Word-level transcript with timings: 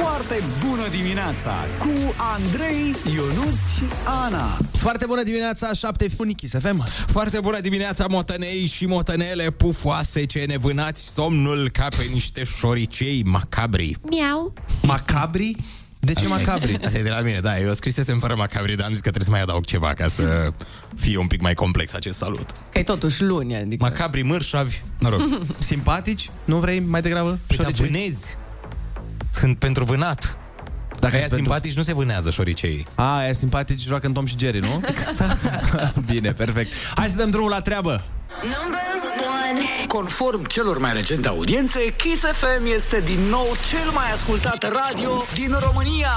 Foarte 0.00 0.42
bună 0.68 0.88
dimineața 0.90 1.64
cu 1.78 2.14
Andrei, 2.16 2.94
Ionus 3.14 3.74
și 3.76 3.82
Ana. 4.04 4.58
Foarte 4.72 5.06
bună 5.06 5.22
dimineața, 5.22 5.72
șapte 5.72 6.08
funichi, 6.08 6.46
să 6.46 6.58
fim. 6.58 6.84
Foarte 7.06 7.40
bună 7.40 7.60
dimineața, 7.60 8.06
motănei 8.08 8.66
și 8.66 8.86
motanele 8.86 9.50
pufoase 9.50 10.24
ce 10.24 10.44
ne 10.46 10.56
vânați 10.56 11.08
somnul 11.12 11.70
ca 11.70 11.86
pe 11.96 12.02
niște 12.12 12.44
șoricei 12.44 13.22
macabri. 13.24 13.96
Miau. 14.10 14.54
Macabri? 14.82 15.56
De 15.98 16.12
ce 16.12 16.26
macabri? 16.26 16.78
Asta 16.84 16.98
e 16.98 17.02
de 17.02 17.08
la 17.08 17.20
mine, 17.20 17.40
da. 17.40 17.58
Eu 17.58 17.72
scrisesem 17.74 18.18
fără 18.18 18.34
macabri, 18.34 18.76
dar 18.76 18.86
am 18.86 18.92
zis 18.92 19.00
că 19.00 19.10
trebuie 19.10 19.24
să 19.24 19.30
mai 19.30 19.40
adaug 19.40 19.64
ceva 19.64 19.94
ca 19.94 20.08
să 20.08 20.52
fie 20.96 21.18
un 21.18 21.26
pic 21.26 21.40
mai 21.40 21.54
complex 21.54 21.94
acest 21.94 22.18
salut. 22.18 22.50
Că 22.72 22.78
e 22.78 22.82
totuși 22.82 23.22
luni, 23.22 23.56
adică... 23.56 23.84
Macabri, 23.84 24.22
mărșavi, 24.22 24.82
mă 24.98 25.08
rog. 25.08 25.20
Simpatici? 25.58 26.30
Nu 26.44 26.56
vrei 26.56 26.80
mai 26.80 27.02
degrabă? 27.02 27.38
Păi, 27.46 27.56
dar 27.56 27.66
Șoricei? 27.66 27.86
vânezi. 27.86 28.36
Sunt 29.32 29.58
pentru 29.58 29.84
vânat. 29.84 30.36
Dacă 30.98 31.14
aia 31.14 31.22
sunt 31.26 31.34
pentru- 31.34 31.36
simpatici 31.36 31.76
nu 31.76 31.82
se 31.82 31.92
vânează 31.94 32.30
șoricei. 32.30 32.86
A, 32.94 33.16
aia 33.16 33.32
simpatici 33.32 33.80
joacă 33.80 34.06
în 34.06 34.12
Tom 34.12 34.26
și 34.26 34.34
Jerry, 34.38 34.58
nu? 34.58 34.80
Bine, 36.12 36.32
perfect. 36.32 36.72
Hai 36.94 37.08
să 37.08 37.16
dăm 37.16 37.30
drumul 37.30 37.50
la 37.50 37.60
treabă. 37.60 38.04
Conform 39.86 40.44
celor 40.46 40.78
mai 40.78 40.92
recente 40.92 41.28
audiențe, 41.28 41.94
Kiss 41.96 42.22
FM 42.22 42.64
este 42.74 43.00
din 43.04 43.18
nou 43.30 43.46
cel 43.70 43.90
mai 43.94 44.12
ascultat 44.12 44.62
radio 44.62 45.24
din 45.34 45.56
România. 45.60 46.10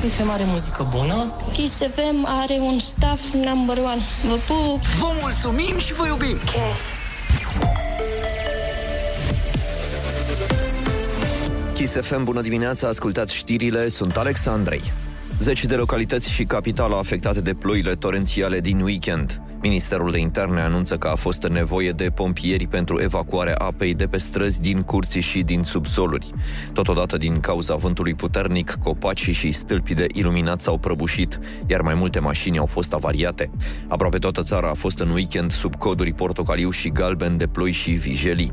Kiss 0.00 0.14
FM 0.14 0.30
are 0.30 0.44
muzică 0.46 0.86
bună. 0.90 1.36
Kiss 1.52 1.76
FM 1.76 2.26
are 2.26 2.54
un 2.60 2.78
staff 2.78 3.22
number 3.32 3.76
one. 3.78 4.00
Vă 4.28 4.34
pup! 4.46 4.80
Vă 4.80 5.12
mulțumim 5.20 5.78
și 5.78 5.92
vă 5.94 6.06
iubim. 6.06 6.36
Kiss 6.38 6.80
FM, 11.74 12.24
bună 12.24 12.40
dimineața, 12.40 12.88
ascultați 12.88 13.34
știrile, 13.34 13.88
sunt 13.88 14.16
Alexandrei. 14.16 14.80
Zeci 15.40 15.64
de 15.64 15.74
localități 15.74 16.30
și 16.30 16.44
capitala 16.44 16.98
afectate 16.98 17.40
de 17.40 17.54
ploile 17.54 17.94
torențiale 17.94 18.60
din 18.60 18.80
weekend. 18.80 19.40
Ministerul 19.62 20.10
de 20.10 20.18
Interne 20.18 20.60
anunță 20.60 20.96
că 20.96 21.08
a 21.08 21.14
fost 21.14 21.42
nevoie 21.42 21.90
de 21.90 22.10
pompieri 22.14 22.66
pentru 22.66 23.00
evacuarea 23.00 23.54
apei 23.54 23.94
de 23.94 24.06
pe 24.06 24.18
străzi 24.18 24.60
din 24.60 24.82
curți 24.82 25.18
și 25.18 25.42
din 25.42 25.62
subsoluri. 25.62 26.30
Totodată, 26.72 27.16
din 27.16 27.40
cauza 27.40 27.74
vântului 27.74 28.14
puternic, 28.14 28.70
copacii 28.70 29.32
și 29.32 29.52
stâlpii 29.52 29.94
de 29.94 30.06
iluminat 30.12 30.60
s-au 30.60 30.78
prăbușit, 30.78 31.38
iar 31.66 31.80
mai 31.80 31.94
multe 31.94 32.18
mașini 32.18 32.58
au 32.58 32.66
fost 32.66 32.92
avariate. 32.92 33.50
Aproape 33.88 34.18
toată 34.18 34.42
țara 34.42 34.70
a 34.70 34.74
fost 34.74 34.98
în 34.98 35.10
weekend 35.10 35.52
sub 35.52 35.76
coduri 35.76 36.12
portocaliu 36.12 36.70
și 36.70 36.88
galben 36.88 37.36
de 37.36 37.46
ploi 37.46 37.70
și 37.70 37.90
vijelii. 37.90 38.52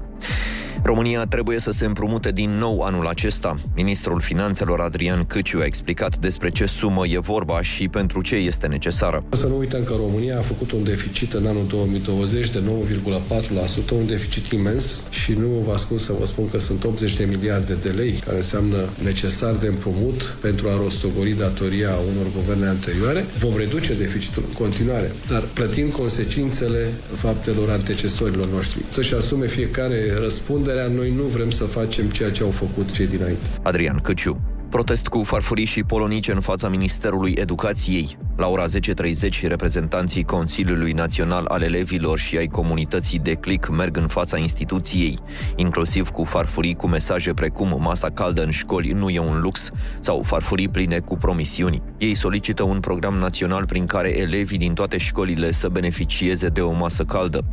România 0.83 1.25
trebuie 1.25 1.59
să 1.59 1.72
se 1.72 1.85
împrumute 1.85 2.31
din 2.31 2.49
nou 2.49 2.81
anul 2.81 3.08
acesta. 3.08 3.55
Ministrul 3.75 4.19
Finanțelor 4.19 4.80
Adrian 4.80 5.23
Câciu 5.25 5.59
a 5.59 5.66
explicat 5.66 6.17
despre 6.17 6.49
ce 6.49 6.66
sumă 6.66 7.08
e 7.08 7.19
vorba 7.19 7.61
și 7.61 7.88
pentru 7.88 8.22
ce 8.22 8.35
este 8.35 8.67
necesară. 8.67 9.23
Să 9.30 9.47
nu 9.47 9.57
uităm 9.57 9.83
că 9.83 9.94
România 9.97 10.38
a 10.38 10.41
făcut 10.41 10.72
un 10.72 10.83
deficit 10.83 11.33
în 11.33 11.45
anul 11.45 11.66
2020 11.67 12.50
de 12.50 12.59
9,4%, 12.59 13.89
un 13.91 14.07
deficit 14.07 14.52
imens 14.52 15.00
și 15.09 15.31
nu 15.31 15.47
vă 15.66 15.73
ascund 15.73 16.00
să 16.00 16.13
vă 16.19 16.25
spun 16.25 16.50
că 16.50 16.59
sunt 16.59 16.83
80 16.83 17.16
de 17.16 17.25
miliarde 17.25 17.77
de 17.81 17.89
lei, 17.89 18.11
care 18.25 18.38
înseamnă 18.38 18.77
necesar 19.03 19.53
de 19.53 19.67
împrumut 19.67 20.38
pentru 20.41 20.67
a 20.67 20.77
rostogori 20.83 21.38
datoria 21.38 21.89
unor 21.89 22.25
guverne 22.35 22.67
anterioare. 22.67 23.25
Vom 23.39 23.57
reduce 23.57 23.94
deficitul 23.94 24.44
în 24.47 24.53
continuare, 24.53 25.11
dar 25.30 25.44
plătind 25.53 25.91
consecințele 25.91 26.88
faptelor 27.16 27.69
antecesorilor 27.69 28.47
noștri. 28.47 28.81
Să-și 28.91 29.13
asume 29.13 29.47
fiecare 29.47 30.13
răspunderea, 30.70 31.02
noi 31.02 31.12
nu 31.16 31.23
vrem 31.23 31.50
să 31.50 31.64
facem 31.64 32.06
ceea 32.06 32.31
ce 32.31 32.44
au 32.44 32.50
făcut 32.50 32.92
cei 32.92 33.08
dinainte. 33.08 33.45
Adrian 33.64 34.00
Câciu. 34.00 34.48
Protest 34.70 35.08
cu 35.08 35.23
farfurii 35.23 35.66
și 35.66 35.84
polonice 35.84 36.31
în 36.31 36.39
fața 36.39 36.70
Ministerului 36.70 37.34
Educației. 37.38 38.17
La 38.38 38.48
ora 38.48 38.66
10.30, 38.66 39.42
reprezentanții 39.42 40.23
Consiliului 40.23 40.92
Național 40.92 41.45
al 41.45 41.62
Elevilor 41.62 42.19
și 42.19 42.38
ai 42.38 42.47
comunității 42.47 43.19
de 43.19 43.34
click 43.34 43.69
merg 43.69 43.97
în 43.97 44.07
fața 44.07 44.38
instituției, 44.38 45.18
inclusiv 45.56 46.09
cu 46.09 46.24
farfurii 46.24 46.75
cu 46.75 46.88
mesaje 46.88 47.34
precum 47.34 47.78
masa 47.81 48.09
caldă 48.09 48.44
în 48.44 48.50
școli 48.50 48.91
nu 48.91 49.09
e 49.09 49.19
un 49.19 49.40
lux 49.41 49.69
sau 50.00 50.24
farfurii 50.24 50.69
pline 50.69 51.00
cu 51.00 51.18
promisiuni. 51.18 51.81
Ei 51.97 52.13
solicită 52.13 52.63
un 52.63 52.80
program 52.80 53.13
național 53.13 53.66
prin 53.66 53.86
care 53.86 54.18
elevii 54.18 54.57
din 54.57 54.74
toate 54.74 54.97
școlile 54.97 55.51
să 55.51 55.68
beneficieze 55.69 56.47
de 56.47 56.62
o 56.62 56.72
masă 56.72 57.03
caldă. 57.03 57.44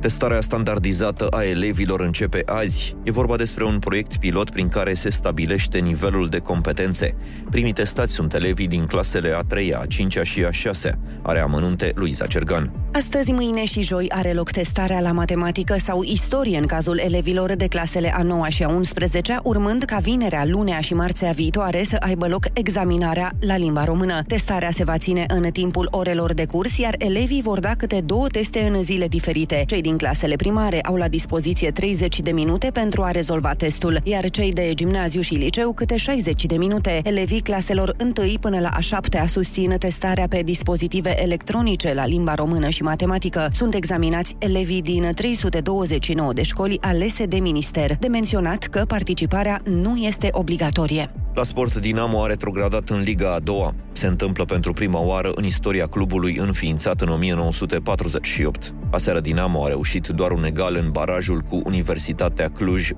Testarea 0.00 0.40
standardizată 0.40 1.26
a 1.26 1.44
elevilor 1.44 2.00
începe 2.00 2.42
azi. 2.46 2.96
E 3.02 3.10
vorba 3.10 3.36
despre 3.36 3.64
un 3.64 3.78
proiect 3.78 4.16
pilot 4.16 4.50
prin 4.50 4.68
care 4.68 4.94
se 4.94 5.10
stabilește 5.10 5.78
nivelul 5.78 6.28
de 6.28 6.38
competențe. 6.50 7.14
Primii 7.50 7.72
testați 7.72 8.12
sunt 8.12 8.34
elevii 8.34 8.68
din 8.68 8.84
clasele 8.84 9.32
a 9.34 9.42
3-a, 9.42 9.78
a 9.78 9.86
5-a 9.86 10.22
și 10.22 10.44
a 10.44 10.70
6-a. 10.70 10.98
Are 11.22 11.40
amănunte 11.40 11.92
Luiza 11.94 12.26
Cergan. 12.26 12.72
Astăzi, 12.92 13.32
mâine 13.32 13.64
și 13.64 13.82
joi 13.82 14.06
are 14.08 14.32
loc 14.32 14.50
testarea 14.50 15.00
la 15.00 15.12
matematică 15.12 15.76
sau 15.78 16.02
istorie 16.02 16.58
în 16.58 16.66
cazul 16.66 16.98
elevilor 16.98 17.54
de 17.54 17.66
clasele 17.66 18.14
a 18.14 18.22
9 18.22 18.48
și 18.48 18.62
a 18.62 18.68
11 18.68 19.38
urmând 19.42 19.82
ca 19.82 19.96
vinerea, 19.96 20.44
lunea 20.44 20.80
și 20.80 20.94
marțea 20.94 21.30
viitoare 21.30 21.82
să 21.82 21.96
aibă 22.00 22.26
loc 22.28 22.44
examinarea 22.52 23.32
la 23.40 23.56
limba 23.56 23.84
română. 23.84 24.22
Testarea 24.26 24.70
se 24.70 24.84
va 24.84 24.98
ține 24.98 25.24
în 25.28 25.50
timpul 25.52 25.88
orelor 25.90 26.32
de 26.32 26.46
curs, 26.46 26.78
iar 26.78 26.94
elevii 26.98 27.42
vor 27.42 27.60
da 27.60 27.74
câte 27.76 28.00
două 28.00 28.26
teste 28.26 28.70
în 28.72 28.82
zile 28.82 29.08
diferite. 29.08 29.64
Cei 29.66 29.80
din 29.80 29.96
clasele 29.96 30.36
primare 30.36 30.80
au 30.80 30.94
la 30.94 31.08
dispoziție 31.08 31.70
30 31.70 32.20
de 32.20 32.30
minute 32.30 32.70
pentru 32.72 33.02
a 33.02 33.10
rezolva 33.10 33.52
testul, 33.52 34.00
iar 34.04 34.30
cei 34.30 34.52
de 34.52 34.74
gimnaziu 34.74 35.20
și 35.20 35.34
liceu 35.34 35.72
câte 35.72 35.96
60 35.96 36.39
de 36.46 36.56
minute. 36.56 37.00
Elevii 37.04 37.40
claselor 37.40 37.96
1 38.00 38.12
până 38.40 38.60
la 38.60 38.68
a 38.68 38.80
7 38.80 39.24
susțin 39.26 39.76
testarea 39.78 40.26
pe 40.28 40.42
dispozitive 40.42 41.22
electronice 41.22 41.94
la 41.94 42.06
limba 42.06 42.34
română 42.34 42.68
și 42.68 42.82
matematică. 42.82 43.48
Sunt 43.52 43.74
examinați 43.74 44.36
elevii 44.38 44.82
din 44.82 45.12
329 45.14 46.32
de 46.32 46.42
școli 46.42 46.78
alese 46.80 47.24
de 47.24 47.36
minister. 47.36 47.96
De 47.96 48.06
menționat 48.06 48.64
că 48.64 48.84
participarea 48.86 49.60
nu 49.64 49.96
este 49.96 50.28
obligatorie. 50.32 51.10
La 51.34 51.42
sport, 51.42 51.76
Dinamo 51.76 52.22
a 52.22 52.26
retrogradat 52.26 52.88
în 52.88 53.00
Liga 53.00 53.34
a 53.34 53.38
doua. 53.38 53.74
Se 53.92 54.06
întâmplă 54.06 54.44
pentru 54.44 54.72
prima 54.72 55.00
oară 55.00 55.32
în 55.34 55.44
istoria 55.44 55.86
clubului 55.86 56.36
înființat 56.36 57.00
în 57.00 57.08
1948. 57.08 58.74
Aseară 58.90 59.20
Dinamo 59.20 59.64
a 59.64 59.68
reușit 59.68 60.06
doar 60.06 60.30
un 60.30 60.44
egal 60.44 60.76
în 60.76 60.90
barajul 60.90 61.40
cu 61.40 61.60
Universitatea 61.64 62.48
Cluj 62.48 62.90
1-1. 62.92 62.96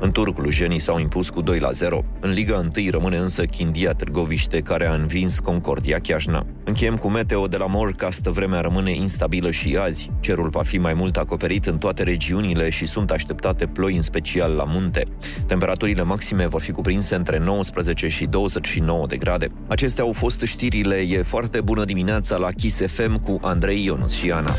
În 0.00 0.10
tur, 0.12 0.32
clujenii 0.32 0.78
s-au 0.78 0.98
impus 0.98 1.30
cu 1.30 1.42
2-0. 1.42 1.46
În 2.22 2.32
Liga 2.32 2.70
1 2.76 2.90
rămâne 2.90 3.16
însă 3.16 3.44
Chindia 3.44 3.92
Târgoviște, 3.92 4.60
care 4.60 4.86
a 4.86 4.94
învins 4.94 5.38
Concordia 5.38 5.98
Chiajna. 5.98 6.46
Încheiem 6.64 6.96
cu 6.96 7.08
meteo 7.08 7.46
de 7.46 7.56
la 7.56 7.66
Morcast, 7.66 8.22
vremea 8.22 8.60
rămâne 8.60 8.94
instabilă 8.94 9.50
și 9.50 9.76
azi. 9.76 10.10
Cerul 10.20 10.48
va 10.48 10.62
fi 10.62 10.78
mai 10.78 10.94
mult 10.94 11.16
acoperit 11.16 11.66
în 11.66 11.78
toate 11.78 12.02
regiunile 12.02 12.70
și 12.70 12.86
sunt 12.86 13.10
așteptate 13.10 13.66
ploi 13.66 13.96
în 13.96 14.02
special 14.02 14.52
la 14.52 14.64
munte. 14.64 15.04
Temperaturile 15.46 16.02
maxime 16.02 16.46
vor 16.46 16.60
fi 16.60 16.70
cuprinse 16.70 17.14
între 17.14 17.38
19 17.38 18.08
și 18.08 18.26
29 18.26 19.06
de 19.06 19.16
grade. 19.16 19.48
Acestea 19.68 20.04
au 20.04 20.12
fost 20.12 20.40
știrile. 20.42 20.96
E 20.96 21.22
foarte 21.22 21.60
bună 21.60 21.84
dimineața 21.84 22.36
la 22.36 22.50
Kiss 22.50 22.82
FM 22.86 23.20
cu 23.20 23.38
Andrei 23.42 23.84
Ionus 23.84 24.12
și 24.12 24.30
Ana. 24.30 24.54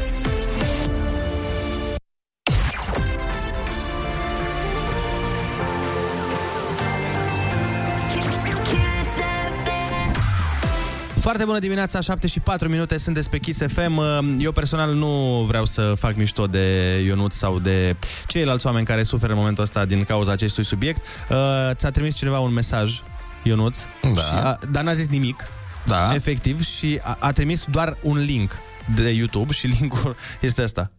Foarte 11.22 11.46
bună 11.46 11.60
dimineața, 11.60 12.00
7 12.00 12.28
și 12.28 12.40
4 12.40 12.70
minute 12.70 12.98
sunt 12.98 13.28
pe 13.28 13.38
Kiss 13.38 13.62
FM. 13.68 14.02
Eu 14.40 14.52
personal 14.52 14.94
nu 14.94 15.44
vreau 15.48 15.66
să 15.66 15.94
fac 15.98 16.16
mișto 16.16 16.46
de 16.48 16.98
Ionut 17.06 17.32
sau 17.32 17.60
de 17.60 17.96
ceilalți 18.28 18.66
oameni 18.66 18.86
care 18.86 19.04
suferă 19.04 19.32
în 19.32 19.38
momentul 19.38 19.64
ăsta 19.64 19.86
din 19.86 20.04
cauza 20.04 20.32
acestui 20.32 20.66
subiect. 20.66 21.02
Uh, 21.30 21.38
Ți-a 21.74 21.92
trimis 21.92 22.16
cineva 22.16 22.40
un 22.40 22.54
mesaj, 22.54 23.02
Ionuț, 23.44 23.78
Da. 24.02 24.10
și 24.22 24.34
a, 24.34 24.58
dar 24.72 24.84
n-a 24.84 24.94
zis 24.94 25.08
nimic, 25.08 25.48
Da. 25.86 26.16
efectiv, 26.16 26.66
și 26.66 27.00
a, 27.04 27.18
a 27.20 27.32
trimis 27.32 27.66
doar 27.72 27.98
un 28.02 28.18
link 28.18 28.52
de 28.96 29.10
YouTube 29.10 29.54
și 29.54 29.68
linkul 29.80 30.16
este 30.42 30.64
ăsta. 30.64 30.92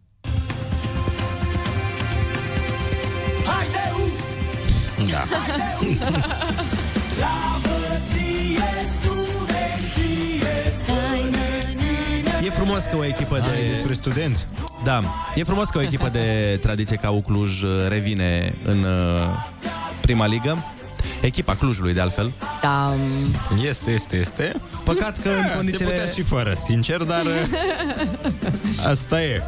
Da. 5.09 5.23
frumos 12.53 12.83
că 12.83 12.97
o 12.97 13.05
echipă 13.05 13.39
de... 13.39 13.47
Ai 13.55 13.69
despre 13.69 13.93
studenți. 13.93 14.45
Da, 14.83 15.03
e 15.35 15.43
frumos 15.43 15.69
că 15.69 15.77
o 15.77 15.81
echipă 15.81 16.09
de 16.09 16.21
tradiție 16.65 16.95
ca 16.95 17.21
Cluj 17.25 17.61
uh, 17.61 17.69
revine 17.87 18.53
în 18.65 18.83
uh, 18.83 19.27
prima 20.01 20.25
ligă. 20.25 20.63
Echipa 21.21 21.55
Clujului, 21.55 21.93
de 21.93 21.99
altfel. 22.01 22.31
Da, 22.61 22.95
Este, 23.67 23.91
este, 23.91 24.15
este. 24.17 24.53
Păcat 24.83 25.21
că 25.21 25.29
în 25.29 25.45
Se 25.47 25.53
condițiile... 25.55 25.91
putea 25.91 26.05
și 26.05 26.21
fără, 26.21 26.53
sincer, 26.53 27.03
dar 27.03 27.21
asta 28.91 29.21
e. 29.21 29.41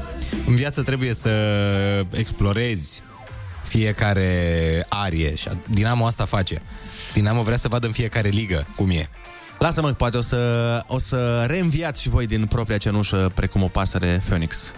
În 0.48 0.56
viață 0.56 0.82
trebuie 0.82 1.14
să 1.14 1.30
explorezi 2.12 3.04
fiecare 3.62 4.86
arie 4.90 5.36
și 5.36 5.50
Dinamo 5.68 6.06
asta 6.06 6.26
face. 6.26 6.62
Dinamo 7.14 7.42
vrea 7.42 7.58
să 7.58 7.68
vadă 7.68 7.86
în 7.86 7.92
fiecare 7.92 8.30
ligă 8.30 8.68
cum 8.76 8.90
e. 8.90 9.10
Lasă-mă, 9.66 9.92
poate 9.92 10.18
o 10.18 10.22
să, 10.22 10.82
o 10.88 11.00
să 11.00 11.44
reînviați 11.48 12.02
și 12.02 12.10
voi 12.10 12.28
din 12.28 12.46
propria 12.46 12.78
cenușă 12.78 13.32
precum 13.36 13.64
o 13.64 13.68
pasăre 13.68 14.22
Phoenix. 14.26 14.74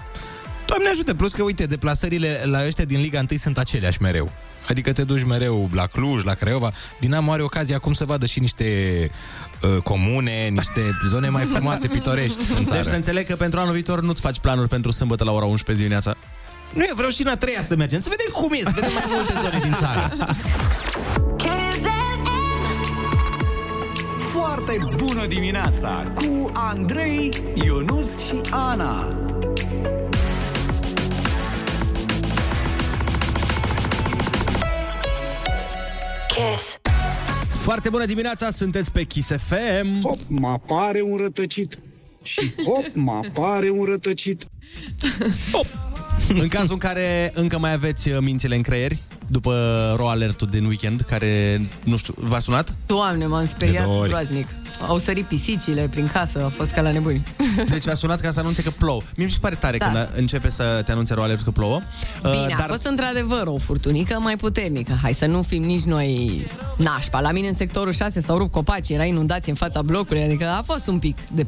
Doamne 0.65 0.89
ajută, 0.89 1.13
plus 1.13 1.33
că, 1.33 1.43
uite, 1.43 1.65
deplasările 1.65 2.41
la 2.43 2.65
ăștia 2.65 2.85
din 2.85 2.99
Liga 2.99 3.23
1 3.29 3.39
sunt 3.39 3.57
aceleași 3.57 4.01
mereu. 4.01 4.31
Adică 4.69 4.91
te 4.91 5.03
duci 5.03 5.23
mereu 5.23 5.69
la 5.73 5.85
Cluj, 5.85 6.23
la 6.23 6.33
Craiova. 6.33 6.71
Dinamo 6.99 7.31
are 7.31 7.41
ocazia 7.41 7.75
acum 7.75 7.93
să 7.93 8.05
vadă 8.05 8.25
și 8.25 8.39
niște 8.39 8.65
uh, 9.61 9.81
comune, 9.83 10.47
niște 10.47 10.81
zone 11.09 11.29
mai 11.29 11.43
frumoase, 11.43 11.87
pitorești 11.97 12.39
în 12.57 12.63
țară. 12.63 12.81
Deci 12.81 12.89
să 12.89 12.95
înțeleg 12.95 13.25
că 13.25 13.35
pentru 13.35 13.59
anul 13.59 13.73
viitor 13.73 14.01
nu-ți 14.01 14.21
faci 14.21 14.39
planuri 14.39 14.69
pentru 14.69 14.91
sâmbătă 14.91 15.23
la 15.23 15.31
ora 15.31 15.45
11 15.45 15.85
dimineața. 15.85 16.15
Nu, 16.73 16.83
eu 16.87 16.95
vreau 16.95 17.09
și 17.09 17.21
în 17.21 17.27
a 17.27 17.35
treia 17.35 17.63
să 17.67 17.75
mergem, 17.75 18.01
să 18.01 18.09
vedem 18.09 18.31
cum 18.31 18.53
e, 18.53 18.57
să 18.63 18.71
vedem 18.73 18.93
mai 18.93 19.05
multe 19.07 19.33
zone 19.43 19.59
din 19.63 19.75
țară. 19.79 20.11
Foarte 24.39 24.79
bună 24.95 25.27
dimineața 25.27 26.11
cu 26.15 26.49
Andrei, 26.53 27.29
Ionus 27.65 28.25
și 28.25 28.33
Ana. 28.49 29.17
Kiss. 36.27 36.79
Foarte 37.49 37.89
bună 37.89 38.05
dimineața, 38.05 38.51
sunteți 38.51 38.91
pe 38.91 39.03
Kiss 39.03 39.27
FM. 39.27 40.01
Hop, 40.01 40.19
mă 40.27 40.47
apare 40.47 41.01
un 41.01 41.17
rătăcit. 41.17 41.79
Și 42.23 42.53
hop, 42.65 42.85
mă 42.93 43.11
apare 43.11 43.69
un 43.69 43.83
rătăcit. 43.85 44.45
În 46.29 46.47
cazul 46.47 46.71
în 46.71 46.77
care 46.77 47.31
încă 47.33 47.57
mai 47.57 47.73
aveți 47.73 48.09
uh, 48.09 48.17
mințile 48.21 48.55
în 48.55 48.61
creieri, 48.61 49.01
după 49.27 49.53
ro 49.97 50.09
alertul 50.09 50.47
din 50.51 50.65
weekend, 50.65 51.01
care, 51.01 51.61
nu 51.83 51.97
știu, 51.97 52.13
v-a 52.17 52.39
sunat? 52.39 52.73
Doamne, 52.85 53.25
m-am 53.25 53.39
De 53.41 53.45
speriat 53.45 53.83
două 53.83 53.97
ori. 53.97 54.07
groaznic. 54.09 54.47
Au 54.87 54.97
sărit 54.97 55.25
pisicile 55.25 55.87
prin 55.87 56.09
casă, 56.13 56.43
a 56.45 56.49
fost 56.49 56.71
ca 56.71 56.81
la 56.81 56.91
nebuni. 56.91 57.23
Deci 57.69 57.87
a 57.87 57.93
sunat 57.93 58.21
ca 58.21 58.31
să 58.31 58.39
anunțe 58.39 58.63
că 58.63 58.69
plouă. 58.69 59.01
Mie 59.15 59.25
mi 59.25 59.31
se 59.31 59.37
pare 59.41 59.55
tare 59.55 59.77
Da. 59.77 59.85
când 59.85 60.07
începe 60.15 60.49
să 60.49 60.81
te 60.85 60.91
anunțe 60.91 61.13
ro 61.13 61.21
alert 61.21 61.41
că 61.41 61.51
plouă. 61.51 61.81
Uh, 62.23 62.31
Bine, 62.31 62.55
a 62.57 62.65
fost 62.67 62.85
într-adevăr 62.85 63.43
o 63.47 63.57
furtunică 63.57 64.19
mai 64.19 64.35
puternică. 64.35 64.97
Hai 65.01 65.13
să 65.13 65.25
nu 65.25 65.41
fim 65.41 65.63
nici 65.63 65.83
noi 65.83 66.41
nașpa. 66.77 67.19
La 67.19 67.31
mine 67.31 67.47
în 67.47 67.53
sectorul 67.53 67.91
6 67.93 68.19
s-au 68.19 68.37
rupt 68.37 68.51
copaci, 68.51 68.89
era 68.89 69.03
inundație 69.05 69.51
în 69.51 69.57
fața 69.57 69.81
blocului, 69.81 70.21
adică 70.23 70.45
a 70.45 70.61
fost 70.65 70.87
un 70.87 70.99
pic 70.99 71.17
de 71.33 71.45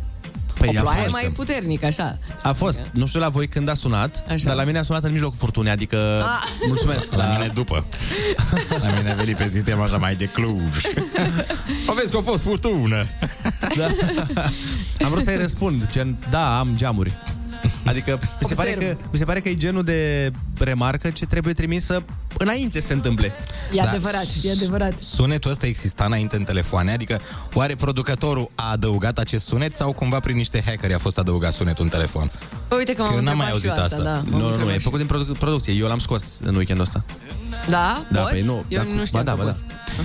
Păi 0.59 0.69
o 0.75 0.79
a 0.79 0.81
ploaie 0.81 1.01
fost. 1.01 1.11
mai 1.13 1.31
puternică, 1.35 1.85
așa. 1.85 2.17
A 2.43 2.53
fost, 2.53 2.81
nu 2.93 3.05
știu 3.07 3.19
la 3.19 3.29
voi 3.29 3.47
când 3.47 3.69
a 3.69 3.73
sunat, 3.73 4.23
Așa. 4.29 4.43
dar 4.47 4.55
la 4.55 4.63
mine 4.63 4.79
a 4.79 4.83
sunat 4.83 5.03
în 5.03 5.11
mijlocul 5.11 5.37
furtunii, 5.37 5.71
adică 5.71 5.97
Ah. 6.25 6.43
mulțumesc. 6.67 7.13
La 7.21 7.25
mine 7.37 7.51
după. 7.53 7.85
La 8.83 8.91
mine 8.97 9.11
a 9.11 9.15
venit 9.15 9.37
pe 9.37 9.47
sistem 9.47 9.81
așa 9.81 9.97
mai 9.97 10.15
de 10.15 10.25
Cluj. 10.25 10.57
O 11.89 11.93
vezi 11.93 12.11
că 12.11 12.17
a 12.17 12.21
fost 12.21 12.41
furtună. 12.43 13.07
Da. 13.75 13.85
Am 15.05 15.09
vrut 15.11 15.23
să-i 15.23 15.37
răspund, 15.37 15.89
gen, 15.91 16.17
da, 16.29 16.59
am 16.59 16.69
geamuri. 16.75 17.17
Adică 17.85 18.19
mi 18.41 18.47
se, 18.47 18.55
pare 18.55 18.73
Observ. 18.75 18.91
că, 18.97 19.03
mi 19.11 19.17
se 19.17 19.23
pare 19.25 19.39
că 19.39 19.49
e 19.49 19.55
genul 19.55 19.83
de 19.83 20.31
remarcă 20.59 21.09
ce 21.09 21.25
trebuie 21.25 21.53
trimisă 21.53 22.03
înainte 22.37 22.79
să 22.79 22.87
se 22.87 22.93
întâmple. 22.93 23.31
E 23.71 23.75
Da. 23.81 23.89
adevărat, 23.89 24.25
e 24.43 24.51
adevărat. 24.51 24.93
Sunetul 25.03 25.51
ăsta 25.51 25.65
exista 25.65 26.05
înainte 26.05 26.35
în 26.35 26.43
telefoane, 26.43 26.91
adică 26.91 27.19
oare 27.53 27.75
producătorul 27.75 28.49
a 28.55 28.71
adăugat 28.71 29.17
acest 29.17 29.45
sunet 29.45 29.73
sau 29.75 29.93
cumva 29.93 30.19
prin 30.19 30.35
niște 30.35 30.63
hackeri 30.65 30.93
a 30.93 30.97
fost 30.97 31.17
adăugat 31.17 31.53
sunetul 31.53 31.83
în 31.83 31.89
telefon? 31.89 32.31
Păi 32.67 32.77
Uite 32.77 32.93
că 32.93 33.01
m-am 33.01 33.13
Eu 33.15 33.21
n-am 33.21 33.37
mai 33.37 33.51
întrebat 33.53 33.61
și 33.61 33.67
eu 33.67 33.83
auzit 33.83 33.93
asta, 33.93 34.09
asta. 34.09 34.09
da. 34.09 34.15
m-am 34.15 34.25
Nu, 34.29 34.37
nu, 34.37 34.43
nu, 34.43 34.47
întrebat 34.47 34.73
e 34.73 34.77
și 34.77 34.83
făcut 34.83 34.97
din 34.97 35.07
produ- 35.07 35.33
producție. 35.33 35.73
Eu 35.73 35.87
l-am 35.87 35.99
scos 35.99 36.23
în 36.43 36.55
weekendul 36.55 36.85
ăsta. 36.85 37.03
Da? 37.69 38.05
Da, 38.11 38.19
Poți? 38.21 38.31
păi 38.33 38.41
nu. 38.43 38.63
Eu 38.67 38.77
Dacă- 38.83 38.89
nu 38.95 39.05
știam 39.05 39.23
ba 39.23 39.31
da, 39.31 39.37
că 39.37 39.43
ba 39.43 39.55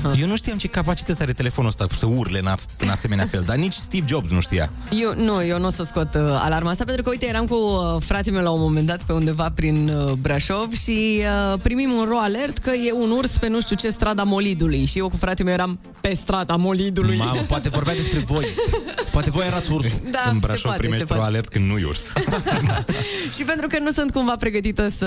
poți. 0.02 0.20
Eu 0.20 0.26
nu 0.26 0.36
știam 0.36 0.58
ce 0.58 0.68
capacități 0.68 1.22
are 1.22 1.32
telefonul 1.32 1.70
ăsta 1.70 1.86
să 1.96 2.06
urle 2.06 2.38
în, 2.38 2.48
af- 2.54 2.76
în 2.78 2.88
asemenea 2.88 3.26
fel, 3.26 3.42
dar 3.46 3.56
nici 3.56 3.72
Steve 3.72 4.04
Jobs 4.08 4.30
nu 4.30 4.40
știa. 4.40 4.70
Eu, 4.90 5.14
nu, 5.24 5.44
eu 5.44 5.58
nu 5.58 5.66
o 5.66 5.70
să 5.70 5.84
scot 5.84 6.14
uh, 6.14 6.20
alarma 6.20 6.70
asta 6.70 6.84
Pentru 6.84 7.02
că, 7.02 7.10
uite, 7.10 7.26
eram 7.26 7.46
cu 7.46 7.54
uh, 7.54 8.02
fratele 8.02 8.34
meu 8.36 8.44
la 8.44 8.50
un 8.50 8.60
moment 8.60 8.86
dat 8.86 9.02
Pe 9.04 9.12
undeva 9.12 9.50
prin 9.54 9.88
uh, 9.88 10.12
Brașov 10.12 10.72
Și 10.72 11.20
uh, 11.52 11.58
primim 11.62 11.90
un 11.90 12.04
ro 12.14 12.20
alert 12.20 12.58
Că 12.58 12.70
e 12.70 12.92
un 12.92 13.10
urs 13.10 13.38
pe 13.38 13.48
nu 13.48 13.60
știu 13.60 13.76
ce 13.76 13.88
strada 13.88 14.22
Molidului 14.22 14.84
Și 14.84 14.98
eu 14.98 15.08
cu 15.08 15.16
fratele 15.16 15.44
meu 15.44 15.54
eram 15.58 15.80
pe 16.00 16.14
strada 16.14 16.56
Molidului 16.56 17.16
Mamă, 17.16 17.40
poate 17.48 17.68
vorbea 17.68 17.94
despre 17.94 18.18
voi. 18.18 18.44
Poate 19.14 19.30
voi 19.30 19.46
erați 19.46 19.72
ursul. 19.72 20.00
Da, 20.10 20.22
în 20.26 20.32
se 20.32 20.38
Brașov 20.38 20.62
poate, 20.62 20.78
primești 20.78 21.06
se 21.06 21.12
o 21.12 21.16
poate. 21.16 21.30
alert 21.30 21.48
când 21.48 21.66
nu 21.66 21.88
urs. 21.88 22.12
Și 23.36 23.42
pentru 23.44 23.66
că 23.66 23.78
nu 23.78 23.90
sunt 23.90 24.10
cumva 24.10 24.36
pregătită 24.36 24.88
să 24.88 25.06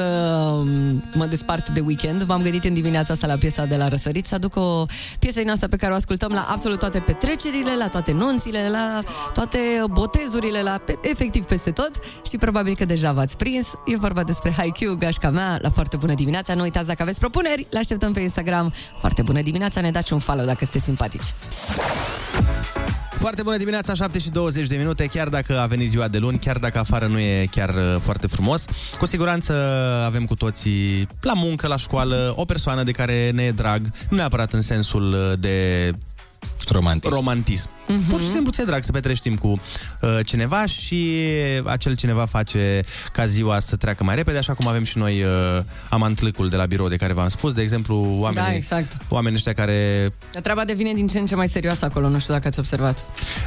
um, 0.54 1.04
mă 1.14 1.26
despart 1.26 1.70
de 1.70 1.80
weekend, 1.80 2.24
m-am 2.24 2.42
gândit 2.42 2.64
în 2.64 2.74
dimineața 2.74 3.14
asta 3.14 3.28
la 3.28 3.38
piesa 3.38 3.66
de 3.66 3.76
la 3.76 3.88
Răsărit 3.88 4.26
să 4.26 4.36
aduc 4.36 4.56
o 4.56 4.84
piesă 5.20 5.40
din 5.40 5.50
asta 5.50 5.68
pe 5.68 5.76
care 5.76 5.92
o 5.92 5.96
ascultăm 5.96 6.32
la 6.32 6.48
absolut 6.50 6.80
toate 6.80 7.00
petrecerile, 7.00 7.76
la 7.78 7.88
toate 7.88 8.12
nunțile, 8.12 8.70
la 8.70 9.02
toate 9.34 9.60
botezurile, 9.92 10.62
la 10.62 10.82
pe, 10.86 11.00
efectiv 11.02 11.44
peste 11.44 11.72
tot. 11.72 11.92
Și 12.30 12.38
probabil 12.38 12.76
că 12.76 12.86
deja 12.86 13.12
v-ați 13.12 13.38
prins. 13.38 13.74
E 13.86 13.98
vorba 13.98 14.24
despre 14.24 14.54
Haikyuu, 14.58 14.96
gașca 14.96 15.30
mea, 15.30 15.58
la 15.62 15.70
foarte 15.70 15.98
bună 15.98 16.14
dimineața. 16.14 16.54
Nu 16.54 16.62
uitați 16.62 16.88
dacă 16.88 17.02
aveți 17.02 17.20
propuneri, 17.20 17.68
le 17.70 17.80
așteptăm 17.80 18.14
pe 18.14 18.20
Instagram. 18.20 18.74
Foarte 19.00 19.22
bună 19.22 19.42
dimineața, 19.42 19.82
ne 19.82 19.92
dați 19.92 20.14
un 20.14 20.20
follow 20.20 20.46
dacă 20.46 20.60
sunteți 20.62 20.84
simpatici. 20.84 21.34
Foarte 23.20 23.42
bună 23.44 23.58
dimineața, 23.58 23.94
7 23.94 24.20
și 24.20 24.30
20 24.30 24.68
de 24.68 24.76
minute, 24.76 25.06
chiar 25.06 25.30
dacă 25.30 25.60
a 25.60 25.66
venit 25.66 25.90
ziua 25.90 26.08
de 26.08 26.18
luni, 26.18 26.40
chiar 26.40 26.58
dacă 26.58 26.80
afară 26.80 27.08
nu 27.08 27.20
e 27.20 27.48
chiar 27.52 27.70
uh, 27.70 27.96
foarte 28.02 28.28
frumos. 28.28 28.66
Cu 28.98 29.06
siguranță 29.06 29.54
avem 30.06 30.26
cu 30.26 30.36
toții 30.36 31.08
la 31.22 31.34
muncă, 31.34 31.68
la 31.68 31.76
școală, 31.76 32.34
o 32.36 32.46
persoană 32.46 32.84
de 32.84 32.92
care 32.92 33.32
ne 33.32 33.44
e 33.44 33.52
drag, 33.52 33.82
nu 34.10 34.18
neapărat 34.18 34.54
în 34.54 34.62
sensul 34.62 35.14
uh, 35.14 35.40
de 35.40 35.92
Romantic. 36.70 37.12
romantism. 37.12 37.70
Mm-hmm. 37.70 38.10
Pur 38.10 38.22
și 38.22 38.32
simplu 38.32 38.52
ți-e 38.52 38.64
drag 38.64 38.84
să 38.84 38.92
petreci 38.92 39.20
timp 39.20 39.40
cu 39.40 39.48
uh, 40.02 40.20
cineva 40.26 40.66
și 40.66 41.16
acel 41.64 41.96
cineva 41.96 42.26
face 42.26 42.84
ca 43.14 43.26
ziua 43.26 43.60
să 43.60 43.76
treacă 43.76 44.04
mai 44.04 44.16
repede, 44.16 44.38
așa 44.38 44.54
cum 44.54 44.68
avem 44.68 44.84
și 44.84 44.98
noi 44.98 45.24
uh, 45.24 45.30
amantlâcul 45.90 46.50
de 46.50 46.56
la 46.56 46.66
birou 46.66 46.88
de 46.88 46.96
care 46.96 47.14
v-am 47.14 47.28
spus, 47.28 47.54
de 47.54 47.62
exemplu, 47.62 47.96
oamenii, 48.20 48.50
Da, 48.50 48.56
exact. 48.56 48.98
oamenii 49.10 49.38
ăștia 49.38 49.54
care 49.54 50.10
Treaba 50.44 50.64
devine 50.66 50.94
din 50.94 51.08
ce 51.08 51.20
în 51.20 51.26
ce 51.26 51.36
mai 51.36 51.48
serioasă 51.48 51.86
acolo, 51.86 52.10
nu 52.10 52.20
știu 52.20 52.34
dacă 52.34 52.48
ați 52.48 52.60
observat. 52.60 53.06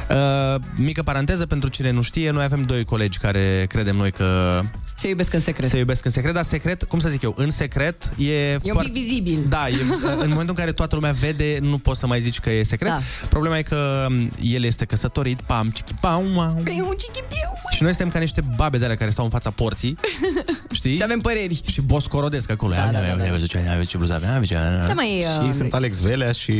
Uh, 0.09 0.61
mică 0.75 1.03
paranteză, 1.03 1.45
pentru 1.45 1.69
cine 1.69 1.91
nu 1.91 2.01
știe, 2.01 2.29
noi 2.31 2.43
avem 2.43 2.61
doi 2.61 2.83
colegi 2.83 3.17
care 3.17 3.65
credem 3.69 3.95
noi 3.95 4.11
că 4.11 4.61
Se 4.95 5.07
iubesc 5.07 5.33
în 5.33 5.39
secret. 5.41 5.69
se 5.69 5.77
iubesc 5.77 6.05
în 6.05 6.11
secret, 6.11 6.33
dar 6.33 6.43
secret, 6.43 6.83
cum 6.83 6.99
să 6.99 7.09
zic 7.09 7.21
eu, 7.21 7.33
în 7.37 7.49
secret 7.51 8.11
e, 8.17 8.31
E 8.33 8.53
un 8.53 8.59
foarte... 8.71 8.89
pic 8.91 9.01
vizibil. 9.01 9.45
Da, 9.49 9.69
e, 9.69 9.75
în 10.21 10.29
momentul 10.29 10.49
în 10.49 10.53
care 10.55 10.71
toată 10.71 10.95
lumea 10.95 11.11
vede, 11.11 11.57
nu 11.61 11.77
poți 11.77 11.99
să 11.99 12.07
mai 12.07 12.21
zici 12.21 12.39
că 12.39 12.49
e 12.51 12.63
secret. 12.63 12.91
Da. 12.91 12.99
Problema 13.29 13.57
e 13.57 13.61
că 13.61 14.05
m, 14.09 14.29
el 14.41 14.63
este 14.63 14.85
căsătorit, 14.85 15.41
pam, 15.41 15.69
chichi, 15.69 15.93
pam, 16.01 16.25
mau. 16.33 16.57
E 16.65 16.81
un 16.81 16.95
chichipiu. 16.97 17.49
Și 17.71 17.83
noi 17.83 17.91
suntem 17.91 18.09
ca 18.09 18.19
niște 18.19 18.41
babe 18.55 18.77
de 18.77 18.83
alea 18.83 18.95
care 18.97 19.09
stau 19.09 19.23
în 19.25 19.31
fața 19.31 19.49
porții, 19.49 19.97
știi? 20.71 20.95
Și 20.95 21.03
avem 21.03 21.19
păreri. 21.19 21.61
Și 21.65 21.81
boscorodesc 21.81 22.51
acolo. 22.51 22.73
Da, 22.73 22.89
da, 22.91 22.99
da, 22.99 23.15
da. 23.23 23.31
văzut 23.31 23.49
ce, 23.49 23.57
ai 23.57 23.75
văzut 23.75 23.89
ce 23.89 23.97
bluză 23.97 24.13
avea, 24.13 24.31
Ai 24.31 24.39
văzut 24.39 24.57
ce- 24.57 24.83
Ce 24.87 24.93
mai 24.93 25.25
Și 25.41 25.47
uh, 25.47 25.53
sunt 25.57 25.73
Alex 25.73 25.99
Velea 25.99 26.31
și... 26.31 26.53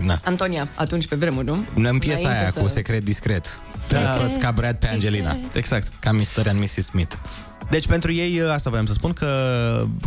Na. 0.00 0.20
Antonia, 0.24 0.68
atunci 0.74 1.06
pe 1.06 1.16
vremuri, 1.16 1.46
nu? 1.46 1.64
În 1.74 1.98
piesa 1.98 2.18
Înainte 2.18 2.40
aia 2.42 2.50
să- 2.52 2.60
cu 2.60 2.68
secret 2.68 3.04
discret. 3.04 3.58
Da. 3.88 4.28
ca 4.40 4.50
Brad 4.52 4.74
pe 4.76 4.88
Angelina. 4.88 5.36
Exact. 5.52 5.92
Ca 6.00 6.10
Mr. 6.12 6.46
and 6.48 6.60
Mrs. 6.60 6.84
Smith. 6.84 7.14
Deci 7.70 7.86
pentru 7.86 8.12
ei, 8.12 8.40
asta 8.52 8.70
voiam 8.70 8.86
să 8.86 8.92
spun, 8.92 9.12
că 9.12 9.28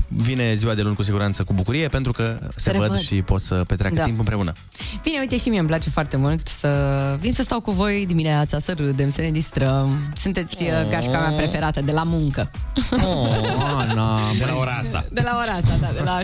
vine 0.07 0.55
ziua 0.55 0.73
de 0.73 0.81
luni 0.81 0.95
cu 0.95 1.03
siguranță 1.03 1.43
cu 1.43 1.53
bucurie, 1.53 1.87
pentru 1.87 2.11
că 2.11 2.37
se, 2.55 2.71
văd 2.71 2.81
revăd. 2.81 2.99
și 2.99 3.21
pot 3.21 3.41
să 3.41 3.55
petreacă 3.67 3.95
Da. 3.95 4.03
timp 4.03 4.19
împreună. 4.19 4.51
Bine, 5.03 5.17
uite, 5.19 5.37
și 5.37 5.49
mie 5.49 5.59
îmi 5.59 5.67
place 5.67 5.89
foarte 5.89 6.17
mult 6.17 6.47
să 6.47 6.67
vin 7.19 7.31
să 7.31 7.41
stau 7.41 7.59
cu 7.61 7.71
voi 7.71 8.05
dimineața, 8.07 8.59
să 8.59 8.73
râdem, 8.77 9.09
să 9.09 9.21
ne 9.21 9.31
distrăm. 9.31 10.13
Sunteți 10.15 10.63
oh. 10.63 10.89
gașca 10.89 11.19
mea 11.19 11.29
preferată 11.31 11.81
de 11.81 11.91
la 11.91 12.03
muncă. 12.03 12.51
Oh, 12.91 13.75
Ana, 13.77 14.19
De 14.37 14.45
la 14.45 14.55
ora 14.57 14.71
asta. 14.79 15.05
De 15.11 15.21
la 15.23 15.39
ora 15.43 15.51
asta, 15.51 15.77
da, 15.81 15.87
de 15.93 16.01
la 16.03 16.19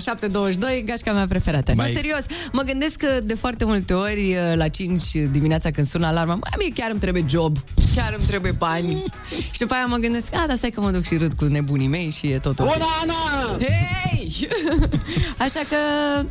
7.22, 0.79 0.85
gașca 0.85 1.13
mea 1.13 1.27
preferată. 1.27 1.73
Mai- 1.75 1.87
Nu, 1.87 1.93
serios, 1.93 2.25
mă 2.51 2.61
gândesc 2.61 2.95
că 2.97 3.19
de 3.23 3.33
foarte 3.35 3.65
multe 3.65 3.93
ori 3.93 4.35
la 4.55 4.67
5 4.67 5.03
dimineața 5.31 5.71
când 5.71 5.87
sună 5.87 6.05
alarma, 6.05 6.33
mai 6.33 6.51
mie 6.57 6.71
chiar 6.75 6.89
îmi 6.91 6.99
trebuie 6.99 7.25
job, 7.29 7.57
chiar 7.95 8.15
îmi 8.17 8.27
trebuie 8.27 8.51
bani. 8.51 9.03
și 9.51 9.59
după 9.59 9.73
aia 9.73 9.85
mă 9.85 9.97
gândesc, 9.97 10.35
a, 10.35 10.45
dar 10.47 10.55
stai 10.57 10.69
că 10.69 10.81
mă 10.81 10.91
duc 10.91 11.03
și 11.05 11.17
râd 11.17 11.26
cu 11.33 11.45
nebunii 11.45 11.87
mei 11.87 12.09
și 12.09 12.27
e 12.27 12.37
tot 12.37 12.59
ok. 12.59 12.71
Bună, 12.71 12.85
Ana! 13.01 13.57
Hei! 13.59 14.47
Așa 15.45 15.59
că, 15.69 15.77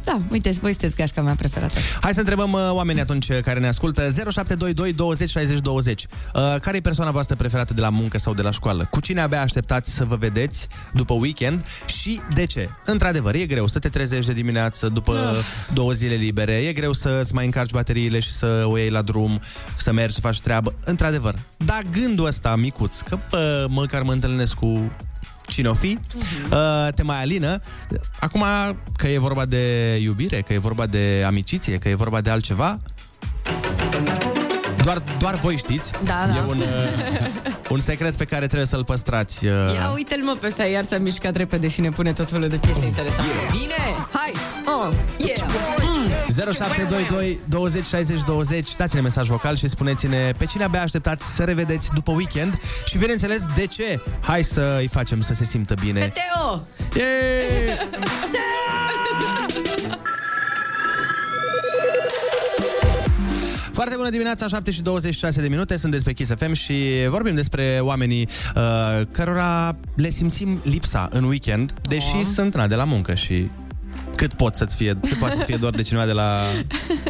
da, 0.04 0.20
uite, 0.30 0.50
voi 0.60 0.70
sunteți 0.70 0.94
gașca 0.94 1.22
mea 1.22 1.34
preferată. 1.34 1.74
Hai 2.00 2.12
să 2.14 2.20
întrebăm 2.20 2.52
uh, 2.52 2.70
oamenii 2.70 3.02
atunci 3.02 3.28
uh, 3.28 3.38
care 3.42 3.60
ne 3.60 3.68
ascultă 3.68 4.00
0722 4.00 4.92
20 4.92 5.30
60 5.30 5.58
20 5.58 6.02
uh, 6.02 6.56
Care 6.60 6.76
e 6.76 6.80
persoana 6.80 7.10
voastră 7.10 7.36
preferată 7.36 7.74
de 7.74 7.80
la 7.80 7.88
muncă 7.88 8.18
sau 8.18 8.34
de 8.34 8.42
la 8.42 8.50
școală? 8.50 8.88
Cu 8.90 9.00
cine 9.00 9.20
abia 9.20 9.40
așteptați 9.40 9.94
să 9.94 10.04
vă 10.04 10.16
vedeți 10.16 10.66
după 10.92 11.14
weekend 11.14 11.64
și 12.00 12.20
de 12.34 12.46
ce? 12.46 12.68
Într-adevăr, 12.84 13.34
e 13.34 13.46
greu 13.46 13.66
să 13.66 13.78
te 13.78 13.88
trezești 13.88 14.26
de 14.26 14.32
dimineață 14.32 14.88
după 14.88 15.36
două 15.72 15.92
zile 15.92 16.14
libere 16.14 16.52
E 16.52 16.72
greu 16.72 16.92
să-ți 16.92 17.34
mai 17.34 17.44
încarci 17.44 17.70
bateriile 17.70 18.20
și 18.20 18.32
să 18.32 18.64
o 18.66 18.78
iei 18.78 18.90
la 18.90 19.02
drum 19.02 19.40
Să 19.76 19.92
mergi, 19.92 20.14
să 20.14 20.20
faci 20.20 20.40
treabă 20.40 20.74
Într-adevăr, 20.84 21.34
dar 21.66 21.82
gândul 21.90 22.26
ăsta 22.26 22.56
micuț 22.56 23.00
Că 23.00 23.18
bă, 23.30 23.66
măcar 23.68 24.02
mă 24.02 24.12
întâlnesc 24.12 24.54
cu 24.54 24.90
cine 25.46 25.68
o 25.68 25.74
fi, 25.74 25.98
uh, 26.52 26.92
te 26.94 27.02
mai 27.02 27.20
alină. 27.20 27.60
Acum, 28.20 28.44
că 28.96 29.08
e 29.08 29.18
vorba 29.18 29.44
de 29.44 29.96
iubire, 30.02 30.40
că 30.40 30.52
e 30.52 30.58
vorba 30.58 30.86
de 30.86 31.22
amiciție, 31.26 31.78
că 31.78 31.88
e 31.88 31.94
vorba 31.94 32.20
de 32.20 32.30
altceva, 32.30 32.80
doar, 34.86 35.02
doar 35.18 35.34
voi 35.34 35.56
știți. 35.56 35.90
Da, 36.04 36.26
da. 36.28 36.36
E 36.36 36.40
un, 36.48 36.58
uh, 36.58 36.64
un 37.68 37.80
secret 37.80 38.16
pe 38.16 38.24
care 38.24 38.46
trebuie 38.46 38.66
să-l 38.66 38.84
păstrați. 38.84 39.46
Uh, 39.46 39.52
Ia 39.52 39.92
uite-l 39.94 40.22
mă 40.22 40.36
pe 40.40 40.46
ăsta, 40.46 40.64
iar 40.64 40.84
s-a 40.84 40.98
mișcat 40.98 41.36
repede 41.36 41.68
și 41.68 41.80
ne 41.80 41.90
pune 41.90 42.12
tot 42.12 42.30
felul 42.30 42.48
de 42.48 42.56
piese 42.56 42.86
interesante. 42.86 43.30
Bine! 43.50 44.06
Hai! 44.12 44.32
Oh! 44.66 44.92
Yeah! 45.16 45.38
Mm. 45.80 46.52
0722 46.52 47.38
20 47.48 47.86
60 47.86 48.20
20 48.22 48.76
Dați-ne 48.76 49.00
mesaj 49.00 49.28
vocal 49.28 49.56
și 49.56 49.68
spuneți-ne 49.68 50.32
pe 50.38 50.44
cine 50.44 50.64
abia 50.64 50.82
așteptați 50.82 51.34
să 51.34 51.44
revedeți 51.44 51.90
după 51.94 52.12
weekend 52.12 52.58
și 52.84 52.98
bineînțeles 52.98 53.44
de 53.54 53.66
ce. 53.66 54.02
Hai 54.20 54.42
să 54.42 54.76
îi 54.80 54.88
facem 54.88 55.20
să 55.20 55.34
se 55.34 55.44
simtă 55.44 55.74
bine. 55.80 56.12
Teo! 56.14 56.66
Yeah! 56.94 57.78
Foarte 63.88 64.04
bună 64.04 64.16
dimineața, 64.16 64.48
7 64.48 64.70
și 64.70 64.82
26 64.82 65.40
de 65.40 65.48
minute, 65.48 65.76
sunt 65.76 65.92
despre 65.92 66.12
Kiss 66.12 66.32
FM 66.38 66.52
și 66.52 66.74
vorbim 67.08 67.34
despre 67.34 67.78
oamenii 67.80 68.28
uh, 68.56 69.00
cărora 69.10 69.76
le 69.96 70.10
simțim 70.10 70.60
lipsa 70.64 71.08
în 71.10 71.24
weekend, 71.24 71.72
deși 71.88 72.14
Oh. 72.16 72.22
sunt 72.34 72.54
na, 72.54 72.66
de 72.66 72.74
la 72.74 72.84
muncă 72.84 73.14
și 73.14 73.50
cât 74.16 74.32
pot 74.32 74.54
să-ți 74.54 74.76
fie, 74.76 74.92
cât 75.02 75.12
poate 75.18 75.36
să 75.38 75.44
fie 75.44 75.56
doar 75.56 75.72
de 75.74 75.82
cineva 75.82 76.06
de 76.06 76.12
la, 76.12 76.42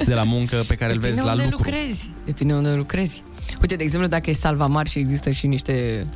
de 0.06 0.14
la 0.14 0.23
muncă 0.23 0.64
pe 0.66 0.75
care 0.75 0.92
îl 0.92 0.99
vezi 0.99 1.14
Depinde 1.14 1.35
la 1.35 1.42
unde 1.42 1.49
lucru. 1.50 1.71
lucrezi. 1.71 2.11
Depinde 2.25 2.52
unde 2.54 2.73
lucrezi. 2.73 3.23
Uite, 3.61 3.76
de 3.76 3.83
exemplu, 3.83 4.09
dacă 4.09 4.30
e 4.30 4.33
salvamar 4.33 4.87
și 4.87 4.99
există 4.99 5.30
și 5.30 5.47
niște 5.47 6.06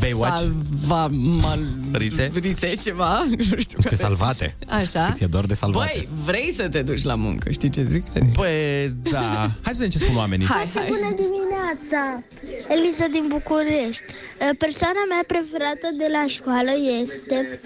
Baywatch? 0.00 0.42
Salvamal... 0.86 1.60
Rițe? 1.92 2.30
Rițe 2.40 2.72
ceva. 2.82 3.24
Nu 3.36 3.42
știu 3.44 3.56
Niște 3.56 3.78
care. 3.82 3.94
salvate. 3.94 4.56
Așa. 4.68 5.06
Îți 5.12 5.22
e 5.22 5.26
doar 5.26 5.44
de 5.44 5.54
salvate. 5.54 5.92
Băi, 5.94 6.08
vrei 6.24 6.52
să 6.56 6.68
te 6.68 6.82
duci 6.82 7.02
la 7.02 7.14
muncă, 7.14 7.50
știi 7.50 7.68
ce 7.70 7.84
zic? 7.88 8.04
Băi, 8.34 8.92
da. 9.10 9.20
Hai 9.62 9.72
să 9.74 9.80
vedem 9.80 9.88
ce 9.90 9.98
spun 9.98 10.16
oamenii. 10.16 10.46
Hai, 10.46 10.68
hai. 10.74 10.86
Bună 10.88 11.14
dimineața! 11.24 12.22
Elisa 12.68 13.06
din 13.06 13.24
București. 13.28 14.02
Uh, 14.08 14.56
Persoana 14.58 15.02
mea 15.08 15.22
preferată 15.26 15.88
de 15.98 16.06
la 16.12 16.24
școală 16.26 16.70
este 17.02 17.60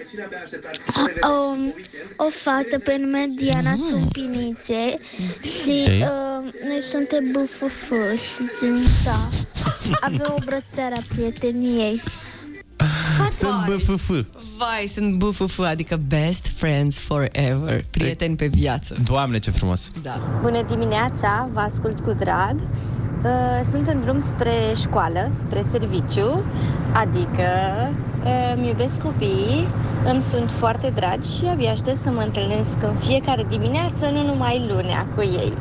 o, 1.21 1.35
o 2.25 2.27
fată 2.43 2.79
pe 2.79 2.97
nume 2.99 3.25
Diana 3.35 3.75
Țâmpinițe 3.89 4.81
și 5.41 5.69
Ei. 5.69 6.01
uh, 6.01 6.53
noi 6.67 6.81
suntem 6.91 7.23
BFF 7.31 7.89
și 8.23 8.41
gen 8.59 8.81
da. 9.05 9.29
Avem 10.07 10.33
o 10.37 10.39
brățară 10.45 10.93
a 10.95 11.01
prieteniei. 11.13 12.01
Sunt 13.29 13.75
BFF. 13.75 14.09
Vai, 14.57 14.85
sunt 14.87 15.15
BFF, 15.15 15.59
adică 15.59 15.99
best 16.07 16.47
friends 16.55 16.99
forever. 16.99 17.83
Prieteni 17.89 18.35
pe 18.35 18.47
viață. 18.47 18.95
Doamne, 19.03 19.39
ce 19.39 19.51
frumos. 19.51 19.91
Da. 20.01 20.39
Bună 20.41 20.61
dimineața, 20.69 21.49
vă 21.53 21.59
ascult 21.59 21.99
cu 21.99 22.11
drag. 22.11 22.55
Uh, 23.23 23.31
Sunt 23.71 23.87
în 23.87 24.01
drum 24.01 24.19
spre 24.19 24.53
școală, 24.75 25.31
spre 25.33 25.65
serviciu, 25.71 26.43
adică 26.93 27.49
uh, 28.23 28.53
îmi 28.55 28.67
iubesc 28.67 28.99
copiii, 28.99 29.67
îmi 30.05 30.21
sunt 30.21 30.51
foarte 30.51 30.91
dragi 30.95 31.37
și 31.37 31.45
abia 31.45 31.71
aștept 31.71 32.01
să 32.01 32.09
mă 32.09 32.21
întâlnesc 32.21 32.83
în 32.83 32.95
fiecare 32.95 33.45
dimineață, 33.49 34.05
nu 34.05 34.25
numai 34.25 34.65
lunea 34.67 35.07
cu 35.15 35.21
ei. 35.21 35.53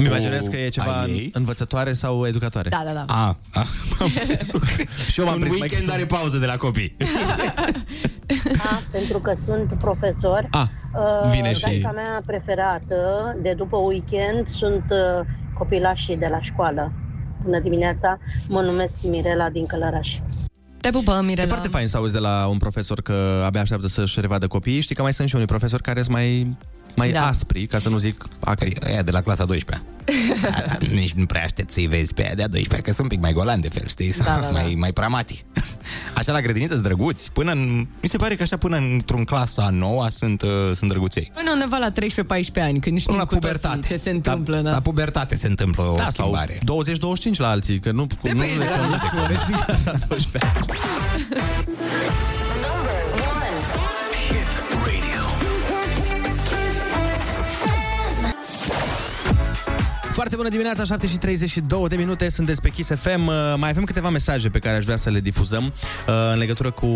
Îmi 0.00 0.08
imaginez 0.08 0.46
că 0.46 0.56
e 0.56 0.68
ceva 0.68 1.00
ai 1.00 1.10
ei? 1.10 1.30
învățătoare 1.32 1.92
sau 1.92 2.26
educatoare. 2.26 2.68
Da, 2.68 2.82
da, 2.84 2.92
da. 2.92 3.04
A, 3.08 3.36
a 3.52 3.64
m-am 4.00 4.10
crezut. 4.24 4.62
Și 5.10 5.20
eu 5.20 5.24
m-am 5.26 5.34
Un 5.34 5.40
prins 5.40 5.58
mai- 5.58 5.68
weekend 5.70 5.90
are 5.92 6.04
pauză 6.06 6.38
de 6.38 6.46
la 6.46 6.56
copii. 6.56 6.96
Da, 8.56 8.80
pentru 8.90 9.18
că 9.18 9.32
sunt 9.44 9.72
profesor. 9.78 10.46
Ah, 10.50 10.66
Uh, 10.94 11.30
vine 11.30 11.52
și- 11.52 11.60
Daica 11.62 11.90
mea 11.90 12.22
preferată 12.26 12.96
de 13.42 13.52
după 13.56 13.76
weekend 13.76 14.46
sunt 14.58 14.84
uh, 14.90 15.26
copilașii 15.58 16.16
de 16.16 16.28
la 16.30 16.40
școală. 16.42 16.92
Bună 17.42 17.60
dimineața, 17.60 18.18
mă 18.48 18.60
numesc 18.60 18.92
Mirela 19.02 19.48
din 19.50 19.66
Călăraș. 19.66 20.16
Te 20.80 20.90
pupăm, 20.90 21.24
Mirela. 21.24 21.42
E 21.46 21.50
foarte 21.50 21.68
fain 21.68 21.86
să 21.86 21.96
auzi 21.96 22.12
de 22.12 22.18
la 22.18 22.46
un 22.46 22.56
profesor 22.58 23.00
că 23.02 23.42
abia 23.46 23.60
așteaptă 23.60 23.86
să-și 23.88 24.20
revadă 24.20 24.46
copiii. 24.46 24.80
Știi 24.80 24.94
că 24.94 25.02
mai 25.02 25.12
sunt 25.12 25.28
și 25.28 25.34
unii 25.34 25.46
profesori 25.46 25.82
care 25.82 26.02
sunt 26.02 26.14
mai, 26.14 26.56
mai 26.96 27.10
Da. 27.10 27.26
aspri, 27.26 27.66
ca 27.66 27.78
să 27.78 27.88
nu 27.88 27.98
zic 27.98 28.24
acri. 28.40 28.76
Aia 28.86 29.02
de 29.02 29.10
la 29.10 29.20
clasa 29.20 29.44
12 29.44 29.86
Nici 31.00 31.12
nu 31.12 31.26
prea 31.26 31.42
aștept 31.42 31.72
să-i 31.72 31.86
vezi 31.86 32.14
pe 32.14 32.22
aia 32.24 32.34
de-a 32.34 32.48
12 32.48 32.88
Că 32.88 32.94
sunt 32.96 33.10
un 33.10 33.16
pic 33.16 33.20
mai 33.20 33.32
golan 33.32 33.60
de 33.60 33.68
fel, 33.68 33.88
știi? 33.88 34.08
Da, 34.18 34.24
Sunt 34.24 34.42
da, 34.42 34.48
mai, 34.60 34.70
da. 34.72 34.78
mai 34.78 34.92
pramati 34.92 35.44
Așa 36.18 36.32
la 36.32 36.40
grădiniță 36.40 36.72
sunt 36.72 36.84
drăguți 36.86 37.32
Până 37.32 37.52
în, 37.52 37.86
mi 38.02 38.08
se 38.08 38.16
pare 38.16 38.34
că 38.36 38.42
așa 38.42 38.56
până 38.56 38.76
într-un 38.76 39.24
clasa 39.24 39.62
a 39.62 39.70
noua 39.70 40.08
sunt, 40.08 40.42
uh, 40.42 40.48
sunt 40.74 40.90
drăguței 40.90 41.30
Până 41.34 41.50
undeva 41.52 41.76
la 41.76 41.90
13-14 41.92 42.62
ani, 42.62 42.80
când 42.80 42.98
știm 43.00 43.12
Până 43.12 43.16
la 43.16 43.24
cu 43.24 43.34
toții 43.34 43.40
pubertate. 43.58 43.86
ce 43.86 43.96
se 43.96 44.10
întâmplă. 44.10 44.56
Da, 44.60 44.70
La 44.70 44.80
pubertate 44.80 45.36
se 45.36 45.46
întâmplă 45.46 45.82
o 45.82 45.96
Da, 45.96 46.02
sau 46.10 46.10
schimbare 46.12 46.58
20-25 47.34 47.36
la 47.36 47.48
alții, 47.48 47.78
că 47.78 47.90
nu, 47.90 48.06
cum, 48.20 48.30
nu 48.32 48.40
Depinde, 48.40 48.64
le 48.64 48.70
da, 48.70 48.78
conduci 48.80 49.10
da. 49.14 49.22
ori 49.22 49.44
din 49.46 49.56
clasa 49.66 49.98
12 50.08 50.38
Foarte 60.20 60.38
bună 60.38 60.48
dimineața, 60.48 60.84
7 60.84 61.06
și 61.06 61.18
32 61.18 61.88
de 61.88 61.96
minute, 61.96 62.30
sunt 62.30 62.46
despre 62.46 62.70
Kiss 62.70 62.90
FM. 62.94 63.26
Uh, 63.26 63.54
Mai 63.56 63.68
avem 63.68 63.84
câteva 63.84 64.10
mesaje 64.10 64.48
pe 64.48 64.58
care 64.58 64.76
aș 64.76 64.84
vrea 64.84 64.96
să 64.96 65.10
le 65.10 65.20
difuzăm 65.20 65.64
uh, 65.64 66.30
în 66.32 66.38
legătură 66.38 66.70
cu 66.70 66.86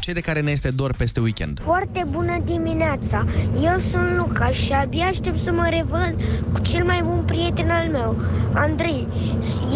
cei 0.00 0.14
de 0.14 0.20
care 0.20 0.40
ne 0.40 0.50
este 0.50 0.70
dor 0.70 0.94
peste 0.94 1.20
weekend. 1.20 1.60
Foarte 1.62 2.06
bună 2.10 2.40
dimineața! 2.44 3.26
Eu 3.62 3.78
sunt 3.78 4.16
Luca 4.16 4.50
și 4.50 4.72
abia 4.72 5.06
aștept 5.06 5.38
să 5.38 5.52
mă 5.52 5.68
revăd 5.70 6.14
cu 6.52 6.60
cel 6.60 6.84
mai 6.84 7.02
bun 7.04 7.22
prieten 7.26 7.70
al 7.70 7.88
meu, 7.88 8.16
Andrei. 8.54 9.08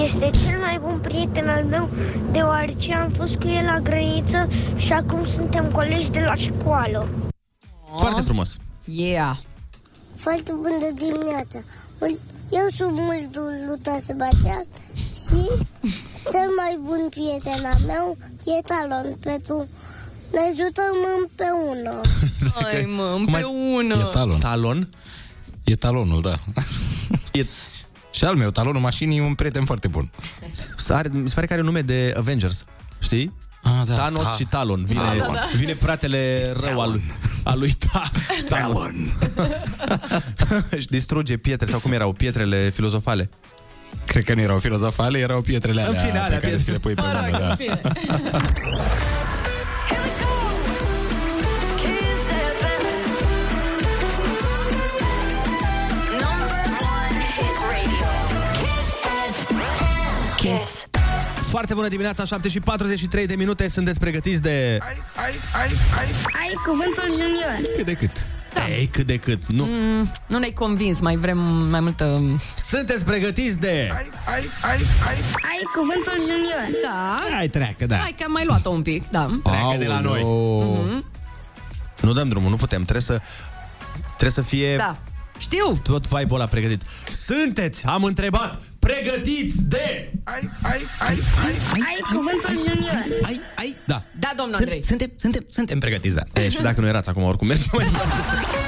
Este 0.02 0.30
cel 0.47 0.59
mai 0.59 0.78
bun 0.83 0.99
prieten 0.99 1.49
al 1.49 1.64
meu 1.64 1.90
deoarece 2.33 2.92
am 2.92 3.11
fost 3.11 3.37
cu 3.37 3.47
el 3.47 3.64
la 3.64 3.80
grădiniță 3.80 4.49
și 4.76 4.92
acum 4.92 5.26
suntem 5.26 5.71
colegi 5.71 6.11
de 6.11 6.21
la 6.21 6.35
școală. 6.35 7.09
Foarte 7.97 8.23
frumos. 8.23 8.57
Yeah! 8.85 9.37
Foarte 10.16 10.52
bună 10.57 10.92
dimineața! 10.95 11.59
Eu 12.50 12.67
sunt 12.76 12.93
Mâldul 12.93 13.64
Luta 13.67 13.99
Sebastian 14.00 14.64
și 14.95 15.43
cel 16.31 16.49
mai 16.57 16.78
bun 16.83 17.09
prieten 17.11 17.64
al 17.64 17.81
meu 17.87 18.17
e 18.59 18.61
Talon 18.62 19.17
pentru 19.21 19.69
ne 20.33 20.38
ajutăm 20.38 20.95
împreună. 21.21 22.00
Ai, 22.64 22.85
mă, 22.97 23.02
Cum 23.25 23.35
ai- 23.35 23.43
împreună. 23.43 23.95
E 24.07 24.11
talon 24.11 24.38
Talon? 24.38 24.88
E 25.64 25.75
talonul, 25.75 26.21
da 26.23 26.38
E... 27.33 27.47
Și 28.11 28.25
al 28.25 28.35
meu, 28.35 28.50
talonul 28.50 28.81
mașinii, 28.81 29.19
e 29.19 29.23
un 29.23 29.35
prieten 29.35 29.64
foarte 29.64 29.88
bun 29.88 30.11
Are, 30.88 31.09
mi 31.12 31.28
se 31.28 31.35
pare 31.35 31.47
că 31.47 31.52
are 31.52 31.62
nume 31.62 31.81
de 31.81 32.14
Avengers, 32.17 32.64
știi? 32.99 33.33
Ah, 33.62 33.83
da, 33.87 33.95
Thanos 33.95 34.23
da. 34.25 34.35
și 34.38 34.45
Talon. 34.45 34.85
Vine, 34.85 35.00
Da, 35.00 35.15
da, 35.27 35.33
da. 35.33 35.47
vine 35.57 35.75
fratele 35.75 36.53
rău 36.67 36.81
al, 36.81 37.00
al 37.45 37.59
lui 37.59 37.73
Ta- 37.93 38.11
Talon. 38.49 39.11
și 40.81 40.87
distruge 40.87 41.37
pietre, 41.37 41.67
sau 41.67 41.79
cum 41.79 41.93
erau, 41.93 42.12
pietrele 42.12 42.71
filozofale. 42.75 43.31
Cred 44.07 44.25
că 44.25 44.35
nu 44.35 44.41
erau 44.41 44.59
filozofale, 44.59 45.19
erau 45.19 45.41
pietrele 45.41 45.81
În 45.81 45.87
alea 45.87 46.00
fine, 46.00 46.19
alea, 46.19 46.38
pe 46.38 46.43
care 46.43 46.55
pietre. 46.55 46.62
ți 46.62 46.71
le 46.71 46.79
pui 46.79 46.95
pe 46.95 47.00
Mă 47.00 47.12
rog, 47.12 47.31
mână, 47.31 47.38
în 47.38 47.49
da. 47.49 47.55
fine. 47.55 47.81
Kiss. 60.37 60.88
Foarte 61.49 61.75
bună 61.75 61.88
dimineața, 61.88 62.25
7 62.25 62.49
și 62.49 62.61
43 62.61 63.26
de 63.26 63.35
minute, 63.37 63.69
sunteți 63.69 64.00
pregătiți 64.00 64.40
de... 64.40 64.78
Ai 66.40 66.52
cuvântul 66.64 67.11
junior. 67.11 67.61
Cât 67.76 67.85
de 67.85 67.93
cât. 67.93 68.26
Da. 68.55 68.69
Ei, 68.69 68.87
cât 68.87 69.07
de 69.07 69.17
cât. 69.17 69.52
Nu. 69.52 69.64
Mm, 69.64 70.12
nu 70.26 70.38
ne-ai 70.38 70.52
convins, 70.52 71.00
mai 71.00 71.17
vrem 71.17 71.38
mai 71.71 71.81
multă... 71.81 72.21
Sunteți 72.57 73.05
pregătiți 73.05 73.61
de... 73.61 73.90
Ai 74.26 75.62
cuvântul 75.75 76.17
junior. 76.26 76.69
Da. 76.85 77.21
Hai, 77.37 77.49
treacă, 77.49 77.87
da. 77.87 77.97
Hai 77.97 78.14
că 78.19 78.25
am 78.26 78.33
mai 78.33 78.45
luat-o 78.45 78.71
un 78.71 78.83
pic, 78.83 79.09
da. 79.11 79.26
Pleacă 79.43 79.76
de 79.78 79.87
la 79.87 80.00
noi. 80.00 80.23
Mhm. 80.23 81.05
Nu 82.00 82.12
dăm 82.12 82.28
drumul, 82.28 82.50
nu 82.50 82.57
putem, 82.57 82.83
trebuie 82.83 83.02
să... 83.02 83.21
Trebuie 84.07 84.31
să 84.31 84.43
fie 84.43 84.76
Da. 84.76 84.97
Știu. 85.38 85.80
tot 85.83 86.07
vibe-ul 86.09 86.40
ăla 86.40 86.47
pregătit. 86.47 86.83
Sunteți, 87.11 87.85
am 87.87 88.04
întrebat, 88.04 88.62
pregătiți 88.78 89.62
de... 89.62 90.11
Ai 90.25 91.99
cuvântul 92.12 92.59
junior. 92.68 93.04
Ai, 93.23 93.40
ai, 93.57 93.76
da. 93.87 94.02
Da, 94.18 94.33
domnul 94.37 94.54
Andrei. 94.54 94.85
Sunt, 94.85 95.00
suntem, 95.00 95.11
suntem, 95.16 95.45
suntem 95.50 95.78
pregătiți, 95.78 96.14
da. 96.14 96.40
E, 96.40 96.49
și 96.49 96.62
dacă 96.62 96.80
nu 96.80 96.87
erați 96.87 97.09
acum, 97.09 97.23
oricum 97.23 97.47
mergem 97.47 97.71
mai 97.73 97.85
departe. 97.85 98.12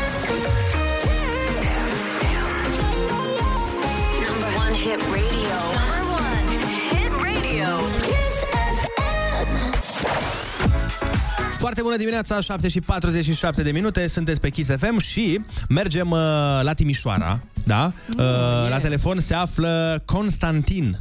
Foarte 11.60 11.82
bună 11.82 11.96
dimineața, 11.96 12.40
7 12.40 12.68
și 12.68 12.80
47 12.80 13.62
de 13.62 13.70
minute, 13.72 14.08
sunteți 14.08 14.40
pe 14.40 14.48
Kiss 14.50 14.70
FM 14.76 14.98
și 14.98 15.40
mergem 15.68 16.10
uh, 16.10 16.18
la 16.62 16.72
Timișoara, 16.74 17.40
da? 17.64 17.92
Uh, 18.18 18.24
La 18.68 18.78
telefon 18.78 19.18
se 19.18 19.34
află 19.34 20.02
Constantin. 20.04 20.96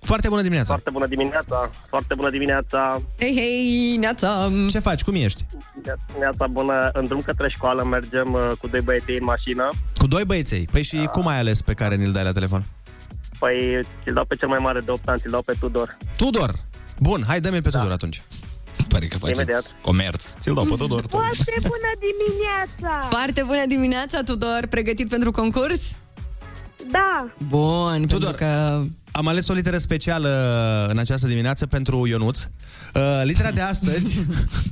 Foarte 0.00 0.28
bună 0.28 0.42
dimineața! 0.42 0.68
Foarte 0.68 0.90
bună 0.90 1.06
dimineața, 1.06 1.70
foarte 1.88 2.14
bună 2.14 2.30
dimineața, 2.30 3.02
Hei, 3.18 3.34
hei, 3.36 3.96
neața! 3.96 4.50
Ce 4.70 4.78
faci? 4.78 5.02
Cum 5.02 5.14
ești? 5.14 5.46
dimineața 6.06 6.46
bună, 6.50 6.90
în 6.92 7.04
drum 7.04 7.20
către 7.20 7.48
școală 7.48 7.84
mergem 7.84 8.32
uh, 8.32 8.48
cu 8.60 8.66
doi 8.68 8.80
băieți 8.80 9.10
în 9.10 9.24
mașină. 9.24 9.70
Cu 9.98 10.06
doi 10.06 10.24
băieței. 10.24 10.68
Păi 10.70 10.82
și 10.82 10.96
cum 11.12 11.26
ai 11.26 11.38
ales 11.38 11.62
pe 11.62 11.72
care 11.74 11.94
ni-l 11.96 12.12
dai 12.12 12.24
la 12.24 12.32
telefon? 12.32 12.64
Păi 13.38 13.80
ți-l 14.02 14.12
dau 14.14 14.24
pe 14.24 14.34
cel 14.34 14.48
mai 14.48 14.58
mare 14.58 14.80
de 14.80 14.90
8 14.90 15.08
ani, 15.08 15.20
ți-l 15.20 15.30
dau 15.30 15.42
pe 15.42 15.54
Tudor. 15.60 15.96
Tudor! 16.16 16.54
Bun, 16.98 17.24
hai, 17.26 17.40
dă-mi-l 17.40 17.62
pe 17.62 17.70
Tudor 17.70 17.90
atunci. 17.90 18.22
Pare 18.96 19.08
că 19.08 19.18
faceți 19.18 19.40
Imediat. 19.40 19.74
comerț. 19.80 20.24
Ți-l 20.40 20.54
dau 20.54 20.64
pe 20.64 20.74
Tudor. 20.82 21.00
tu. 21.00 21.08
Foarte 21.08 21.54
bună 21.62 21.90
dimineața! 22.06 23.06
Foarte 23.10 23.42
bună 23.46 23.64
dimineața, 23.68 24.22
Tudor! 24.22 24.66
Pregătit 24.70 25.08
pentru 25.08 25.30
concurs? 25.30 25.80
Da, 26.90 27.32
Bun, 27.48 28.06
Tudor, 28.08 28.34
pentru 28.34 28.46
că... 28.46 28.82
am 29.12 29.26
ales 29.26 29.48
o 29.48 29.52
literă 29.52 29.78
specială 29.78 30.30
în 30.90 30.98
această 30.98 31.26
dimineață 31.26 31.66
pentru 31.66 32.06
Ionuț. 32.06 32.42
Uh, 32.42 32.50
litera 33.24 33.50
de 33.50 33.60
astăzi 33.60 34.18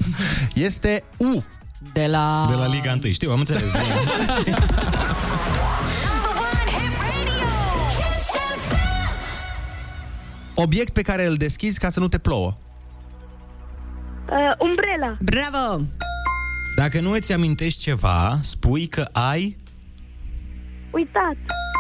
este 0.69 1.05
U. 1.17 1.45
De 1.93 2.07
la... 2.07 2.47
De 2.49 2.55
la 2.55 2.67
Liga 2.67 2.99
1, 3.05 3.13
știu, 3.13 3.31
am 3.31 3.39
înțeles. 3.39 3.69
Obiect 10.55 10.93
pe 10.93 11.03
care 11.03 11.27
îl 11.27 11.35
deschizi 11.35 11.79
ca 11.79 11.91
să 11.91 12.01
nu 12.01 12.09
te 12.09 12.19
plouă. 12.19 12.57
Uh, 14.35 14.53
umbrela, 14.59 15.15
Bravo! 15.21 15.85
Dacă 16.77 17.01
nu 17.01 17.11
îți 17.11 17.33
amintești 17.33 17.81
ceva, 17.81 18.39
spui 18.43 18.87
că 18.87 19.09
ai... 19.13 19.57
uitat, 20.93 21.37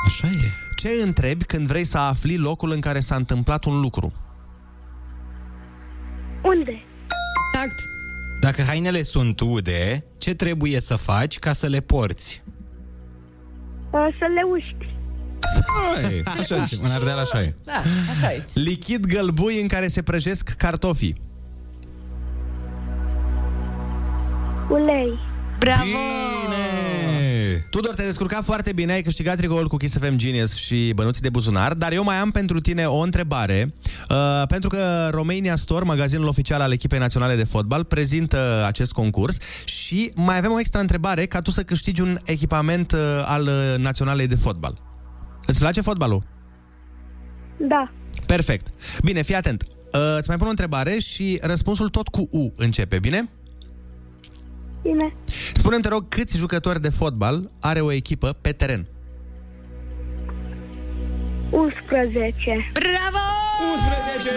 Așa 0.06 0.26
e. 0.26 0.50
Ce 0.76 1.02
întrebi 1.02 1.44
când 1.44 1.66
vrei 1.66 1.84
să 1.84 1.98
afli 1.98 2.36
locul 2.36 2.70
în 2.70 2.80
care 2.80 3.00
s-a 3.00 3.14
întâmplat 3.14 3.64
un 3.64 3.80
lucru? 3.80 4.12
unde? 6.44 6.84
Exact. 7.52 7.88
Dacă 8.40 8.62
hainele 8.62 9.02
sunt 9.02 9.40
ude, 9.40 10.04
ce 10.18 10.34
trebuie 10.34 10.80
să 10.80 10.96
faci 10.96 11.38
ca 11.38 11.52
să 11.52 11.66
le 11.66 11.80
porți? 11.80 12.42
Uh, 13.90 14.06
să 14.18 14.26
le 14.34 14.42
uști, 14.52 14.76
Ai, 15.96 16.22
așa 16.40 16.56
e, 16.56 16.76
în 16.82 16.90
Ardeal 16.90 17.18
așa 17.18 17.42
e. 17.42 17.54
Da, 17.64 17.82
așa 18.10 18.32
e. 18.32 18.44
Lichid 18.52 19.06
gălbui 19.06 19.60
în 19.60 19.68
care 19.68 19.88
se 19.88 20.02
prăjesc 20.02 20.50
cartofii. 20.50 21.23
Ulei, 24.68 25.18
Bravo! 25.58 25.82
Bine! 25.82 27.66
Tudor, 27.70 27.94
te-ai 27.94 28.06
descurcat 28.06 28.44
foarte 28.44 28.72
bine, 28.72 28.92
ai 28.92 29.02
câștigat 29.02 29.36
tricoul 29.36 29.68
cu 29.68 29.76
Kiss 29.76 29.98
FM 29.98 30.16
Genius 30.16 30.54
și 30.54 30.92
bănuții 30.94 31.22
de 31.22 31.28
buzunar, 31.28 31.74
dar 31.74 31.92
eu 31.92 32.04
mai 32.04 32.16
am 32.16 32.30
pentru 32.30 32.60
tine 32.60 32.84
o 32.84 32.98
întrebare, 32.98 33.74
uh, 34.10 34.42
pentru 34.48 34.68
că 34.68 35.08
Romania 35.10 35.56
Store, 35.56 35.84
magazinul 35.84 36.28
oficial 36.28 36.60
al 36.60 36.72
echipei 36.72 36.98
naționale 36.98 37.36
de 37.36 37.44
fotbal, 37.44 37.84
prezintă 37.84 38.64
acest 38.66 38.92
concurs 38.92 39.38
și 39.64 40.12
mai 40.14 40.36
avem 40.36 40.52
o 40.52 40.58
extra 40.58 40.80
întrebare 40.80 41.26
ca 41.26 41.40
tu 41.40 41.50
să 41.50 41.62
câștigi 41.62 42.00
un 42.00 42.18
echipament 42.24 42.92
uh, 42.92 42.98
al 43.24 43.46
uh, 43.46 43.74
naționalei 43.78 44.26
de 44.26 44.36
fotbal. 44.36 44.78
Îți 45.46 45.58
place 45.58 45.80
fotbalul? 45.80 46.22
da, 47.56 47.88
Perfect. 48.26 48.66
Bine, 49.02 49.22
fii 49.22 49.34
atent. 49.34 49.62
Uh, 49.92 50.00
îți 50.18 50.28
mai 50.28 50.36
pun 50.36 50.46
o 50.46 50.50
întrebare 50.50 50.98
și 50.98 51.38
răspunsul 51.42 51.88
tot 51.88 52.08
cu 52.08 52.28
U 52.30 52.52
începe, 52.56 52.98
bine? 52.98 53.28
Bine, 54.84 55.12
Spune-mi, 55.54 55.82
te 55.82 55.88
rog, 55.88 56.08
câți 56.08 56.36
jucători 56.36 56.80
de 56.80 56.88
fotbal 56.88 57.50
are 57.60 57.80
o 57.80 57.92
echipă 57.92 58.36
pe 58.40 58.50
teren? 58.52 58.86
11, 61.50 62.70
Bravo! 62.72 63.24
11! 63.74 64.30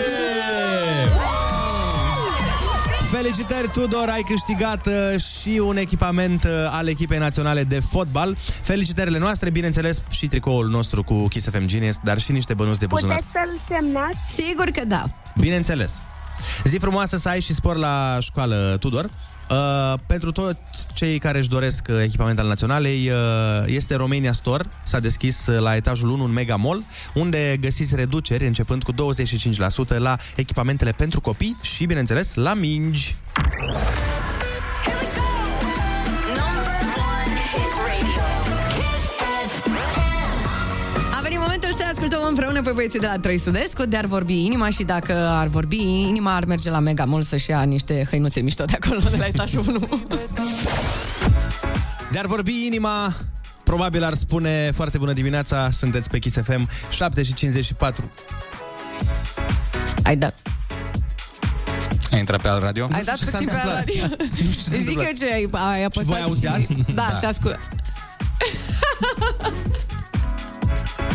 Felicitări, 3.11 3.69
Tudor, 3.71 4.07
ai 4.09 4.21
câștigat 4.21 4.87
uh, 4.87 5.21
și 5.21 5.59
un 5.63 5.77
echipament 5.77 6.43
uh, 6.43 6.49
al 6.71 6.87
echipei 6.87 7.17
naționale 7.17 7.63
de 7.63 7.79
fotbal. 7.79 8.37
Felicitările 8.61 9.17
noastre, 9.17 9.49
bineînțeles, 9.49 10.01
și 10.09 10.27
tricoul 10.27 10.67
nostru 10.69 11.03
cu 11.03 11.27
Kiss 11.27 11.49
FM 11.49 11.65
Genius, 11.65 11.97
dar 12.03 12.19
și 12.19 12.31
niște 12.31 12.53
bănuți 12.53 12.79
de 12.79 12.85
buzunar. 12.85 13.15
puteți 13.15 13.31
să-l 13.31 13.59
semnați? 13.67 14.17
Sigur 14.27 14.65
că 14.65 14.85
da. 14.85 15.05
Bineînțeles. 15.39 15.93
Zi 16.63 16.77
frumoasă 16.77 17.17
să 17.17 17.29
ai 17.29 17.41
și 17.41 17.53
spor 17.53 17.75
la 17.75 18.17
școală, 18.21 18.77
Tudor. 18.79 19.09
Uh, 19.49 19.93
pentru 20.05 20.31
toți 20.31 20.59
cei 20.93 21.19
care 21.19 21.37
își 21.37 21.49
doresc 21.49 21.87
uh, 21.89 22.01
echipament 22.03 22.39
al 22.39 22.47
naționalei, 22.47 23.09
uh, 23.09 23.15
este 23.65 23.95
Romania 23.95 24.31
Store. 24.31 24.63
S-a 24.83 24.99
deschis 24.99 25.47
uh, 25.47 25.59
la 25.59 25.75
etajul 25.75 26.09
1 26.09 26.23
în 26.23 26.31
Mega 26.31 26.55
Mall, 26.55 26.83
unde 27.13 27.57
găsiți 27.59 27.95
reduceri 27.95 28.45
începând 28.45 28.83
cu 28.83 28.93
25% 28.93 28.95
la 29.97 30.15
echipamentele 30.35 30.91
pentru 30.91 31.21
copii 31.21 31.57
și, 31.61 31.85
bineînțeles, 31.85 32.33
la 32.33 32.53
mingi. 32.53 33.15
Împreună 42.27 42.61
pe 42.61 42.71
băieții 42.71 42.99
de 42.99 43.07
la 43.07 43.19
Trei 43.19 43.37
Sudescu 43.37 43.85
de 43.85 43.97
ar 43.97 44.05
vorbi 44.05 44.45
inima 44.45 44.69
și 44.69 44.83
dacă 44.83 45.13
ar 45.13 45.47
vorbi 45.47 45.77
inima 46.07 46.35
ar 46.35 46.45
merge 46.45 46.69
la 46.69 46.79
Mega 46.79 47.05
Mall 47.05 47.21
să-și 47.21 47.49
ia 47.49 47.61
niște 47.63 48.07
hăinuțe 48.09 48.39
mișto 48.41 48.65
de 48.65 48.77
acolo, 48.81 48.99
de 49.09 49.15
la 49.17 49.25
etajul 49.25 49.63
1. 49.67 49.89
De 52.11 52.17
ar 52.19 52.25
vorbi 52.25 52.65
inima, 52.65 53.13
probabil 53.63 54.03
ar 54.03 54.13
spune 54.13 54.71
foarte 54.75 54.97
bună 54.97 55.13
dimineața, 55.13 55.69
sunteți 55.71 56.09
pe 56.09 56.19
Kiss 56.19 56.37
FM 56.43 56.69
7 56.89 57.23
și 57.23 57.33
54. 57.33 58.11
Ai 60.03 60.15
dat. 60.17 60.35
Ai 62.11 62.19
intrat 62.19 62.41
pe 62.41 62.47
alt 62.47 62.61
radio? 62.61 62.87
Ai 62.91 63.03
dat 63.03 63.15
ce 63.17 63.23
s-a 63.25 63.31
puțin 63.37 63.47
pe 63.47 63.53
întâmplat. 63.53 63.75
radio. 63.85 64.01
s-a 64.63 64.69
Zic 64.69 64.77
întâmplat. 64.77 65.05
că 65.05 65.11
ce 65.17 65.25
ai, 65.33 65.49
ai 65.51 65.83
apăsat. 65.83 66.05
voi 66.09 66.21
auzeați? 66.21 66.67
Da, 66.73 67.07
Da. 67.11 67.17
se 67.19 67.25
ascultă. 67.25 67.59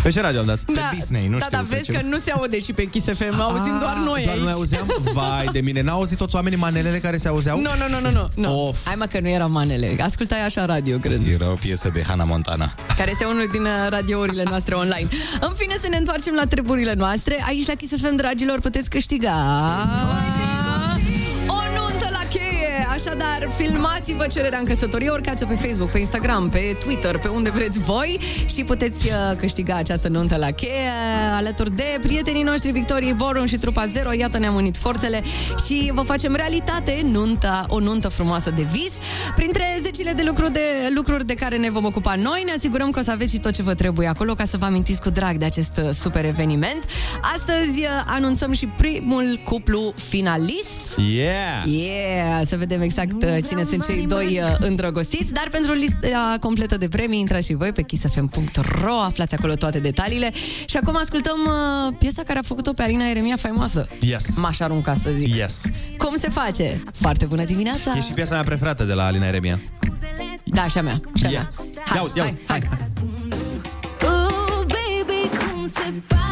Pe 0.02 0.10
ce 0.10 0.20
radio 0.20 0.40
am 0.40 0.46
dat? 0.46 0.60
Da, 0.74 0.88
Disney, 0.94 1.26
nu 1.28 1.38
da, 1.38 1.44
știu 1.44 1.56
da, 1.58 1.64
pe 1.68 1.74
vezi 1.76 1.84
ce. 1.84 1.92
că 1.92 2.00
nu 2.08 2.18
se 2.18 2.30
aude 2.30 2.58
și 2.58 2.72
pe 2.72 2.84
Kiss 2.84 3.06
FM, 3.06 3.40
auzim 3.40 3.78
doar 3.80 3.96
noi 4.04 4.18
Ah, 4.18 4.24
Doar 4.24 4.34
aici. 4.36 4.42
noi 4.44 4.52
auzeam? 4.52 4.86
Vai 5.12 5.48
de 5.52 5.60
mine, 5.60 5.80
n-au 5.82 5.96
auzit 5.98 6.18
toți 6.18 6.34
oamenii 6.34 6.58
manelele 6.58 6.98
care 6.98 7.16
se 7.16 7.28
auzeau? 7.28 7.60
Nu, 7.60 7.70
nu, 7.78 7.88
nu, 8.00 8.10
nu, 8.10 8.10
nu, 8.10 8.30
nu. 8.34 8.66
Of. 8.68 8.84
Hai 8.86 8.94
mă 8.94 9.04
că 9.04 9.20
nu 9.20 9.28
erau 9.28 9.50
manele. 9.50 9.96
Ascultai 10.00 10.44
așa 10.44 10.64
radio, 10.64 10.98
cred. 10.98 11.26
Era 11.26 11.50
o 11.50 11.54
piesă 11.54 11.90
de 11.92 12.02
Hannah 12.06 12.26
Montana. 12.28 12.72
care 12.96 13.10
este 13.10 13.24
unul 13.24 13.48
din 13.52 13.60
uh, 13.62 13.68
radiourile 13.88 14.42
noastre 14.48 14.74
online. 14.74 15.08
În 15.40 15.52
fine, 15.56 15.74
să 15.80 15.86
ne 15.90 15.96
întoarcem 15.96 16.34
la 16.34 16.44
treburile 16.44 16.92
noastre. 16.94 17.44
Aici 17.46 17.66
la 17.66 17.74
Kiss 17.74 17.92
FM, 18.02 18.16
dragilor, 18.16 18.60
puteți 18.60 18.90
câștiga... 18.90 19.34
O 19.34 19.86
nuntă 19.86 20.06
la 20.06 20.22
cheie! 20.36 20.71
Așadar, 22.92 23.48
filmați-vă 23.56 24.26
cererea 24.26 24.58
în 24.58 24.64
căsătorie, 24.64 25.10
urcați-o 25.10 25.46
pe 25.46 25.54
Facebook, 25.54 25.90
pe 25.90 25.98
Instagram, 25.98 26.48
pe 26.48 26.76
Twitter, 26.78 27.18
pe 27.18 27.28
unde 27.28 27.50
vreți 27.50 27.78
voi 27.78 28.18
și 28.54 28.64
puteți 28.64 29.06
uh, 29.06 29.36
câștiga 29.36 29.74
această 29.74 30.08
nuntă 30.08 30.36
la 30.36 30.50
cheie 30.50 30.88
alături 31.32 31.76
de 31.76 31.84
prietenii 32.00 32.42
noștri 32.42 32.70
Victorie 32.70 33.12
Borum 33.12 33.46
și 33.46 33.56
Trupa 33.56 33.86
Zero. 33.86 34.12
Iată, 34.12 34.38
ne-am 34.38 34.54
unit 34.54 34.76
forțele 34.76 35.22
și 35.66 35.90
vă 35.94 36.02
facem 36.02 36.34
realitate 36.34 37.00
nunta, 37.04 37.66
o 37.68 37.78
nuntă 37.78 38.08
frumoasă 38.08 38.50
de 38.50 38.62
vis. 38.62 38.92
Printre 39.34 39.78
zecile 39.80 40.12
de, 40.12 40.22
lucru 40.26 40.48
de 40.48 40.60
lucruri 40.94 41.26
de 41.26 41.34
care 41.34 41.56
ne 41.56 41.70
vom 41.70 41.84
ocupa 41.84 42.14
noi, 42.14 42.42
ne 42.44 42.52
asigurăm 42.52 42.90
că 42.90 42.98
o 42.98 43.02
să 43.02 43.10
aveți 43.10 43.32
și 43.32 43.38
tot 43.38 43.52
ce 43.52 43.62
vă 43.62 43.74
trebuie 43.74 44.08
acolo 44.08 44.34
ca 44.34 44.44
să 44.44 44.56
vă 44.56 44.64
amintiți 44.64 45.00
cu 45.00 45.10
drag 45.10 45.36
de 45.36 45.44
acest 45.44 45.80
uh, 45.82 45.90
super 45.92 46.24
eveniment. 46.24 46.84
Astăzi 47.34 47.80
uh, 47.80 48.02
anunțăm 48.06 48.52
și 48.52 48.66
primul 48.66 49.40
cuplu 49.44 49.92
finalist. 49.96 50.80
Yeah! 50.96 51.64
Yeah! 51.66 52.40
Să 52.44 52.56
vedem 52.56 52.81
exact 52.82 53.22
uh, 53.22 53.36
cine 53.48 53.62
sunt 53.62 53.84
cei 53.86 54.06
doi 54.06 54.40
uh, 54.42 54.54
îndrăgostiți, 54.58 55.32
dar 55.32 55.48
pentru 55.50 55.72
lista 55.72 56.36
completă 56.40 56.76
de 56.76 56.88
premii 56.88 57.18
intrați 57.18 57.46
și 57.46 57.54
voi 57.54 57.72
pe 57.72 57.82
kissfm.ro, 57.82 58.92
aflați 59.00 59.34
acolo 59.34 59.54
toate 59.54 59.78
detaliile 59.78 60.32
și 60.66 60.76
acum 60.76 60.96
ascultăm 60.96 61.36
uh, 61.46 61.94
piesa 61.98 62.22
care 62.22 62.38
a 62.38 62.42
făcut-o 62.42 62.72
pe 62.72 62.82
Alina 62.82 63.08
Eremia 63.08 63.36
faimoasă. 63.36 63.88
Yes. 64.00 64.36
M-aș 64.36 64.60
arunca 64.60 64.94
să 64.94 65.10
zic. 65.10 65.34
Yes. 65.34 65.60
Cum 65.96 66.14
se 66.16 66.28
face? 66.28 66.82
Foarte 66.92 67.24
bună 67.24 67.44
dimineața! 67.44 67.94
E 67.96 68.00
și 68.00 68.12
piesa 68.12 68.34
mea 68.34 68.42
preferată 68.42 68.84
de 68.84 68.92
la 68.92 69.04
Alina 69.04 69.26
Eremia. 69.26 69.60
Da, 70.44 70.66
și 70.66 70.78
a 70.78 70.82
mea. 70.82 71.00
Și 71.14 71.24
a 71.26 71.28
Yeah. 71.28 71.42
mea. 71.56 71.82
Hai, 71.84 71.96
Ia 71.96 72.02
uzi, 72.02 72.16
ia 72.18 72.24
uzi. 72.24 72.36
hai, 72.46 72.62
hai. 72.68 72.88
Oh, 74.04 74.58
baby, 74.58 75.28
cum 75.38 75.66
se 75.68 75.92
face? 76.06 76.31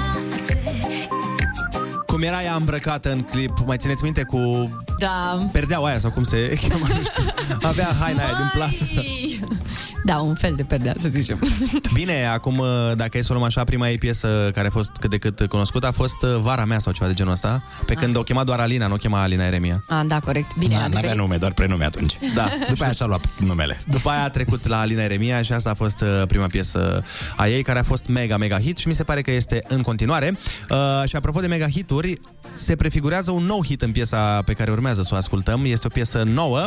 Cum 2.20 2.28
era 2.28 2.42
ea 2.42 2.54
îmbrăcată 2.54 3.12
în 3.12 3.20
clip, 3.20 3.52
mai 3.66 3.76
țineți 3.76 4.02
minte 4.02 4.22
cu 4.22 4.68
Da. 4.98 5.48
perdeaua 5.52 5.88
aia 5.88 5.98
sau 5.98 6.10
cum 6.10 6.22
se 6.22 6.36
cheamă, 6.68 6.86
nu 6.88 7.02
știu. 7.02 7.24
Avea 7.62 7.94
haina 8.00 8.22
aia 8.24 8.34
din 8.36 8.50
plasă. 8.54 8.84
Mai! 10.10 10.18
Da, 10.18 10.24
un 10.24 10.34
fel 10.34 10.54
de 10.56 10.62
perdea, 10.62 10.92
să 10.98 11.08
zicem. 11.08 11.38
Bine, 11.94 12.26
acum, 12.26 12.58
uh, 12.58 12.66
dacă 12.94 13.18
e 13.18 13.22
să 13.22 13.28
o 13.30 13.34
luăm 13.34 13.46
așa, 13.46 13.64
prima 13.64 13.88
ei 13.88 13.98
piesă 13.98 14.50
care 14.54 14.66
a 14.66 14.70
fost 14.70 14.90
cât 15.00 15.10
de 15.10 15.18
cât 15.18 15.46
cunoscută 15.48 15.86
a 15.86 15.90
fost 15.90 16.22
uh, 16.22 16.36
Vara 16.42 16.64
mea 16.64 16.78
sau 16.78 16.92
ceva 16.92 17.06
de 17.06 17.14
genul 17.14 17.32
ăsta, 17.32 17.62
pe 17.86 17.94
când 17.94 18.16
o 18.16 18.22
chema 18.22 18.44
doar 18.44 18.60
Alina, 18.60 18.86
nu 18.86 18.94
o 18.94 18.96
chema 18.96 19.22
Alina 19.22 19.44
Eremia. 19.44 19.82
Ah, 19.88 20.00
da, 20.06 20.20
corect. 20.20 20.56
Bine, 20.56 20.74
Na, 20.74 20.80
a 20.80 20.86
n-avea 20.86 21.00
devenit- 21.00 21.16
nume, 21.16 21.36
doar 21.36 21.52
prenume 21.52 21.84
atunci. 21.84 22.18
Da. 22.34 22.48
După 22.68 22.82
aia 22.82 22.92
și-a 22.92 23.06
luat 23.06 23.24
numele. 23.38 23.80
După 23.86 24.08
aia 24.10 24.22
a 24.22 24.28
trecut 24.30 24.66
la 24.66 24.80
Alina 24.80 25.02
Eremia 25.02 25.42
și 25.42 25.52
asta 25.52 25.70
a 25.70 25.74
fost 25.74 26.00
uh, 26.00 26.22
prima 26.28 26.46
piesă 26.46 27.02
a 27.36 27.48
ei, 27.48 27.62
care 27.62 27.78
a 27.78 27.82
fost 27.82 28.06
mega, 28.06 28.36
mega 28.36 28.58
hit 28.58 28.78
și 28.78 28.88
mi 28.88 28.94
se 28.94 29.04
pare 29.04 29.20
că 29.22 29.30
este 29.30 29.64
în 29.68 29.82
continuare. 29.82 30.38
Uh, 30.70 31.08
și 31.08 31.16
apropo 31.16 31.40
de 31.40 31.46
mega 31.46 31.68
hituri, 31.68 32.20
se 32.50 32.76
prefigurează 32.76 33.30
un 33.30 33.44
nou 33.44 33.64
hit 33.64 33.82
în 33.82 33.92
piesa 33.92 34.42
pe 34.44 34.52
care 34.52 34.70
urmează 34.70 35.02
să 35.02 35.10
o 35.12 35.16
ascultăm. 35.16 35.64
Este 35.64 35.86
o 35.86 35.90
piesă 35.90 36.22
nouă, 36.22 36.66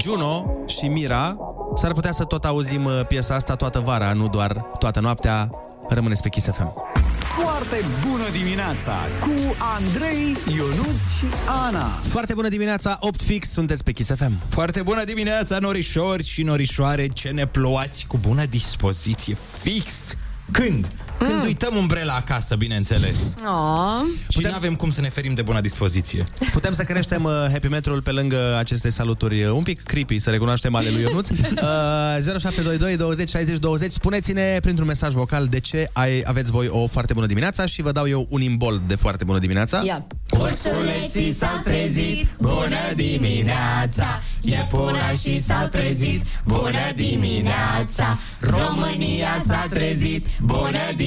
Juno 0.00 0.50
și 0.66 0.88
Mira. 0.88 1.36
S-ar 1.74 1.92
putea 1.92 2.12
să 2.12 2.24
tot 2.24 2.44
auzim 2.44 2.84
uh, 2.84 3.00
piesa 3.08 3.34
asta 3.34 3.54
toată 3.54 3.80
vara, 3.80 4.12
nu 4.12 4.28
doar 4.28 4.52
toată 4.78 5.00
noaptea. 5.00 5.50
Rămâneți 5.88 6.22
pe 6.22 6.28
Kiss 6.28 6.46
FM. 6.46 6.72
Foarte 7.18 7.84
bună 8.08 8.24
dimineața 8.32 8.92
cu 9.20 9.56
Andrei, 9.76 10.36
Ionus 10.56 11.16
și 11.16 11.24
Ana. 11.66 11.86
Foarte 12.02 12.34
bună 12.34 12.48
dimineața, 12.48 12.96
8 13.00 13.22
fix, 13.22 13.50
sunteți 13.50 13.84
pe 13.84 13.92
Kiss 13.92 14.14
FM. 14.14 14.32
Foarte 14.48 14.82
bună 14.82 15.04
dimineața, 15.04 15.58
norișori 15.58 16.24
și 16.24 16.42
norișoare, 16.42 17.06
ce 17.08 17.28
ne 17.28 17.46
plouați 17.46 18.04
cu 18.08 18.18
bună 18.18 18.44
dispoziție, 18.44 19.36
fix. 19.60 20.16
Când? 20.50 20.88
Când 21.18 21.44
uităm 21.44 21.76
umbrela 21.76 22.14
acasă, 22.14 22.54
bineînțeles. 22.54 23.34
Oh. 23.46 24.06
Și 24.28 24.38
nu 24.40 24.54
avem 24.54 24.74
cum 24.74 24.90
să 24.90 25.00
ne 25.00 25.08
ferim 25.08 25.34
de 25.34 25.42
bună 25.42 25.60
dispoziție. 25.60 26.24
Putem 26.52 26.72
să 26.72 26.82
creștem 26.82 27.24
uh, 27.24 27.32
happy 27.50 27.68
metrul 27.68 28.02
pe 28.02 28.10
lângă 28.10 28.56
aceste 28.58 28.90
saluturi 28.90 29.42
uh, 29.42 29.50
un 29.50 29.62
pic 29.62 29.82
creepy, 29.82 30.18
să 30.18 30.30
recunoaștem 30.30 30.74
ale 30.74 30.88
lui 30.90 31.00
Ionuț. 31.00 31.28
Uh, 31.54 32.20
0722 32.20 32.96
20 32.96 33.28
60 33.28 33.58
20. 33.58 33.92
Spuneți-ne 33.92 34.58
printr-un 34.60 34.86
mesaj 34.86 35.12
vocal 35.14 35.46
de 35.46 35.60
ce 35.60 35.90
ai, 35.92 36.22
aveți 36.24 36.50
voi 36.50 36.68
o 36.68 36.86
foarte 36.86 37.12
bună 37.12 37.26
dimineața 37.26 37.66
și 37.66 37.82
vă 37.82 37.92
dau 37.92 38.08
eu 38.08 38.26
un 38.30 38.40
imbold 38.40 38.80
de 38.80 38.94
foarte 38.94 39.24
bună 39.24 39.38
dimineața. 39.38 39.82
Ia. 39.84 40.06
Ursuleții 40.30 41.32
s-au 41.32 41.60
trezit, 41.64 42.26
bună 42.38 42.92
dimineața 42.94 44.22
Iepurașii 44.40 45.40
s-au 45.40 45.66
trezit, 45.66 46.22
bună 46.44 46.92
dimineața 46.94 48.18
România 48.40 49.42
s-a 49.46 49.66
trezit, 49.70 50.26
bună 50.42 50.78
dimineața 50.96 51.03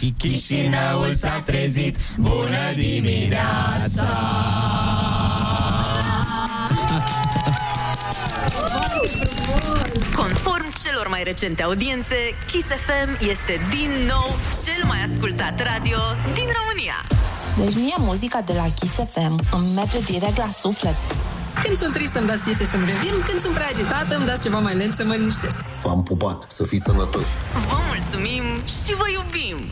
Și 0.00 0.14
Chișinăul 0.18 1.12
s-a 1.12 1.40
trezit, 1.44 1.96
bună 2.18 2.72
dimineața 2.76 4.06
Conform 10.16 10.72
celor 10.82 11.08
mai 11.08 11.22
recente 11.22 11.62
audiențe, 11.62 12.16
Kiss 12.50 12.66
FM 12.66 13.28
este 13.28 13.60
din 13.70 13.90
nou 14.08 14.36
cel 14.64 14.84
mai 14.86 15.02
ascultat 15.02 15.60
radio 15.60 15.98
din 16.34 16.46
România. 16.60 17.06
Deci 17.58 17.74
mie 17.74 17.96
muzica 17.98 18.40
de 18.40 18.52
la 18.52 18.66
Kiss 18.80 18.94
FM 18.94 19.38
îmi 19.52 19.70
merge 19.74 19.98
direct 19.98 20.36
la 20.36 20.48
suflet. 20.50 20.96
Când 21.62 21.76
sunt 21.76 21.92
tristă 21.92 22.18
îmi 22.18 22.28
dați 22.28 22.44
piese 22.44 22.64
să-mi 22.64 22.84
revin, 22.84 23.14
când 23.28 23.40
sunt 23.40 23.54
prea 23.54 23.68
agitată 23.72 24.16
îmi 24.16 24.26
dați 24.26 24.40
ceva 24.40 24.58
mai 24.58 24.74
lent 24.76 24.94
să 24.94 25.04
mă 25.04 25.14
liniștesc. 25.14 25.60
V-am 25.82 26.02
pupat, 26.02 26.44
să 26.48 26.64
fiți 26.64 26.82
sănătoși. 26.84 27.34
Vă 27.68 27.76
mulțumim 27.88 28.42
și 28.66 28.94
vă 28.94 29.04
iubim! 29.12 29.68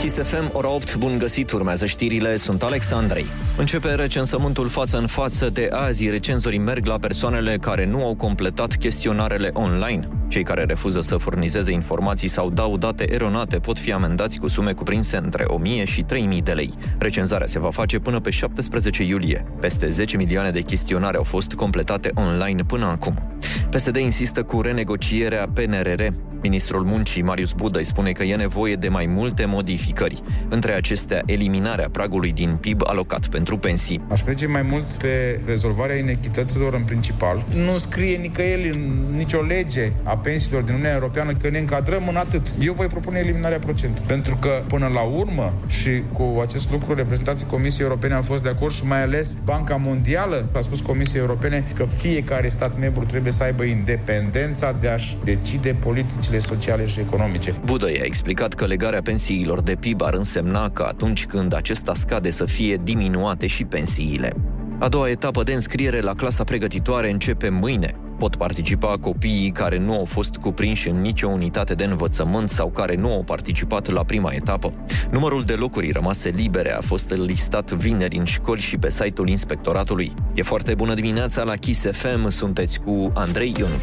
Kiss 0.00 0.18
FM, 0.22 0.50
ora 0.52 0.68
8, 0.68 0.96
bun 0.96 1.18
găsit, 1.18 1.50
urmează 1.50 1.86
știrile, 1.86 2.36
sunt 2.36 2.62
Alexandrei. 2.62 3.26
Începe 3.56 3.94
recensământul 3.94 4.68
față 4.68 4.98
în 4.98 5.06
față 5.06 5.48
de 5.48 5.68
azi. 5.72 6.10
Recenzorii 6.10 6.58
merg 6.58 6.86
la 6.86 6.98
persoanele 6.98 7.58
care 7.60 7.86
nu 7.86 8.04
au 8.04 8.14
completat 8.14 8.76
chestionarele 8.76 9.50
online. 9.52 10.08
Cei 10.28 10.42
care 10.42 10.64
refuză 10.64 11.00
să 11.00 11.16
furnizeze 11.16 11.72
informații 11.72 12.28
sau 12.28 12.50
dau 12.50 12.76
date 12.76 13.12
eronate 13.12 13.58
pot 13.58 13.78
fi 13.78 13.92
amendați 13.92 14.38
cu 14.38 14.48
sume 14.48 14.72
cuprinse 14.72 15.16
între 15.16 15.44
1000 15.46 15.84
și 15.84 16.02
3000 16.02 16.42
de 16.42 16.52
lei. 16.52 16.70
Recenzarea 16.98 17.46
se 17.46 17.58
va 17.58 17.70
face 17.70 17.98
până 17.98 18.20
pe 18.20 18.30
17 18.30 19.02
iulie. 19.02 19.44
Peste 19.60 19.88
10 19.88 20.16
milioane 20.16 20.50
de 20.50 20.60
chestionare 20.60 21.16
au 21.16 21.22
fost 21.22 21.52
completate 21.52 22.10
online 22.14 22.62
până 22.62 22.84
acum. 22.84 23.38
PSD 23.70 23.96
insistă 23.96 24.42
cu 24.42 24.60
renegocierea 24.60 25.48
PNRR. 25.54 26.02
Ministrul 26.46 26.84
Muncii, 26.84 27.22
Marius 27.22 27.52
Budă, 27.52 27.78
îi 27.78 27.84
spune 27.84 28.12
că 28.12 28.22
e 28.22 28.36
nevoie 28.36 28.74
de 28.74 28.88
mai 28.88 29.06
multe 29.06 29.44
modificări. 29.44 30.22
Între 30.48 30.72
acestea, 30.72 31.22
eliminarea 31.24 31.88
pragului 31.92 32.32
din 32.32 32.56
PIB 32.60 32.80
alocat 32.84 33.26
pentru 33.26 33.58
pensii. 33.58 34.00
Aș 34.10 34.22
merge 34.22 34.46
mai 34.46 34.62
mult 34.62 34.84
pe 34.84 35.40
rezolvarea 35.46 35.96
inechităților 35.96 36.74
în 36.74 36.82
principal. 36.82 37.44
Nu 37.54 37.78
scrie 37.78 38.16
nicăieri 38.16 38.70
în 38.74 38.92
nicio 39.16 39.40
lege 39.40 39.92
a 40.02 40.16
pensiilor 40.16 40.62
din 40.62 40.74
Uniunea 40.74 40.94
Europeană 40.94 41.32
că 41.32 41.48
ne 41.48 41.58
încadrăm 41.58 42.02
în 42.08 42.16
atât. 42.16 42.42
Eu 42.60 42.72
voi 42.72 42.86
propune 42.86 43.18
eliminarea 43.18 43.58
procentului. 43.58 44.06
Pentru 44.06 44.36
că, 44.36 44.62
până 44.68 44.86
la 44.86 45.02
urmă, 45.02 45.52
și 45.66 46.02
cu 46.12 46.40
acest 46.42 46.70
lucru, 46.70 46.94
reprezentanții 46.94 47.46
Comisiei 47.46 47.86
Europene 47.86 48.14
au 48.14 48.22
fost 48.22 48.42
de 48.42 48.48
acord 48.48 48.72
și 48.72 48.86
mai 48.86 49.02
ales 49.02 49.36
Banca 49.44 49.76
Mondială 49.76 50.48
a 50.52 50.60
spus 50.60 50.80
Comisiei 50.80 51.20
Europene 51.20 51.64
că 51.74 51.84
fiecare 51.84 52.48
stat 52.48 52.78
membru 52.78 53.04
trebuie 53.04 53.32
să 53.32 53.42
aibă 53.42 53.62
independența 53.62 54.76
de 54.80 54.88
a-și 54.88 55.16
decide 55.24 55.76
politicile 55.78 56.35
sociale 56.38 56.86
și 56.86 57.00
economice. 57.00 57.54
Budă 57.64 57.90
i-a 57.90 58.04
explicat 58.04 58.54
că 58.54 58.66
legarea 58.66 59.02
pensiilor 59.02 59.60
de 59.60 59.74
PIB 59.74 60.02
ar 60.02 60.14
însemna 60.14 60.70
că 60.70 60.82
atunci 60.82 61.26
când 61.26 61.54
acesta 61.54 61.94
scade 61.94 62.30
să 62.30 62.44
fie 62.44 62.80
diminuate 62.82 63.46
și 63.46 63.64
pensiile. 63.64 64.32
A 64.78 64.88
doua 64.88 65.10
etapă 65.10 65.42
de 65.42 65.52
înscriere 65.52 66.00
la 66.00 66.14
clasa 66.14 66.44
pregătitoare 66.44 67.10
începe 67.10 67.48
mâine. 67.48 67.94
Pot 68.18 68.36
participa 68.36 68.92
copiii 69.00 69.50
care 69.50 69.78
nu 69.78 69.92
au 69.92 70.04
fost 70.04 70.34
cuprinși 70.34 70.88
în 70.88 71.00
nicio 71.00 71.28
unitate 71.28 71.74
de 71.74 71.84
învățământ 71.84 72.50
sau 72.50 72.70
care 72.70 72.94
nu 72.94 73.12
au 73.12 73.22
participat 73.22 73.88
la 73.88 74.04
prima 74.04 74.32
etapă. 74.32 74.72
Numărul 75.10 75.42
de 75.42 75.52
locuri 75.52 75.90
rămase 75.90 76.28
libere 76.28 76.72
a 76.72 76.80
fost 76.80 77.14
listat 77.14 77.72
vineri 77.72 78.16
în 78.16 78.24
școli 78.24 78.60
și 78.60 78.76
pe 78.76 78.90
site-ul 78.90 79.28
inspectoratului. 79.28 80.12
E 80.34 80.42
foarte 80.42 80.74
bună 80.74 80.94
dimineața 80.94 81.42
la 81.42 81.56
Kiss 81.56 81.86
FM, 81.90 82.28
sunteți 82.28 82.80
cu 82.80 83.10
Andrei 83.14 83.54
Ionut 83.58 83.82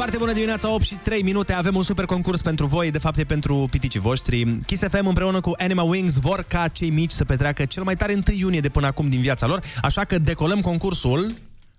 Foarte 0.00 0.18
bună 0.18 0.32
dimineața, 0.32 0.74
8 0.74 0.84
și 0.84 0.94
3 0.94 1.22
minute. 1.22 1.52
Avem 1.52 1.74
un 1.76 1.82
super 1.82 2.04
concurs 2.04 2.40
pentru 2.40 2.66
voi, 2.66 2.90
de 2.90 2.98
fapt 2.98 3.18
e 3.18 3.24
pentru 3.24 3.66
piticii 3.70 4.00
voștri. 4.00 4.58
Kiss 4.66 4.82
FM 4.82 5.06
împreună 5.06 5.40
cu 5.40 5.52
Anima 5.56 5.82
Wings 5.82 6.18
vor 6.18 6.44
ca 6.48 6.68
cei 6.68 6.90
mici 6.90 7.10
să 7.10 7.24
petreacă 7.24 7.64
cel 7.64 7.82
mai 7.82 7.96
tare 7.96 8.12
1 8.12 8.22
iunie 8.36 8.60
de 8.60 8.68
până 8.68 8.86
acum 8.86 9.08
din 9.08 9.20
viața 9.20 9.46
lor, 9.46 9.62
așa 9.82 10.04
că 10.04 10.18
decolăm 10.18 10.60
concursul 10.60 11.26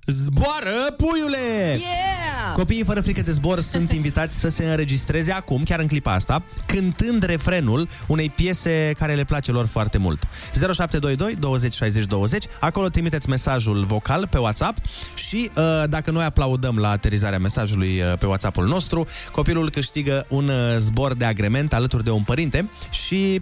Zboară, 0.05 0.95
puiule! 0.97 1.37
Yeah! 1.69 2.53
Copiii 2.53 2.83
fără 2.83 3.01
frică 3.01 3.21
de 3.21 3.31
zbor 3.31 3.59
sunt 3.59 3.91
invitați 3.99 4.39
să 4.39 4.49
se 4.49 4.65
înregistreze 4.65 5.31
acum, 5.31 5.63
chiar 5.63 5.79
în 5.79 5.87
clipa 5.87 6.13
asta, 6.13 6.43
cântând 6.65 7.23
refrenul 7.23 7.87
unei 8.07 8.29
piese 8.29 8.93
care 8.97 9.13
le 9.13 9.23
place 9.23 9.51
lor 9.51 9.65
foarte 9.65 9.97
mult. 9.97 10.27
0722 10.53 11.35
20 11.35 11.73
60 11.73 12.05
20, 12.05 12.45
acolo 12.59 12.87
trimiteți 12.87 13.29
mesajul 13.29 13.83
vocal 13.85 14.27
pe 14.27 14.37
WhatsApp 14.37 14.77
și 15.15 15.49
uh, 15.55 15.83
dacă 15.89 16.11
noi 16.11 16.23
aplaudăm 16.23 16.77
la 16.77 16.89
aterizarea 16.89 17.39
mesajului 17.39 18.01
uh, 18.01 18.17
pe 18.19 18.25
WhatsApp-ul 18.25 18.67
nostru, 18.67 19.07
copilul 19.31 19.69
câștigă 19.69 20.25
un 20.29 20.47
uh, 20.47 20.75
zbor 20.77 21.13
de 21.13 21.25
agrement 21.25 21.73
alături 21.73 22.03
de 22.03 22.11
un 22.11 22.23
părinte 22.23 22.69
și 22.89 23.41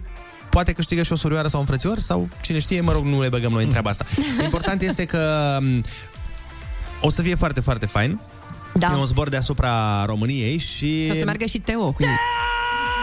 poate 0.50 0.72
câștigă 0.72 1.02
și 1.02 1.12
o 1.12 1.16
surioară 1.16 1.48
sau 1.48 1.60
un 1.60 1.66
frățior 1.66 1.98
sau 1.98 2.28
cine 2.40 2.58
știe, 2.58 2.80
mă 2.80 2.92
rog, 2.92 3.04
nu 3.04 3.20
le 3.20 3.28
băgăm 3.28 3.52
noi 3.52 3.64
în 3.64 3.70
treaba 3.70 3.90
asta. 3.90 4.04
Important 4.44 4.82
este 4.82 5.04
că 5.04 5.56
um, 5.60 5.82
o 7.00 7.10
să 7.10 7.22
fie 7.22 7.34
foarte, 7.34 7.60
foarte 7.60 7.86
fain. 7.86 8.20
Da. 8.74 8.92
E 8.92 8.98
un 8.98 9.06
zbor 9.06 9.28
deasupra 9.28 10.04
României 10.04 10.58
și... 10.58 11.08
O 11.10 11.14
să 11.14 11.24
meargă 11.24 11.44
și 11.44 11.58
Teo 11.58 11.92
cu 11.92 12.02
ei. 12.02 12.08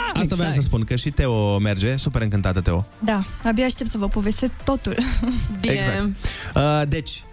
Asta 0.07 0.19
exact. 0.21 0.39
vreau 0.39 0.53
să 0.53 0.61
spun, 0.61 0.83
că 0.83 0.95
și 0.95 1.09
Teo 1.09 1.57
merge, 1.57 1.95
super 1.95 2.21
încântată 2.21 2.61
Teo. 2.61 2.85
Da, 2.99 3.23
abia 3.43 3.65
aștept 3.65 3.89
să 3.89 3.97
vă 3.97 4.07
povestesc 4.07 4.51
totul. 4.63 4.95
Exact. 5.61 6.07
Uh, 6.55 6.81
deci, 6.87 7.23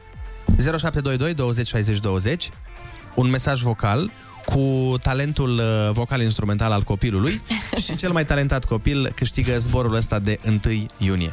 0722 0.57 1.35
20 1.35 1.66
60 1.66 1.98
20, 1.98 2.50
un 3.14 3.31
mesaj 3.31 3.61
vocal 3.62 4.11
cu 4.44 4.94
talentul 5.03 5.59
uh, 5.59 5.90
vocal-instrumental 5.92 6.72
al 6.72 6.83
copilului 6.83 7.42
și 7.85 7.96
cel 7.96 8.12
mai 8.12 8.24
talentat 8.24 8.64
copil 8.64 9.12
câștigă 9.14 9.59
zborul 9.59 9.94
ăsta 9.94 10.18
de 10.18 10.38
1 10.46 10.59
iunie. 10.98 11.33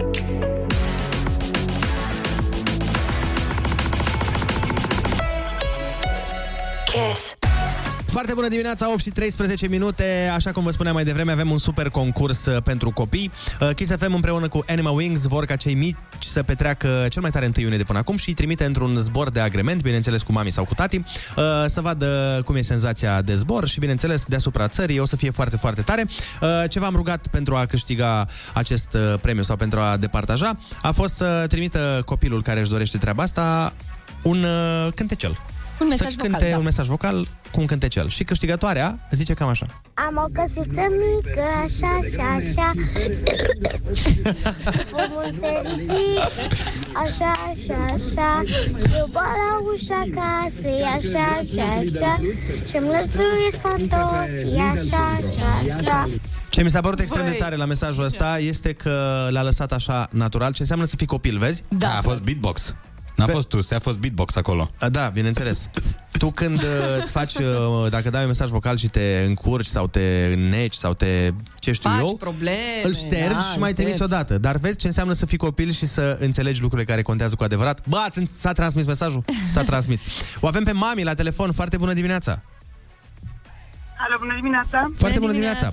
Foarte 8.11 8.33
bună 8.33 8.47
dimineața, 8.47 8.91
8 8.91 8.99
și 8.99 9.09
13 9.09 9.67
minute. 9.67 10.31
Așa 10.33 10.51
cum 10.51 10.63
vă 10.63 10.71
spuneam 10.71 10.95
mai 10.95 11.03
devreme, 11.03 11.31
avem 11.31 11.51
un 11.51 11.57
super 11.57 11.89
concurs 11.89 12.45
uh, 12.45 12.63
pentru 12.63 12.91
copii. 12.91 13.31
Uh, 13.61 13.69
Kiss 13.75 13.95
FM 13.95 14.13
împreună 14.13 14.47
cu 14.47 14.63
Animal 14.67 14.95
Wings 14.95 15.25
vor 15.27 15.45
ca 15.45 15.55
cei 15.55 15.73
mici 15.73 15.97
să 16.19 16.43
petreacă 16.43 17.05
cel 17.09 17.21
mai 17.21 17.31
tare 17.31 17.45
1 17.45 17.53
iunie 17.57 17.77
de 17.77 17.83
până 17.83 17.99
acum 17.99 18.17
și 18.17 18.29
îi 18.29 18.35
trimite 18.35 18.65
într-un 18.65 18.95
zbor 18.95 19.29
de 19.29 19.39
agrement, 19.39 19.81
bineînțeles 19.81 20.21
cu 20.21 20.31
mami 20.31 20.51
sau 20.51 20.65
cu 20.65 20.73
tati, 20.73 20.97
uh, 20.97 21.03
să 21.65 21.81
vadă 21.81 22.41
cum 22.45 22.55
e 22.55 22.61
senzația 22.61 23.21
de 23.21 23.35
zbor 23.35 23.67
și, 23.67 23.79
bineînțeles, 23.79 24.25
deasupra 24.25 24.67
țării 24.67 24.99
o 24.99 25.05
să 25.05 25.15
fie 25.15 25.31
foarte, 25.31 25.57
foarte 25.57 25.81
tare. 25.81 26.07
Uh, 26.41 26.49
Ce 26.69 26.79
v-am 26.79 26.95
rugat 26.95 27.27
pentru 27.27 27.55
a 27.55 27.65
câștiga 27.65 28.25
acest 28.53 28.93
uh, 28.93 29.13
premiu 29.21 29.43
sau 29.43 29.55
pentru 29.55 29.79
a 29.79 29.97
departaja 29.97 30.57
a 30.81 30.91
fost 30.91 31.13
să 31.15 31.45
trimită 31.47 32.01
copilul 32.05 32.41
care 32.41 32.59
își 32.59 32.69
dorește 32.69 32.97
treaba 32.97 33.23
asta 33.23 33.73
un 34.23 34.43
uh, 34.43 34.91
cântecel. 34.95 35.39
Un 35.81 35.87
mesaj 35.87 36.07
să 36.07 36.13
vocal, 36.17 36.31
cânte 36.31 36.49
da. 36.49 36.57
un 36.57 36.63
mesaj 36.63 36.87
vocal 36.87 37.27
cu 37.51 37.59
un 37.59 37.65
cântecel. 37.65 38.09
Și 38.09 38.23
câștigătoarea 38.23 39.07
zice 39.11 39.33
cam 39.33 39.47
așa. 39.47 39.81
Am 39.93 40.17
o 40.25 40.27
căsuță 40.33 40.81
mică, 41.03 41.43
așa, 41.63 41.87
așa, 42.01 42.23
așa 42.39 42.71
Omul 45.01 45.33
fericit, 45.39 46.19
așa, 47.03 47.31
așa, 47.51 47.85
așa 47.95 48.43
Eu 48.97 49.09
bat 49.11 49.23
la 49.23 49.57
ușa 49.73 50.03
casei, 50.15 50.81
așa, 50.81 51.23
așa, 51.39 51.63
așa 51.81 52.15
Și-mi 52.69 52.87
lăstruiesc 52.87 53.57
pantofii, 53.61 54.57
așa, 54.73 55.17
așa, 55.19 55.49
așa 55.67 56.07
Ce 56.49 56.63
mi 56.63 56.69
s-a 56.69 56.81
părut 56.81 56.99
extrem 56.99 57.23
de 57.23 57.29
Băi, 57.29 57.39
tare 57.39 57.55
la 57.55 57.65
mesajul 57.65 58.03
ăsta 58.03 58.39
este 58.39 58.73
că 58.73 59.27
l-a 59.29 59.43
lăsat 59.43 59.71
așa 59.71 60.07
natural, 60.11 60.51
ce 60.53 60.61
înseamnă 60.61 60.85
să 60.85 60.95
fii 60.95 61.07
copil, 61.07 61.37
vezi? 61.37 61.63
Da. 61.67 61.97
A 61.97 62.01
fost 62.01 62.21
beatbox. 62.21 62.75
N-a 63.15 63.27
fost 63.27 63.47
tu, 63.47 63.61
se 63.61 63.75
a 63.75 63.79
fost 63.79 63.97
beatbox 63.97 64.35
acolo. 64.35 64.69
A, 64.79 64.89
Da, 64.89 65.07
bineînțeles. 65.07 65.69
Tu 66.17 66.31
când 66.31 66.57
uh, 66.61 66.69
îți 67.01 67.11
faci, 67.11 67.33
uh, 67.33 67.89
dacă 67.89 68.09
dai 68.09 68.21
un 68.21 68.27
mesaj 68.27 68.49
vocal 68.49 68.77
și 68.77 68.87
te 68.87 69.23
încurci 69.25 69.65
sau 69.65 69.87
te 69.87 70.31
înneci 70.33 70.73
sau 70.73 70.93
te, 70.93 71.33
ce 71.59 71.71
știu 71.71 71.89
Faci 71.89 71.99
eu, 71.99 72.15
probleme, 72.15 72.57
îl 72.83 72.93
ștergi 72.93 73.33
da, 73.33 73.39
și 73.39 73.53
îl 73.53 73.59
mai 73.59 73.73
trimiți 73.73 73.95
ștergi. 73.95 74.13
odată. 74.13 74.37
Dar 74.37 74.57
vezi 74.57 74.77
ce 74.77 74.87
înseamnă 74.87 75.13
să 75.13 75.25
fii 75.25 75.37
copil 75.37 75.71
și 75.71 75.85
să 75.85 76.17
înțelegi 76.19 76.61
lucrurile 76.61 76.87
care 76.89 77.01
contează 77.01 77.35
cu 77.35 77.43
adevărat? 77.43 77.87
Bă, 77.87 77.97
ați, 77.97 78.23
s-a 78.35 78.51
transmis 78.51 78.85
mesajul? 78.85 79.23
S-a 79.53 79.63
transmis. 79.63 80.01
O 80.39 80.47
avem 80.47 80.63
pe 80.63 80.71
mami 80.71 81.03
la 81.03 81.13
telefon. 81.13 81.51
Foarte 81.51 81.77
bună 81.77 81.93
dimineața! 81.93 82.41
Alo, 83.97 84.15
bună 84.19 84.33
dimineața! 84.35 84.91
Foarte 84.95 85.19
bună 85.19 85.31
dimineața! 85.31 85.71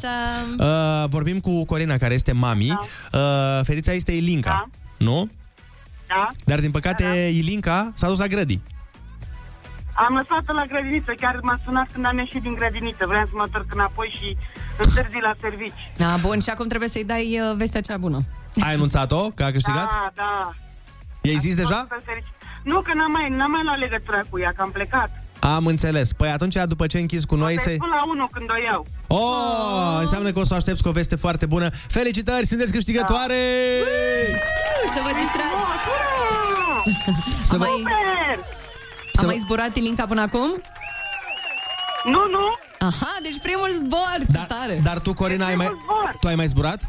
Uh, 0.59 1.09
vorbim 1.09 1.41
cu 1.41 1.65
Corina, 1.65 1.97
care 1.97 2.15
este 2.15 2.33
mami. 2.33 2.79
Da. 3.11 3.19
Uh, 3.19 3.65
fetița 3.65 3.93
este 3.93 4.13
Ilinca, 4.13 4.51
da. 4.51 5.05
nu? 5.05 5.31
Da? 6.09 6.29
Dar 6.45 6.61
din 6.61 6.71
păcate 6.71 7.03
da, 7.03 7.09
da. 7.09 7.15
Ilinca 7.15 7.93
s-a 7.95 8.07
dus 8.09 8.19
la 8.19 8.27
grădii. 8.27 8.63
Am 9.95 10.15
lăsat-o 10.15 10.53
la 10.53 10.65
grădiniță, 10.67 11.13
chiar 11.13 11.39
m-a 11.43 11.59
sunat 11.65 11.89
când 11.93 12.05
am 12.05 12.19
ieșit 12.19 12.43
din 12.43 12.55
grădiniță. 12.55 13.07
Vreau 13.07 13.27
să 13.27 13.33
mă 13.35 13.43
întorc 13.43 13.75
înapoi 13.75 14.09
și 14.21 14.37
întârzi 14.79 15.19
la 15.21 15.35
servici. 15.41 15.93
Da, 15.97 16.17
bun, 16.21 16.41
și 16.41 16.51
acum 16.51 16.67
trebuie 16.69 16.89
să-i 16.89 17.05
dai 17.05 17.39
uh, 17.41 17.57
vestea 17.57 17.81
cea 17.81 17.97
bună. 17.97 18.19
Ai 18.61 18.73
anunțat-o 18.75 19.31
că 19.31 19.45
a 19.45 19.51
câștigat? 19.51 19.91
Da, 19.91 20.11
da. 20.15 20.55
I-ai 21.23 21.37
zis 21.37 21.55
deja? 21.55 21.81
Super 21.81 22.03
fericit. 22.05 22.35
Nu, 22.63 22.81
că 22.81 22.95
n-am 22.95 23.13
mai, 23.13 23.29
n-am 23.29 23.51
mai 23.51 23.65
luat 23.65 23.79
legătura 23.79 24.21
cu 24.31 24.41
ea, 24.41 24.53
că 24.57 24.63
am 24.63 24.71
plecat. 24.71 25.11
Am 25.55 25.67
înțeles. 25.67 26.13
Păi 26.13 26.29
atunci, 26.29 26.55
după 26.55 26.87
ce 26.87 26.99
închizi 26.99 27.27
cu 27.27 27.35
noi, 27.35 27.55
Să-i 27.59 27.65
se... 27.65 27.75
spun 27.75 27.89
la 27.89 28.05
unul 28.09 28.29
când 28.33 28.51
o 28.51 28.55
iau. 28.71 28.87
Oh, 29.07 29.99
înseamnă 30.01 30.31
că 30.33 30.39
o 30.39 30.45
să 30.45 30.53
o 30.55 30.57
aștepți 30.57 30.83
cu 30.83 30.89
o 30.89 30.93
veste 30.93 31.17
foarte 31.17 31.47
bună. 31.47 31.69
Felicitări, 31.89 32.47
sunteți 32.47 32.73
câștigătoare! 32.73 33.35
Să 34.95 35.01
vă 35.03 35.11
distrați! 35.21 35.65
Să 37.43 37.53
Am 37.55 37.59
vă... 37.59 37.65
mai, 37.65 37.85
Să 39.13 39.21
am 39.21 39.25
vă- 39.25 39.27
mai 39.27 39.39
zburat 39.39 39.77
Ilinca 39.77 40.07
până 40.07 40.21
acum? 40.21 40.63
Nu, 42.05 42.27
nu. 42.31 42.55
Aha, 42.79 43.17
deci 43.23 43.39
primul 43.43 43.71
zbor, 43.71 44.17
ce 44.33 44.45
tare! 44.49 44.81
Dar 44.83 44.99
tu, 44.99 45.13
Corina, 45.15 45.47
ai 45.47 45.55
mai... 45.55 45.71
Tu 46.21 46.27
ai 46.27 46.35
mai 46.35 46.47
zburat? 46.47 46.83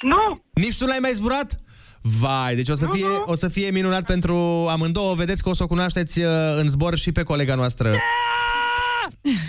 Nu! 0.00 0.42
Nici 0.52 0.78
tu 0.78 0.84
n-ai 0.86 0.98
mai 1.00 1.12
zburat? 1.12 1.58
Vai, 2.06 2.54
deci 2.54 2.68
o 2.68 2.74
să, 2.74 2.86
fie, 2.92 3.06
o 3.24 3.34
să 3.34 3.48
fie 3.48 3.70
minunat 3.70 4.02
pentru 4.02 4.66
amândouă. 4.70 5.14
Vedeți 5.14 5.42
că 5.42 5.48
o 5.48 5.54
să 5.54 5.62
o 5.62 5.66
cunoașteți 5.66 6.20
uh, 6.20 6.26
în 6.56 6.68
zbor 6.68 6.96
și 6.96 7.12
pe 7.12 7.22
colega 7.22 7.54
noastră. 7.54 7.94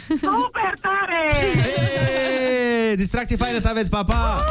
Super 0.07 0.73
tare! 0.81 1.49
Hey, 1.61 2.95
distracții 2.95 3.37
faine 3.37 3.59
să 3.59 3.69
aveți, 3.69 3.89
papa! 3.89 4.43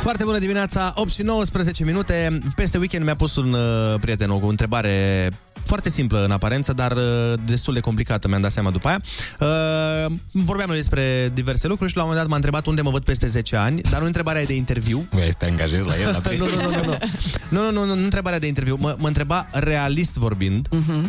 Foarte 0.00 0.24
bună 0.24 0.38
dimineața, 0.38 0.92
8 0.96 1.10
și 1.10 1.22
19 1.22 1.84
minute. 1.84 2.38
Peste 2.56 2.78
weekend 2.78 3.04
mi-a 3.04 3.14
pus 3.14 3.36
un 3.36 3.52
uh, 3.52 3.60
prieten 4.00 4.30
o 4.30 4.46
întrebare 4.46 5.28
foarte 5.64 5.88
simplă 5.88 6.24
în 6.24 6.30
aparență, 6.30 6.72
dar 6.72 6.92
uh, 6.92 7.02
destul 7.44 7.74
de 7.74 7.80
complicată, 7.80 8.28
mi-am 8.28 8.40
dat 8.40 8.50
seama 8.50 8.70
după 8.70 8.88
aia. 8.88 9.00
Uh, 9.40 10.12
vorbeam 10.32 10.68
noi 10.68 10.76
despre 10.76 11.30
diverse 11.34 11.66
lucruri 11.66 11.90
și 11.90 11.96
la 11.96 12.02
un 12.02 12.08
moment 12.08 12.24
dat 12.24 12.30
m-a 12.30 12.36
întrebat 12.36 12.66
unde 12.66 12.82
mă 12.82 12.90
văd 12.90 13.04
peste 13.04 13.26
10 13.26 13.56
ani, 13.56 13.80
dar 13.80 14.00
nu 14.00 14.06
întrebarea 14.06 14.42
e 14.42 14.44
de 14.44 14.54
interviu. 14.54 15.06
Vrei 15.10 15.30
să 15.30 15.36
te 15.38 15.46
angajezi 15.46 15.86
la 15.86 15.94
el 16.00 16.20
la 16.24 16.30
nu, 16.38 16.46
nu, 16.46 16.54
nu, 16.54 16.70
nu, 16.70 16.84
nu. 16.84 16.96
Nu, 17.48 17.60
nu, 17.62 17.70
nu, 17.70 17.84
nu, 17.84 17.94
nu 17.94 18.02
întrebarea 18.02 18.38
de 18.38 18.46
interviu. 18.46 18.76
Mă, 18.80 18.94
mă 18.98 19.06
întreba, 19.06 19.46
realist 19.52 20.14
vorbind, 20.14 20.68
uh-huh. 20.68 21.04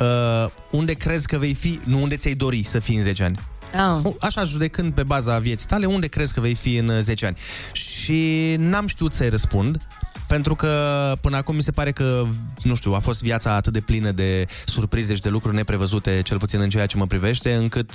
uh, 0.00 0.50
unde 0.70 0.92
crezi 0.92 1.26
că 1.26 1.38
vei 1.38 1.54
fi, 1.54 1.80
nu 1.84 2.02
unde 2.02 2.16
ți-ai 2.16 2.34
dori 2.34 2.62
să 2.62 2.78
fii 2.78 2.96
în 2.96 3.02
10 3.02 3.22
ani. 3.22 3.38
Ah. 3.78 4.00
Așa, 4.20 4.44
judecând 4.44 4.92
pe 4.94 5.02
baza 5.02 5.38
vieții 5.38 5.66
tale, 5.66 5.86
unde 5.86 6.06
crezi 6.06 6.34
că 6.34 6.40
vei 6.40 6.54
fi 6.54 6.76
în 6.76 6.88
uh, 6.88 6.98
10 7.00 7.26
ani? 7.26 7.36
Și 7.72 8.54
n-am 8.58 8.86
știut 8.86 9.12
să-i 9.12 9.28
răspund, 9.28 9.78
pentru 10.26 10.54
că 10.54 11.12
până 11.20 11.36
acum 11.36 11.54
mi 11.54 11.62
se 11.62 11.70
pare 11.72 11.92
că, 11.92 12.26
nu 12.62 12.74
știu, 12.74 12.92
a 12.92 12.98
fost 12.98 13.22
viața 13.22 13.54
atât 13.54 13.72
de 13.72 13.80
plină 13.80 14.10
de 14.12 14.46
surprize 14.64 15.14
și 15.14 15.20
de 15.20 15.28
lucruri 15.28 15.54
neprevăzute, 15.56 16.20
cel 16.24 16.38
puțin 16.38 16.60
în 16.60 16.68
ceea 16.70 16.86
ce 16.86 16.96
mă 16.96 17.06
privește, 17.06 17.54
încât 17.54 17.90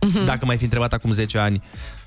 Mhm. 0.00 0.24
dacă 0.24 0.44
m-ai 0.44 0.56
fi 0.56 0.64
întrebat 0.64 0.92
acum 0.92 1.12
10 1.12 1.38
ani 1.38 1.62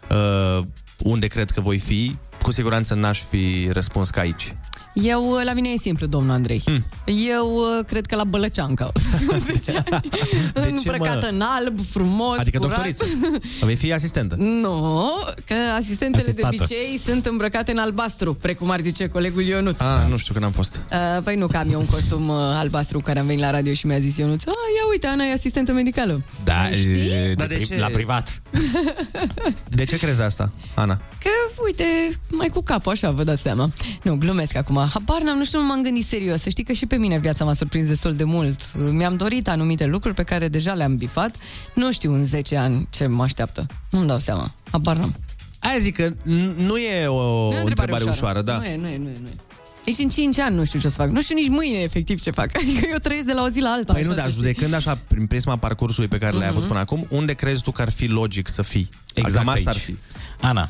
uh, 0.10 0.64
unde 0.98 1.28
cred 1.28 1.52
că 1.52 1.62
voi 1.62 1.78
fi, 1.80 2.16
cu 2.42 2.52
siguranță 2.52 2.94
n-aș 2.94 3.20
fi 3.30 3.70
răspuns 3.72 4.10
ca 4.10 4.22
aici. 4.22 4.56
Eu, 4.94 5.30
uh, 5.32 5.42
la 5.44 5.54
mine 5.54 5.70
e 5.70 5.78
simplu, 5.78 6.06
domnul 6.06 6.32
Andrei. 6.32 6.62
Hmm. 6.66 6.84
Eu 7.06 7.56
uh, 7.56 7.86
cred 7.86 8.06
că 8.06 8.16
la 8.16 8.24
Bălăceancă. 8.24 8.92
Îmbrăcată 10.78 11.28
în 11.32 11.42
alb, 11.42 11.80
frumos, 11.90 12.38
Adică 12.38 12.58
curat. 12.58 12.74
doctoriță. 12.74 13.06
Vei 13.66 13.76
fi 13.76 13.94
asistentă. 13.94 14.36
Nu, 14.38 15.10
că 15.46 15.54
asistentele 15.78 16.22
Asistată. 16.24 16.56
de 16.58 16.64
obicei 16.64 17.00
sunt 17.06 17.26
îmbrăcate 17.26 17.72
în 17.72 17.78
albastru, 17.78 18.34
precum 18.34 18.70
ar 18.72 18.80
zice 18.80 19.08
colegul 19.08 19.44
Ionuț. 19.44 19.80
Ah, 19.80 20.06
nu 20.10 20.18
știu 20.18 20.34
că 20.34 20.40
n-am 20.40 20.52
fost. 20.52 20.80
Uh, 20.92 21.24
păi 21.24 21.36
nu, 21.36 21.48
că 21.48 21.58
am 21.58 21.72
eu 21.72 21.80
un 21.80 21.86
costum 21.86 22.28
uh, 22.30 22.36
albastru 22.36 22.98
cu 22.98 23.04
care 23.04 23.20
am 23.20 23.26
venit 23.26 23.42
la 23.42 23.52
radio 23.52 23.74
și 23.74 23.86
mi-a 23.86 24.00
zis 24.00 24.18
Ionuț, 24.18 24.44
ah, 24.44 24.54
ia 24.54 24.88
uite, 24.92 25.08
Ana 25.08 25.24
e 25.24 25.32
asistentă 25.32 25.72
medicală. 25.72 26.22
Da, 26.44 26.70
e, 26.70 27.34
Dar 27.38 27.48
de, 27.48 27.56
de 27.56 27.62
pri- 27.62 27.68
ce? 27.68 27.80
la 27.80 27.88
privat. 27.88 28.42
De 29.70 29.84
ce 29.86 29.98
crezi 29.98 30.22
asta, 30.22 30.52
Ana? 30.74 30.96
Că, 30.96 31.30
uite, 31.66 31.84
mai 32.32 32.48
cu 32.48 32.62
capul, 32.62 32.92
așa, 32.92 33.12
vă 33.12 33.24
dați 33.24 33.42
seama. 33.42 33.70
Nu, 34.04 34.16
glumesc 34.16 34.56
acum. 34.56 34.81
Habar 34.94 35.22
n-am, 35.22 35.38
nu 35.38 35.46
știu, 35.46 35.60
nu 35.60 35.66
m-am 35.66 35.82
gândit 35.82 36.06
serios. 36.08 36.42
Să 36.42 36.50
știi 36.50 36.64
că 36.64 36.74
și 36.74 36.86
pe 36.86 36.96
mine 36.96 37.18
viața 37.20 37.46
m-a 37.46 37.54
surprins 37.54 37.88
destul 37.88 38.16
de 38.16 38.24
mult. 38.24 38.60
Mi-am 38.92 39.16
dorit 39.16 39.48
anumite 39.48 39.86
lucruri 39.86 40.16
pe 40.16 40.24
care 40.24 40.48
deja 40.48 40.74
le-am 40.74 40.96
bifat. 40.96 41.36
Nu 41.74 41.92
știu 41.92 42.14
în 42.14 42.26
10 42.26 42.56
ani 42.58 42.88
ce 42.90 43.06
mă 43.08 43.24
așteaptă. 43.24 43.66
Nu-mi 43.90 44.08
dau 44.08 44.20
seama. 44.20 44.52
Habar 44.72 44.98
n-am. 44.98 45.16
Aia 45.60 45.78
zic 45.80 45.96
că 45.96 46.10
n- 46.14 46.56
nu 46.58 46.78
e 46.78 47.06
o, 47.08 47.50
Nu 47.50 47.56
e 47.58 47.62
o 47.62 47.66
întrebare 47.66 48.04
ușoară, 48.04 48.42
da. 48.42 48.58
Nu 48.58 48.66
e, 48.66 48.76
nu 48.78 48.88
e, 48.88 48.98
nu 48.98 49.08
e, 49.08 49.18
nu 49.22 49.28
e. 49.28 49.36
Deci 49.86 49.98
în 49.98 50.10
5 50.10 50.40
ani 50.40 50.56
nu 50.56 50.64
știu 50.66 50.80
ce 50.80 50.88
o 50.88 50.90
să 50.90 50.96
fac. 50.96 51.10
Nu 51.10 51.22
știu 51.22 51.36
nici 51.36 51.48
mâine 51.50 51.78
efectiv 51.78 52.22
ce 52.22 52.32
fac. 52.32 52.50
Adică 52.62 52.88
eu 52.92 52.98
trăiesc 52.98 53.26
de 53.28 53.34
la 53.34 53.44
o 53.44 53.48
zi 53.50 53.60
la 53.60 53.70
alta. 53.70 53.94
Păi 53.94 54.02
nu, 54.02 54.08
așa, 54.10 54.18
dar 54.18 54.26
să 54.26 54.32
știi. 54.32 54.44
judecând 54.46 54.74
așa 54.74 55.00
prin 55.08 55.26
prisma 55.26 55.56
parcursului 55.58 56.10
pe 56.10 56.18
care 56.18 56.32
l-ai 56.38 56.48
Mhm. 56.48 56.56
avut 56.56 56.68
până 56.68 56.80
acum, 56.80 57.06
unde 57.10 57.34
crezi 57.34 57.62
tu 57.62 57.72
că 57.72 57.82
ar 57.82 57.90
fi 57.92 58.06
logic 58.08 58.48
să 58.48 58.62
fii? 58.62 58.90
Exact 59.14 59.36
Cam 59.46 59.48
asta 59.48 59.60
aici. 59.60 59.68
ar 59.68 59.78
fi. 59.84 59.96
Ana, 60.42 60.70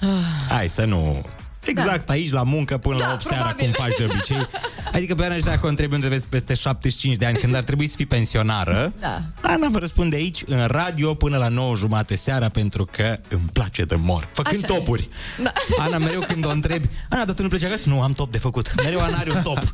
hai 0.49 0.67
să 0.69 0.85
nu... 0.85 1.21
Exact 1.65 2.09
aici, 2.09 2.31
la 2.31 2.43
muncă, 2.43 2.77
până 2.77 2.97
Da, 2.97 3.07
la 3.07 3.13
8 3.13 3.21
seara, 3.21 3.43
probabil. 3.43 3.65
cum 3.73 3.83
faci 3.85 3.97
de 3.97 4.03
obicei. 4.03 4.47
Adică 4.93 5.15
pe 5.15 5.25
Ana, 5.25 5.35
și 5.35 5.43
dacă 5.43 5.65
o 5.65 5.69
întrebi 5.69 5.93
unde 5.93 6.07
vezi 6.07 6.27
peste 6.27 6.53
75 6.53 7.17
de 7.17 7.25
ani, 7.25 7.37
când 7.37 7.55
ar 7.55 7.63
trebui 7.63 7.87
să 7.87 7.95
fii 7.95 8.05
pensionară, 8.05 8.93
Da. 8.99 9.21
Ana 9.41 9.67
vă 9.71 9.77
răspunde 9.79 10.15
aici, 10.15 10.43
în 10.45 10.65
radio, 10.67 11.13
până 11.13 11.37
la 11.37 11.47
9 11.47 11.75
jumate 11.75 12.15
seara, 12.15 12.49
pentru 12.49 12.85
că 12.91 13.17
îmi 13.29 13.49
place 13.53 13.83
de 13.83 13.95
mor. 13.95 14.27
Făcând 14.33 14.63
Așa 14.63 14.73
e. 14.73 14.77
topuri. 14.77 15.09
Da. 15.43 15.51
Ana, 15.77 15.97
mereu 15.97 16.19
când 16.21 16.45
o 16.45 16.49
întrebi, 16.49 16.87
Ana, 17.09 17.25
dar 17.25 17.35
tu 17.35 17.41
nu 17.41 17.47
pleci 17.47 17.63
acasă? 17.63 17.83
Nu, 17.89 18.01
am 18.01 18.13
top 18.13 18.31
de 18.31 18.37
făcut. 18.37 18.83
Mereu 18.83 18.99
Ana 19.01 19.17
are 19.17 19.29
un 19.31 19.41
top. 19.43 19.59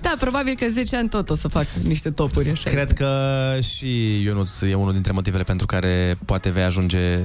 Da, 0.00 0.14
probabil 0.18 0.54
că 0.54 0.66
10 0.68 0.96
ani 0.96 1.08
tot 1.08 1.30
o 1.30 1.34
să 1.34 1.48
fac 1.48 1.66
niște 1.82 2.10
topuri 2.10 2.50
așa. 2.50 2.70
Cred 2.70 2.92
că 2.92 3.10
și 3.76 4.22
Ionuț 4.22 4.60
e 4.60 4.74
unul 4.74 4.92
dintre 4.92 5.12
motivele 5.12 5.42
pentru 5.42 5.66
care 5.66 6.18
poate 6.24 6.50
vei 6.50 6.62
ajunge 6.62 7.18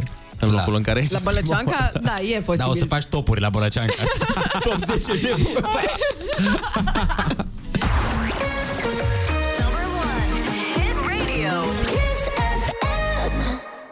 în 0.44 0.52
La- 0.52 0.58
locul 0.58 0.76
în 0.76 0.82
care 0.82 1.02
ești. 1.02 1.14
La 1.14 1.20
Bălăceanca, 1.24 1.92
da, 2.08 2.16
e 2.20 2.40
posibil. 2.40 2.56
Da, 2.56 2.68
o 2.68 2.76
să 2.76 2.86
faci 2.86 3.06
topuri 3.06 3.42
la 3.42 3.50
Bălăceanca. 3.50 3.94
Top 4.70 4.84
10 4.86 5.18
de 5.22 5.36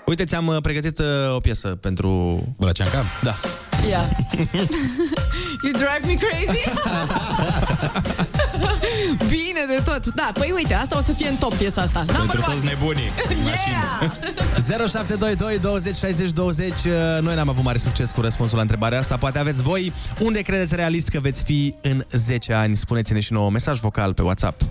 Uite, 0.06 0.24
ți-am 0.24 0.48
uh, 0.48 0.58
pregătit 0.62 1.00
uh, 1.00 1.06
o 1.36 1.40
piesă 1.40 1.68
pentru... 1.68 2.44
Brăceanca? 2.60 3.06
Da. 3.22 3.34
Yeah. 3.88 4.10
you 5.64 5.72
drive 5.72 6.06
me 6.06 6.14
crazy? 6.14 6.64
Bine 9.18 9.66
de 9.68 9.82
tot. 9.84 10.06
Da, 10.14 10.32
păi 10.34 10.52
uite, 10.56 10.74
asta 10.74 10.98
o 10.98 11.02
să 11.02 11.12
fie 11.14 11.28
în 11.28 11.36
top 11.36 11.54
piesa 11.54 11.82
asta. 11.82 12.00
Number 12.00 12.16
Pentru 12.18 12.42
one. 12.46 12.54
toți 12.54 12.66
nebunii 12.66 13.12
în 13.32 13.38
mașină. 13.44 14.14
0722 14.88 15.58
20 15.60 15.96
60 15.96 16.30
20 16.32 16.70
Uh, 16.86 17.22
Noi 17.22 17.36
n-am 17.36 17.50
avut 17.50 17.64
mare 17.64 17.78
succes 17.78 18.12
cu 18.12 18.22
răspunsul 18.22 18.56
la 18.56 18.62
întrebarea 18.62 19.00
asta 19.00 19.18
Poate 19.18 19.40
aveți 19.40 19.62
voi 19.62 19.94
Unde 20.20 20.40
credeți 20.42 20.76
realist 20.76 21.08
că 21.10 21.20
veți 21.20 21.44
fi 21.44 21.76
în 21.82 22.06
10 22.12 22.54
ani? 22.54 22.76
Spuneți-ne 22.76 23.20
și 23.20 23.34
nouă 23.34 23.50
mesaj 23.50 23.80
vocal 23.80 24.14
pe 24.14 24.22
WhatsApp 24.22 24.62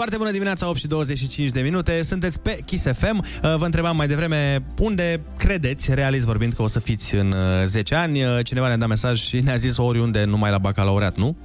Foarte 0.00 0.18
bună 0.18 0.30
dimineața, 0.30 0.68
8 0.68 0.78
și 0.78 0.86
25 0.86 1.50
de 1.50 1.60
minute. 1.60 2.02
Sunteți 2.02 2.40
pe 2.40 2.58
Kiss 2.64 2.86
FM. 2.92 3.18
Uh, 3.18 3.56
Vă 3.56 3.64
întrebam 3.64 3.96
mai 3.96 4.06
devreme 4.06 4.62
unde 4.78 5.20
credeți, 5.36 5.94
realist 5.94 6.24
vorbind, 6.24 6.52
că 6.52 6.62
o 6.62 6.66
să 6.66 6.80
fiți 6.80 7.14
în 7.14 7.32
uh, 7.32 7.64
10 7.64 7.94
ani. 7.94 8.24
Uh, 8.24 8.38
Cineva 8.42 8.66
ne-a 8.66 8.76
dat 8.76 8.88
mesaj 8.88 9.20
și 9.20 9.40
ne-a 9.40 9.56
zis 9.56 9.76
oriunde, 9.76 10.24
numai 10.24 10.50
la 10.50 10.58
bacalaureat, 10.58 11.16
nu? 11.16 11.36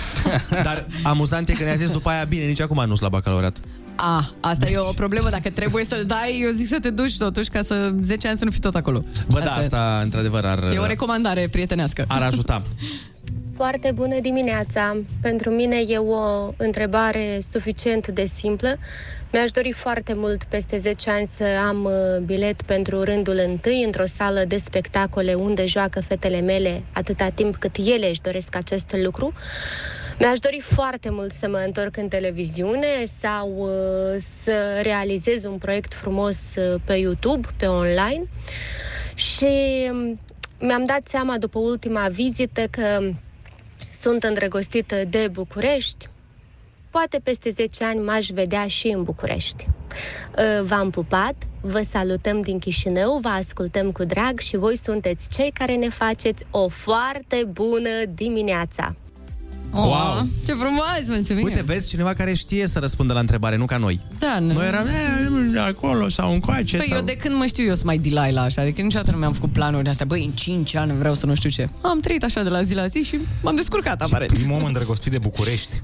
Dar 0.62 0.86
amuzant 1.02 1.48
e 1.48 1.52
că 1.52 1.64
ne-a 1.64 1.74
zis 1.74 1.90
după 1.90 2.08
aia, 2.08 2.24
bine, 2.24 2.44
nici 2.44 2.60
acum 2.60 2.76
nu 2.76 2.86
sunt 2.86 3.00
la 3.00 3.08
bacalaureat. 3.08 3.60
Ah, 3.96 4.28
asta 4.40 4.68
e 4.68 4.78
o 4.78 4.92
problemă. 4.92 5.28
Dacă 5.30 5.50
trebuie 5.50 5.84
să-l 5.84 6.04
dai, 6.06 6.40
eu 6.42 6.50
zic 6.50 6.68
să 6.68 6.78
te 6.80 6.90
duci 6.90 7.16
totuși 7.16 7.48
ca 7.48 7.62
să 7.62 7.92
10 8.00 8.28
ani 8.28 8.36
să 8.36 8.44
nu 8.44 8.50
fii 8.50 8.60
tot 8.60 8.74
acolo. 8.74 9.04
Bă, 9.28 9.40
da, 9.44 9.52
asta 9.54 10.00
într-adevăr 10.02 10.44
ar, 10.44 10.58
E 10.72 10.78
o 10.78 10.86
recomandare 10.86 11.48
prietenească. 11.48 12.04
ar 12.08 12.22
ajuta. 12.22 12.62
Foarte 13.58 13.92
bună 13.92 14.20
dimineața! 14.20 14.96
Pentru 15.22 15.50
mine 15.50 15.76
e 15.88 15.98
o 15.98 16.52
întrebare 16.56 17.38
suficient 17.50 18.08
de 18.08 18.24
simplă. 18.24 18.78
Mi-aș 19.32 19.50
dori 19.50 19.72
foarte 19.72 20.12
mult 20.14 20.44
peste 20.44 20.76
10 20.76 21.10
ani 21.10 21.26
să 21.26 21.44
am 21.68 21.84
uh, 21.84 22.18
bilet 22.24 22.62
pentru 22.62 23.02
rândul 23.02 23.42
întâi 23.46 23.82
într-o 23.84 24.06
sală 24.06 24.44
de 24.44 24.56
spectacole 24.56 25.34
unde 25.34 25.66
joacă 25.66 26.00
fetele 26.00 26.40
mele 26.40 26.82
atâta 26.92 27.28
timp 27.28 27.56
cât 27.56 27.76
ele 27.76 28.08
își 28.08 28.20
doresc 28.20 28.56
acest 28.56 28.96
lucru. 29.02 29.32
Mi-aș 30.18 30.38
dori 30.38 30.60
foarte 30.60 31.10
mult 31.10 31.32
să 31.32 31.48
mă 31.48 31.62
întorc 31.66 31.96
în 31.96 32.08
televiziune 32.08 33.04
sau 33.20 33.54
uh, 33.58 34.16
să 34.18 34.80
realizez 34.82 35.44
un 35.44 35.58
proiect 35.58 35.94
frumos 35.94 36.54
uh, 36.56 36.80
pe 36.84 36.94
YouTube, 36.94 37.48
pe 37.56 37.66
online. 37.66 38.22
Și 39.14 39.46
um, 39.90 40.20
mi-am 40.60 40.84
dat 40.84 41.00
seama 41.08 41.38
după 41.38 41.58
ultima 41.58 42.08
vizită 42.08 42.62
că 42.70 43.00
sunt 44.00 44.22
îndrăgostită 44.22 45.04
de 45.04 45.28
București. 45.32 46.08
Poate 46.90 47.20
peste 47.22 47.50
10 47.50 47.84
ani 47.84 48.00
m-aș 48.00 48.28
vedea 48.28 48.66
și 48.66 48.88
în 48.88 49.02
București. 49.02 49.66
Uh, 50.38 50.62
V-am 50.62 50.90
pupat, 50.90 51.34
vă 51.60 51.82
salutăm 51.82 52.40
din 52.40 52.58
Chișinău, 52.58 53.18
vă 53.18 53.28
ascultăm 53.28 53.92
cu 53.92 54.04
drag 54.04 54.38
și 54.38 54.56
voi 54.56 54.76
sunteți 54.76 55.28
cei 55.28 55.50
care 55.50 55.74
ne 55.74 55.88
faceți 55.88 56.44
o 56.50 56.68
foarte 56.68 57.44
bună 57.52 58.04
dimineața. 58.14 58.94
Oh, 59.72 59.84
Wow. 59.84 60.26
Ce 60.46 60.52
frumos, 60.52 61.08
mulțumim! 61.08 61.44
Uite, 61.44 61.62
vezi 61.62 61.88
cineva 61.88 62.12
care 62.12 62.34
știe 62.34 62.66
să 62.66 62.78
răspundă 62.78 63.12
la 63.12 63.20
întrebare, 63.20 63.56
nu 63.56 63.64
ca 63.64 63.76
noi. 63.76 64.00
Da, 64.18 64.38
nu. 64.38 64.52
Noi 64.52 64.66
eram 64.66 64.86
"Eh, 64.86 65.62
acolo 65.66 66.08
sau 66.08 66.32
încoace. 66.32 66.76
Păi 66.76 66.86
sau... 66.88 66.96
eu 66.98 67.04
de 67.04 67.16
când 67.16 67.34
mă 67.34 67.46
știu 67.46 67.64
eu 67.64 67.72
sunt 67.74 67.84
mai 67.84 67.98
Delilah 67.98 68.44
așa, 68.44 68.62
adică 68.62 68.80
niciodată 68.80 69.10
nu 69.10 69.16
mi-am 69.16 69.32
făcut 69.32 69.52
planuri 69.52 69.88
astea. 69.88 70.06
Băi, 70.06 70.24
în 70.24 70.30
5 70.30 70.74
ani 70.74 70.92
vreau 70.98 71.14
să 71.14 71.26
nu 71.26 71.34
știu 71.34 71.50
ce. 71.50 71.66
Am 71.80 72.00
trăit 72.00 72.24
așa 72.24 72.42
de 72.42 72.48
la 72.48 72.62
zi 72.62 72.74
la 72.74 72.86
zi 72.86 73.02
și 73.02 73.18
m-am 73.42 73.54
descurcat 73.54 74.02
aparent. 74.02 74.32
Primul 74.32 74.56
om 74.58 74.64
îndrăgostit 74.64 75.12
de 75.12 75.18
București. 75.18 75.80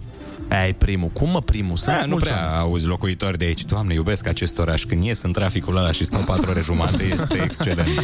Ai 0.49 0.75
primul. 0.75 1.09
Cum 1.09 1.31
mă 1.31 1.40
primul? 1.40 1.77
Sunt 1.77 1.94
Da, 1.97 2.01
nu 2.03 2.09
mulți 2.09 2.25
prea 2.25 2.59
auzi 2.59 2.87
locuitori 2.87 3.38
de 3.38 3.44
aici. 3.44 3.64
Doamne, 3.64 3.94
iubesc 3.94 4.27
acest 4.27 4.59
oraș. 4.59 4.83
Când 4.85 5.03
ies 5.05 5.23
în 5.23 5.33
traficul 5.33 5.77
ăla 5.77 5.92
și 5.92 6.05
stau 6.05 6.20
patru 6.27 6.51
ore 6.51 6.61
jumate, 6.64 7.05
este 7.05 7.40
excelent. 7.42 7.88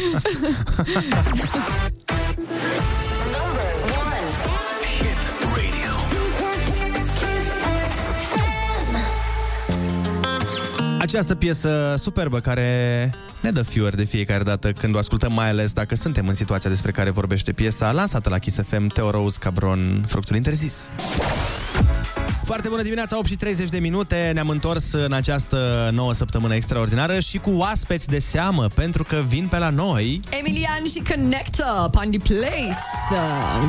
Această 11.11 11.35
piesă 11.35 11.95
superbă 11.97 12.39
care 12.39 13.13
ne 13.41 13.51
dă 13.51 13.61
fiori 13.61 13.95
de 13.95 14.03
fiecare 14.03 14.43
dată 14.43 14.71
când 14.71 14.95
o 14.95 14.97
ascultăm, 14.97 15.33
mai 15.33 15.49
ales 15.49 15.73
dacă 15.73 15.95
suntem 15.95 16.27
în 16.27 16.33
situația 16.33 16.69
despre 16.69 16.91
care 16.91 17.09
vorbește 17.09 17.51
piesa, 17.51 17.91
lansată 17.91 18.29
la 18.29 18.37
Kiss 18.37 18.61
FM, 18.67 18.87
Teo 18.87 19.09
Rose, 19.09 19.37
Cabron, 19.39 20.03
Fructul 20.07 20.35
Interzis. 20.35 20.89
Foarte 22.51 22.69
bună 22.69 22.81
dimineața, 22.81 23.17
8 23.17 23.27
și 23.27 23.35
30 23.35 23.69
de 23.69 23.79
minute. 23.79 24.31
Ne-am 24.33 24.49
întors 24.49 24.91
în 24.91 25.13
această 25.13 25.89
nouă 25.93 26.13
săptămână 26.13 26.55
extraordinară 26.55 27.19
și 27.19 27.37
cu 27.37 27.51
oaspeți 27.51 28.07
de 28.07 28.19
seamă, 28.19 28.67
pentru 28.67 29.03
că 29.03 29.23
vin 29.27 29.47
pe 29.47 29.57
la 29.57 29.69
noi 29.69 30.21
Emilian 30.39 30.83
și 30.93 31.01
Connector, 31.09 31.89
Pandy 31.91 32.17
Place. 32.17 32.77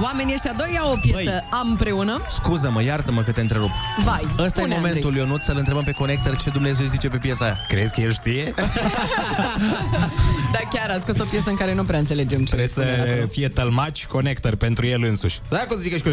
Oamenii 0.02 0.34
ăștia 0.34 0.54
doi 0.58 0.78
au 0.80 0.92
o 0.92 0.96
piesă 1.00 1.22
Băi. 1.50 1.62
împreună. 1.68 2.24
Scuză-mă, 2.28 2.82
iartă-mă 2.82 3.22
că 3.22 3.32
te 3.32 3.40
întrerup. 3.40 3.70
Vai, 4.04 4.28
Ăsta 4.30 4.44
e 4.44 4.48
spune, 4.48 4.74
momentul, 4.74 5.04
Andrei. 5.04 5.24
Ionut, 5.24 5.42
să-l 5.42 5.56
întrebăm 5.56 5.82
pe 5.82 5.92
Connector 5.92 6.36
ce 6.36 6.50
Dumnezeu 6.50 6.86
zice 6.86 7.08
pe 7.08 7.16
piesa 7.16 7.44
aia. 7.44 7.58
Crezi 7.68 7.92
că 7.92 8.00
el 8.00 8.12
știe? 8.12 8.54
Da, 10.52 10.58
chiar 10.70 10.90
a 10.90 10.98
scos 10.98 11.18
o 11.18 11.24
piesă 11.24 11.50
în 11.50 11.56
care 11.56 11.74
nu 11.74 11.84
prea 11.84 11.98
înțelegem 11.98 12.38
ce 12.38 12.44
Trebuie 12.44 12.68
spune 12.68 12.86
să 12.86 13.10
acolo. 13.10 13.26
fie 13.26 13.48
tălmaci 13.48 14.06
connector 14.06 14.54
pentru 14.54 14.86
el 14.86 15.02
însuși. 15.04 15.40
Dacă 15.48 15.66
o 15.70 15.74
să 15.74 15.80
zică 15.80 15.96
și 15.96 16.02
cu 16.02 16.08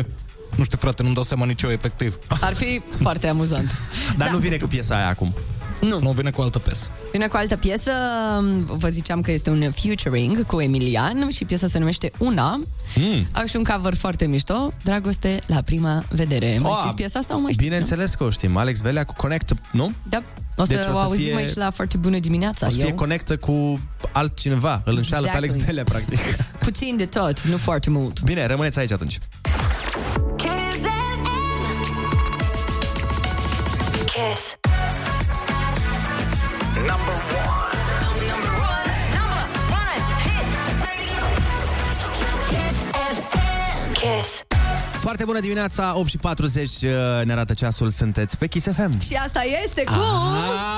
nu 0.55 0.63
știu, 0.63 0.77
frate, 0.77 1.01
nu-mi 1.03 1.13
dau 1.13 1.23
seama 1.23 1.45
nici 1.45 1.61
eu 1.61 1.71
efectiv. 1.71 2.17
Ar 2.41 2.53
fi 2.53 2.81
foarte 3.01 3.27
amuzant. 3.27 3.71
Dar 4.17 4.27
Da. 4.27 4.33
nu 4.33 4.37
vine 4.39 4.57
cu 4.57 4.67
piesa 4.67 4.95
aia 4.95 5.07
acum. 5.07 5.33
Nu. 5.81 5.99
Nu 5.99 6.11
vine 6.11 6.29
cu 6.31 6.41
altă 6.41 6.59
piesă. 6.59 6.87
Vine 7.11 7.27
cu 7.27 7.37
altă 7.37 7.55
piesă, 7.57 7.91
vă 8.65 8.87
ziceam 8.87 9.21
că 9.21 9.31
este 9.31 9.49
un 9.49 9.71
featuring 9.71 10.45
cu 10.45 10.61
Emilian 10.61 11.29
și 11.29 11.45
piesa 11.45 11.67
se 11.67 11.79
numește 11.79 12.11
Una. 12.17 12.55
Mm. 12.95 13.27
Au 13.31 13.45
și 13.45 13.55
un 13.55 13.63
cover 13.63 13.95
foarte 13.95 14.25
mișto, 14.27 14.73
Dragoste 14.83 15.39
la 15.47 15.61
prima 15.61 16.03
vedere. 16.09 16.57
Mai 16.61 16.71
Oh, 16.71 16.77
știți 16.79 16.95
piesa 16.95 17.19
asta? 17.19 17.35
O 17.35 17.39
mai 17.39 17.51
știți, 17.51 17.67
Bineînțeles 17.69 18.13
că 18.15 18.23
o 18.23 18.29
știm. 18.29 18.57
Alex 18.57 18.81
Velea 18.81 19.03
cu 19.03 19.13
Connect, 19.17 19.51
nu? 19.71 19.83
nu? 19.83 19.91
Da. 20.09 20.23
O 20.55 20.65
să 20.65 20.73
Deci 20.73 20.85
o, 20.93 20.97
auzim 20.97 21.35
aici 21.35 21.53
la 21.53 21.71
foarte 21.71 21.97
bună 21.97 22.19
dimineața. 22.19 22.67
O 22.67 22.69
să 22.69 22.75
fie 22.75 22.87
eu. 22.87 22.95
conectă 22.95 23.37
cu 23.37 23.79
altcineva. 24.11 24.81
Îl 24.85 24.95
înșeală 24.95 25.27
pe 25.27 25.35
Alex 25.35 25.53
Exactly. 25.53 25.65
Velea, 25.65 25.83
practic. 25.83 26.19
Puțin 26.59 26.97
de 26.97 27.05
tot, 27.05 27.41
nu 27.41 27.57
foarte 27.57 27.89
mult. 27.89 28.21
Bine, 28.21 28.45
rămâneți 28.45 28.79
aici 28.79 28.91
atunci. 28.91 29.19
Kiss. 30.37 30.58
Foarte 45.09 45.27
bună 45.27 45.39
dimineața, 45.39 45.93
8 45.95 46.09
și 46.09 46.17
40 46.17 46.69
uh, 46.69 46.89
ne 47.23 47.31
arată 47.31 47.53
ceasul, 47.53 47.89
sunteți 47.89 48.37
pe 48.37 48.47
Kiss 48.47 48.67
FM. 48.71 48.99
Și 48.99 49.13
asta 49.13 49.41
este 49.63 49.83
cu... 49.83 49.93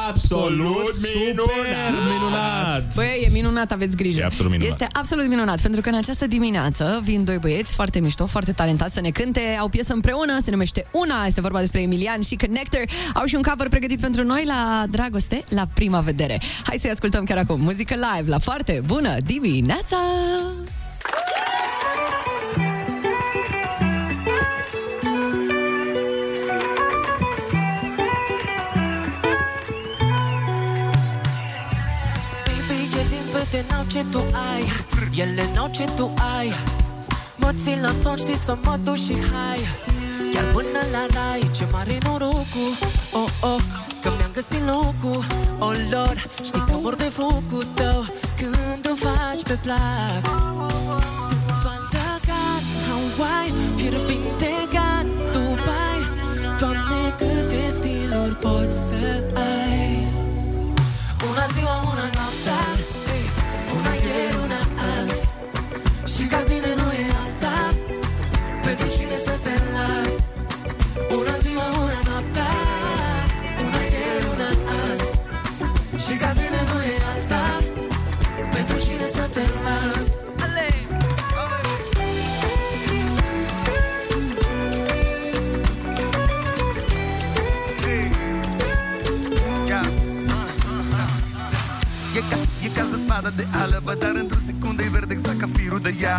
Absolut 0.10 0.96
minunat! 1.15 1.94
minunat! 2.12 2.96
Băi, 2.96 3.24
e 3.26 3.30
minunat, 3.30 3.72
aveți 3.72 3.96
grijă. 3.96 4.20
E 4.20 4.26
absolut 4.26 4.52
minunat. 4.52 4.72
Este 4.72 4.88
absolut 4.91 5.28
minunat, 5.28 5.62
pentru 5.62 5.82
că 5.82 5.89
în 5.89 5.96
această 5.96 6.28
dimineață 6.28 7.02
vin 7.04 7.24
doi 7.24 7.38
băieți 7.38 7.74
foarte 7.74 8.00
mișto, 8.00 8.26
foarte 8.26 8.52
talentați 8.52 8.94
să 8.94 9.02
ne 9.02 9.10
cânte. 9.10 9.58
Au 9.60 9.70
piesă 9.70 9.94
împreună, 9.94 10.39
se 10.41 10.52
numește 10.52 10.86
Una, 10.91 11.26
este 11.26 11.41
vorba 11.41 11.60
despre 11.60 11.82
Emilian 11.82 12.22
și 12.22 12.36
Connector. 12.36 12.84
Au 13.13 13.26
și 13.26 13.36
un 13.36 13.41
cover 13.41 13.70
pregătit 13.70 14.02
pentru 14.02 14.24
noi 14.24 14.44
la 14.46 14.86
Dragoste, 14.89 15.44
la 15.50 15.67
prima 15.74 16.00
vedere. 16.00 16.41
Hai 16.63 16.78
să-i 16.78 16.89
ascultăm 16.89 17.24
chiar 17.24 17.38
acum. 17.38 17.62
Muzică 17.62 17.94
live, 17.94 18.30
la 18.30 18.39
foarte 18.39 18.82
bună 18.86 19.15
dimineața! 19.26 19.98
Baby, 21.12 22.20
limpede, 33.62 33.65
n-au 33.69 33.84
ce 33.88 34.06
tu 34.12 34.17
ai 34.52 34.63
Ele 35.15 35.50
n-au 35.54 35.67
ce 35.67 35.84
tu 35.95 36.13
ai. 36.38 36.54
Mă 37.36 37.52
țin 37.56 37.82
la 37.82 37.91
son, 38.04 38.15
știi 38.15 38.36
să 38.38 38.58
mă 38.63 38.78
duc 38.84 38.95
și 38.95 39.17
hai. 39.32 39.60
Chiar 40.34 40.43
până 40.54 40.82
la 40.91 41.06
rai, 41.13 41.50
ce 41.56 41.65
mare 41.71 41.97
norocul. 42.04 42.71
Oh, 43.13 43.30
oh, 43.41 43.62
că 44.02 44.10
mi-am 44.17 44.32
găsit 44.34 44.62
locul. 44.69 45.24
Oh, 45.60 45.75
Lord, 45.92 46.19
știi 46.44 46.63
că 46.67 46.75
mor 46.81 46.96
de 46.96 47.10
focul 47.13 47.65
tău 47.73 48.06
Când 48.38 48.85
îmi 48.90 48.98
faci 48.98 49.44
pe 49.44 49.58
plac. 49.62 50.23
Sensual 51.27 51.83
Dakar, 51.94 52.62
Hawaii 52.88 53.54
Fierbinte 53.75 54.54
ca 54.73 55.06
Dubai 55.31 56.02
Doamne, 56.60 57.04
câte 57.17 57.69
stiluri 57.69 58.35
poți 58.35 58.77
să 58.88 59.23
ai? 59.33 60.08
Una 61.29 61.46
ziua, 61.54 61.75
una 61.92 62.08
noaptea 62.15 62.90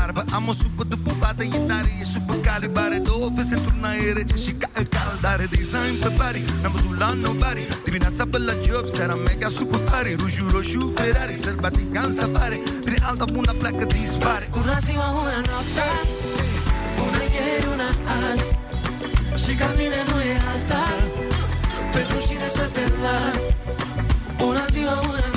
mare 0.03 0.13
Bă, 0.13 0.35
am 0.35 0.49
o 0.49 0.53
supă 0.53 0.85
după 0.85 1.13
vadă, 1.19 1.45
e 1.45 1.59
tare, 1.71 1.91
e 2.01 2.05
supă 2.05 2.35
calibare 2.35 2.99
Două 2.99 3.27
fețe 3.37 3.55
într-una 3.55 3.91
e 3.95 4.13
rece 4.13 4.37
și 4.45 4.53
ca 4.53 4.69
e 4.81 4.83
caldare 4.83 5.45
Design 5.51 5.95
pe 6.01 6.09
pari, 6.19 6.45
n-am 6.63 6.73
văzut 6.75 6.99
la 6.99 7.13
nobody 7.25 7.65
Dimineața 7.85 8.25
pe 8.31 8.39
la 8.39 8.55
job, 8.65 8.87
seara 8.87 9.15
mega 9.15 9.49
super 9.49 9.81
pari 9.91 10.17
Ruju, 10.21 10.47
roșu, 10.55 10.93
Ferrari, 10.97 11.37
sărbatic 11.45 11.95
în 12.05 12.13
safari 12.13 12.59
Prin 12.87 13.03
alta 13.09 13.25
bună 13.33 13.53
pleacă, 13.61 13.85
dispare. 13.85 14.47
Una 14.61 14.79
ziua, 14.87 15.09
una 15.23 15.41
noapte 15.49 15.89
Una 17.05 17.23
ieri, 17.37 17.67
una 17.75 17.89
azi. 18.31 18.51
Și 19.43 19.53
ca 19.61 19.69
mine 19.79 20.01
nu 20.11 20.19
e 20.33 20.35
alta 20.53 20.85
Pentru 21.95 22.17
cine 22.27 22.49
să 22.57 22.65
te 22.75 22.85
las? 23.03 23.39
Una 24.49 24.65
ziua, 24.75 24.93
una 24.93 25.11
noapte 25.11 25.23
Una 25.23 25.32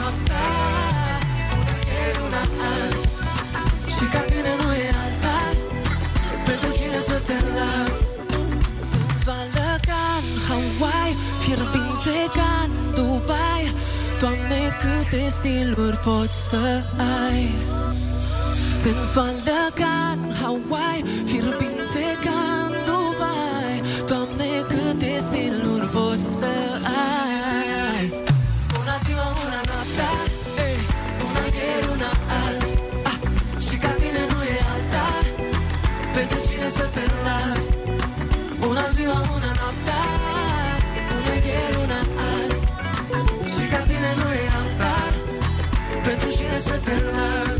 cine 7.26 7.40
să 7.40 7.42
te 7.42 7.46
las 7.56 7.96
Senzuală 8.80 9.76
ca 9.88 10.04
în 10.20 10.28
Hawaii 10.48 11.16
Fierbinte 11.40 12.18
ca 12.34 12.66
în 12.66 12.94
Dubai. 12.94 13.74
Doamne, 14.20 14.62
câte 14.82 15.28
stiluri 15.30 15.98
poți 15.98 16.50
să 16.50 16.84
ai 17.30 17.52
Sensuală 18.82 19.72
ca 19.74 20.14
în 20.14 20.34
Hawaii 20.42 21.06
Fierbinte 21.26 22.06
Pentru 36.66 36.78
cine 36.80 36.84
să 36.84 37.00
te 37.00 37.06
las. 37.26 37.58
Una 38.70 38.86
ziua, 38.94 39.20
una 39.36 39.52
noaptea 39.60 40.04
Una 41.18 41.34
ieri, 41.34 41.78
una 41.84 42.00
azi. 42.34 42.60
Și 43.54 43.64
ca 43.72 43.78
tine 43.90 44.12
nu 44.16 44.28
e 44.44 44.46
alta 44.60 44.96
Pentru 46.04 46.30
cine 46.30 46.58
să 46.58 46.80
te 46.86 46.96
las 47.16 47.55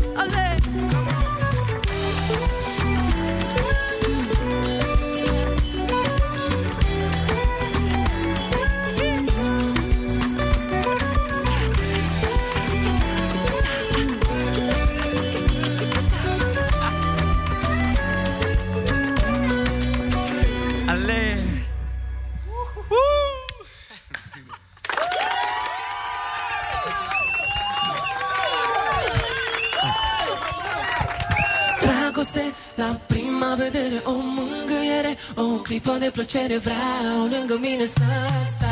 de 36.06 36.12
plăcere 36.12 36.58
Vreau 36.58 37.26
lângă 37.30 37.58
mine 37.60 37.84
să 37.84 38.00
stai 38.44 38.46
Stai, 38.46 38.65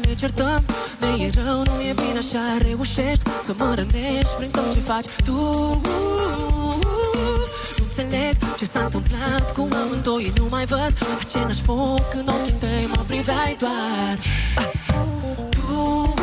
Ne 0.00 0.14
certăm, 0.14 0.64
ne 1.00 1.24
e 1.24 1.30
rău, 1.44 1.56
nu 1.56 1.80
e 1.88 1.92
bine 1.94 2.18
așa 2.18 2.58
Reușești 2.58 3.22
să 3.42 3.54
mă 3.58 3.74
rănești 3.74 4.34
prin 4.36 4.50
tot 4.50 4.72
ce 4.72 4.78
faci. 4.78 5.04
Tu 5.24 5.32
nu 5.82 6.74
înțeleg 7.82 8.36
ce 8.56 8.64
s-a 8.64 8.80
întâmplat 8.80 9.52
cu 9.52 9.68
amândoi 9.82 10.32
Nu 10.36 10.46
mai 10.50 10.64
văd 10.64 10.92
același 11.20 11.62
foc 11.62 12.14
în 12.14 12.28
ochii 12.28 12.54
tăi 12.58 12.88
Mă 12.96 13.02
priveai 13.06 13.56
doar. 13.58 14.18
Ah. 14.56 14.70
Tu 15.50 16.14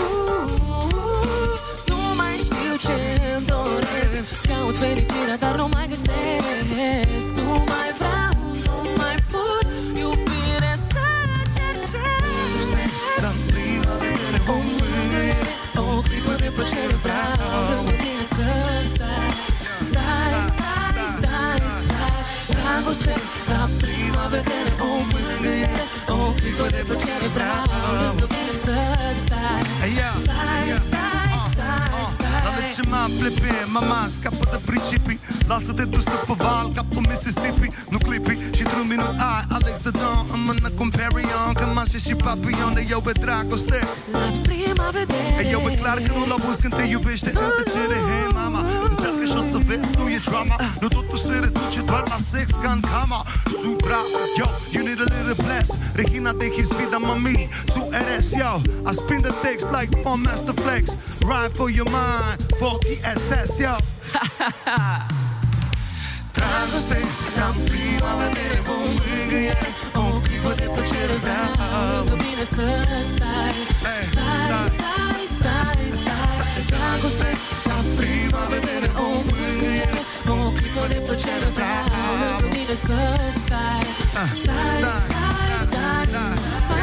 Nu 1.87 1.97
mai 2.15 2.35
știu 2.37 2.73
ce-mi 2.87 3.45
doresc. 3.45 4.45
Caut 4.47 4.77
fericirea, 4.77 5.37
dar 5.39 5.55
nu 5.55 5.67
mai 5.73 5.87
găsesc. 5.87 7.33
Nu 7.33 7.63
mai 7.67 7.89
vreau, 7.97 8.08
vedere 24.35 24.71
O 24.87 24.91
mângâiere, 25.11 25.83
o 26.15 26.17
clipă 26.39 26.65
de 26.75 26.81
plăcere 26.87 27.27
Vreau. 27.35 27.63
Lângă 28.01 28.25
mine 28.33 28.53
să 28.65 28.75
stai 29.23 29.61
Hey, 29.81 29.93
yeah, 29.99 30.15
Stai, 30.25 30.61
yeah. 30.69 30.81
stai, 30.87 31.33
stai, 31.53 32.03
stai 32.13 32.41
La 32.45 32.51
ce 32.75 32.81
m-a 32.91 33.03
flipping, 33.19 33.63
mama 33.77 33.99
scapă 34.15 34.43
de 34.53 34.59
principii. 34.69 35.19
Lasă-te 35.51 35.83
dusă 35.93 36.15
pe 36.27 36.33
val 36.43 36.67
ca 36.75 36.81
pe 36.93 36.99
Mississippi 37.09 37.67
Nu 37.91 37.97
clipi. 38.07 38.33
Și 38.55 38.61
într-un 38.65 38.87
minut 38.93 39.13
ai 39.29 39.43
Alex 39.57 39.75
de 39.87 39.91
Don 39.99 40.21
În 40.33 40.41
mână 40.47 40.69
cu 40.75 40.81
un 40.85 40.91
Perion 40.99 41.51
Cămașe 41.59 41.97
și 42.05 42.13
papillon 42.23 42.73
De 42.77 42.83
eu 42.89 43.01
pe 43.07 43.11
dragoste. 43.23 43.79
La 44.11 44.31
prima 44.47 44.87
vedere. 44.97 45.41
E 45.41 45.49
eu 45.55 45.61
e 45.71 45.75
clar 45.81 45.97
că 46.05 46.11
nu-l 46.17 46.31
auzi 46.35 46.61
când 46.61 46.75
te 46.75 46.83
iubește. 46.95 47.29
În 47.29 47.49
tăcere, 47.57 47.97
hey 48.07 48.27
mama. 48.33 48.59
Încearcă 48.89 49.17
și 49.17 49.18
o 49.18 49.18
să 49.51 49.57
vezi, 49.57 49.95
nu 49.97 50.09
e 50.09 50.19
drama. 50.29 50.55
Nu 50.81 50.87
totul 50.87 51.17
se 51.17 51.33
reduce 51.33 51.81
doar 51.85 52.03
la 52.07 52.17
sex 52.31 52.47
ca 52.63 52.71
în 52.71 52.81
cama. 52.91 53.25
Supra, 53.61 54.01
yo, 54.37 54.47
you 54.73 54.81
need 54.87 54.99
a 55.05 55.07
little 55.15 55.37
bless. 55.45 55.69
Regina 55.93 56.31
de 56.31 56.47
his 56.55 56.69
vida 56.77 56.97
mami 56.97 57.49
Tu 57.73 57.89
eres, 58.01 58.31
yo. 58.41 58.51
I 58.89 58.93
spin 59.01 59.21
the 59.21 59.33
text 59.45 59.67
like 59.77 59.91
Fun 60.03 60.21
Master 60.21 60.55
Flex. 60.63 60.83
Ride 61.31 61.53
for 61.59 61.69
your 61.77 61.89
mind, 61.97 62.39
for 62.59 62.73
ESS, 62.93 63.59
yo. 63.59 63.75
Dragoste 66.37 66.99
la 67.37 67.49
prima 67.69 68.11
vedere 68.21 68.57
O 68.73 68.75
mângâiere, 68.97 69.67
o 69.95 70.03
clipă 70.25 70.51
de 70.59 70.67
plăcere 70.73 71.15
Vreau. 71.23 71.51
Lângă 71.97 72.15
mine 72.23 72.45
să 72.55 72.67
stai. 73.13 73.55
Stai, 74.11 74.65
stai, 74.75 75.23
stai, 75.37 75.87
stai. 75.99 76.63
Dragoste 76.71 77.29
la 77.79 77.85
prima 77.95 78.41
vedere 78.53 78.87
O 78.95 79.07
mângâiere, 79.29 80.01
o 80.27 80.51
clipă 80.57 80.83
de 80.87 80.99
plăcere 81.05 81.47
Vreau 81.57 82.13
lângă 82.21 82.47
mine 82.55 82.75
să 82.87 82.99
stai. 83.43 83.85
Stai, 84.13 84.69
stai, 84.77 84.91
stai 85.05 85.25
Mai 85.27 85.57
stai, 85.65 86.78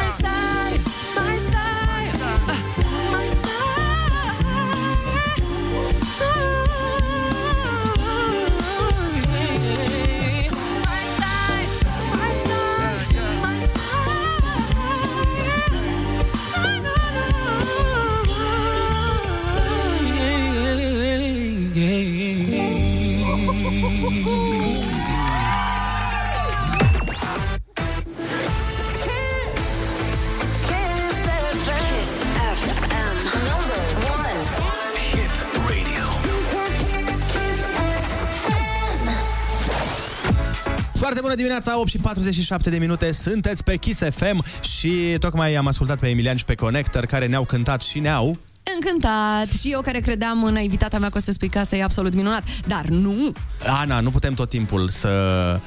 Foarte 41.07 41.25
bună 41.25 41.35
dimineața, 41.35 41.79
8 41.79 41.89
și 41.89 41.97
47 41.97 42.69
de 42.69 42.77
minute, 42.77 43.11
sunteți 43.11 43.63
pe 43.63 43.75
Kiss 43.75 44.01
FM 44.09 44.43
și 44.77 45.15
tocmai 45.19 45.55
am 45.55 45.67
ascultat 45.67 45.99
pe 45.99 46.07
Emilian 46.07 46.35
și 46.35 46.45
pe 46.45 46.55
Connector 46.55 47.05
care 47.05 47.25
ne-au 47.25 47.43
cântat 47.43 47.81
și 47.81 47.99
ne-au 47.99 48.37
Încântat! 48.75 49.59
Și 49.59 49.71
eu 49.71 49.81
care 49.81 49.99
credeam 49.99 50.43
în 50.43 50.59
invitata 50.61 50.99
mea 50.99 51.09
că 51.09 51.17
o 51.17 51.21
să 51.21 51.31
spui 51.31 51.49
că 51.49 51.59
asta 51.59 51.75
e 51.75 51.83
absolut 51.83 52.13
minunat. 52.13 52.43
Dar 52.67 52.85
nu! 52.85 53.31
Ana, 53.65 53.99
nu 53.99 54.09
putem 54.09 54.33
tot 54.33 54.49
timpul 54.49 54.89
să 54.89 55.09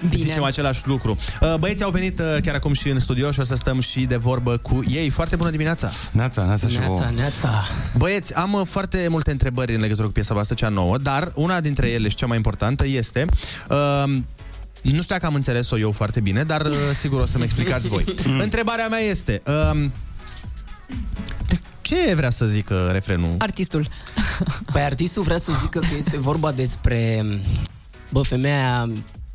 Bine. 0.09 0.23
zicem 0.23 0.43
același 0.43 0.89
lucru. 0.89 1.19
Uh, 1.41 1.55
Băieții 1.59 1.85
au 1.85 1.91
venit 1.91 2.19
uh, 2.21 2.37
chiar 2.43 2.55
acum 2.55 2.73
și 2.73 2.89
în 2.89 2.99
studio 2.99 3.31
și 3.31 3.41
o 3.41 3.45
să 3.45 3.55
stăm 3.55 3.81
și 3.81 4.01
de 4.01 4.17
vorbă 4.17 4.57
cu 4.57 4.83
ei. 4.89 5.09
Foarte 5.09 5.37
bună 5.37 5.51
dimineața! 5.51 5.91
Neața, 6.13 6.45
neața 6.45 6.69
și 6.69 6.77
Neața, 6.79 6.93
vouă. 6.93 7.11
neața. 7.17 7.49
Băieți, 7.97 8.35
am 8.35 8.53
uh, 8.53 8.61
foarte 8.65 9.07
multe 9.11 9.31
întrebări 9.31 9.75
în 9.75 9.81
legătură 9.81 10.07
cu 10.07 10.13
piesa 10.13 10.35
voastră 10.35 10.55
cea 10.55 10.69
nouă, 10.69 10.99
dar 10.99 11.33
una 11.35 11.61
dintre 11.61 11.89
ele 11.89 12.09
și 12.09 12.17
cea 12.17 12.27
mai 12.27 12.37
importantă 12.37 12.87
este... 12.87 13.27
Uh, 13.69 14.19
nu 14.83 15.03
știu 15.03 15.15
dacă 15.15 15.27
am 15.27 15.35
înțeles-o 15.35 15.79
eu 15.79 15.93
foarte 15.93 16.21
bine, 16.21 16.43
dar 16.43 16.65
uh, 16.65 16.73
sigur 16.95 17.21
o 17.21 17.27
să-mi 17.27 17.45
explicați 17.45 17.89
voi. 17.89 18.05
Întrebarea 18.39 18.89
mea 18.89 18.99
este... 18.99 19.43
Uh, 19.47 19.87
ce 21.81 22.15
vrea 22.15 22.31
să 22.31 22.47
zică 22.47 22.89
refrenul? 22.93 23.35
Artistul. 23.39 23.89
Păi 24.73 24.83
artistul 24.83 25.23
vrea 25.23 25.37
să 25.37 25.53
zică 25.61 25.79
că 25.79 25.95
este 25.97 26.19
vorba 26.19 26.53
despre 26.53 27.25
bă, 28.11 28.23
femeia 28.23 28.89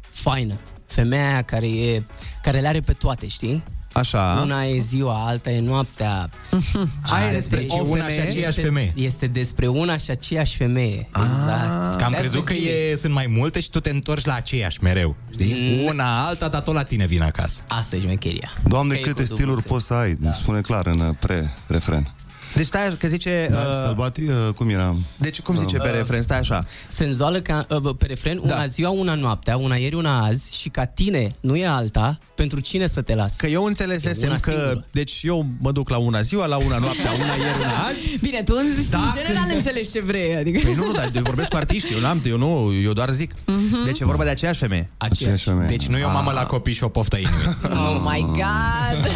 faină, 0.09 0.53
femeia 0.85 1.27
aia 1.27 1.41
care 1.41 1.67
e 1.67 2.03
care 2.41 2.59
le 2.59 2.67
are 2.67 2.79
pe 2.79 2.93
toate, 2.93 3.27
știi? 3.27 3.63
Așa. 3.95 4.39
Una 4.43 4.65
e 4.65 4.79
ziua, 4.79 5.25
alta 5.27 5.49
e 5.51 5.59
noaptea. 5.59 6.29
Aia 7.13 7.29
e 7.29 7.33
despre 7.33 7.57
Deci 7.57 7.71
o 7.71 7.83
una 7.83 8.01
femeie? 8.03 8.19
și 8.21 8.27
aceeași 8.27 8.47
Este- 8.47 8.61
femeie. 8.61 8.93
Este 8.95 9.27
despre 9.27 9.67
una 9.67 9.97
și 9.97 10.11
aceeași 10.11 10.57
femeie. 10.57 11.07
Exact. 11.07 11.97
Că 11.97 12.03
am 12.03 12.13
That's 12.13 12.19
crezut 12.19 12.45
că 12.45 12.53
the 12.53 12.69
e, 12.91 12.95
sunt 12.95 13.13
mai 13.13 13.27
multe 13.27 13.59
și 13.59 13.69
tu 13.69 13.79
te 13.79 13.89
întorci 13.89 14.25
la 14.25 14.33
aceeași 14.33 14.83
mereu. 14.83 15.15
Știi? 15.31 15.79
Mm. 15.79 15.85
Una, 15.85 16.25
alta, 16.25 16.47
dar 16.47 16.61
tot 16.61 16.73
la 16.73 16.83
tine 16.83 17.05
vine 17.05 17.23
acasă. 17.23 17.61
Asta 17.67 17.95
e 17.95 17.99
șmecheria. 17.99 18.49
Doamne, 18.67 18.93
Că 18.93 18.99
e 18.99 19.03
câte 19.03 19.19
cu 19.21 19.25
stiluri 19.33 19.45
dublu 19.55 19.61
poți 19.73 19.85
să 19.85 19.93
ai, 19.93 20.13
da. 20.19 20.31
spune 20.31 20.61
clar 20.61 20.85
în 20.87 20.99
uh, 20.99 21.09
pre-refren. 21.19 22.13
Deci 22.55 22.65
stai, 22.65 22.95
că 22.99 23.07
zice... 23.07 23.47
Da, 23.51 23.57
uh, 23.57 23.63
sălbati, 23.85 24.21
uh, 24.23 24.53
cum 24.55 24.69
era? 24.69 24.95
Deci 25.17 25.41
cum 25.41 25.55
zice 25.55 25.77
pe 25.77 25.87
Uh, 25.89 25.93
refren? 25.93 26.21
Stai 26.21 26.39
așa. 26.39 26.63
Senzuală 26.87 27.41
ca, 27.41 27.65
uh, 27.69 27.95
pe 27.97 28.05
refren, 28.05 28.39
Da. 28.45 28.55
una 28.55 28.65
ziua, 28.65 28.89
una 28.89 29.13
noaptea, 29.13 29.57
una 29.57 29.75
ieri, 29.75 29.95
una 29.95 30.21
azi 30.25 30.57
și 30.59 30.69
ca 30.69 30.85
tine 30.85 31.27
nu 31.39 31.55
e 31.55 31.67
alta, 31.67 32.19
pentru 32.35 32.59
cine 32.59 32.87
să 32.87 33.01
te 33.01 33.15
las? 33.15 33.35
Că 33.35 33.47
eu 33.47 33.63
înțelesesem 33.63 34.27
una 34.29 34.35
că... 34.39 34.49
singură. 34.51 34.85
Deci 34.91 35.19
eu 35.23 35.45
mă 35.59 35.71
duc 35.71 35.89
la 35.89 35.97
una 35.97 36.21
ziua, 36.21 36.45
la 36.45 36.57
una 36.57 36.77
noaptea, 36.77 37.11
una 37.11 37.33
ieri, 37.33 37.59
una 37.59 37.85
azi. 37.87 38.17
Bine, 38.27 38.43
tu 38.43 38.53
în, 38.57 38.65
Da, 38.89 38.97
în 38.97 39.09
general 39.15 39.43
când- 39.43 39.55
înțelegi 39.59 39.91
ce 39.91 40.01
vrei, 40.01 40.35
adică... 40.35 40.59
Păi 40.63 40.73
nu, 40.73 40.85
nu, 40.85 40.91
dar 40.91 41.09
eu 41.15 41.21
vorbesc 41.23 41.49
cu 41.49 41.55
artiști, 41.55 41.93
eu 41.93 41.99
n-am, 41.99 42.21
eu 42.25 42.37
nu, 42.37 42.73
eu 42.83 42.93
doar 42.93 43.09
zic. 43.09 43.31
Mhm. 43.45 43.83
Deci 43.85 43.99
e 43.99 44.05
vorba 44.05 44.23
de 44.23 44.29
aceeași 44.29 44.59
femeie. 44.59 44.89
Aceeași 44.97 45.43
femeie. 45.43 45.67
Deci 45.67 45.87
nu 45.87 45.97
e 45.97 46.03
o 46.03 46.11
mamă 46.11 46.31
la 46.31 46.43
copii 46.45 46.73
și 46.73 46.83
o 46.83 46.87
poftă 46.87 47.15
inimii. 47.17 47.57
Oh 47.69 48.01
my 48.03 48.21
god! 48.21 49.11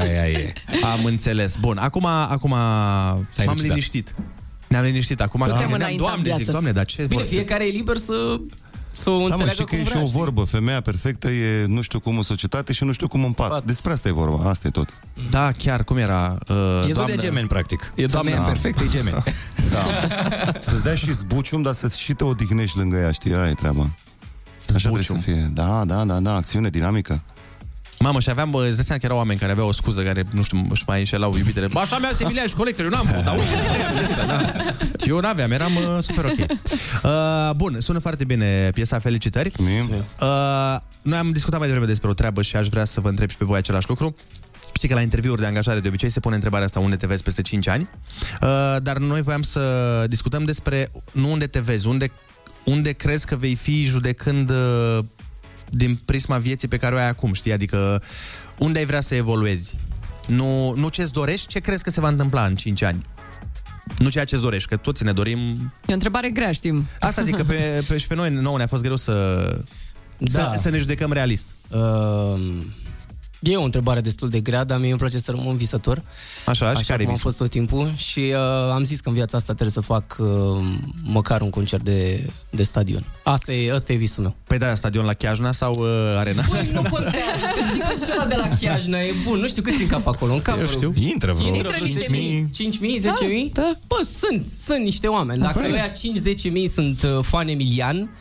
Aia 0.00 0.28
e. 0.28 0.52
Am 0.92 1.04
înțeles. 1.04 1.56
Bun, 1.60 1.78
acum, 1.78 2.04
acum 2.06 2.54
m-am 2.84 3.46
lucidat. 3.46 3.62
liniștit. 3.62 4.14
Ne-am 4.68 4.84
liniștit. 4.84 5.20
Acum 5.20 5.40
Putem 5.40 5.54
mă 5.54 5.60
gândeam, 5.60 5.80
înainta 5.80 6.04
în 6.04 6.08
doamne, 6.10 6.26
zic, 6.28 6.34
viață. 6.36 6.50
doamne, 6.50 6.72
dar 6.72 6.84
ce 6.84 6.96
Bine, 7.02 7.14
vor 7.14 7.22
să- 7.22 7.28
fiecare 7.30 7.64
e 7.66 7.70
liber 7.70 7.96
să, 7.96 8.36
să 8.92 9.10
o 9.10 9.12
Da, 9.12 9.18
mă, 9.18 9.24
înțeleagă 9.24 9.50
știi 9.50 9.64
că 9.64 9.70
cum 9.70 9.78
e 9.78 9.84
și 9.84 9.90
vrea. 9.90 10.02
o 10.02 10.06
știi? 10.06 10.18
vorbă. 10.18 10.42
Femeia 10.44 10.80
perfectă 10.80 11.30
e 11.30 11.64
nu 11.66 11.80
știu 11.82 12.00
cum 12.00 12.16
în 12.16 12.22
societate 12.22 12.72
și 12.72 12.84
nu 12.84 12.92
știu 12.92 13.08
cum 13.08 13.24
în 13.24 13.32
pat. 13.32 13.64
Despre 13.64 13.92
asta 13.92 14.08
e 14.08 14.12
vorba. 14.12 14.48
Asta 14.50 14.66
e 14.66 14.70
tot. 14.70 14.88
Da, 15.30 15.52
chiar, 15.52 15.84
cum 15.84 15.96
era? 15.96 16.38
Uh, 16.48 16.86
E 16.88 16.92
doamnă- 16.92 17.14
de 17.14 17.20
gemeni, 17.26 17.46
practic. 17.48 17.92
E 17.94 18.06
doamna 18.06 18.30
Femeia 18.30 18.48
perfectă, 18.48 18.82
e 18.84 18.88
gemeni. 18.88 19.22
Da. 19.72 19.84
Să-ți 20.60 20.82
dea 20.82 20.94
și 20.94 21.12
zbucium, 21.12 21.62
dar 21.62 21.74
să 21.74 21.88
și 21.96 22.12
te 22.12 22.24
odihnești 22.24 22.78
lângă 22.78 22.96
ea, 22.96 23.10
știi? 23.10 23.34
Aia 23.34 23.48
e 23.48 23.54
treaba. 23.54 23.80
Așa 24.68 24.78
trebuie 24.78 25.02
să 25.02 25.12
fie. 25.12 25.50
Da, 25.54 25.84
da, 25.84 26.04
da, 26.04 26.18
da, 26.20 26.34
acțiune 26.34 26.68
dinamică. 26.68 27.22
Mamă, 28.04 28.20
și 28.20 28.30
aveam, 28.30 28.50
bă, 28.50 28.66
îți 28.66 28.74
dai 28.74 28.84
seama 28.84 29.00
că 29.00 29.06
erau 29.06 29.18
oameni 29.18 29.38
care 29.38 29.52
aveau 29.52 29.68
o 29.68 29.72
scuză, 29.72 30.02
care, 30.02 30.24
nu 30.30 30.42
știu, 30.42 30.66
își 30.70 30.82
mai 30.86 30.98
înșelau 30.98 31.34
iubitele. 31.36 31.66
Bă, 31.66 31.78
așa 31.78 31.98
mea 31.98 32.10
Emilian 32.18 32.46
și 32.46 32.54
colector, 32.54 32.84
eu 32.84 32.90
n-am 32.90 33.06
făcut, 33.06 33.24
dar 33.24 33.34
uite, 33.34 34.26
da. 34.26 34.40
Eu 35.06 35.18
n-aveam, 35.18 35.50
eram 35.50 35.76
uh, 35.76 35.82
super 36.00 36.24
ok. 36.24 36.38
Uh, 36.38 37.50
bun, 37.56 37.80
sună 37.80 37.98
foarte 37.98 38.24
bine 38.24 38.70
piesa, 38.74 38.98
felicitări. 38.98 39.52
Uh, 39.58 40.76
noi 41.02 41.18
am 41.18 41.30
discutat 41.32 41.58
mai 41.58 41.68
devreme 41.68 41.86
despre 41.86 42.08
o 42.10 42.12
treabă 42.12 42.42
și 42.42 42.56
aș 42.56 42.68
vrea 42.68 42.84
să 42.84 43.00
vă 43.00 43.08
întreb 43.08 43.28
și 43.28 43.36
pe 43.36 43.44
voi 43.44 43.58
același 43.58 43.88
lucru. 43.88 44.14
Știi 44.74 44.88
că 44.88 44.94
la 44.94 45.00
interviuri 45.00 45.40
de 45.40 45.46
angajare 45.46 45.80
de 45.80 45.88
obicei 45.88 46.10
se 46.10 46.20
pune 46.20 46.34
întrebarea 46.34 46.66
asta 46.66 46.80
unde 46.80 46.96
te 46.96 47.06
vezi 47.06 47.22
peste 47.22 47.42
5 47.42 47.68
ani, 47.68 47.88
uh, 48.40 48.76
dar 48.82 48.98
noi 48.98 49.22
voiam 49.22 49.42
să 49.42 50.04
discutăm 50.08 50.44
despre 50.44 50.90
nu 51.12 51.30
unde 51.30 51.46
te 51.46 51.60
vezi, 51.60 51.86
unde, 51.86 52.10
unde 52.64 52.92
crezi 52.92 53.26
că 53.26 53.36
vei 53.36 53.54
fi 53.54 53.84
judecând 53.84 54.50
uh, 54.50 54.98
din 55.70 56.00
prisma 56.04 56.38
vieții 56.38 56.68
pe 56.68 56.76
care 56.76 56.94
o 56.94 56.98
ai 56.98 57.08
acum, 57.08 57.32
știi? 57.32 57.52
Adică 57.52 58.02
unde 58.58 58.78
ai 58.78 58.84
vrea 58.84 59.00
să 59.00 59.14
evoluezi? 59.14 59.76
Nu, 60.28 60.74
nu 60.76 60.88
ce-ți 60.88 61.12
dorești, 61.12 61.46
ce 61.46 61.58
crezi 61.58 61.82
că 61.82 61.90
se 61.90 62.00
va 62.00 62.08
întâmpla 62.08 62.44
în 62.44 62.54
5 62.56 62.82
ani? 62.82 63.02
Nu 63.98 64.08
ceea 64.08 64.24
ce-ți 64.24 64.42
dorești, 64.42 64.68
că 64.68 64.76
toți 64.76 65.04
ne 65.04 65.12
dorim... 65.12 65.38
E 65.86 65.90
o 65.90 65.92
întrebare 65.92 66.28
grea, 66.30 66.52
știm. 66.52 66.86
Asta 67.00 67.22
zic, 67.22 67.36
că 67.36 67.44
pe, 67.44 67.84
pe, 67.88 67.98
și 67.98 68.06
pe 68.06 68.14
noi 68.14 68.30
nouă 68.30 68.56
ne-a 68.56 68.66
fost 68.66 68.82
greu 68.82 68.96
să, 68.96 69.12
Da. 70.18 70.52
să, 70.52 70.58
să 70.60 70.70
ne 70.70 70.78
judecăm 70.78 71.12
realist. 71.12 71.46
Uh, 71.68 72.40
e 73.52 73.56
o 73.56 73.62
întrebare 73.62 74.00
destul 74.00 74.28
de 74.28 74.40
grea, 74.40 74.64
dar 74.64 74.78
mie 74.78 74.88
îmi 74.90 74.98
place 74.98 75.18
să 75.18 75.30
rămân 75.30 75.56
visător. 75.56 76.02
Așa, 76.46 76.70
și 76.70 76.76
Așa 76.76 76.80
care 76.86 77.02
e 77.02 77.04
cum 77.04 77.06
am 77.06 77.14
visul? 77.14 77.30
fost 77.30 77.36
tot 77.36 77.50
timpul 77.50 77.92
și 77.96 78.20
uh, 78.20 78.72
am 78.72 78.84
zis 78.84 79.00
că 79.00 79.08
în 79.08 79.14
viața 79.14 79.36
asta 79.36 79.52
trebuie 79.52 79.70
să 79.70 79.80
fac 79.80 80.16
uh, 80.18 80.26
măcar 81.04 81.40
un 81.40 81.50
concert 81.50 81.82
de, 81.84 82.30
de 82.50 82.62
stadion. 82.62 83.04
Asta 83.24 83.52
e, 83.52 83.72
asta 83.72 83.92
e 83.92 83.96
visul 83.96 84.22
meu. 84.22 84.36
Păi 84.46 84.58
da, 84.58 84.74
stadion 84.74 85.04
la 85.04 85.12
Chiajna 85.12 85.52
sau 85.52 85.74
uh, 85.78 85.86
arena? 86.18 86.42
Băi, 86.50 86.70
nu 86.72 86.82
contează, 86.90 87.14
să 87.54 87.60
știi 87.68 87.80
că 87.80 88.04
și 88.04 88.10
ăla 88.18 88.26
de 88.26 88.34
la 88.34 88.48
Chiajna 88.60 88.98
e 89.00 89.12
bun, 89.24 89.38
nu 89.38 89.48
știu 89.48 89.62
cât 89.62 89.80
în 89.80 89.86
cap 89.86 90.06
acolo, 90.06 90.32
în 90.32 90.42
cap. 90.42 90.58
Eu 90.58 90.66
știu. 90.66 90.92
Intră 90.96 91.32
vreo 91.32 91.46
Intră 91.54 91.68
vreo 91.78 91.86
5.000, 91.88 91.90
5.000, 91.90 92.46
10.000? 93.00 93.52
Da, 93.52 93.62
da. 93.62 93.72
Bă, 93.86 93.96
sunt, 94.04 94.46
sunt 94.46 94.78
niște 94.78 95.06
oameni. 95.06 95.38
Dacă 95.40 95.58
Asta 95.58 95.66
e. 95.68 95.72
ăia 95.72 95.90
5-10.000 95.90 96.72
sunt 96.72 97.02
uh, 97.02 97.18
fan 97.22 97.48
Emilian, 97.48 98.16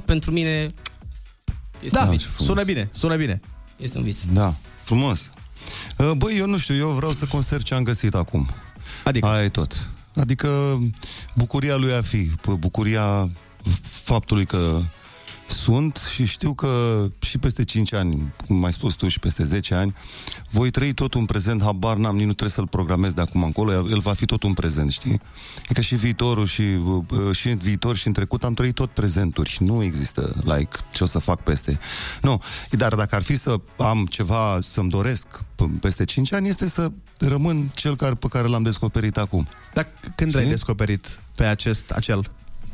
100% 0.00 0.04
pentru 0.04 0.30
mine 0.30 0.68
este 1.82 1.98
Da, 1.98 2.04
un 2.04 2.10
vis. 2.10 2.28
sună 2.38 2.62
bine, 2.64 2.88
sună 2.92 3.16
bine. 3.16 3.40
Este 3.76 3.98
un 3.98 4.04
vis. 4.04 4.24
Da, 4.32 4.54
frumos. 4.84 5.30
Uh, 5.98 6.10
Băi, 6.16 6.36
eu 6.38 6.46
nu 6.46 6.58
știu, 6.58 6.74
eu 6.74 6.88
vreau 6.88 7.12
să 7.12 7.24
conserv 7.26 7.62
ce 7.62 7.74
am 7.74 7.82
găsit 7.82 8.14
acum. 8.14 8.48
Adică? 9.04 9.26
Aia 9.26 9.44
e 9.44 9.48
tot. 9.48 9.88
Adică 10.16 10.78
bucuria 11.34 11.76
lui 11.76 11.92
a 11.92 12.00
fi, 12.02 12.30
p- 12.30 12.58
bucuria 12.58 13.28
faptului 13.82 14.46
că 14.46 14.80
sunt 15.48 15.96
și 15.96 16.24
știu 16.24 16.54
că 16.54 17.02
și 17.20 17.38
peste 17.38 17.64
5 17.64 17.92
ani, 17.92 18.32
cum 18.46 18.64
ai 18.64 18.72
spus 18.72 18.94
tu, 18.94 19.08
și 19.08 19.18
peste 19.18 19.44
10 19.44 19.74
ani, 19.74 19.94
voi 20.50 20.70
trăi 20.70 20.92
tot 20.92 21.14
un 21.14 21.24
prezent, 21.24 21.62
habar 21.62 21.96
n-am, 21.96 22.14
nici 22.14 22.26
nu 22.26 22.32
trebuie 22.32 22.50
să-l 22.50 22.66
programez 22.66 23.12
de 23.12 23.20
acum 23.20 23.42
încolo, 23.42 23.72
el 23.72 23.98
va 23.98 24.12
fi 24.12 24.24
tot 24.24 24.42
un 24.42 24.52
prezent, 24.52 24.90
știi? 24.90 25.20
E 25.68 25.74
că 25.74 25.80
și 25.80 25.94
viitorul 25.94 26.46
și, 26.46 26.62
uh, 26.62 27.04
uh, 27.10 27.36
și 27.36 27.48
în 27.48 27.56
viitor 27.56 27.96
și 27.96 28.06
în 28.06 28.12
trecut 28.12 28.44
am 28.44 28.54
trăit 28.54 28.74
tot 28.74 28.90
prezenturi 28.90 29.48
și 29.48 29.62
nu 29.62 29.82
există, 29.82 30.32
like, 30.44 30.76
ce 30.92 31.02
o 31.02 31.06
să 31.06 31.18
fac 31.18 31.42
peste. 31.42 31.78
Nu, 32.22 32.42
dar 32.70 32.94
dacă 32.94 33.14
ar 33.14 33.22
fi 33.22 33.36
să 33.36 33.56
am 33.76 34.06
ceva 34.06 34.58
să-mi 34.62 34.90
doresc 34.90 35.26
p- 35.40 35.80
peste 35.80 36.04
5 36.04 36.32
ani, 36.32 36.48
este 36.48 36.68
să 36.68 36.90
rămân 37.18 37.70
cel 37.74 37.96
care, 37.96 38.14
pe 38.14 38.26
care 38.28 38.48
l-am 38.48 38.62
descoperit 38.62 39.16
acum. 39.16 39.46
Dar 39.72 39.88
când 40.14 40.34
l-ai 40.34 40.46
descoperit 40.46 41.20
pe 41.34 41.44
acest, 41.44 41.90
acel? 41.90 42.30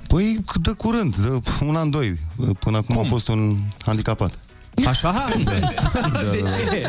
Păi, 0.09 0.41
de 0.63 0.71
curând, 0.71 1.17
de 1.17 1.41
un 1.65 1.77
an, 1.77 1.91
doi. 1.91 2.19
Până 2.59 2.77
acum 2.77 2.99
am 2.99 3.05
fost 3.05 3.29
un 3.29 3.57
handicapat. 3.85 4.39
Așa? 4.87 5.29
De 6.33 6.45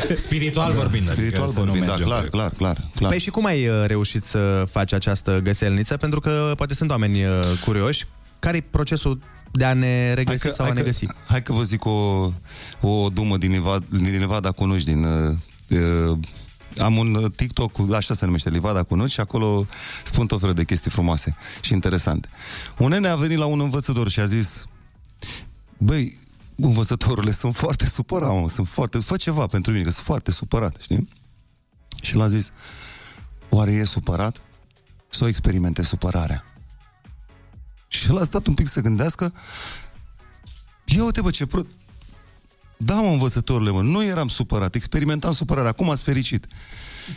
ce? 0.08 0.14
Spiritual 0.16 0.72
vorbind. 0.72 1.08
Spiritual 1.08 1.42
adică 1.42 1.60
să 1.60 1.64
nu 1.64 1.64
vorbind, 1.64 1.84
da, 1.86 1.90
mergem 1.90 2.06
clar, 2.06 2.22
pe- 2.22 2.28
clar, 2.28 2.50
clar, 2.50 2.76
clar. 2.96 3.10
Păi 3.10 3.18
și 3.18 3.30
cum 3.30 3.44
ai 3.44 3.66
uh, 3.66 3.74
reușit 3.86 4.24
să 4.24 4.64
faci 4.70 4.92
această 4.92 5.40
găselniță? 5.42 5.96
Pentru 5.96 6.20
că 6.20 6.52
poate 6.56 6.74
sunt 6.74 6.90
oameni 6.90 7.24
uh, 7.24 7.30
curioși. 7.64 8.04
Care 8.38 8.56
e 8.56 8.64
procesul 8.70 9.18
de 9.50 9.64
a 9.64 9.72
ne 9.74 10.12
regăsi 10.12 10.48
sau 10.48 10.66
a 10.66 10.72
ne 10.72 10.80
că, 10.80 10.86
găsi? 10.86 11.06
hai 11.26 11.42
că 11.42 11.52
vă 11.52 11.62
zic 11.62 11.84
o, 11.84 12.30
o 12.80 13.08
dumă 13.12 13.36
din 13.36 13.50
Livada, 13.50 13.84
din 13.90 14.18
Livada 14.18 14.50
Cunuș, 14.50 14.84
din... 14.84 15.04
Uh, 15.04 15.34
uh, 16.10 16.18
am 16.76 16.96
un 16.96 17.14
uh, 17.14 17.32
TikTok, 17.36 17.92
așa 17.92 18.14
se 18.14 18.24
numește, 18.24 18.50
Livada 18.50 18.82
Cunuș, 18.82 19.12
și 19.12 19.20
acolo 19.20 19.66
spun 20.04 20.26
tot 20.26 20.40
felul 20.40 20.54
de 20.54 20.64
chestii 20.64 20.90
frumoase 20.90 21.36
și 21.60 21.72
interesante. 21.72 22.28
Un 22.78 22.88
nene 22.88 23.08
a 23.08 23.16
venit 23.16 23.38
la 23.38 23.46
un 23.46 23.60
învățător 23.60 24.08
și 24.08 24.20
a 24.20 24.26
zis, 24.26 24.66
băi, 25.78 26.18
învățătorile 26.56 27.30
sunt 27.30 27.54
foarte 27.54 27.86
supărat, 27.86 28.30
mă, 28.30 28.48
sunt 28.48 28.68
foarte, 28.68 28.98
fă 28.98 29.16
ceva 29.16 29.46
pentru 29.46 29.72
mine, 29.72 29.84
că 29.84 29.90
sunt 29.90 30.04
foarte 30.04 30.30
supărat, 30.30 30.76
știi? 30.80 31.08
Și 32.02 32.16
l-a 32.16 32.28
zis, 32.28 32.52
oare 33.48 33.72
e 33.72 33.84
supărat? 33.84 34.42
Să 35.08 35.24
o 35.24 35.28
experimente 35.28 35.82
supărarea. 35.82 36.44
Și 37.88 38.10
el 38.10 38.18
a 38.18 38.24
stat 38.24 38.46
un 38.46 38.54
pic 38.54 38.66
să 38.66 38.80
gândească, 38.80 39.32
ia 40.84 41.04
uite 41.04 41.20
bă 41.20 41.30
ce 41.30 41.46
pro... 41.46 41.60
Da, 42.76 42.94
mă, 42.94 43.08
învățătorile, 43.08 43.70
mă, 43.70 43.82
nu 43.82 44.04
eram 44.04 44.28
supărat, 44.28 44.74
experimentam 44.74 45.32
supărarea, 45.32 45.70
acum 45.70 45.90
ați 45.90 46.02
fericit. 46.02 46.46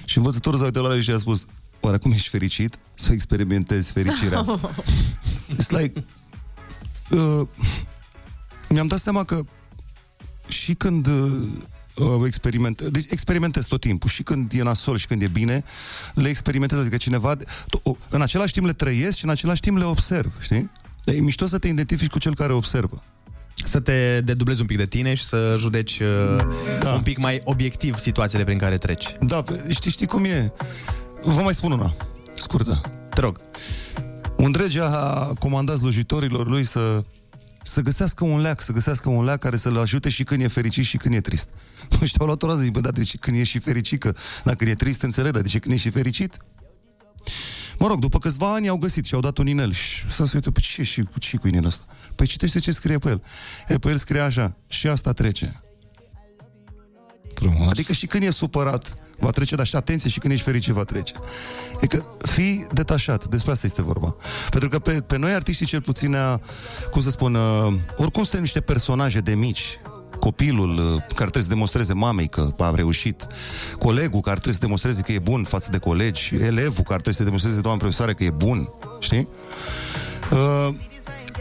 Și 0.05 0.17
învățătorul 0.17 0.59
s-a 0.59 0.65
uitat 0.65 0.83
la 0.83 0.93
el 0.93 1.01
și 1.01 1.11
a 1.11 1.17
spus, 1.17 1.45
oare 1.79 1.95
acum 1.95 2.11
ești 2.11 2.29
fericit? 2.29 2.79
Să 2.93 3.11
experimentezi 3.11 3.91
fericirea. 3.91 4.45
It's 5.57 5.69
like... 5.69 6.05
Uh, 7.09 7.47
mi-am 8.69 8.87
dat 8.87 8.99
seama 8.99 9.23
că 9.23 9.41
și 10.47 10.73
când 10.73 11.07
uh, 11.07 11.31
uh, 11.95 12.21
experiment, 12.25 12.81
deci 12.81 13.09
experimentez 13.09 13.65
tot 13.65 13.81
timpul 13.81 14.09
și 14.09 14.23
când 14.23 14.51
e 14.53 14.61
nasol 14.61 14.97
și 14.97 15.07
când 15.07 15.21
e 15.21 15.27
bine, 15.27 15.63
le 16.13 16.29
experimentez, 16.29 16.79
adică 16.79 16.97
cineva, 16.97 17.35
to- 17.37 18.09
în 18.09 18.21
același 18.21 18.53
timp 18.53 18.65
le 18.65 18.73
trăiesc 18.73 19.17
și 19.17 19.23
în 19.23 19.29
același 19.29 19.61
timp 19.61 19.77
le 19.77 19.83
observ, 19.83 20.41
știi? 20.41 20.71
E 21.05 21.11
mișto 21.11 21.45
să 21.45 21.57
te 21.57 21.67
identifici 21.67 22.11
cu 22.11 22.19
cel 22.19 22.35
care 22.35 22.53
observă. 22.53 23.03
Să 23.63 23.79
te 23.79 24.21
dedublezi 24.21 24.61
un 24.61 24.67
pic 24.67 24.77
de 24.77 24.85
tine 24.85 25.13
și 25.13 25.25
să 25.25 25.55
judeci 25.57 26.01
da. 26.79 26.91
un 26.93 27.01
pic 27.01 27.17
mai 27.17 27.41
obiectiv 27.43 27.97
situațiile 27.97 28.43
prin 28.43 28.57
care 28.57 28.77
treci. 28.77 29.15
Da, 29.19 29.41
pe- 29.41 29.65
știi, 29.69 29.91
știi 29.91 30.05
cum 30.07 30.23
e? 30.23 30.51
Vă 31.23 31.41
mai 31.41 31.53
spun 31.53 31.71
una, 31.71 31.93
scurtă. 32.35 32.81
Te 33.13 33.21
rog. 33.21 33.39
Un 34.37 34.51
drege 34.51 34.79
a 34.81 35.33
comandat 35.39 35.77
slujitorilor 35.77 36.47
lui 36.47 36.63
să, 36.63 37.03
să 37.61 37.81
găsească 37.81 38.23
un 38.25 38.39
leac, 38.41 38.61
să 38.61 38.71
găsească 38.71 39.09
un 39.09 39.23
leac 39.23 39.39
care 39.39 39.55
să-l 39.57 39.77
ajute 39.77 40.09
și 40.09 40.23
când 40.23 40.41
e 40.41 40.47
fericit 40.47 40.85
și 40.85 40.97
când 40.97 41.13
e 41.15 41.21
trist. 41.21 41.49
Și 42.05 42.13
au 42.19 42.25
luat 42.25 42.43
o 42.43 42.47
rază, 42.47 42.61
zic, 42.61 42.71
bă, 42.71 42.79
da, 42.79 42.91
deci 42.91 43.17
când 43.17 43.37
e 43.37 43.43
și 43.43 43.59
fericit, 43.59 43.99
că 43.99 44.13
dacă 44.43 44.65
e 44.65 44.75
trist, 44.75 45.01
înțeleg, 45.01 45.31
dar 45.31 45.41
de 45.41 45.47
ce 45.47 45.59
când 45.59 45.73
e 45.75 45.77
și 45.77 45.89
fericit? 45.89 46.37
Mă 47.79 47.87
rog, 47.87 47.99
după 47.99 48.19
câțiva 48.19 48.53
ani 48.53 48.67
au 48.67 48.77
găsit 48.77 49.05
și 49.05 49.13
au 49.13 49.19
dat 49.19 49.37
un 49.37 49.47
inel 49.47 49.71
și 49.71 50.09
să 50.09 50.25
se 50.25 50.31
uite, 50.33 50.51
pe 50.51 50.59
ce 50.59 50.83
și 50.83 51.01
cu 51.01 51.19
ce 51.19 51.37
cu 51.37 51.47
inelul 51.47 51.67
ăsta? 51.67 51.85
Păi 52.15 52.27
citește 52.27 52.59
ce 52.59 52.71
scrie 52.71 52.97
pe 52.97 53.09
el. 53.09 53.23
E, 53.67 53.77
pe 53.77 53.89
el 53.89 53.97
scrie 53.97 54.21
așa, 54.21 54.55
și 54.67 54.87
asta 54.87 55.11
trece. 55.11 55.61
Frumos. 57.35 57.69
Adică 57.69 57.93
și 57.93 58.07
când 58.07 58.23
e 58.23 58.29
supărat, 58.29 58.95
va 59.19 59.29
trece, 59.29 59.55
dar 59.55 59.65
și 59.65 59.75
atenție 59.75 60.09
și 60.09 60.19
când 60.19 60.33
ești 60.33 60.45
fericit 60.45 60.73
va 60.73 60.83
trece. 60.83 61.13
Adică 61.75 62.05
fii 62.17 62.67
detașat, 62.71 63.25
despre 63.25 63.51
asta 63.51 63.65
este 63.65 63.81
vorba. 63.81 64.15
Pentru 64.49 64.69
că 64.69 64.79
pe, 64.79 65.01
pe 65.01 65.17
noi 65.17 65.31
artiștii 65.31 65.65
cel 65.65 65.81
puțin, 65.81 66.09
ne-a, 66.09 66.41
cum 66.91 67.01
să 67.01 67.09
spun, 67.09 67.35
uh, 67.35 67.73
oricum 67.97 68.23
suntem 68.23 68.41
niște 68.41 68.61
personaje 68.61 69.19
de 69.19 69.35
mici, 69.35 69.79
copilul 70.27 70.77
uh, 70.77 70.85
care 70.97 71.29
trebuie 71.29 71.43
să 71.43 71.49
demonstreze 71.49 71.93
mamei 71.93 72.27
că 72.27 72.53
a 72.57 72.71
reușit, 72.75 73.27
colegul 73.79 74.19
care 74.19 74.33
trebuie 74.33 74.53
să 74.53 74.59
demonstreze 74.59 75.01
că 75.01 75.11
e 75.11 75.19
bun 75.19 75.43
față 75.43 75.67
de 75.71 75.77
colegi, 75.77 76.35
elevul 76.35 76.83
care 76.83 77.01
trebuie 77.01 77.13
să 77.13 77.23
demonstreze 77.23 77.61
doamna 77.61 77.79
profesoare 77.79 78.13
că 78.13 78.23
e 78.23 78.29
bun, 78.29 78.69
știi? 78.99 79.27
Uh, 80.31 80.73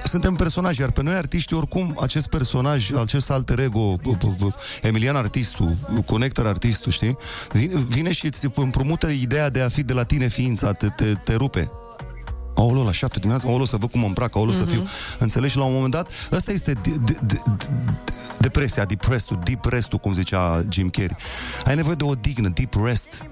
suntem 0.04 0.34
personaje, 0.34 0.80
iar 0.80 0.90
pe 0.90 1.02
noi 1.02 1.14
artiști, 1.14 1.54
oricum, 1.54 1.98
acest 2.00 2.28
personaj, 2.28 2.92
acest 2.92 3.30
alter 3.30 3.58
ego, 3.58 3.94
b- 3.96 4.16
b- 4.16 4.36
b- 4.46 4.82
Emilian 4.82 5.16
artistul, 5.16 5.76
Connector 6.06 6.46
artistul, 6.46 6.92
știi? 6.92 7.16
Vine, 7.52 7.74
vine 7.88 8.12
și 8.12 8.26
îți 8.26 8.48
împrumută 8.54 9.06
ideea 9.06 9.50
de 9.50 9.60
a 9.60 9.68
fi 9.68 9.82
de 9.82 9.92
la 9.92 10.04
tine 10.04 10.28
ființa, 10.28 10.72
te, 10.72 10.88
te, 10.88 11.14
te 11.24 11.34
rupe. 11.34 11.70
Aolo, 12.56 12.82
la 12.84 12.92
șapte 12.92 13.18
dimineața, 13.18 13.48
aolo, 13.48 13.64
să 13.64 13.76
văd 13.76 13.90
cum 13.90 14.00
mă 14.00 14.06
îmbrac, 14.06 14.36
aolo, 14.36 14.52
să 14.52 14.64
fiu... 14.64 14.86
Înțelegi? 15.18 15.52
Și 15.52 15.58
la 15.58 15.64
un 15.64 15.72
moment 15.72 15.92
dat, 15.92 16.10
ăsta 16.32 16.52
este 16.52 16.72
de, 16.72 16.90
de, 17.04 17.16
de, 17.26 17.40
de, 17.56 17.66
depresia, 18.38 18.84
depressed 18.84 19.38
deep 19.44 19.64
rest 19.64 19.92
cum 19.92 20.12
zicea 20.12 20.64
Jim 20.68 20.88
Carrey. 20.88 21.16
Ai 21.64 21.74
nevoie 21.74 21.94
de 21.94 22.04
o 22.04 22.14
dignă, 22.14 22.48
deep 22.48 22.74
rest. 22.84 23.26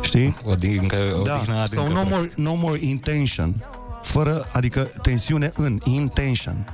Știi? 0.00 0.36
O 0.44 0.54
dignă, 0.54 0.96
o 1.18 1.22
da. 1.22 1.38
dignă 1.38 1.64
So 1.66 1.80
adâncă, 1.80 1.92
no 1.92 2.04
practic. 2.04 2.10
more, 2.14 2.30
no 2.34 2.54
more 2.54 2.78
intention. 2.80 3.54
Fără, 4.02 4.46
adică 4.52 4.80
tensiune 5.02 5.52
în 5.56 5.78
intention. 5.84 6.72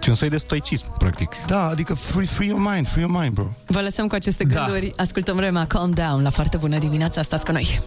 Și 0.00 0.08
un 0.08 0.14
soi 0.14 0.28
de 0.28 0.36
stoicism, 0.36 0.96
practic. 0.98 1.30
Da, 1.46 1.66
adică 1.66 1.94
free, 1.94 2.26
free 2.26 2.48
your 2.48 2.60
mind, 2.60 2.88
free 2.88 3.04
your 3.04 3.20
mind, 3.20 3.32
bro. 3.34 3.46
Vă 3.66 3.80
lăsăm 3.80 4.06
cu 4.06 4.14
aceste 4.14 4.44
Da. 4.44 4.58
gânduri. 4.64 4.92
Ascultăm 4.96 5.38
Rema, 5.38 5.66
Calm 5.66 5.90
Down, 5.90 6.22
la 6.22 6.30
foarte 6.30 6.56
bună 6.56 6.78
dimineața, 6.78 7.22
stați 7.22 7.44
cu 7.44 7.52
noi. 7.52 7.80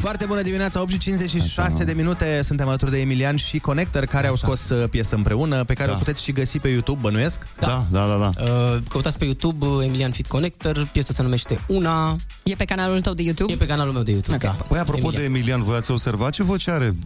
Foarte 0.00 0.24
bună 0.24 0.42
dimineața, 0.42 0.80
8 0.80 0.90
și 0.90 0.98
56 0.98 1.84
de 1.84 1.92
minute. 1.92 2.40
Suntem 2.42 2.68
alături 2.68 2.90
de 2.90 3.00
Emilian 3.00 3.36
și 3.36 3.58
Connector, 3.58 4.04
care 4.04 4.26
au 4.26 4.36
scos 4.36 4.68
uh, 4.68 4.88
piesă 4.88 5.14
împreună, 5.14 5.64
pe 5.64 5.74
care 5.74 5.88
Da. 5.88 5.94
o 5.94 5.98
puteți 5.98 6.22
și 6.22 6.32
găsi 6.32 6.58
pe 6.58 6.68
YouTube, 6.68 6.98
bănuiesc? 7.02 7.46
Da, 7.58 7.84
da, 7.90 8.06
da. 8.06 8.16
da. 8.16 8.44
Uh, 8.44 8.78
căutați 8.88 9.18
pe 9.18 9.24
YouTube 9.24 9.66
uh, 9.66 9.84
Emilian 9.84 10.10
Fit 10.10 10.26
Connector, 10.26 10.88
piesa 10.92 11.12
se 11.12 11.22
numește 11.22 11.60
Una. 11.66 12.16
E 12.42 12.54
pe 12.54 12.64
canalul 12.64 13.00
tău 13.00 13.14
de 13.14 13.22
YouTube? 13.22 13.52
E 13.52 13.56
pe 13.56 13.66
canalul 13.66 13.92
meu 13.92 14.02
de 14.02 14.10
YouTube, 14.10 14.36
okay. 14.36 14.56
da. 14.58 14.64
Păi, 14.64 14.78
apropo 14.78 15.10
de 15.10 15.24
Emilian, 15.24 15.62
voi 15.62 15.76
ați 15.76 15.90
observat 15.90 16.32
ce 16.32 16.42
voce 16.42 16.70
are? 16.70 16.96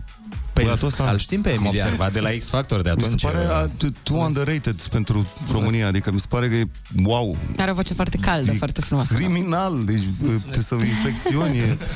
Păi, 0.54 0.64
băiatul 0.64 0.86
ăsta? 0.86 1.10
îl 1.10 1.18
știm 1.18 1.40
pe 1.40 1.48
Am 1.48 1.54
Emilian. 1.54 1.84
observat 1.84 2.12
de 2.12 2.20
la 2.20 2.28
X 2.38 2.48
Factor 2.48 2.80
de 2.82 2.92
Mi 2.96 3.02
atunci. 3.02 3.20
se 3.20 3.26
pare 3.26 3.44
uh, 3.44 3.50
a, 3.50 3.68
t- 3.68 3.92
too 4.02 4.18
underrated 4.18 4.80
pentru 4.82 5.26
România, 5.52 5.86
adică 5.86 6.10
mi 6.12 6.20
se 6.20 6.26
pare 6.28 6.48
că 6.48 6.54
e 6.54 6.68
wow. 7.04 7.36
Are 7.56 7.70
o 7.70 7.74
voce 7.74 7.94
foarte 7.94 8.16
caldă, 8.20 8.52
foarte 8.52 8.80
frumoasă. 8.80 9.14
Criminal, 9.14 9.82
deci 9.84 10.02
trebuie 10.18 10.40
să 10.62 10.74
infecțiuni. 10.74 11.58
e- 11.58 11.76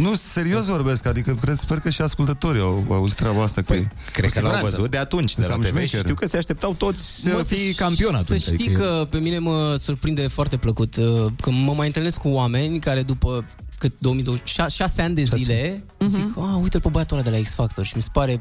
Nu, 0.00 0.14
serios 0.14 0.66
vorbesc, 0.66 1.06
adică 1.06 1.34
cred, 1.40 1.56
sper 1.56 1.78
că 1.78 1.90
și 1.90 2.00
ascultătorii 2.02 2.60
au, 2.60 2.84
au 2.88 2.94
auzit 2.94 3.16
treaba 3.16 3.42
asta. 3.42 3.60
Că 3.60 3.72
Păi, 3.72 3.88
Cred 4.12 4.32
că 4.32 4.40
l-au 4.40 4.50
siguranță. 4.50 4.76
văzut 4.76 4.90
de 4.90 4.96
atunci, 4.98 5.34
de 5.34 5.42
la 5.42 5.48
Cam 5.48 5.60
TV 5.60 5.66
și 5.66 5.72
șmecher. 5.72 6.00
știu 6.00 6.14
că 6.14 6.26
se 6.26 6.36
așteptau 6.36 6.74
toți 6.74 7.20
să 7.20 7.28
Mă, 7.30 7.42
fie 7.42 7.72
ș- 7.72 7.76
campion 7.76 8.14
atunci. 8.14 8.40
Să 8.40 8.50
știi 8.52 8.66
adică- 8.66 8.80
că 8.80 9.06
pe 9.10 9.18
mine 9.18 9.38
mă 9.38 9.74
surprinde 9.78 10.26
foarte 10.28 10.56
plăcut 10.56 10.96
uh, 10.96 11.26
că 11.40 11.50
mă 11.50 11.72
mai 11.76 11.86
întâlnesc 11.86 12.18
cu 12.18 12.28
oameni 12.28 12.78
care 12.78 13.02
după 13.02 13.44
cât? 13.78 13.92
2020, 13.98 14.60
6 14.70 15.02
ani 15.02 15.14
de 15.14 15.22
zile. 15.22 15.84
Zic, 15.98 16.36
ah, 16.36 16.58
uite-l 16.62 16.80
pe 16.80 16.88
băiatul 16.88 17.16
ăla 17.16 17.30
de 17.30 17.36
la 17.36 17.42
X 17.42 17.54
Factor 17.54 17.84
și 17.84 17.96
mi 17.96 18.02
se 18.02 18.08
pare 18.12 18.40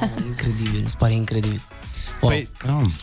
oh, 0.00 0.24
incredibil, 0.26 0.80
mi 0.82 0.90
se 0.90 0.96
pare 0.98 1.12
incredibil. 1.12 1.60
Wow. 2.20 2.30
Păi, 2.30 2.48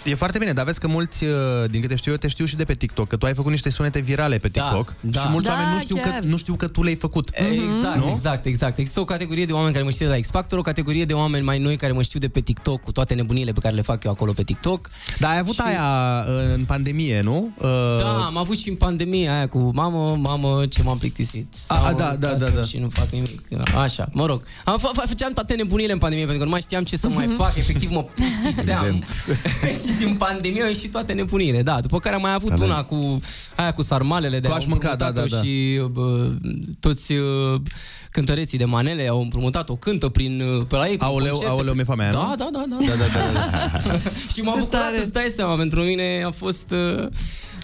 e 0.03 0.15
foarte 0.15 0.37
bine, 0.37 0.53
dar 0.53 0.65
vezi 0.65 0.79
că 0.79 0.87
mulți, 0.87 1.23
uh, 1.23 1.29
din 1.69 1.81
câte 1.81 1.95
știu 1.95 2.11
eu, 2.11 2.17
te 2.17 2.27
știu 2.27 2.45
și 2.45 2.55
de 2.55 2.63
pe 2.63 2.73
TikTok, 2.73 3.07
că 3.07 3.15
tu 3.15 3.25
ai 3.25 3.33
făcut 3.33 3.51
niște 3.51 3.69
sunete 3.69 3.99
virale 3.99 4.37
pe 4.37 4.47
Da, 4.47 4.61
TikTok 4.63 4.93
da. 4.99 5.21
și 5.21 5.27
mulți 5.29 5.47
Da, 5.47 5.53
oameni 5.53 5.73
nu 5.73 5.79
știu, 5.79 5.95
că, 5.95 6.09
chiar. 6.09 6.21
nu 6.21 6.37
știu 6.37 6.55
că 6.55 6.67
tu 6.67 6.83
le-ai 6.83 6.95
făcut. 6.95 7.29
Exact, 7.33 7.97
Nu? 7.97 8.09
exact, 8.11 8.45
exact. 8.45 8.77
Există 8.77 8.99
o 8.99 9.03
categorie 9.03 9.45
de 9.45 9.51
oameni 9.53 9.71
care 9.73 9.83
mă 9.85 9.91
știu 9.91 10.05
de 10.05 10.11
la 10.11 10.19
X 10.19 10.29
Factor, 10.29 10.57
o 10.59 10.61
categorie 10.61 11.05
de 11.05 11.13
oameni 11.13 11.45
mai 11.45 11.59
noi 11.59 11.75
care 11.75 11.91
mă 11.91 12.01
știu 12.01 12.19
de 12.19 12.27
pe 12.27 12.39
TikTok 12.39 12.81
cu 12.81 12.91
toate 12.91 13.13
nebunile 13.13 13.51
pe 13.51 13.59
care 13.59 13.75
le 13.75 13.81
fac 13.81 14.03
eu 14.03 14.11
acolo 14.11 14.31
pe 14.31 14.43
TikTok. 14.43 14.89
Dar 15.19 15.31
ai 15.31 15.37
avut 15.37 15.53
și... 15.53 15.61
aia 15.65 16.25
uh, 16.27 16.53
în 16.53 16.63
pandemie, 16.65 17.21
nu? 17.21 17.49
Uh, 17.57 17.67
Da, 17.99 18.25
am 18.25 18.37
avut 18.37 18.57
și 18.57 18.69
în 18.69 18.75
pandemie 18.75 19.29
aia 19.29 19.47
cu 19.47 19.71
mamă, 19.73 20.15
mamă, 20.15 20.65
ce 20.65 20.83
m-am 20.83 20.97
plictisit. 20.97 21.47
A, 21.53 21.75
Stau 21.75 21.93
da, 21.95 22.09
în 22.09 22.19
da, 22.19 22.27
casă 22.27 22.43
da, 22.45 22.49
da. 22.59 22.63
Și 22.63 22.77
nu 22.77 22.89
fac 22.89 23.09
nimic. 23.09 23.41
Așa, 23.75 24.09
mă 24.11 24.25
rog. 24.25 24.43
Am, 24.65 24.79
fa- 24.79 25.01
fa- 25.03 25.07
făceam 25.07 25.33
toate 25.33 25.53
nebunile 25.53 25.91
în 25.91 25.97
pandemie 25.97 26.23
pentru 26.25 26.39
că 26.43 26.49
nu 26.49 26.51
mai 26.55 26.61
știam 26.61 26.83
ce 26.83 26.97
să 26.97 27.09
mai 27.09 27.27
fac. 27.37 27.55
Efectiv 27.57 27.91
mă 27.91 28.03
plictiseam. 28.03 29.00
și 29.85 29.93
din 29.99 30.15
pandemie 30.15 30.61
au 30.61 30.67
ieșit 30.67 30.91
toate 30.91 31.13
nebunile. 31.13 31.61
Da, 31.61 31.79
după 31.81 31.99
care 31.99 32.15
am 32.15 32.21
mai 32.21 32.33
avut 32.33 32.59
una 32.59 32.83
cu 32.83 33.19
aia 33.55 33.73
cu 33.73 33.81
sarmalele 33.81 34.39
de 34.39 34.47
Cu 34.47 34.53
au 34.53 34.57
aș 34.59 34.65
mânca, 34.65 34.95
da, 34.95 35.05
împrumutat-o 35.07 35.35
da, 35.35 35.41
da. 35.41 35.47
și 35.47 35.81
bă, 35.91 36.29
toți 36.79 37.13
uh, 37.13 37.61
cântăreții 38.11 38.57
de 38.57 38.65
manele 38.65 39.07
au 39.07 39.21
împrumutat-o 39.21 39.75
cântă 39.75 40.09
prin 40.09 40.41
uh, 40.41 40.65
pe 40.67 40.75
la 40.75 40.87
ei. 40.87 40.95
prin 40.97 41.07
Aoleu, 41.07 41.31
concerte. 41.31 41.51
aoleu, 41.53 41.73
mi-e 41.73 41.83
foamea, 41.83 42.11
Da, 42.11 42.19
nu? 42.19 42.35
da, 42.35 42.49
da, 42.51 42.63
da. 42.69 42.75
Da, 42.79 42.93
da, 42.95 43.05
da, 43.13 43.31
da. 43.91 43.99
și 44.33 44.41
m-am 44.41 44.59
bucurat, 44.59 44.97
îți 44.97 45.11
dai 45.13 45.27
seama, 45.35 45.55
pentru 45.55 45.81
mine 45.81 46.23
a 46.25 46.31
fost, 46.31 46.71
uh, 46.97 47.07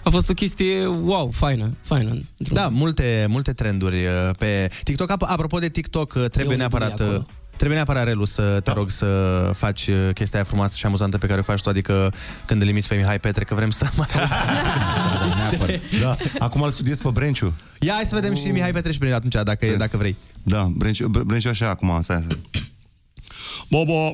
a 0.04 0.10
fost 0.10 0.30
o 0.30 0.34
chestie 0.34 0.86
wow, 0.86 1.30
faină, 1.34 1.70
faină. 1.82 2.18
Da, 2.38 2.68
multe, 2.68 3.26
multe 3.30 3.52
trenduri 3.54 3.96
uh, 4.06 4.30
pe 4.38 4.70
TikTok. 4.84 5.12
Ap- 5.12 5.28
Apropo 5.30 5.60
de 5.60 5.70
TikTok, 5.70 6.14
uh, 6.16 6.26
trebuie 6.30 6.56
E 6.56 6.60
o 6.60 6.62
nebunie 6.62 6.86
neapărat... 6.88 7.00
uh, 7.00 7.06
acolo. 7.06 7.26
Trebuie 7.58 7.78
neapărat, 7.78 8.04
Relu, 8.06 8.26
să 8.26 8.60
te 8.64 8.72
rog 8.72 8.90
să 8.90 9.06
faci 9.56 9.88
uh, 9.88 10.10
chestia 10.14 10.40
aia 10.40 10.48
frumoasă 10.48 10.76
și 10.78 10.86
amuzantă 10.86 11.18
pe 11.18 11.28
care 11.28 11.40
o 11.40 11.44
faci 11.44 11.62
tu, 11.62 11.70
adică 11.70 12.14
când 12.46 12.62
îl 12.62 12.68
limiți 12.68 12.88
pe 12.88 12.96
Mihai 12.96 13.20
Petre, 13.20 13.44
că 13.44 13.56
vrem 13.56 13.70
să 13.70 13.88
mai 13.98 14.08
auzi. 14.20 14.34
Da, 16.02 16.16
acum 16.40 16.62
îl 16.62 16.70
studiez 16.70 16.98
pe 16.98 17.10
Brenciu. 17.10 17.54
Ia, 17.80 17.94
hai 17.94 18.06
să 18.06 18.16
vedem 18.16 18.36
și 18.36 18.46
Mihai 18.46 18.72
Petre 18.72 18.92
și 18.92 18.98
prin 18.98 19.14
atunci, 19.14 19.34
dacă, 19.44 19.66
e- 19.66 19.76
dacă 19.76 19.98
vrei. 19.98 20.16
Da, 20.44 20.72
Brenciu, 20.76 21.08
Bre- 21.08 21.24
Brenciu 21.24 21.50
așa 21.50 21.70
acum, 21.70 22.00
stai, 22.02 22.22
stai. 22.26 22.40
Bă, 23.70 23.84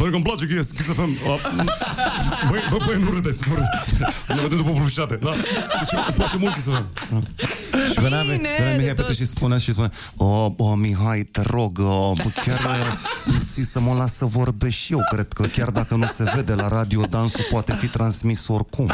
bă, 0.00 0.04
bă, 0.04 0.10
că, 0.10 0.10
bă, 0.10 0.10
că 0.10 0.14
îmi 0.14 0.24
place 0.24 0.46
Kiss, 0.46 0.70
Kiss 0.70 0.88
FM. 0.88 1.12
Băi, 2.48 2.60
bă, 2.70 2.76
băi, 2.86 2.98
nu 3.00 3.10
râdeți, 3.10 3.42
nu 3.48 3.54
râdeți. 3.54 4.14
Ne 4.28 4.40
vedem 4.42 4.56
după 4.56 4.70
publicitate, 4.70 5.14
da. 5.14 5.30
Deci 5.30 5.92
îmi 6.06 6.14
place 6.16 6.36
mult 6.36 6.54
Kiss 6.54 6.66
FM. 6.66 6.86
Da. 7.10 7.20
Și 7.92 8.00
venea, 8.00 8.22
Bine, 8.22 8.36
venea 8.58 8.72
de 8.72 8.76
Mihai 8.78 8.94
Petre 8.94 9.02
tot. 9.02 9.14
și 9.14 9.24
spunea 9.26 9.58
și 9.58 9.70
spunea 9.72 9.90
O, 10.16 10.52
o, 10.56 10.74
Mihai, 10.74 11.20
te 11.20 11.42
rog, 11.42 11.78
o, 11.78 12.12
bă, 12.12 12.30
chiar 12.44 12.60
uh, 13.26 13.32
insist 13.32 13.70
să 13.70 13.80
mă 13.80 13.94
las 13.94 14.14
să 14.14 14.24
vorbesc 14.24 14.76
și 14.76 14.92
eu 14.92 15.00
Cred 15.12 15.32
că 15.32 15.42
chiar 15.42 15.68
dacă 15.70 15.94
nu 15.94 16.06
se 16.06 16.32
vede 16.34 16.54
la 16.54 16.68
radio 16.68 17.02
Dansul 17.10 17.46
poate 17.50 17.72
fi 17.72 17.86
transmis 17.86 18.48
oricum 18.48 18.86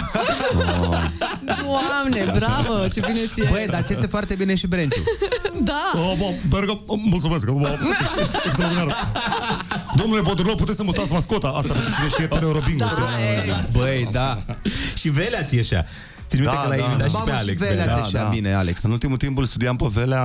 Uh, 0.57 0.63
Doamne, 1.63 2.33
bravo, 2.35 2.89
ce 2.89 3.01
bine 3.01 3.19
ție. 3.35 3.49
Băi, 3.51 3.67
dar 3.71 3.83
ți 3.83 3.93
este 3.93 4.07
foarte 4.07 4.35
bine 4.35 4.55
și 4.55 4.67
Brenciu. 4.67 5.03
Da. 5.63 5.93
Oh, 5.95 6.15
bă, 6.19 6.25
Berga, 6.49 6.81
mulțumesc. 6.87 7.51
Bă, 7.51 7.79
extraordinar. 8.47 9.13
Domnule 9.97 10.21
Bodurlou, 10.21 10.55
puteți 10.55 10.77
să 10.77 10.83
mutați 10.83 11.13
mascota? 11.13 11.49
Asta 11.49 11.73
pentru 11.73 11.93
cine 11.95 12.09
știe 12.09 12.27
pe 12.27 12.39
Eurobingo. 12.43 12.85
Da, 12.85 13.65
Băi, 13.73 14.09
da. 14.13 14.43
Și 14.95 15.09
Velea 15.09 15.43
ți 15.43 15.55
ieșea. 15.55 15.87
Țin 16.29 16.41
minte 16.41 16.57
că 16.63 16.69
l-ai 16.69 16.81
invitat 16.81 17.09
și 17.09 17.13
Mamă, 17.15 17.25
pe 17.25 17.31
și 17.33 17.39
Alex. 17.39 17.59
Velea 17.61 17.85
Velea. 17.85 17.95
ți 18.03 18.13
ieșea 18.13 18.29
bine, 18.29 18.55
Alex. 18.55 18.83
În 18.83 18.91
ultimul 18.91 19.17
timp 19.17 19.39
îl 19.39 19.45
studiam 19.45 19.77
pe 19.77 19.87
Velea 19.93 20.25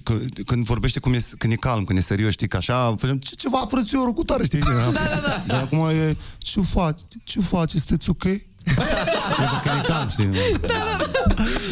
c- 0.00 0.44
când 0.46 0.64
vorbește 0.64 0.98
cum 1.00 1.12
e, 1.12 1.18
când 1.38 1.52
e 1.52 1.56
calm, 1.56 1.84
când 1.84 1.98
e 1.98 2.02
serios, 2.02 2.32
știi, 2.32 2.48
că 2.48 2.56
așa, 2.56 2.94
facem, 2.98 3.18
ce, 3.18 3.34
ceva 3.34 3.66
frățiorul 3.70 4.12
cu 4.12 4.22
tare, 4.24 4.44
știi? 4.44 4.58
Da, 4.68 4.90
da, 4.92 5.20
da. 5.26 5.42
Dar 5.46 5.60
acum 5.62 5.78
e, 5.88 6.16
ce 6.38 6.60
faci? 6.60 7.00
Ce 7.24 7.40
faci? 7.40 7.70
Sunteți 7.70 8.10
ok? 8.10 8.22
Pentru 8.22 9.60
că 9.62 9.70
e 9.78 9.86
calm, 9.86 10.08
știi? 10.10 10.30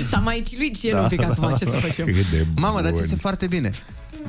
S-a 0.09 0.19
mai 0.19 0.43
ciluit 0.49 0.77
și 0.77 0.89
el 0.89 0.99
un 0.99 1.09
pic 1.09 1.23
acum, 1.23 1.55
ce 1.59 1.65
să 1.65 1.71
facem? 1.71 2.05
Cât 2.07 2.31
de 2.31 2.47
Mamă, 2.57 2.77
dar 2.81 2.87
ți 2.87 2.93
bun. 2.93 3.03
este 3.03 3.17
foarte 3.17 3.47
bine. 3.47 3.71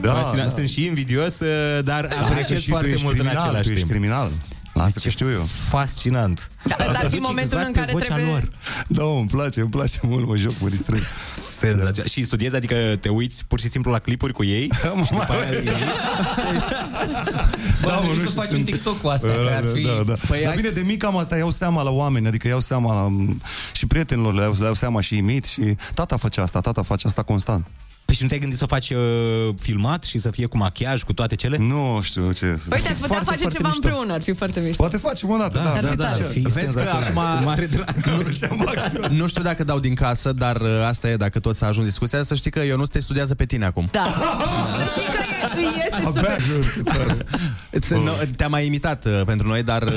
Da, 0.02 0.14
Fascinant. 0.14 0.48
da. 0.50 0.54
Sunt 0.56 0.70
și 0.70 0.86
invidios, 0.86 1.40
uh, 1.40 1.84
dar 1.84 2.08
Hai 2.10 2.18
că 2.18 2.24
apreciez 2.24 2.60
și 2.60 2.66
tu 2.66 2.72
foarte 2.72 2.90
ești 2.90 3.04
mult 3.04 3.18
în 3.18 3.24
criminal, 3.24 3.44
același 3.46 3.68
tu 3.68 3.74
ești 3.74 3.86
timp. 3.86 3.90
criminal. 4.00 4.32
Lasă 4.74 5.00
că 5.04 5.10
știu 5.10 5.32
eu. 5.32 5.42
Fascinant. 5.70 6.52
Da, 6.64 6.76
dar 6.78 6.88
ar 6.88 6.96
fi 6.96 7.04
Duce 7.10 7.20
momentul 7.20 7.58
exact 7.58 7.66
în 7.68 7.72
pe 7.74 7.80
care 7.80 7.92
vocea 7.92 8.14
trebuie... 8.14 8.32
Lor. 8.34 8.52
Da, 8.88 9.04
îmi 9.04 9.28
place, 9.28 9.60
îmi 9.62 9.70
place 9.70 10.00
mult, 10.02 10.28
mă 10.28 10.36
joc, 10.36 10.52
mă 10.62 10.68
distrez. 10.70 11.02
Senzațional. 11.58 12.10
Și 12.10 12.24
studiezi, 12.24 12.56
adică 12.56 12.98
te 13.00 13.10
uiți 13.10 13.46
pur 13.48 13.60
și 13.60 13.68
simplu 13.70 13.92
la 13.92 14.00
clipuri 14.00 14.34
cu 14.34 14.44
ei 14.44 14.70
și 15.06 15.12
după 15.12 15.28
aia 15.32 15.52
ei... 15.52 15.64
Bă, 17.82 17.88
Da, 17.88 17.90
da, 17.90 17.96
mă, 18.00 18.08
nu 18.08 18.16
să 18.16 18.20
știu, 18.22 18.30
faci 18.40 18.48
sunt- 18.48 18.60
un 18.60 18.64
TikTok 18.66 19.02
cu 19.02 19.08
asta, 19.08 19.28
Da, 19.28 19.34
că 19.34 19.54
ar 19.56 19.64
da, 19.64 19.70
fi... 19.74 19.82
Da, 19.82 19.90
da. 20.06 20.14
Păi 20.14 20.16
Păi 20.28 20.38
Dar 20.40 20.48
hai 20.48 20.56
bine, 20.56 20.70
de 20.70 20.82
mic 20.86 21.04
am 21.06 21.18
asta, 21.18 21.38
iau 21.38 21.52
seama 21.52 21.82
la 21.82 21.90
oameni, 21.90 22.28
adică 22.28 22.48
iau 22.48 22.60
seama 22.60 22.94
la, 22.94 23.12
și 23.74 23.86
prietenilor 23.86 24.34
le 24.34 24.42
iau, 24.42 24.56
le 24.60 24.66
iau 24.66 24.74
seama 24.74 25.02
și 25.02 25.18
imit 25.18 25.46
și 25.46 25.62
tata 25.94 26.18
face 26.18 26.42
asta, 26.42 26.60
tata 26.60 26.82
face 26.82 27.08
asta 27.08 27.22
constant. 27.24 27.66
Păi 28.08 28.16
și 28.16 28.22
nu 28.22 28.28
te-ai 28.28 28.40
gândit 28.40 28.58
să 28.58 28.64
o 28.64 28.68
faci 28.68 28.90
uh, 28.90 29.00
filmat 29.62 30.04
și 30.04 30.18
să 30.18 30.32
fie 30.32 30.46
cu 30.46 30.58
machiaj, 30.58 31.04
cu 31.04 31.14
toate 31.14 31.36
cele? 31.36 31.58
Nu 31.58 32.00
știu 32.04 32.32
ce. 32.32 32.46
Păi 32.46 32.80
te-ar 32.82 32.94
putea 32.94 33.08
Foarte, 33.08 33.24
face 33.26 33.38
foarte 33.42 33.56
ceva 33.58 33.68
mișto. 33.70 33.88
împreună, 33.88 34.14
ar 34.14 34.22
fi 34.22 34.34
foarte 34.34 34.60
mișto. 34.60 34.76
Poate 34.82 34.98
facem 34.98 35.30
o 35.30 35.38
dată, 35.38 35.60
da, 35.64 35.72
Ar 35.74 35.82
da, 35.84 35.90
fi 35.90 35.96
da. 35.96 36.04
tare. 36.10 36.24
ar 36.24 36.30
fi 36.30 36.40
Vezi 36.40 36.56
că 36.56 36.62
senzațional. 36.62 37.02
acum- 37.04 37.38
Cu 37.38 37.44
mare 37.44 37.66
drag. 37.66 37.96
Nu 39.10 39.28
știu 39.28 39.42
dacă 39.42 39.64
dau 39.64 39.80
din 39.80 39.96
casă, 39.96 40.32
dar 40.34 40.56
uh, 40.62 40.68
asta 40.88 41.10
e, 41.10 41.16
dacă 41.16 41.40
tot 41.40 41.56
s-a 41.56 41.68
ajuns 41.68 41.86
discuția, 41.86 42.24
să 42.24 42.36
știi 42.36 42.52
că 42.52 42.60
eu 42.60 42.78
nu 42.78 42.86
te 42.86 43.00
studiază 43.00 43.36
pe 43.36 43.46
tine 43.46 43.66
acum. 43.66 43.88
Da. 43.92 44.14
Să 44.78 44.86
știi 44.90 45.06
că 45.06 45.60
e, 45.60 45.66
îi 45.66 45.74
iese 45.78 45.96
Abia 45.96 46.10
super. 46.12 46.42
jur, 46.42 46.74
ce 46.74 46.82
tare. 46.82 47.18
Îți- 47.72 47.94
nu, 47.94 48.12
Te-am 48.36 48.52
mai 48.52 48.66
imitat 48.66 49.06
uh, 49.06 49.22
pentru 49.26 49.48
noi, 49.48 49.64
dar 49.64 49.82
uh, 49.84 49.92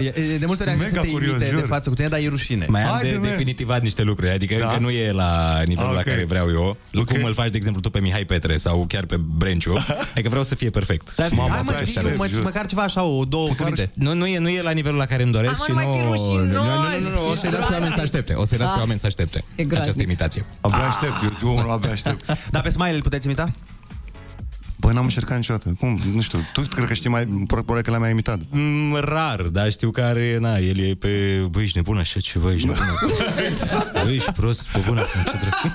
e, 0.00 0.04
e, 0.04 0.32
e 0.34 0.38
de 0.38 0.46
multe 0.46 0.62
ori 0.62 0.70
am 0.72 0.76
Sunt 0.76 0.88
zis 0.88 0.88
să 0.88 0.94
mega 0.94 1.00
te 1.00 1.08
curios, 1.08 1.30
imite 1.30 1.44
de 1.50 1.56
jur. 1.58 1.66
față 1.68 1.88
cu 1.88 1.94
tine, 1.94 2.08
dar 2.08 2.18
e 2.20 2.28
rușine. 2.28 2.66
Mai 2.68 2.82
am 2.82 2.92
Haide, 2.92 3.10
de 3.10 3.16
mă. 3.16 3.26
definitivat 3.26 3.82
niște 3.82 4.02
lucruri, 4.02 4.30
adică 4.30 4.56
Da? 4.58 4.66
încă 4.66 4.78
nu 4.80 4.90
e 4.90 5.12
la 5.12 5.62
nivelul 5.64 5.90
Ok. 5.90 5.96
la 5.96 6.02
care 6.02 6.24
vreau 6.24 6.50
eu. 6.50 6.76
Ok. 6.94 7.12
Cum 7.12 7.24
îl 7.24 7.32
faci, 7.36 7.50
de 7.50 7.56
exemplu, 7.56 7.80
tu 7.80 7.90
pe 7.90 8.00
Mihai 8.00 8.24
Petre 8.24 8.56
sau 8.56 8.84
chiar 8.88 9.04
pe 9.04 9.16
Brenciu. 9.16 9.72
Adică 10.12 10.28
vreau 10.28 10.44
să 10.44 10.54
fie 10.54 10.70
perfect. 10.70 11.14
Dar 11.16 11.28
Mamă, 11.32 11.48
hai 11.50 11.62
mă, 11.64 11.70
abia 11.72 11.82
zi, 11.84 11.98
aștept, 11.98 12.18
mă, 12.18 12.26
jur. 12.32 12.42
măcar 12.42 12.66
ceva 12.66 12.82
așa, 12.82 13.02
o, 13.02 13.24
două 13.24 13.48
cuvinte. 13.48 13.90
Nu, 13.94 14.14
nu, 14.14 14.26
e, 14.26 14.38
nu 14.38 14.48
e 14.48 14.62
la 14.62 14.70
nivelul 14.70 14.98
la 14.98 15.04
care 15.06 15.22
îmi 15.22 15.32
doresc 15.32 15.54
Am, 15.60 15.64
și 15.64 15.70
nu 15.70 15.74
mai 15.74 15.86
nu... 15.86 15.92
fi 15.92 16.00
rușinos. 16.02 16.42
nu, 16.52 16.64
nu, 16.64 17.08
nu, 17.10 17.10
nu, 17.24 17.30
o 17.30 17.34
să-i 17.34 17.50
las 17.50 17.66
pe 17.66 17.72
oameni 17.72 17.92
să 17.94 18.00
aștepte. 18.00 18.32
O 18.32 18.44
să-i 18.44 18.58
las 18.58 18.68
pe 18.68 18.74
Ah. 18.74 18.80
oameni 18.80 18.98
să 18.98 19.06
aștepte 19.06 19.38
E 19.38 19.42
groaznic. 19.54 19.80
această 19.80 20.02
imitație. 20.02 20.44
Abia 20.60 20.78
aștept, 20.86 21.12
eu, 21.22 21.48
eu 21.48 21.56
unul 21.56 21.70
abia 21.70 21.90
aștept. 21.90 22.24
Dar 22.54 22.62
pe 22.62 22.70
Smile 22.70 22.94
îl 22.94 23.02
puteți 23.02 23.26
imita? 23.26 23.52
Bă, 24.80 24.92
n-am 24.92 25.02
încercat 25.04 25.36
niciodată. 25.36 25.74
Cum? 25.78 26.00
Nu 26.14 26.20
știu. 26.20 26.38
Tu 26.52 26.60
cred 26.60 26.86
că 26.86 26.94
știi 26.94 27.10
mai... 27.10 27.24
Probabil 27.46 27.82
că 27.82 27.90
l-ai 27.90 27.98
mai 27.98 28.10
imitat. 28.10 28.38
Mm, 28.50 28.94
rar, 28.94 29.40
dar 29.40 29.70
știu 29.70 29.90
că 29.90 30.00
are, 30.02 30.36
na, 30.40 30.56
el 30.56 30.78
e 30.78 30.94
pe... 30.94 31.08
Băi, 31.50 31.62
ești 31.62 31.76
nebun 31.76 31.96
așa 31.96 32.20
ceva, 32.20 32.52
ești 32.52 32.66
nebun. 32.66 32.84
Băi, 34.04 34.14
ești 34.14 34.32
prost, 34.32 34.68
pe 34.72 34.78
bună, 34.86 35.00
cum 35.00 35.22
ce 35.24 35.30
trebuie. 35.30 35.72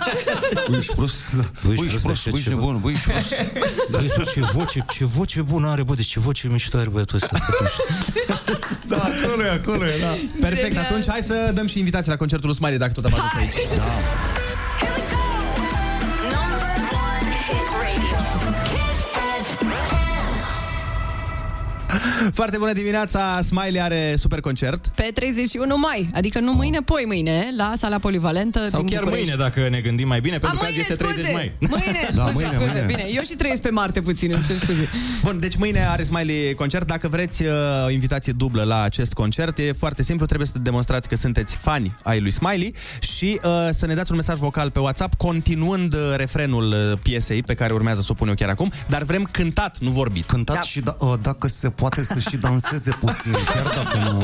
Băi, 0.70 0.78
ești 0.80 0.93
prost. 0.95 1.36
Băi, 1.66 1.74
ești 1.74 1.88
prost. 1.88 2.06
așa 2.06 2.30
Băi, 2.30 2.39
ești 2.39 2.49
ceva. 2.49 2.60
nebun. 2.62 2.80
Băi, 2.82 2.93
ești 2.93 3.10
prost. 3.10 3.30
Băi, 3.91 4.08
tu, 4.16 4.24
ce 4.34 4.41
voce, 4.54 4.86
ce 4.89 5.06
voce 5.06 5.41
bună 5.41 5.68
are, 5.70 5.84
bă, 5.84 5.93
deci 5.93 6.08
ce 6.08 6.20
voce 6.20 6.47
mișto 6.47 6.78
are 6.78 6.89
băiatul 6.89 7.16
ăsta. 7.16 7.39
Da, 8.88 8.97
acolo 8.97 9.43
e, 9.43 9.49
acolo 9.49 9.86
e, 9.86 9.97
da. 9.99 10.08
Perfect, 10.39 10.66
Genial. 10.66 10.84
atunci 10.84 11.08
hai 11.08 11.22
să 11.24 11.52
dăm 11.54 11.68
și 11.68 11.78
invitații 11.78 12.10
la 12.10 12.16
concertul 12.16 12.47
lui 12.47 12.58
Smiley, 12.58 12.78
dacă 12.78 12.91
tot 12.91 13.06
am 13.06 13.14
ajuns 13.14 13.32
aici. 13.38 13.54
Number 13.54 14.31
Foarte 22.39 22.58
bună 22.58 22.74
dimineața, 22.74 23.39
Smiley 23.41 23.82
are 23.82 24.16
super 24.18 24.39
concert. 24.39 24.88
Pe 24.88 25.12
31 25.14 25.78
mai, 25.78 26.10
adică 26.14 26.39
nu 26.39 26.54
mâine, 26.54 26.80
poi 26.82 27.04
mâine, 27.08 27.54
la 27.58 27.74
sala 27.78 27.97
polivalentă 27.97 28.66
Sau 28.70 28.80
din 28.82 28.89
chiar 28.89 29.04
București. 29.04 29.30
mâine, 29.30 29.43
dacă 29.43 29.70
ne 29.70 29.80
gândim 29.80 30.08
mai 30.08 30.22
bine, 30.22 30.36
A, 30.36 30.39
pentru 30.39 30.58
că 30.60 30.66
azi 30.66 30.74
mâine, 30.74 30.88
este 30.89 31.04
30 31.04 31.24
scuze. 31.26 31.34
mai. 31.38 31.54
Mâine, 31.76 31.99
scuze, 32.04 32.18
Da, 32.18 32.26
scuze, 32.28 32.34
mâine, 32.45 32.49
scuze. 32.66 32.72
mâine. 32.72 32.86
Bine, 32.86 33.06
eu 33.16 33.22
și 33.24 33.34
trăiesc 33.36 33.62
pe 33.62 33.70
Marte 33.70 34.02
puțin, 34.02 34.32
îmi 34.34 34.43
cer 34.47 34.56
scuze. 34.58 34.89
Bun, 35.26 35.39
deci 35.39 35.56
mâine 35.56 35.80
are 35.88 36.04
Smiley 36.04 36.54
concert. 36.54 36.88
Dacă 36.88 37.08
vreți 37.08 37.41
uh, 37.43 37.52
o 37.86 37.89
invitație 37.89 38.34
dublă 38.34 38.64
la 38.64 38.82
acest 38.82 39.14
concert, 39.14 39.58
e 39.58 39.72
foarte 39.78 40.04
simplu, 40.04 40.26
trebuie 40.26 40.47
să 40.47 40.60
demonstrați 40.60 41.08
că 41.08 41.16
sunteți 41.16 41.56
fani 41.56 41.95
ai 42.04 42.20
lui 42.20 42.32
Smiley 42.32 42.74
și 42.99 43.39
uh, 43.43 43.49
să 43.72 43.86
ne 43.86 43.93
dați 43.93 44.12
un 44.12 44.18
mesaj 44.18 44.38
vocal 44.39 44.70
pe 44.72 44.80
WhatsApp 44.80 45.14
continuând 45.16 45.93
uh, 45.93 45.99
refrenul 46.16 46.72
uh, 46.91 46.97
piesei 47.02 47.43
pe 47.43 47.54
care 47.54 47.74
urmează 47.74 48.02
să 48.02 48.08
o 48.12 48.14
pun 48.14 48.28
eu 48.28 48.34
chiar 48.34 48.49
acum, 48.49 48.72
dar 48.88 49.04
vrem 49.04 49.28
cântat, 49.32 49.78
nu 49.80 49.89
vorbit. 49.89 50.26
Cântat 50.26 50.56
Da. 50.56 50.62
și 50.62 50.80
da, 50.80 50.95
uh, 50.99 51.14
dacă 51.22 51.47
se 51.47 51.70
poate 51.70 51.91
să 52.00 52.20
și 52.20 52.38
danseze 52.38 52.92
puțin, 53.00 53.32
chiar 53.54 53.84
dacă 53.84 53.98
nu, 54.12 54.24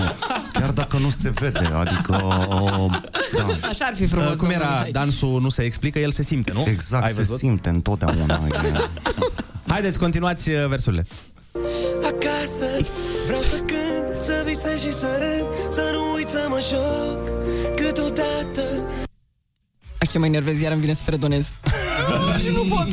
chiar 0.53 0.69
dacă 0.71 0.97
nu 0.97 1.09
se 1.09 1.29
vede, 1.29 1.69
adică 1.73 2.21
uh, 2.25 2.91
da. 3.37 3.67
Așa 3.67 3.85
ar 3.85 3.95
fi 3.95 4.05
frumos. 4.05 4.29
Uh, 4.29 4.35
cum 4.37 4.47
domnule 4.47 4.63
era 4.63 4.73
Mihai. 4.75 4.91
dansul 4.91 5.41
nu 5.41 5.49
se 5.49 5.63
explică, 5.63 5.99
el 5.99 6.11
se 6.11 6.23
simte, 6.23 6.51
nu? 6.53 6.63
Exact, 6.67 7.05
Ai 7.05 7.11
se 7.11 7.15
văzut? 7.17 7.37
simte 7.37 7.69
întotdeauna. 7.69 8.41
E... 8.51 8.89
Haideți, 9.67 9.99
continuați 9.99 10.49
uh, 10.49 10.67
versurile. 10.67 11.05
Acasă 12.03 12.89
Vreau 13.25 13.41
să 13.41 13.55
cânt, 13.57 14.21
să 14.23 14.43
visez 14.45 14.79
și 14.79 14.93
să 14.93 15.07
râd 15.19 15.47
Să 15.71 15.89
nu 15.91 16.13
uit 16.15 16.29
să 16.29 16.45
mă 16.49 16.59
joc 16.71 17.19
Câteodată 17.75 18.61
Aș 20.07 20.13
ce 20.13 20.19
mă 20.19 20.25
enervez, 20.25 20.61
iar 20.61 20.71
îmi 20.71 20.81
vine 20.81 20.93
să 20.93 21.03
fredonez. 21.03 21.51
și 22.39 22.47
nu 22.53 22.75
pot. 22.75 22.87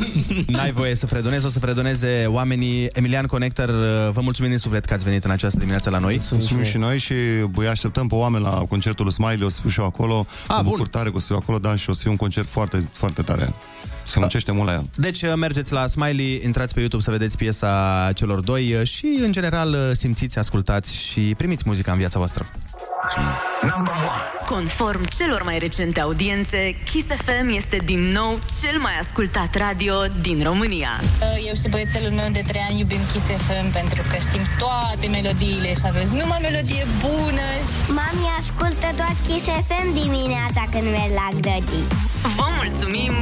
N-ai 0.47 0.71
voie 0.71 0.95
să 0.95 1.05
fredonezi, 1.05 1.45
o 1.45 1.49
să 1.49 1.59
fredoneze 1.59 2.25
oamenii. 2.27 2.87
Emilian 2.93 3.25
Connector, 3.25 3.69
uh, 3.69 4.11
vă 4.13 4.21
mulțumim 4.21 4.49
din 4.49 4.59
suflet 4.59 4.85
că 4.85 4.93
ați 4.93 5.03
venit 5.03 5.23
în 5.23 5.31
această 5.31 5.57
dimineață 5.57 5.89
la 5.89 5.97
noi. 5.97 6.21
Mulțumim 6.31 6.63
și 6.63 6.77
noi 6.77 6.99
și 6.99 7.13
băi, 7.51 7.67
așteptăm 7.67 8.07
pe 8.07 8.15
oameni 8.15 8.43
la 8.43 8.49
concertul 8.49 9.05
lui 9.05 9.13
Smiley, 9.13 9.45
o 9.45 9.49
să 9.49 9.59
fiu 9.61 9.69
și 9.69 9.79
eu 9.79 9.85
acolo. 9.85 10.25
Ah, 10.47 10.55
mă 10.55 10.61
bun. 10.61 10.71
bucur 10.71 10.87
tare 10.87 11.09
că 11.09 11.15
o 11.15 11.19
să 11.19 11.25
fiu 11.25 11.35
acolo, 11.35 11.59
da, 11.59 11.75
și 11.75 11.89
o 11.89 11.93
să 11.93 12.01
fie 12.01 12.11
un 12.11 12.17
concert 12.17 12.47
foarte, 12.47 12.89
foarte 12.91 13.21
tare. 13.21 13.53
Se 14.05 14.19
muncește 14.19 14.51
mult 14.51 14.67
la 14.67 14.73
el. 14.73 14.85
Deci 14.95 15.21
uh, 15.21 15.33
mergeți 15.35 15.73
la 15.73 15.87
Smiley, 15.87 16.41
intrați 16.43 16.73
pe 16.73 16.79
YouTube 16.79 17.03
să 17.03 17.11
vedeți 17.11 17.37
piesa 17.37 18.11
celor 18.15 18.39
doi 18.39 18.73
uh, 18.73 18.87
și, 18.87 19.19
în 19.21 19.31
general, 19.31 19.73
uh, 19.73 19.91
simțiți, 19.93 20.39
ascultați 20.39 20.95
și 20.95 21.33
primiți 21.37 21.63
muzica 21.65 21.91
în 21.91 21.97
viața 21.97 22.17
voastră. 22.17 22.45
Conform 24.45 25.03
celor 25.17 25.41
mai 25.43 25.57
recente 25.59 25.99
audiențe, 26.01 26.75
Kiss 26.91 27.07
FM 27.07 27.49
este 27.55 27.77
din 27.85 27.99
nou 27.99 28.39
cel 28.61 28.79
mai 28.79 28.91
ascultat 29.01 29.55
radio 29.55 29.93
din 30.21 30.43
România. 30.43 30.89
Eu 31.47 31.53
și 31.53 31.69
băiețelul 31.69 32.11
meu 32.11 32.29
de 32.31 32.43
3 32.47 32.61
ani 32.69 32.79
iubim 32.79 32.99
Kiss 33.11 33.25
FM 33.25 33.71
pentru 33.71 34.01
că 34.09 34.15
știm 34.27 34.41
toate 34.57 35.07
melodiile 35.07 35.73
și 35.73 35.81
aveți 35.85 36.11
numai 36.11 36.39
melodie 36.41 36.85
bună. 37.01 37.47
Mami 37.87 38.27
ascultă 38.39 38.87
doar 38.95 39.15
Kiss 39.27 39.45
FM 39.45 39.87
dimineața 39.93 40.63
când 40.71 40.83
merg 40.83 41.11
la 41.21 41.29
grădini. 41.31 41.87
Vă 42.37 42.47
mulțumim 42.59 43.13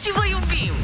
și 0.00 0.08
vă 0.16 0.24
iubim! 0.30 0.74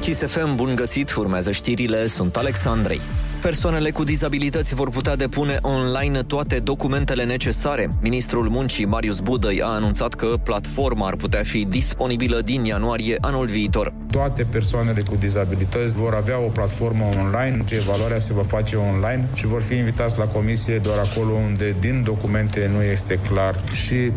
Kiss 0.00 0.22
FM, 0.26 0.54
bun 0.54 0.74
găsit, 0.74 1.14
urmează 1.14 1.50
știrile, 1.50 2.06
sunt 2.06 2.36
Alexandrei. 2.36 3.00
Persoanele 3.44 3.90
cu 3.90 4.04
dizabilități 4.04 4.74
vor 4.74 4.90
putea 4.90 5.16
depune 5.16 5.58
online 5.62 6.22
toate 6.22 6.58
documentele 6.58 7.24
necesare. 7.24 7.94
Ministrul 8.00 8.48
Muncii, 8.48 8.84
Marius 8.84 9.20
Budăi, 9.20 9.62
a 9.62 9.66
anunțat 9.66 10.14
că 10.14 10.26
platforma 10.42 11.06
ar 11.06 11.16
putea 11.16 11.42
fi 11.42 11.64
disponibilă 11.64 12.40
din 12.40 12.64
ianuarie 12.64 13.16
anul 13.20 13.46
viitor. 13.46 13.92
Toate 14.10 14.46
persoanele 14.50 15.00
cu 15.00 15.14
dizabilități 15.20 15.94
vor 15.94 16.14
avea 16.14 16.38
o 16.38 16.48
platformă 16.48 17.04
online, 17.18 17.64
evaluarea 17.68 18.18
se 18.18 18.32
va 18.32 18.42
face 18.42 18.76
online 18.76 19.28
și 19.34 19.46
vor 19.46 19.62
fi 19.62 19.76
invitați 19.76 20.18
la 20.18 20.24
comisie 20.24 20.78
doar 20.78 20.98
acolo 20.98 21.32
unde 21.32 21.74
din 21.80 22.02
documente 22.02 22.70
nu 22.74 22.82
este 22.82 23.18
clar 23.30 23.54
și 23.72 23.94
uh, 23.94 24.10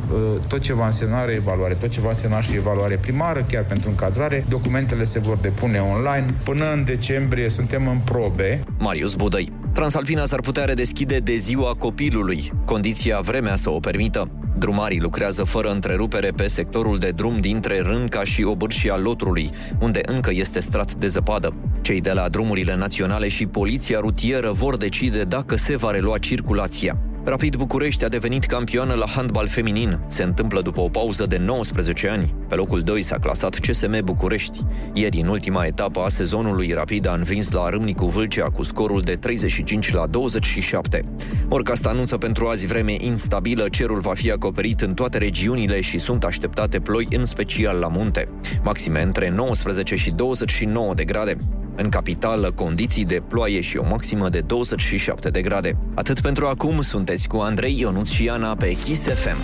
tot 0.47 0.59
ce 0.59 0.73
va 0.73 0.85
însemna 0.85 1.23
evaluare, 1.35 1.73
tot 1.73 1.89
ce 1.89 2.01
va 2.01 2.09
însemna 2.09 2.41
și 2.41 2.55
evaluare 2.55 2.95
primară, 2.95 3.45
chiar 3.51 3.63
pentru 3.63 3.89
încadrare, 3.89 4.45
documentele 4.49 5.03
se 5.03 5.19
vor 5.19 5.37
depune 5.37 5.79
online. 5.79 6.33
Până 6.43 6.71
în 6.71 6.83
decembrie 6.83 7.49
suntem 7.49 7.87
în 7.87 7.97
probe. 7.97 8.59
Marius 8.77 9.15
Budăi. 9.17 9.51
Transalpina 9.73 10.25
s-ar 10.25 10.39
putea 10.39 10.65
redeschide 10.65 11.17
de 11.17 11.35
ziua 11.35 11.75
copilului, 11.79 12.51
condiția 12.65 13.19
vremea 13.19 13.55
să 13.55 13.69
o 13.69 13.79
permită. 13.79 14.29
Drumarii 14.57 14.99
lucrează 14.99 15.43
fără 15.43 15.71
întrerupere 15.71 16.31
pe 16.35 16.47
sectorul 16.47 16.97
de 16.97 17.09
drum 17.09 17.37
dintre 17.39 17.79
Rânca 17.79 18.23
și 18.23 18.43
Obârșia 18.43 18.97
Lotrului, 18.97 19.49
unde 19.79 20.01
încă 20.05 20.31
este 20.33 20.59
strat 20.59 20.93
de 20.93 21.07
zăpadă. 21.07 21.55
Cei 21.81 22.01
de 22.01 22.11
la 22.11 22.29
drumurile 22.29 22.75
naționale 22.75 23.27
și 23.27 23.45
poliția 23.45 23.99
rutieră 23.99 24.51
vor 24.51 24.77
decide 24.77 25.23
dacă 25.23 25.55
se 25.55 25.75
va 25.75 25.91
relua 25.91 26.17
circulația. 26.17 26.97
Rapid 27.27 27.55
București 27.55 28.05
a 28.05 28.07
devenit 28.07 28.45
campioană 28.45 28.93
la 28.93 29.05
handbal 29.07 29.47
feminin. 29.47 29.99
Se 30.07 30.23
întâmplă 30.23 30.61
după 30.61 30.81
o 30.81 30.89
pauză 30.89 31.25
de 31.25 31.37
19 31.37 32.09
ani. 32.09 32.35
Pe 32.47 32.55
locul 32.55 32.81
2 32.81 33.01
s-a 33.01 33.17
clasat 33.17 33.55
CSM 33.55 34.03
București. 34.03 34.59
Ieri, 34.93 35.19
în 35.19 35.27
ultima 35.27 35.65
etapă 35.65 35.99
a 35.99 36.07
sezonului, 36.07 36.71
Rapid 36.73 37.07
a 37.07 37.13
învins 37.13 37.51
la 37.51 37.69
Râmnicu 37.69 38.05
Vâlcea 38.05 38.45
cu 38.45 38.63
scorul 38.63 39.01
de 39.01 39.15
35 39.15 39.93
la 39.93 40.05
27. 40.05 41.01
Orcast 41.49 41.85
anunță 41.85 42.17
pentru 42.17 42.47
azi 42.47 42.67
vreme 42.67 42.95
instabilă, 42.99 43.69
cerul 43.69 43.99
va 43.99 44.13
fi 44.13 44.31
acoperit 44.31 44.81
în 44.81 44.93
toate 44.93 45.17
regiunile 45.17 45.81
și 45.81 45.97
sunt 45.97 46.23
așteptate 46.23 46.79
ploi 46.79 47.07
în 47.09 47.25
special 47.25 47.77
la 47.77 47.87
munte. 47.87 48.29
Maxime 48.63 49.01
între 49.01 49.29
19 49.29 49.95
și 49.95 50.11
29 50.11 50.93
de 50.93 51.03
grade. 51.03 51.37
În 51.79 51.89
capitală, 51.89 52.51
condiții 52.51 53.05
de 53.05 53.21
ploaie 53.27 53.61
și 53.61 53.77
o 53.77 53.85
maximă 53.89 54.29
de 54.29 54.39
27 54.39 55.29
de 55.29 55.41
grade. 55.41 55.77
Atât 55.93 56.19
pentru 56.19 56.45
acum, 56.45 56.81
sunteți 56.81 57.27
cu 57.27 57.37
Andrei 57.37 57.79
Ionuț 57.79 58.09
și 58.09 58.29
Ana 58.29 58.55
pe 58.55 58.71
Kiss 58.83 59.07
FM. 59.07 59.37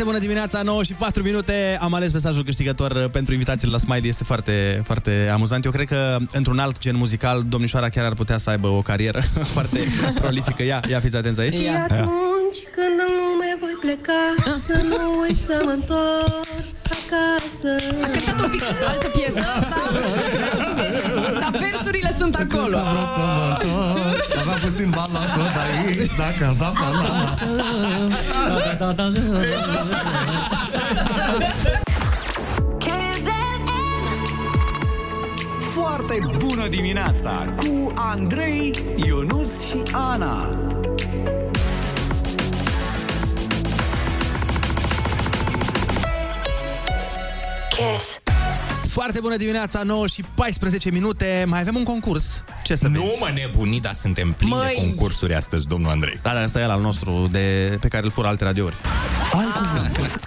Foarte 0.00 0.18
bună 0.18 0.32
dimineața, 0.32 0.62
9 0.62 0.82
și 0.82 0.92
4 0.92 1.22
minute. 1.22 1.78
Am 1.80 1.94
ales 1.94 2.12
mesajul 2.12 2.44
câștigător 2.44 2.90
uh, 2.90 3.10
pentru 3.10 3.32
invitațiile 3.32 3.72
la 3.72 3.78
Smiley. 3.78 4.08
Este 4.08 4.24
foarte, 4.24 4.82
foarte 4.84 5.30
amuzant. 5.32 5.64
Eu 5.64 5.70
cred 5.70 5.86
că 5.86 6.16
într-un 6.32 6.58
alt 6.58 6.78
gen 6.78 6.96
muzical, 6.96 7.44
domnișoara 7.48 7.88
chiar 7.88 8.04
ar 8.04 8.14
putea 8.14 8.38
să 8.38 8.50
aibă 8.50 8.68
o 8.68 8.82
carieră 8.82 9.20
foarte 9.54 9.78
prolifică. 10.14 10.62
Ia, 10.62 10.82
ia 10.88 11.00
fiți 11.00 11.16
atenți 11.16 11.40
aici. 11.40 11.54
Și 11.54 11.62
Ia. 11.62 11.82
atunci 11.82 12.58
când 12.74 12.96
în 13.06 13.12
lume 13.20 13.56
voi 13.60 13.76
pleca 13.80 14.34
Să 14.66 14.82
nu 14.88 15.20
uit 15.20 15.36
să 15.36 15.62
mă 15.64 15.70
întorc 15.70 16.46
acasă 16.98 17.70
A 18.02 18.08
cântat 18.10 18.40
un 18.44 18.50
pic 18.50 18.62
altă 18.88 19.08
piesă 19.08 19.40
Dar 22.30 22.46
versurile 22.46 22.52
sunt 22.52 22.52
acolo 22.52 22.76
Vreau 22.76 23.06
să 23.14 23.20
mă 23.36 23.46
întorc 23.50 24.38
Aveam 24.40 24.58
puțin 24.64 24.90
bani 24.96 25.12
la 25.12 25.24
soda 25.34 25.62
aici 25.66 26.14
Dacă 26.16 26.54
da 26.58 26.72
banana 26.80 27.34
Da, 28.78 28.92
da, 28.92 28.92
da, 28.92 29.08
da. 29.08 29.38
Foarte 35.58 36.20
bună 36.38 36.68
dimineața 36.68 37.54
cu 37.56 37.92
Andrei, 37.94 38.72
Ionus 39.06 39.68
și 39.68 39.76
Ana. 39.92 40.58
Foarte 49.00 49.20
bună 49.20 49.36
dimineața, 49.36 49.82
9 49.82 50.06
și 50.06 50.24
14 50.34 50.90
minute. 50.90 51.44
Mai 51.46 51.60
avem 51.60 51.74
un 51.76 51.82
concurs. 51.82 52.44
Ce 52.62 52.74
să 52.74 52.88
Nu 52.88 53.00
vezi? 53.00 53.18
mă 53.20 53.30
nebuni, 53.34 53.80
dar 53.80 53.94
suntem 53.94 54.32
plini 54.32 54.52
Măi! 54.52 54.74
de 54.76 54.80
concursuri 54.80 55.34
astăzi, 55.34 55.66
domnul 55.68 55.90
Andrei. 55.90 56.18
Da, 56.22 56.32
da, 56.34 56.44
ăsta 56.44 56.60
e 56.60 56.64
al 56.64 56.80
nostru 56.80 57.28
de, 57.30 57.76
pe 57.80 57.88
care 57.88 58.04
îl 58.04 58.10
fură 58.10 58.28
alte 58.28 58.44
radiouri. 58.44 58.74
Ai 59.32 59.46
cuvântul. 59.58 60.20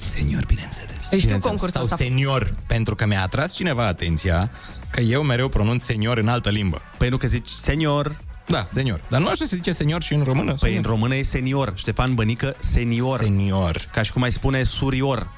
Senior, 0.00 0.44
bineînțeles. 0.46 1.08
Îi 1.10 1.18
știu 1.18 1.38
concursul 1.38 1.68
Sau 1.68 1.82
ăsta. 1.82 1.96
senior, 1.96 2.54
pentru 2.66 2.94
că 2.94 3.06
mi-a 3.06 3.22
atras 3.22 3.54
cineva 3.54 3.86
atenția 3.86 4.50
că 4.90 5.00
eu 5.00 5.22
mereu 5.22 5.48
pronunț 5.48 5.82
senior 5.82 6.18
în 6.18 6.28
altă 6.28 6.48
limbă. 6.50 6.82
Păi 6.98 7.08
nu 7.08 7.16
că 7.16 7.26
zici 7.26 7.48
senior. 7.48 8.16
Da, 8.46 8.66
senior. 8.70 9.00
Dar 9.08 9.20
nu 9.20 9.26
așa 9.26 9.44
se 9.44 9.56
zice 9.56 9.72
senior 9.72 10.02
și 10.02 10.14
în 10.14 10.22
română? 10.22 10.54
Păi 10.60 10.76
în 10.76 10.82
română 10.82 11.14
e 11.14 11.22
senior. 11.22 11.72
Ștefan 11.74 12.14
Bănică, 12.14 12.54
senior. 12.58 13.18
Senior. 13.22 13.88
Ca 13.92 14.02
și 14.02 14.12
cum 14.12 14.22
ai 14.22 14.32
spune 14.32 14.62
surior. 14.62 15.30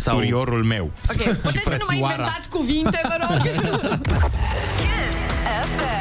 Sau... 0.00 0.16
Suriorul 0.18 0.64
meu. 0.64 0.90
Ok, 1.10 1.34
puteți 1.36 1.62
să 1.62 1.68
nu 1.68 1.84
mai 1.86 1.96
frățioara. 1.98 2.12
inventați 2.12 2.48
cuvinte, 2.48 3.00
vă 3.08 3.16
rog? 3.20 3.40
FM. 5.76 5.99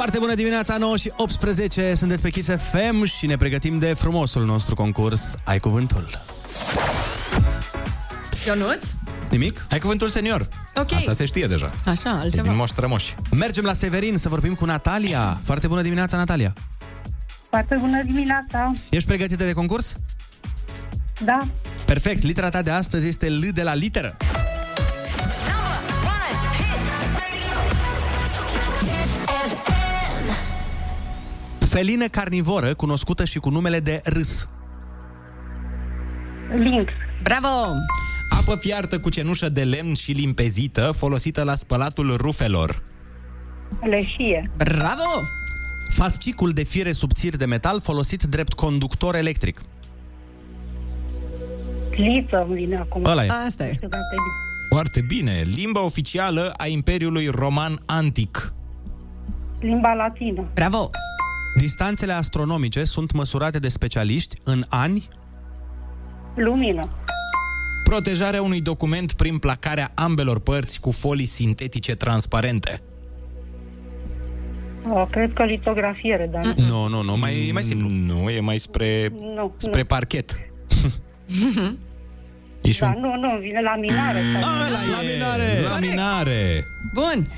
Foarte 0.00 0.18
bună 0.18 0.34
dimineața, 0.34 0.76
9 0.76 0.96
și 0.96 1.12
18. 1.16 1.94
Sunteți 1.94 2.22
pe 2.22 2.30
Kiss 2.30 2.48
FM 2.48 3.04
și 3.04 3.26
ne 3.26 3.36
pregătim 3.36 3.78
de 3.78 3.94
frumosul 3.94 4.44
nostru 4.44 4.74
concurs. 4.74 5.34
Ai 5.44 5.60
cuvântul. 5.60 6.08
Ionuț? 8.46 8.90
Nimic? 9.30 9.66
Ai 9.70 9.78
cuvântul 9.78 10.08
senior. 10.08 10.48
Ok. 10.74 10.92
Asta 10.92 11.12
se 11.12 11.24
știe 11.24 11.46
deja. 11.46 11.72
Așa, 11.86 12.08
E 12.08 12.12
altceva. 12.12 12.42
din 12.48 12.56
moș 12.56 12.70
strămoși. 12.70 13.14
Mergem 13.30 13.64
la 13.64 13.72
Severin 13.72 14.16
să 14.16 14.28
vorbim 14.28 14.54
cu 14.54 14.64
Natalia. 14.64 15.40
Foarte 15.44 15.66
bună 15.66 15.82
dimineața, 15.82 16.16
Natalia. 16.16 16.52
Foarte 17.50 17.76
bună 17.80 18.02
dimineața! 18.02 18.70
Ești 18.90 19.08
pregătită 19.08 19.44
de 19.44 19.52
concurs? 19.52 19.96
Da, 21.24 21.46
Perfect. 21.84 22.22
Litera 22.22 22.48
ta 22.48 22.62
de 22.62 22.70
astăzi 22.70 23.08
este 23.08 23.28
L 23.28 23.44
de 23.52 23.62
la 23.62 23.74
literă. 23.74 24.16
Felină 31.70 32.06
carnivoră 32.06 32.74
cunoscută 32.74 33.24
și 33.24 33.38
cu 33.38 33.48
numele 33.50 33.80
de 33.80 34.00
râs. 34.04 34.48
Lynx. 36.56 36.92
Bravo! 37.22 37.48
Apă 38.28 38.56
fiartă 38.56 38.98
cu 38.98 39.08
cenușă 39.08 39.48
de 39.48 39.64
lemn 39.64 39.94
și 39.94 40.12
limpezită, 40.12 40.92
folosită 40.96 41.42
la 41.42 41.54
spălatul 41.54 42.16
rufelor. 42.16 42.82
Leșie. 43.80 44.50
Bravo! 44.56 45.22
Fascicul 45.88 46.50
de 46.50 46.62
fire 46.62 46.92
subțiri 46.92 47.38
de 47.38 47.44
metal 47.44 47.80
folosit 47.80 48.22
drept 48.22 48.52
conductor 48.52 49.14
electric. 49.14 49.62
Liță 51.90 52.42
îmi 52.46 52.54
vine 52.54 52.76
acum. 52.76 53.04
Ăla 53.04 53.24
e. 53.24 53.28
Asta 53.46 53.64
e. 53.64 53.68
Nu 53.68 53.74
știu 53.74 53.88
dacă 53.88 54.02
e 54.12 54.14
bine. 54.14 54.68
Foarte 54.70 55.00
bine. 55.00 55.42
Limba 55.54 55.84
oficială 55.84 56.52
a 56.56 56.66
Imperiului 56.66 57.28
Roman 57.28 57.82
Antic. 57.86 58.52
Limba 59.60 59.92
latină. 59.92 60.48
Bravo! 60.54 60.90
Distanțele 61.56 62.12
astronomice 62.12 62.84
sunt 62.84 63.12
măsurate 63.12 63.58
de 63.58 63.68
specialiști 63.68 64.36
în 64.44 64.64
ani 64.68 65.08
Lumină. 66.34 66.80
Protejarea 67.84 68.42
unui 68.42 68.60
document 68.60 69.12
prin 69.12 69.38
placarea 69.38 69.90
ambelor 69.94 70.40
părți 70.40 70.80
cu 70.80 70.90
folii 70.90 71.26
sintetice 71.26 71.94
transparente. 71.94 72.82
O, 74.90 75.04
cred 75.04 75.32
că 75.32 75.44
litografiere, 75.44 76.28
dar 76.32 76.44
nu. 76.44 76.64
Nu, 76.66 76.88
nu, 76.88 77.02
nu, 77.02 77.16
mai, 77.16 77.48
e 77.48 77.52
mai 77.52 77.62
simplu. 77.62 77.88
Nu, 77.88 78.30
e 78.30 78.40
mai 78.40 78.58
spre, 78.58 79.12
Nu, 79.34 79.54
spre 79.56 79.80
nu. 79.80 79.86
parchet. 79.86 80.34
E 82.62 82.70
și 82.70 82.80
Da, 82.80 82.86
un... 82.86 82.98
nu, 83.00 83.14
nu, 83.16 83.38
vine 83.38 83.60
laminare. 83.60 84.22
sau- 84.40 84.50
Laminare! 84.96 85.60
Laminare! 85.68 86.66
Bun! 86.92 87.28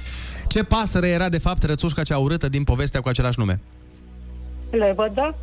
Ce 0.49 0.63
pasăre 0.63 1.09
era 1.09 1.29
de 1.29 1.39
fapt 1.39 1.63
rățușca 1.63 2.03
cea 2.03 2.19
urâtă 2.19 2.49
din 2.49 2.65
povestea 2.65 3.01
cu 3.01 3.09
același 3.09 3.39
nume? 3.39 3.61
Lebădă. 4.73 5.35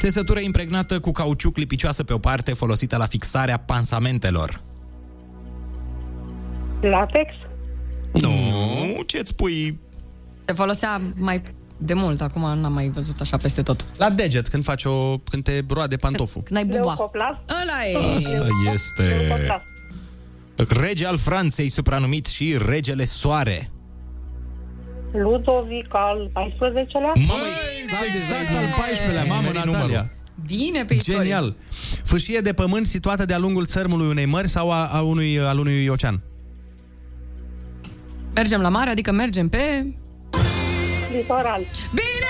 Țesătură 0.00 0.40
impregnată 0.40 1.00
cu 1.00 1.10
cauciuc 1.10 1.56
lipicioasă 1.56 2.04
pe 2.04 2.12
o 2.12 2.18
parte, 2.18 2.52
folosită 2.52 2.96
la 2.96 3.06
fixarea 3.06 3.56
pansamentelor. 3.56 4.60
Latex. 6.80 7.34
Nu, 8.12 8.30
ce-ți 9.06 9.34
pui? 9.34 9.78
Se 10.44 10.52
folosea 10.52 11.00
mai 11.16 11.42
de 11.78 11.94
mult, 11.94 12.20
acum 12.20 12.42
n-am 12.42 12.72
mai 12.72 12.88
văzut 12.88 13.20
așa 13.20 13.36
peste 13.36 13.62
tot. 13.62 13.86
La 13.96 14.10
deget, 14.10 14.48
când 14.48 14.64
faci 14.64 14.84
o... 14.84 15.18
când 15.18 15.44
te 15.44 15.64
roade 15.68 15.96
pantoful. 15.96 16.42
Când 16.42 16.58
ai 16.58 16.64
buba. 16.64 16.82
Leucoplast. 16.82 17.38
Ăla 17.62 17.86
e! 17.86 18.16
Asta 18.16 18.46
este... 18.72 19.62
Rege 20.68 21.06
al 21.06 21.16
Franței, 21.16 21.68
supranumit 21.68 22.26
și 22.26 22.58
Regele 22.66 23.04
Soare. 23.04 23.70
Ludovic 25.12 25.94
al 25.94 26.30
14-lea. 26.30 27.12
Mamă, 27.14 27.32
Exact, 27.82 28.14
exact 28.14 28.48
al 28.56 28.64
14-lea, 28.64 29.26
mamă, 29.28 29.40
Nimeri 29.40 29.56
Natalia. 29.56 29.78
numărul. 29.80 30.10
Bine 30.46 30.84
pe 30.84 30.94
istorie. 30.94 31.20
Genial. 31.20 31.56
Fâșie 32.04 32.40
de 32.40 32.52
pământ 32.52 32.86
situată 32.86 33.24
de-a 33.24 33.38
lungul 33.38 33.64
țărmului 33.66 34.08
unei 34.08 34.24
mări 34.24 34.48
sau 34.48 34.70
a, 34.70 34.86
a 34.86 35.00
unui, 35.00 35.38
al 35.40 35.58
unui 35.58 35.86
ocean? 35.86 36.22
Mergem 38.34 38.60
la 38.60 38.68
mare, 38.68 38.90
adică 38.90 39.12
mergem 39.12 39.48
pe... 39.48 39.86
Litoral. 41.16 41.60
Bine! 41.94 42.26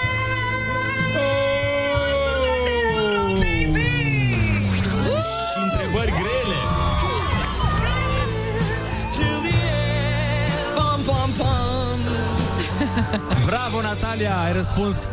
Bravo, 13.70 13.82
Natalia, 13.86 14.36
ai 14.40 14.52
răspuns 14.52 15.06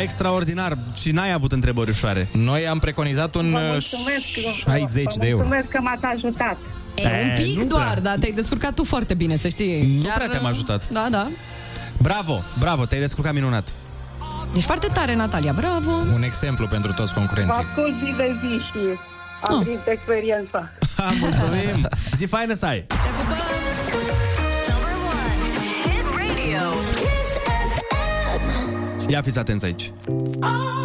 extraordinar 0.00 0.78
și 1.00 1.10
n-ai 1.10 1.32
avut 1.32 1.52
întrebări 1.52 1.90
ușoare. 1.90 2.28
Noi 2.32 2.66
am 2.68 2.78
preconizat 2.78 3.34
un 3.34 3.50
Vă 3.50 3.58
uh, 3.58 3.68
mulțumesc. 3.70 4.22
60 4.58 5.02
vă 5.04 5.20
de 5.20 5.28
euro. 5.28 5.44
Mulțumesc 5.46 5.68
că 5.68 5.78
m-ați 5.80 6.04
ajutat. 6.04 6.56
E, 6.94 7.06
un 7.06 7.44
pic 7.44 7.56
nu 7.58 7.64
doar, 7.64 7.88
prea. 7.90 8.00
dar 8.02 8.16
te-ai 8.18 8.32
descurcat 8.32 8.74
tu 8.74 8.84
foarte 8.84 9.14
bine, 9.14 9.36
să 9.36 9.48
știi. 9.48 10.00
Nu 10.02 10.08
prea 10.14 10.28
te-am 10.28 10.44
ajutat. 10.46 10.88
Da, 10.88 11.06
da. 11.10 11.28
Bravo, 11.98 12.42
bravo, 12.58 12.84
te-ai 12.84 13.00
descurcat 13.00 13.32
minunat. 13.32 13.68
Ești 14.54 14.66
foarte 14.66 14.86
tare, 14.92 15.14
Natalia, 15.14 15.52
bravo! 15.52 15.90
Un 16.14 16.22
exemplu 16.22 16.66
pentru 16.66 16.92
toți 16.92 17.12
Vă 17.12 17.18
concurenții. 17.18 17.64
ascult 17.68 17.94
zi 18.04 18.14
de 18.16 18.36
zi 18.40 18.64
și 18.64 18.78
am 19.42 19.58
Ah. 19.58 19.64
prins 19.64 19.80
experiența. 19.86 20.70
Ha, 20.96 21.10
mulțumim! 21.20 21.88
Zi 22.16 22.24
faină 22.26 22.54
să 22.54 22.66
ai! 22.66 22.86
Hit 22.88 23.28
radio. 23.28 23.51
Ia 29.12 29.22
fiți 29.22 29.38
atenți 29.38 29.64
aici. 29.64 29.92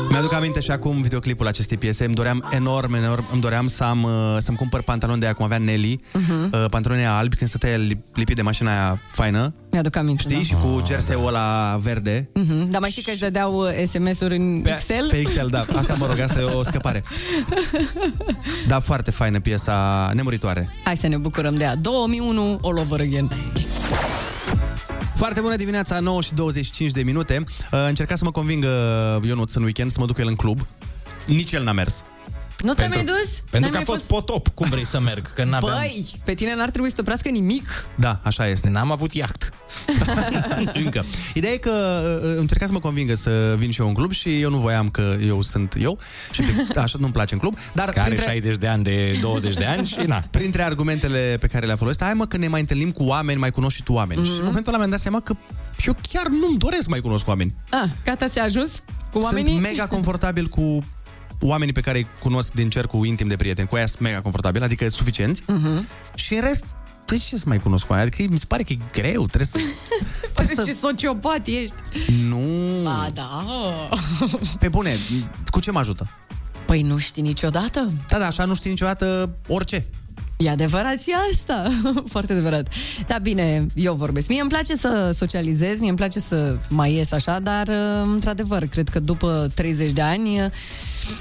Mi-aduc 0.10 0.34
aminte 0.34 0.60
și 0.60 0.72
acum 0.72 1.02
videoclipul 1.02 1.48
acestei 1.48 1.78
piese. 1.78 2.06
Îmi 2.06 2.14
doream 2.14 2.48
enorm, 2.52 2.94
enorm, 2.94 3.26
îmi 3.32 3.42
doream 3.42 3.68
să 3.68 3.84
am, 3.84 4.04
uh, 4.04 4.12
să-mi 4.40 4.58
cumpăr 4.58 4.82
pantaloni 4.82 5.20
de 5.20 5.26
aia 5.26 5.34
cum 5.34 5.46
avea 5.46 5.58
Nelly, 5.58 6.02
Mhm. 6.14 6.50
uh, 6.54 6.66
pantaloni 6.70 7.02
aia 7.02 7.18
albi 7.18 7.36
când 7.36 7.50
stătea 7.50 7.70
el 7.72 7.98
lipit 8.14 8.36
de 8.36 8.42
mașina 8.42 8.72
aia 8.72 9.02
faină. 9.12 9.54
Mi-aduc 9.72 9.96
aminte, 9.96 10.22
Știi? 10.22 10.36
da. 10.36 10.42
Și 10.42 10.54
cu 10.54 10.84
jersey-ul 10.88 11.28
ăla 11.28 11.78
verde. 11.84 12.30
Mhm. 12.34 12.70
Dar 12.72 12.82
mai 12.82 12.90
știi 12.90 13.04
că 13.04 13.12
își 13.12 13.20
dădeau 13.20 13.60
uh, 13.62 13.84
SMS-uri 13.88 14.36
în 14.38 14.64
Excel? 14.66 15.08
Pe 15.10 15.18
Excel, 15.18 15.48
da. 15.48 15.66
Asta 15.76 15.96
mă 16.00 16.06
rog, 16.06 16.20
asta 16.20 16.40
e 16.40 16.44
o 16.44 16.64
scăpare. 16.64 17.04
Da, 18.68 18.80
foarte 18.80 19.12
faină 19.12 19.40
piesa, 19.40 20.12
nemuritoare. 20.14 20.70
Hai 20.84 20.98
să 20.98 21.08
ne 21.08 21.18
bucurăm 21.18 21.56
de 21.56 21.64
ea. 21.64 21.76
2001, 21.76 22.60
all 22.64 22.78
over 22.78 23.00
again. 23.00 23.32
Foarte 25.18 25.42
bună 25.42 25.56
dimineața, 25.56 26.00
9 26.00 26.22
și 26.22 26.34
25 26.34 26.92
de 26.92 27.04
minute. 27.04 27.44
Uh, 27.72 27.86
Încerca 27.88 28.16
să 28.16 28.24
mă 28.24 28.32
convingă 28.32 28.70
Ionuț 29.24 29.54
în 29.54 29.64
weekend 29.64 29.92
să 29.92 29.98
mă 30.00 30.06
duc 30.06 30.16
cu 30.16 30.22
el 30.22 30.28
în 30.28 30.36
club. 30.36 30.60
Nici 31.28 31.52
el 31.52 31.64
n-a 31.64 31.72
mers. 31.72 32.04
Nu 32.64 32.74
te-ai 32.74 32.88
mai 32.88 33.04
dus? 33.04 33.30
Pentru 33.50 33.60
N-ai 33.60 33.70
că 33.70 33.76
a 33.76 33.78
mai 33.78 33.84
fost 33.86 34.04
potop. 34.04 34.48
Cum 34.48 34.70
vrei 34.70 34.86
să 34.86 35.00
merg? 35.00 35.34
Că 35.34 35.44
n-aveam... 35.44 35.78
Băi, 35.80 36.06
pe 36.24 36.34
tine 36.34 36.56
n-ar 36.56 36.70
trebui 36.70 36.90
să 36.90 36.96
te 36.96 37.02
oprească 37.02 37.30
nimic. 37.30 37.86
Da, 37.96 38.20
așa 38.24 38.48
este. 38.48 38.70
N-am 38.70 38.92
avut 38.92 39.14
iaht. 39.14 39.50
Încă. 40.84 41.06
Ideea 41.34 41.54
e 41.54 41.58
că 41.58 42.02
uh, 42.24 42.36
încerca 42.38 42.66
să 42.66 42.72
mă 42.72 42.80
convingă 42.80 43.16
să 43.16 43.56
vin 43.58 43.72
și 43.72 43.82
eu 43.82 43.88
în 43.88 43.94
club 43.94 44.12
și 44.12 44.42
eu 44.42 44.50
nu 44.50 44.58
voiam 44.58 44.90
că 44.90 45.16
eu 45.26 45.42
sunt 45.42 45.76
eu 45.80 46.00
și 46.32 46.42
de, 46.42 46.80
așa 46.80 46.98
nu-mi 47.00 47.14
place 47.14 47.34
în 47.34 47.40
club. 47.40 47.58
Dar 47.74 47.90
Care 47.90 48.16
60 48.16 48.58
de 48.58 48.68
ani 48.68 48.84
de 48.84 49.18
20 49.22 49.56
de 49.56 49.66
ani 49.66 49.86
și 49.86 50.00
na. 50.06 50.24
Printre 50.32 50.64
argumentele 50.64 51.38
pe 51.40 51.48
care 51.48 51.66
le-a 51.66 51.76
folosit, 51.76 52.04
hai 52.04 52.14
mă 52.14 52.26
că 52.26 52.38
ne 52.38 52.48
mai 52.48 52.60
întâlnim 52.60 52.92
cu 52.92 53.04
oameni, 53.04 53.40
mai 53.40 53.52
cunosc 53.52 53.76
și 53.76 53.84
tu 53.84 53.94
oameni. 53.94 54.22
Mhm. 54.22 54.30
Și 54.30 54.38
în 54.40 54.46
momentul 54.46 54.68
ăla 54.68 54.78
mi-am 54.78 54.90
dat 54.92 55.00
seama 55.00 55.20
că 55.20 55.34
eu 55.86 55.96
chiar 56.12 56.28
nu-mi 56.28 56.58
doresc 56.58 56.84
să 56.84 56.90
mai 56.90 57.00
cunosc 57.00 57.24
cu 57.24 57.30
oameni. 57.30 57.56
Ah, 57.70 57.90
gata, 58.06 58.28
ți-a 58.28 58.44
ajuns 58.44 58.82
cu 59.12 59.20
oamenii? 59.20 59.52
Sunt 59.52 59.64
mega 59.64 59.88
confortabil 59.88 60.48
cu 60.48 60.84
oamenii 61.40 61.74
pe 61.74 61.82
care 61.82 61.98
îi 61.98 62.08
cunosc 62.20 62.54
din 62.54 62.70
cercul 62.70 63.06
intim 63.06 63.28
de 63.28 63.36
prieteni. 63.36 63.68
Cu 63.68 63.76
aia 63.76 63.86
sunt 63.86 64.02
mega 64.02 64.22
confortabil, 64.22 64.64
adică 64.64 64.90
suficienți. 64.90 65.44
Mhm. 65.48 65.88
Și 66.16 66.34
în 66.34 66.42
rest, 66.42 66.66
de 67.06 67.18
ce 67.18 67.38
să 67.38 67.44
mai 67.48 67.60
cunosc 67.60 67.86
cu 67.86 67.92
oameni? 67.92 68.10
Adică 68.14 68.32
mi 68.32 68.38
se 68.38 68.46
pare 68.48 68.64
că 68.64 68.74
e 68.74 68.78
greu, 68.92 69.26
trebuie 69.26 69.48
să... 69.48 69.60
Păi 70.36 70.66
ce 70.66 70.74
sociopat 70.74 71.48
ești. 71.48 71.76
Nu. 72.28 72.42
Ba 72.84 73.10
da. 73.14 73.46
Pe 74.60 74.68
bune, 74.70 74.98
cu 75.46 75.60
ce 75.60 75.72
mă 75.72 75.80
ajută? 75.80 76.08
Păi 76.66 76.82
nu 76.82 76.98
știi 76.98 77.22
niciodată. 77.22 77.92
Da, 78.10 78.18
da, 78.18 78.26
așa 78.26 78.46
nu 78.46 78.56
știi 78.56 78.70
niciodată 78.70 79.30
orice. 79.48 79.86
E 80.38 80.50
adevărat 80.50 81.02
și 81.02 81.14
asta. 81.32 81.70
Foarte 82.14 82.32
adevărat. 82.32 82.68
Da, 83.08 83.18
bine, 83.18 83.66
eu 83.74 83.94
vorbesc. 83.94 84.28
Mie 84.28 84.42
îmi 84.42 84.50
place 84.50 84.76
să 84.76 85.12
socializez, 85.14 85.80
mie 85.80 85.90
îmi 85.90 85.98
place 85.98 86.20
să 86.20 86.58
mai 86.70 86.94
ies 86.94 87.12
așa, 87.12 87.40
dar, 87.40 87.70
într-adevăr, 88.04 88.66
cred 88.66 88.90
că 88.90 89.00
după 89.00 89.52
30 89.54 89.92
de 89.92 90.02
ani 90.02 90.52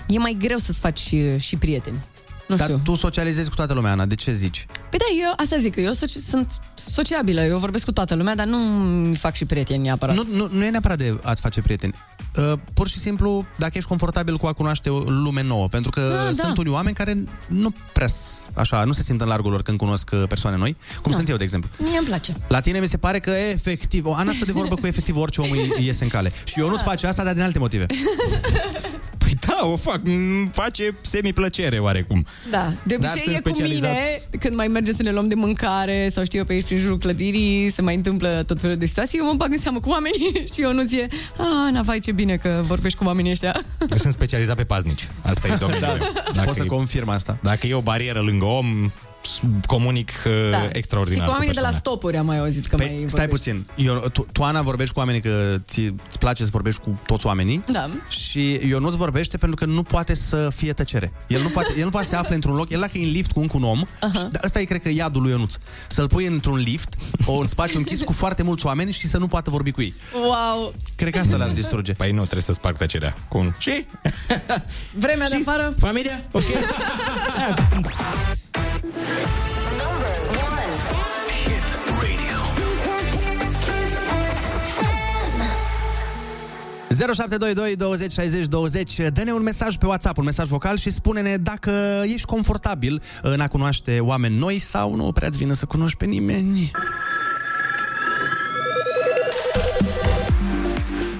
e 0.08 0.18
mai 0.18 0.36
greu 0.40 0.58
să-ți 0.58 0.78
faci 0.80 0.98
și, 0.98 1.38
și 1.38 1.56
prieteni. 1.56 2.04
Nu 2.48 2.56
Dar 2.56 2.66
știu. 2.66 2.80
tu 2.84 2.94
socializezi 2.94 3.48
cu 3.48 3.54
toată 3.54 3.72
lumea, 3.72 3.90
Ana, 3.90 4.06
de 4.06 4.14
ce 4.14 4.32
zici? 4.32 4.66
Păi 4.90 4.98
da, 4.98 5.04
eu 5.26 5.32
asta 5.36 5.56
zic, 5.58 5.74
că 5.74 5.80
eu 5.80 5.92
soci- 5.92 6.22
sunt 6.28 6.50
sociabilă, 6.90 7.40
eu 7.44 7.58
vorbesc 7.58 7.84
cu 7.84 7.92
toată 7.92 8.14
lumea, 8.14 8.34
dar 8.34 8.46
nu 8.46 8.56
mi 9.08 9.16
fac 9.16 9.34
și 9.34 9.44
prieteni 9.44 9.82
neapărat. 9.82 10.14
Nu, 10.16 10.22
nu, 10.30 10.48
nu 10.52 10.64
e 10.64 10.70
neapărat 10.70 10.98
de 10.98 11.18
a-ți 11.22 11.40
face 11.40 11.60
prieteni. 11.60 11.94
Uh, 12.38 12.52
pur 12.74 12.88
și 12.88 12.98
simplu, 12.98 13.46
dacă 13.58 13.72
ești 13.74 13.88
confortabil 13.88 14.36
cu 14.36 14.46
a 14.46 14.52
cunoaște 14.52 14.90
o 14.90 14.98
lume 15.10 15.42
nouă, 15.42 15.68
pentru 15.68 15.90
că 15.90 16.00
Da, 16.00 16.24
da. 16.36 16.42
sunt 16.44 16.56
unii 16.58 16.72
oameni 16.72 16.94
care 16.94 17.24
nu 17.48 17.72
prea, 17.92 18.06
s- 18.06 18.48
așa, 18.54 18.84
nu 18.84 18.92
se 18.92 19.02
simt 19.02 19.20
în 19.20 19.26
largul 19.28 19.50
lor 19.50 19.62
când 19.62 19.78
cunosc 19.78 20.10
uh, 20.12 20.22
persoane 20.28 20.56
noi, 20.56 20.76
cum 21.02 21.10
Da. 21.10 21.16
sunt 21.16 21.28
eu, 21.28 21.36
de 21.36 21.42
exemplu. 21.44 21.70
Mie 21.78 21.98
îmi 21.98 22.06
place. 22.06 22.34
La 22.48 22.60
tine 22.60 22.78
mi 22.78 22.88
se 22.88 22.96
pare 22.96 23.18
că 23.20 23.30
efectiv, 23.30 24.06
o 24.06 24.14
Ana 24.14 24.32
stă 24.32 24.44
de 24.44 24.52
vorbă 24.52 24.74
cu 24.74 24.86
efectiv 24.86 25.16
orice 25.16 25.40
om 25.40 25.50
îi 25.50 25.72
iese 25.86 26.02
în 26.04 26.10
cale. 26.10 26.32
Și 26.44 26.60
eu 26.60 26.68
nu-ți 26.68 26.82
face 26.84 27.06
asta, 27.06 27.24
dar 27.24 27.32
din 27.34 27.42
alte 27.42 27.58
motive. 27.58 27.86
Păi 29.47 29.55
da, 29.61 29.66
o 29.66 29.76
fac. 29.76 30.01
Îmi 30.05 30.49
face 30.53 30.94
semi-plăcere 31.01 31.78
oarecum. 31.78 32.26
Da, 32.51 32.72
de 32.84 32.97
Dar 32.97 33.11
obicei 33.11 33.22
sunt 33.32 33.36
e 33.47 33.51
cu 33.51 33.57
mine 33.61 33.74
specializat. 33.74 34.28
când 34.40 34.57
mai 34.57 34.68
merge 34.68 34.92
să 34.92 35.03
ne 35.03 35.11
luăm 35.11 35.28
de 35.28 35.34
mâncare 35.34 36.09
sau 36.12 36.24
știu 36.24 36.38
eu 36.38 36.44
pe 36.44 36.53
aici 36.53 36.64
prin 36.64 36.78
jurul 36.78 36.99
clădirii, 36.99 37.70
se 37.70 37.82
mai 37.82 37.94
întâmplă 37.94 38.42
tot 38.47 38.61
felul 38.61 38.76
de 38.76 38.86
situații, 38.86 39.18
eu 39.18 39.24
mă 39.26 39.32
bag 39.32 39.53
în 39.53 39.59
seamă 39.59 39.80
cu 39.80 39.88
oamenii 39.88 40.32
și 40.55 40.61
eu 40.62 40.72
nu 40.72 40.84
ție, 40.86 41.07
a, 41.38 41.70
na, 41.72 41.82
vai 41.82 41.99
ce 41.99 42.12
bine 42.12 42.36
că 42.36 42.61
vorbești 42.64 42.99
cu 42.99 43.05
oamenii 43.05 43.30
ăștia. 43.30 43.61
Eu 43.90 43.97
sunt 43.97 44.12
specializat 44.12 44.57
pe 44.57 44.64
paznici. 44.64 45.09
Asta 45.22 45.49
e 45.49 45.55
domeniul 45.66 45.80
Da, 45.80 46.32
meu. 46.34 46.44
pot 46.44 46.55
să 46.55 46.62
e- 46.64 46.66
confirm 46.66 47.09
asta. 47.09 47.38
Dacă 47.42 47.66
e 47.66 47.74
o 47.74 47.80
barieră 47.80 48.20
lângă 48.20 48.44
om, 48.44 48.90
s- 49.15 49.15
comunic 49.66 50.10
Da. 50.22 50.50
da. 50.50 50.68
extraordinar 50.72 51.20
și 51.22 51.26
cu 51.26 51.30
oamenii 51.32 51.54
de 51.54 51.60
la 51.60 51.66
persoane. 51.66 51.96
stopuri 51.96 52.16
am 52.16 52.26
mai 52.26 52.38
auzit 52.38 52.66
că 52.66 52.76
Păi, 52.76 52.86
mai 52.86 53.04
stai 53.08 53.26
vorbești. 53.26 53.50
puțin. 53.50 53.86
Eu, 53.86 54.04
tu, 54.12 54.26
tu, 54.32 54.42
Ana, 54.42 54.62
vorbești 54.62 54.92
cu 54.94 54.98
oamenii 54.98 55.20
că 55.20 55.56
ți, 55.64 55.80
îți 55.80 56.18
place 56.18 56.42
să 56.44 56.48
vorbești 56.52 56.80
cu 56.80 57.00
toți 57.06 57.26
oamenii. 57.26 57.64
Da. 57.72 57.88
Și 58.08 58.54
eu 58.54 58.80
nu-ți 58.80 58.96
vorbește 58.96 59.36
pentru 59.36 59.56
că 59.56 59.64
nu 59.72 59.82
poate 59.82 60.14
să 60.14 60.50
fie 60.54 60.72
tăcere. 60.72 61.12
El 61.26 61.42
nu 61.42 61.48
poate, 61.48 61.72
el 61.78 61.84
nu 61.84 61.90
poate 61.90 62.06
să 62.06 62.12
se 62.12 62.18
afle 62.18 62.34
într-un 62.34 62.54
loc, 62.54 62.70
el 62.70 62.80
dacă 62.80 62.98
e 62.98 63.04
în 63.04 63.10
lift 63.10 63.32
cu 63.32 63.40
încă 63.40 63.56
un 63.56 63.62
om, 63.62 63.82
uh-huh. 63.84 64.18
și, 64.18 64.24
dar 64.30 64.40
ăsta 64.44 64.60
e, 64.60 64.64
cred 64.64 64.82
că, 64.82 64.88
iadul 64.88 65.22
lui 65.22 65.30
Ionuț. 65.30 65.54
Să-l 65.88 66.08
pui 66.08 66.26
într-un 66.26 66.56
lift, 66.56 66.94
o, 67.24 67.32
un 67.32 67.46
spațiu 67.46 67.78
închis 67.78 68.02
cu 68.02 68.12
foarte 68.12 68.42
mulți 68.42 68.66
oameni 68.66 68.92
și 68.92 69.06
să 69.06 69.18
nu 69.18 69.26
poată 69.26 69.50
vorbi 69.50 69.70
cu 69.70 69.82
ei. 69.82 69.94
Wow, 70.14 70.74
Cred 70.96 71.12
că 71.12 71.18
asta 71.18 71.36
l-ar 71.36 71.48
distruge. 71.48 71.92
Păi 71.92 72.10
nu, 72.10 72.22
trebuie 72.22 72.42
să 72.42 72.52
sparg 72.52 72.76
tăcerea. 72.76 73.16
Cu 73.28 73.38
un... 73.38 73.52
Și? 73.58 73.86
vremea 74.92 75.28
de 75.28 75.36
afară. 75.46 75.74
Familia? 75.78 76.24
Ok. 76.30 76.42
0722 86.96 87.76
20 87.76 88.12
60 88.12 88.46
20 88.46 88.96
Dă-ne 89.12 89.32
un 89.32 89.42
mesaj 89.42 89.76
pe 89.76 89.86
WhatsApp, 89.86 90.18
un 90.18 90.24
mesaj 90.24 90.48
vocal 90.48 90.76
și 90.76 90.90
spune-ne 90.90 91.36
dacă 91.36 92.02
ești 92.04 92.26
confortabil 92.26 93.02
în 93.22 93.40
a 93.40 93.48
cunoaște 93.48 94.00
oameni 94.00 94.38
noi 94.38 94.59
sau 94.59 94.94
nu 94.94 95.12
prea-ți 95.12 95.38
vine 95.38 95.54
să 95.54 95.66
cunoști 95.66 95.96
pe 95.96 96.04
nimeni. 96.04 96.70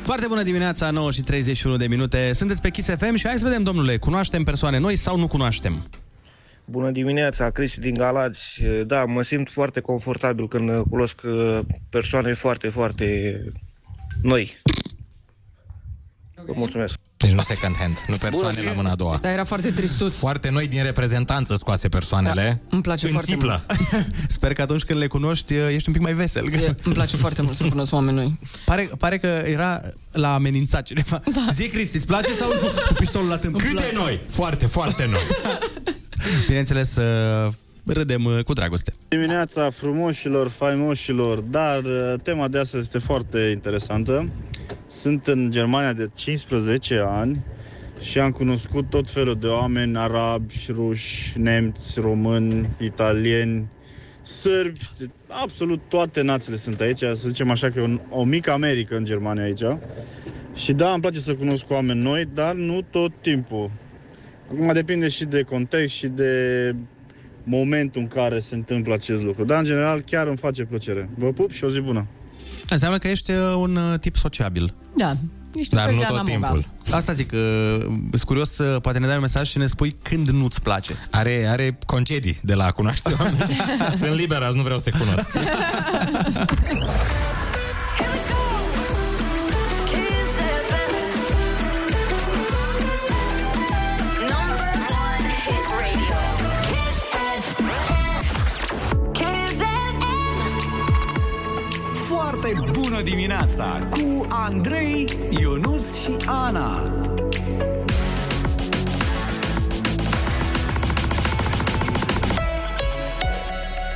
Foarte 0.03 0.27
bună 0.27 0.43
dimineața, 0.43 0.91
9 0.91 1.11
și 1.11 1.23
31 1.23 1.77
de 1.77 1.87
minute. 1.87 2.31
Sunteți 2.35 2.61
pe 2.61 2.71
Kiss 2.71 2.89
FM 2.89 3.15
și 3.15 3.27
hai 3.27 3.39
să 3.39 3.45
vedem, 3.45 3.63
domnule, 3.63 3.97
cunoaștem 3.97 4.45
persoane 4.45 4.79
noi 4.79 4.97
sau 4.97 5.19
nu 5.19 5.27
cunoaștem? 5.27 5.89
Bună 6.69 6.91
dimineața, 6.91 7.51
Cristi 7.51 7.81
din 7.81 7.95
Galați. 7.95 8.61
Da, 8.87 9.05
mă 9.05 9.23
simt 9.23 9.51
foarte 9.51 9.81
confortabil 9.81 10.49
când 10.49 10.83
cunosc 10.91 11.21
uh, 11.25 11.61
persoane 11.89 12.35
foarte, 12.35 12.69
foarte 12.69 13.39
noi. 14.23 14.63
Vă 16.47 16.53
mulțumesc. 16.57 16.95
Deci 17.17 17.31
nu 17.31 17.43
second 17.43 17.75
hand, 17.81 18.05
nu 18.07 18.17
persoane 18.17 18.63
la 18.63 18.73
mâna 18.73 18.91
a 18.91 18.95
doua. 18.95 19.19
Dar 19.23 19.33
era 19.33 19.45
foarte 19.45 19.71
tristus. 19.71 20.19
Foarte 20.19 20.51
noi 20.51 20.69
din 20.69 20.83
reprezentanță 20.83 21.55
scoase 21.55 21.89
persoanele. 21.89 22.61
Îmi 22.69 22.83
place 22.83 23.07
în 23.07 23.13
foarte 23.13 23.31
țiplă. 23.31 23.67
Sper 24.29 24.53
că 24.53 24.63
atunci 24.63 24.83
când 24.83 24.99
le 24.99 25.07
cunoști, 25.07 25.55
ești 25.55 25.89
un 25.89 25.95
pic 25.95 26.03
mai 26.03 26.13
vesel. 26.13 26.53
E, 26.53 26.75
îmi 26.83 26.95
place 26.95 27.17
foarte 27.17 27.43
mult 27.43 27.57
să 27.57 27.69
cunosc 27.69 27.93
oameni 27.93 28.17
noi. 28.17 28.39
Pare, 28.65 28.89
pare 28.99 29.19
că 29.19 29.27
era 29.27 29.81
la 30.13 30.35
amenințat 30.35 30.83
cineva. 30.83 31.23
Da. 31.35 31.47
Zi, 31.53 31.69
Cristi, 31.69 31.97
îți 31.97 32.07
place 32.07 32.33
sau 32.33 32.49
nu? 32.49 32.69
Cu 32.87 32.93
pistolul 32.93 33.29
la 33.29 33.39
tâmp. 33.39 33.61
Cât 33.61 33.81
de 33.81 33.93
noi? 33.95 34.21
Foarte, 34.29 34.67
foarte 34.67 35.07
noi. 35.07 35.23
Bineînțeles, 36.47 36.97
uh, 36.97 37.53
râdem 37.87 38.25
uh, 38.25 38.39
cu 38.45 38.53
dragoste. 38.53 38.93
Dimineața 39.09 39.71
frumoșilor, 39.71 40.49
faimoșilor, 40.49 41.41
dar 41.41 41.85
uh, 41.85 42.15
tema 42.23 42.49
de 42.49 42.59
astăzi 42.59 42.83
este 42.83 42.99
foarte 42.99 43.39
interesantă. 43.39 44.33
Sunt 44.87 45.27
în 45.27 45.51
Germania 45.51 45.93
de 45.93 46.11
15 46.15 47.05
ani 47.09 47.45
și 48.01 48.19
am 48.19 48.31
cunoscut 48.31 48.89
tot 48.91 49.11
felul 49.11 49.37
de 49.41 49.47
oameni, 49.47 49.97
arabi, 49.99 50.67
ruși, 50.69 51.39
nemți, 51.39 52.01
români, 52.01 52.69
italieni, 52.81 53.71
sârbi, 54.23 54.79
de- 54.99 55.11
absolut 55.29 55.81
toate 55.89 56.23
națiile 56.23 56.57
sunt 56.57 56.81
aici, 56.81 56.99
să 56.99 57.29
zicem 57.29 57.51
așa 57.51 57.71
că 57.71 57.79
e 57.79 57.83
un, 57.83 58.01
o 58.11 58.25
mică 58.25 58.51
Americă 58.51 58.97
în 58.97 59.05
Germania 59.05 59.43
aici. 59.45 59.65
Și 60.55 60.73
da, 60.73 60.93
îmi 60.93 61.01
place 61.01 61.21
să 61.21 61.35
cunosc 61.35 61.71
oameni 61.71 62.01
noi, 62.01 62.29
dar 62.35 62.55
nu 62.55 62.83
tot 62.83 63.13
timpul. 63.21 63.71
Acum 64.53 64.73
depinde 64.73 65.09
și 65.09 65.25
de 65.25 65.43
context 65.43 65.95
și 65.95 66.07
de 66.07 66.75
momentul 67.43 68.01
în 68.01 68.07
care 68.07 68.41
se 68.41 68.55
întâmplă 68.55 68.95
acest 68.95 69.23
lucru. 69.23 69.45
Dar, 69.45 69.59
în 69.59 69.65
general, 69.65 70.01
chiar 70.01 70.27
îmi 70.27 70.37
face 70.37 70.63
plăcere. 70.63 71.11
Vă 71.17 71.27
pup 71.33 71.51
și 71.53 71.65
o 71.65 71.71
zi 71.71 71.81
bună! 71.81 72.07
Înseamnă 72.69 72.99
că 72.99 73.09
ești 73.09 73.31
uh, 73.31 73.39
un 73.59 73.77
uh, 73.77 73.99
tip 74.01 74.17
sociabil. 74.17 74.75
Da, 74.97 75.17
ești 75.55 75.75
un 75.75 75.81
fel 75.81 75.95
de 75.99 76.05
Ana 76.05 76.23
Moga. 76.23 76.61
Asta 76.91 77.13
zic, 77.13 77.33
uh, 77.33 77.39
sunt 78.11 78.23
curios, 78.23 78.59
uh, 78.59 78.81
poate 78.81 78.99
ne 78.99 79.07
dai 79.07 79.15
un 79.15 79.21
mesaj 79.21 79.49
și 79.49 79.59
ne 79.59 79.67
spui 79.67 79.95
când 80.03 80.29
nu-ți 80.29 80.63
place. 80.63 80.93
Are, 81.11 81.47
are 81.49 81.79
concedii 81.87 82.39
de 82.43 82.55
la 82.55 82.65
a 82.65 82.71
cunoaște 82.71 83.15
oameni. 83.19 83.57
Sunt 84.01 84.13
liber 84.13 84.43
azi, 84.43 84.57
nu 84.57 84.63
vreau 84.63 84.79
să 84.79 84.91
te 84.91 84.99
cunosc. 84.99 85.29
bună 102.97 103.09
dimineața 103.09 103.89
cu 103.91 104.25
Andrei, 104.29 105.09
Ionus 105.31 106.03
și 106.03 106.11
Ana. 106.27 106.93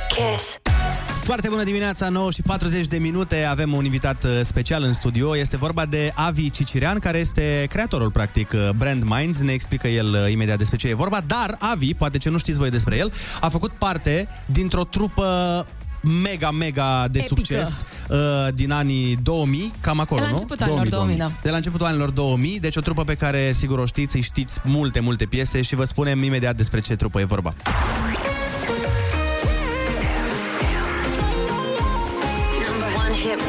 Kiss. 0.07 0.59
Foarte 1.23 1.49
bună 1.49 1.63
dimineața, 1.63 2.09
9 2.09 2.31
și 2.31 2.41
40 2.41 2.85
de 2.85 2.97
minute. 2.97 3.43
Avem 3.43 3.73
un 3.73 3.85
invitat 3.85 4.23
uh, 4.23 4.29
special 4.43 4.83
în 4.83 4.93
studio. 4.93 5.37
Este 5.37 5.57
vorba 5.57 5.85
de 5.85 6.11
Avi 6.15 6.49
Cicirean, 6.49 6.97
care 6.97 7.17
este 7.17 7.67
creatorul, 7.69 8.11
practic, 8.11 8.51
uh, 8.53 8.69
Brand 8.75 9.03
Minds. 9.03 9.41
Ne 9.41 9.53
explică 9.53 9.87
el 9.87 10.13
uh, 10.13 10.31
imediat 10.31 10.57
despre 10.57 10.77
ce 10.77 10.87
e 10.87 10.93
vorba. 10.93 11.21
Dar 11.27 11.55
Avi, 11.59 11.93
poate 11.93 12.17
ce 12.17 12.29
nu 12.29 12.37
știți 12.37 12.57
voi 12.57 12.69
despre 12.69 12.97
el, 12.97 13.11
a 13.39 13.49
făcut 13.49 13.71
parte 13.71 14.27
dintr-o 14.45 14.83
trupă 14.83 15.65
mega, 16.01 16.51
mega 16.51 17.07
de 17.11 17.19
Epică. 17.19 17.33
succes 17.35 17.83
uh, 18.09 18.17
din 18.53 18.71
anii 18.71 19.15
2000, 19.23 19.71
cam 19.81 19.99
acolo, 19.99 20.19
De 20.19 20.25
la 20.25 20.31
nu? 20.31 20.37
începutul 20.41 20.65
anilor 20.65 20.87
2000, 20.89 21.17
da. 21.17 21.31
De 21.41 21.49
la 21.49 21.55
începutul 21.55 21.85
anilor 21.85 22.09
2000, 22.11 22.59
deci 22.59 22.75
o 22.75 22.79
trupă 22.81 23.03
pe 23.03 23.13
care 23.15 23.51
sigur 23.51 23.79
o 23.79 23.85
știți, 23.85 24.15
îi 24.15 24.21
știți 24.21 24.59
multe, 24.63 24.99
multe 24.99 25.25
piese 25.25 25.61
și 25.61 25.75
vă 25.75 25.83
spunem 25.83 26.23
imediat 26.23 26.55
despre 26.55 26.79
ce 26.79 26.95
trupă 26.95 27.19
e 27.19 27.23
vorba. 27.23 27.53
Number 32.67 32.91
one 33.05 33.13
hit 33.23 33.39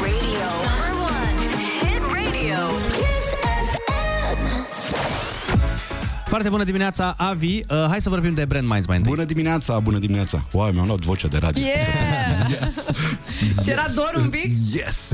Foarte 6.33 6.51
bună 6.51 6.64
dimineața, 6.64 7.14
Avi. 7.18 7.57
Uh, 7.57 7.85
hai 7.89 8.01
să 8.01 8.09
vorbim 8.09 8.35
de 8.35 8.45
Brand 8.45 8.68
Minds 8.68 8.87
mai 8.87 8.97
întâi. 8.97 9.12
Bună 9.12 9.24
dimineața, 9.24 9.78
bună 9.78 9.99
dimineața. 9.99 10.45
Wow, 10.53 10.70
mi-am 10.72 10.87
luat 10.87 10.99
vocea 10.99 11.28
de 11.28 11.39
radio. 11.39 11.62
Yeah! 11.62 12.61
Yes. 12.61 12.89
Ți 13.62 13.70
era 13.70 13.87
dor 13.95 14.12
un 14.16 14.28
pic? 14.28 14.51
Yes! 14.74 15.09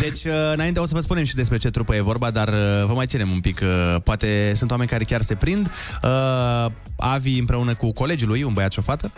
Deci, 0.00 0.24
uh, 0.24 0.52
înainte 0.52 0.80
o 0.80 0.86
să 0.86 0.94
vă 0.94 1.00
spunem 1.00 1.24
și 1.24 1.34
despre 1.34 1.56
ce 1.56 1.70
trupă 1.70 1.94
e 1.94 2.00
vorba, 2.00 2.30
dar 2.30 2.48
uh, 2.48 2.84
vă 2.86 2.92
mai 2.94 3.06
ținem 3.06 3.30
un 3.30 3.40
pic. 3.40 3.60
uh, 3.62 4.00
Poate 4.04 4.52
sunt 4.56 4.70
oameni 4.70 4.88
care 4.88 5.04
chiar 5.04 5.22
se 5.22 5.34
prind. 5.34 5.70
Uh, 6.02 6.66
Avi 7.04 7.38
împreună 7.38 7.74
cu 7.74 7.92
colegii 7.92 8.26
lui, 8.26 8.42
un 8.42 8.52
băiat 8.52 8.72
și 8.72 8.78
o 8.78 8.82
fată, 8.82 9.10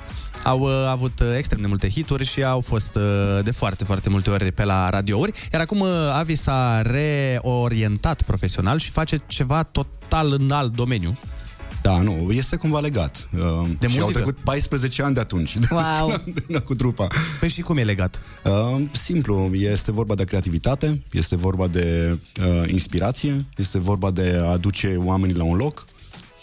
au 0.45 0.61
uh, 0.61 0.70
avut 0.89 1.20
uh, 1.20 1.35
extrem 1.37 1.61
de 1.61 1.66
multe 1.66 1.89
hituri 1.89 2.24
și 2.24 2.45
au 2.45 2.61
fost 2.61 2.95
uh, 2.95 3.45
de 3.45 3.51
foarte, 3.51 3.85
foarte 3.85 4.09
multe 4.11 4.30
ori 4.30 4.53
pe 4.53 4.64
la 4.64 4.89
radiouri. 4.91 5.32
Iar 5.53 5.61
acum 5.61 5.80
uh, 5.80 5.89
Avi 6.12 6.35
s-a 6.35 6.82
reorientat 6.82 8.22
profesional 8.22 8.78
și 8.78 8.91
face 8.91 9.20
ceva 9.26 9.62
total 9.62 10.32
în 10.32 10.51
alt 10.51 10.72
domeniu. 10.74 11.16
Da, 11.82 12.01
nu, 12.01 12.30
este 12.32 12.57
cumva 12.57 12.80
legat. 12.80 13.28
Uh, 13.32 13.41
De 13.78 13.87
și 13.89 13.99
au 13.99 14.01
muzică? 14.01 14.11
trecut 14.12 14.37
14 14.37 15.03
ani 15.03 15.14
de 15.14 15.20
atunci. 15.20 15.57
Wow. 15.70 16.14
de, 16.47 16.59
cu 16.59 16.74
trupa. 16.74 17.07
Păi 17.41 17.49
și 17.49 17.61
cum 17.61 17.76
e 17.76 17.82
legat? 17.82 18.20
Uh, 18.45 18.82
simplu, 18.93 19.51
este 19.53 19.93
vorba 19.93 20.14
de 20.14 20.24
creativitate, 20.24 21.03
este 21.12 21.37
vorba 21.37 21.66
de 21.66 22.18
uh, 22.41 22.70
inspirație, 22.70 23.45
este 23.57 23.78
vorba 23.78 24.11
de 24.11 24.39
a 24.43 24.51
aduce 24.51 24.97
oamenii 25.05 25.37
la 25.37 25.45
un 25.45 25.57
loc, 25.57 25.87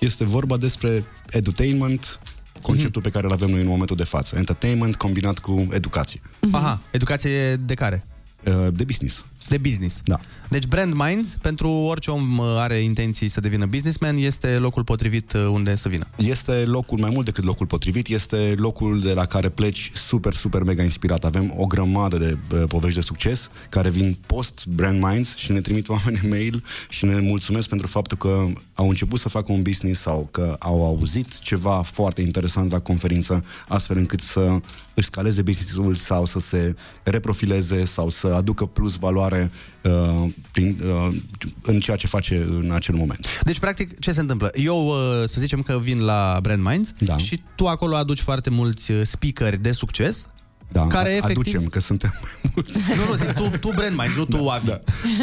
este 0.05 0.23
vorba 0.25 0.57
despre 0.57 1.03
edutainment, 1.29 2.19
conceptul 2.61 3.01
pe 3.01 3.09
care 3.09 3.25
îl 3.25 3.31
avem 3.31 3.49
noi 3.49 3.61
în 3.61 3.67
momentul 3.67 3.95
de 3.95 4.03
față. 4.03 4.37
Entertainment 4.37 4.95
combinat 4.95 5.39
cu 5.39 5.67
educație. 5.71 6.21
Aha, 6.51 6.81
educație 6.91 7.55
de 7.55 7.73
care? 7.73 8.05
Uh, 8.45 8.67
de 8.73 8.83
business. 8.83 9.25
De 9.51 9.57
business. 9.57 10.01
Da. 10.03 10.19
Deci 10.49 10.65
Brand 10.65 10.93
Minds, 10.93 11.37
pentru 11.41 11.69
orice 11.69 12.11
om 12.11 12.37
uh, 12.37 12.45
are 12.57 12.75
intenții 12.75 13.27
să 13.27 13.39
devină 13.39 13.65
businessman, 13.65 14.17
este 14.17 14.47
locul 14.47 14.83
potrivit 14.83 15.33
uh, 15.33 15.47
unde 15.51 15.75
să 15.75 15.89
vină. 15.89 16.07
Este 16.15 16.51
locul, 16.51 16.99
mai 16.99 17.09
mult 17.13 17.25
decât 17.25 17.43
locul 17.43 17.65
potrivit, 17.65 18.07
este 18.07 18.53
locul 18.57 18.99
de 18.99 19.13
la 19.13 19.25
care 19.25 19.49
pleci 19.49 19.91
super, 19.93 20.33
super 20.33 20.63
mega 20.63 20.83
inspirat. 20.83 21.25
Avem 21.25 21.53
o 21.57 21.65
grămadă 21.65 22.17
de 22.17 22.37
uh, 22.53 22.63
povești 22.67 22.95
de 22.95 23.03
succes 23.03 23.49
care 23.69 23.89
vin 23.89 24.17
post 24.25 24.67
Brand 24.67 25.03
Minds 25.03 25.35
și 25.35 25.51
ne 25.51 25.61
trimit 25.61 25.89
oameni 25.89 26.19
mail 26.29 26.63
și 26.89 27.05
ne 27.05 27.19
mulțumesc 27.19 27.69
pentru 27.69 27.87
faptul 27.87 28.17
că 28.17 28.47
au 28.73 28.89
început 28.89 29.19
să 29.19 29.29
facă 29.29 29.51
un 29.51 29.61
business 29.61 30.01
sau 30.01 30.27
că 30.31 30.55
au 30.59 30.85
auzit 30.85 31.39
ceva 31.39 31.81
foarte 31.81 32.21
interesant 32.21 32.71
la 32.71 32.79
conferință, 32.79 33.43
astfel 33.67 33.97
încât 33.97 34.19
să 34.19 34.59
își 34.93 35.05
scaleze 35.05 35.41
business-ul 35.41 35.95
sau 35.95 36.25
să 36.25 36.39
se 36.39 36.75
reprofileze 37.03 37.85
sau 37.85 38.09
să 38.09 38.27
aducă 38.27 38.65
plus 38.65 38.95
valoare 38.95 39.40
uh, 39.83 40.29
prin, 40.51 40.79
uh, 40.85 41.15
în 41.61 41.79
ceea 41.79 41.97
ce 41.97 42.07
face 42.07 42.47
în 42.61 42.71
acel 42.73 42.95
moment. 42.95 43.27
Deci, 43.43 43.59
practic, 43.59 43.99
ce 43.99 44.11
se 44.11 44.19
întâmplă? 44.19 44.49
Eu, 44.53 44.87
uh, 44.87 44.95
să 45.27 45.39
zicem 45.41 45.61
că 45.61 45.79
vin 45.81 45.99
la 45.99 46.39
Brand 46.41 46.63
Minds 46.63 46.93
Da. 46.99 47.17
și 47.17 47.41
tu 47.55 47.67
acolo 47.67 47.95
aduci 47.95 48.19
foarte 48.19 48.49
mulți 48.49 48.91
uh, 48.91 49.01
speakeri 49.03 49.61
de 49.61 49.71
succes 49.71 50.27
Da, 50.71 50.87
care 50.87 51.09
a- 51.09 51.15
efectiv... 51.15 51.37
aducem, 51.37 51.65
că 51.65 51.79
suntem 51.79 52.13
mai 52.21 52.51
mulți. 52.55 52.77
Nu, 52.97 53.05
nu, 53.09 53.15
zic, 53.15 53.31
tu, 53.31 53.51
tu 53.59 53.69
Brand 53.75 53.95
Minds, 53.97 54.15
nu 54.15 54.25
tu 54.25 54.47
Avi. 54.47 54.65
da. 54.65 54.81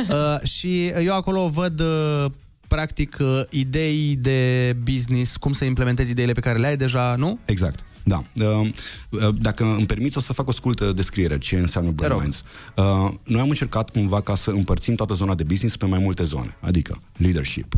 Uh, 0.08 0.48
și 0.48 0.86
eu 0.86 1.14
acolo 1.14 1.48
văd 1.48 1.80
uh, 1.80 2.24
practic 2.68 3.16
uh, 3.20 3.40
idei 3.50 4.16
de 4.20 4.72
business, 4.82 5.36
cum 5.36 5.52
să 5.52 5.64
implementezi 5.64 6.10
ideile 6.10 6.32
pe 6.32 6.40
care 6.40 6.58
le 6.58 6.66
ai 6.66 6.76
deja, 6.76 7.14
nu? 7.18 7.38
Exact. 7.44 7.84
Da. 8.08 8.22
Uh, 8.44 8.68
uh, 9.10 9.28
Dacă 9.40 9.64
îmi 9.64 9.86
permiți, 9.86 10.16
o 10.18 10.20
să 10.20 10.32
fac 10.32 10.48
o 10.48 10.52
scurtă 10.52 10.92
descriere 10.92 11.38
ce 11.38 11.56
înseamnă 11.58 11.90
Brand 11.90 12.12
rog. 12.12 12.20
Minds. 12.20 12.42
Uh, 12.76 13.10
Noi 13.24 13.40
am 13.40 13.48
încercat 13.48 13.90
cumva 13.90 14.20
ca 14.20 14.34
să 14.34 14.50
împărțim 14.50 14.94
toată 14.94 15.14
zona 15.14 15.34
de 15.34 15.42
business 15.42 15.76
pe 15.76 15.86
mai 15.86 15.98
multe 15.98 16.24
zone, 16.24 16.56
adică 16.60 16.98
leadership, 17.16 17.74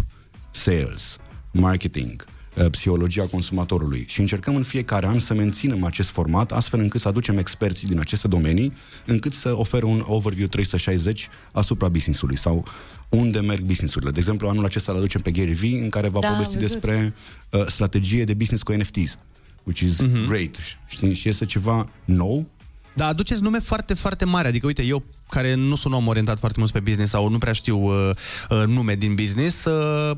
sales, 0.50 1.16
marketing, 1.52 2.24
uh, 2.56 2.66
psihologia 2.70 3.26
consumatorului 3.26 4.04
și 4.08 4.20
încercăm 4.20 4.54
în 4.56 4.62
fiecare 4.62 5.06
an 5.06 5.18
să 5.18 5.34
menținem 5.34 5.84
acest 5.84 6.10
format 6.10 6.52
astfel 6.52 6.80
încât 6.80 7.00
să 7.00 7.08
aducem 7.08 7.38
experții 7.38 7.88
din 7.88 7.98
aceste 8.00 8.28
domenii 8.28 8.72
încât 9.06 9.32
să 9.32 9.52
ofere 9.56 9.84
un 9.84 10.02
overview 10.06 10.46
360 10.46 11.28
asupra 11.52 11.88
business-ului 11.88 12.36
sau 12.38 12.64
unde 13.08 13.40
merg 13.40 13.62
business-urile. 13.64 14.10
De 14.10 14.18
exemplu, 14.18 14.48
anul 14.48 14.64
acesta 14.64 14.92
îl 14.92 14.98
aducem 14.98 15.20
pe 15.20 15.30
Gary 15.30 15.52
Vee 15.52 15.82
în 15.82 15.88
care 15.88 16.08
va 16.08 16.20
Da, 16.20 16.28
am 16.28 16.32
povesti 16.34 16.54
văzut. 16.54 16.70
despre 16.70 17.14
uh, 17.50 17.66
strategie 17.66 18.24
de 18.24 18.34
business 18.34 18.62
cu 18.62 18.72
NFTs 18.72 19.16
which 19.64 19.80
is 19.80 20.00
Mhm. 20.00 20.10
mm-hmm. 20.10 20.26
great. 20.28 20.56
Știi? 20.86 21.14
Și 21.14 21.28
este 21.28 21.44
ceva 21.46 21.88
nou. 22.04 22.46
Dar 22.94 23.08
aduceți 23.08 23.42
nume 23.42 23.58
foarte, 23.58 23.94
foarte 23.94 24.24
mari. 24.24 24.48
Adică, 24.48 24.66
uite, 24.66 24.82
eu 24.82 25.02
care 25.28 25.54
nu 25.54 25.76
sunt 25.76 25.94
om 25.94 26.06
orientat 26.06 26.38
foarte 26.38 26.58
mult 26.58 26.70
pe 26.70 26.80
business 26.80 27.10
sau 27.10 27.28
nu 27.28 27.38
prea 27.38 27.52
știu 27.52 27.78
uh, 27.78 28.10
uh, 28.50 28.62
nume 28.66 28.94
din 28.94 29.14
business, 29.14 29.64
uh, 29.64 30.16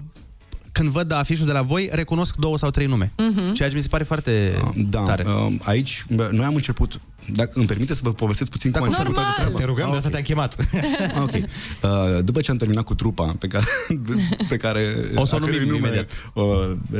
când 0.72 0.88
văd 0.88 1.12
afișul 1.12 1.46
de 1.46 1.52
la 1.52 1.62
voi, 1.62 1.88
recunosc 1.92 2.34
două 2.36 2.58
sau 2.58 2.70
trei 2.70 2.86
nume. 2.86 3.12
Mhm. 3.16 3.52
Ceea 3.52 3.68
ce 3.68 3.76
mi 3.76 3.82
se 3.82 3.88
pare 3.88 4.04
foarte 4.04 4.52
Da, 4.76 5.00
tare. 5.00 5.24
uh, 5.26 5.52
aici 5.62 6.04
bă, 6.08 6.28
noi 6.32 6.44
am 6.44 6.54
început 6.54 7.00
dacă 7.32 7.50
îmi 7.54 7.66
permite 7.66 7.94
să 7.94 8.00
vă 8.04 8.12
povestesc 8.12 8.50
puțin 8.50 8.70
cum 8.70 8.82
a 8.82 8.86
început 8.86 9.14
toată 9.14 9.20
Normal. 9.28 9.34
treaba. 9.54 9.58
Te 9.58 9.64
rugăm, 9.64 9.90
de 9.90 9.96
asta 9.96 10.08
te-am 10.08 10.22
chemat. 10.22 10.56
Ah, 11.14 11.22
ok. 11.26 11.30
Uh, 11.34 12.24
după 12.24 12.40
ce 12.40 12.50
am 12.50 12.56
terminat 12.56 12.84
cu 12.84 12.94
trupa 12.94 13.34
pe 13.38 13.46
care, 13.46 13.64
pe 14.48 14.56
care 14.56 14.94
O 15.14 15.24
să 15.24 15.34
o 15.34 15.36
a 15.36 15.40
cărui 15.40 15.54
numim 15.58 15.72
nume, 15.72 15.86
imediat. 15.86 16.10
uh, 16.34 16.44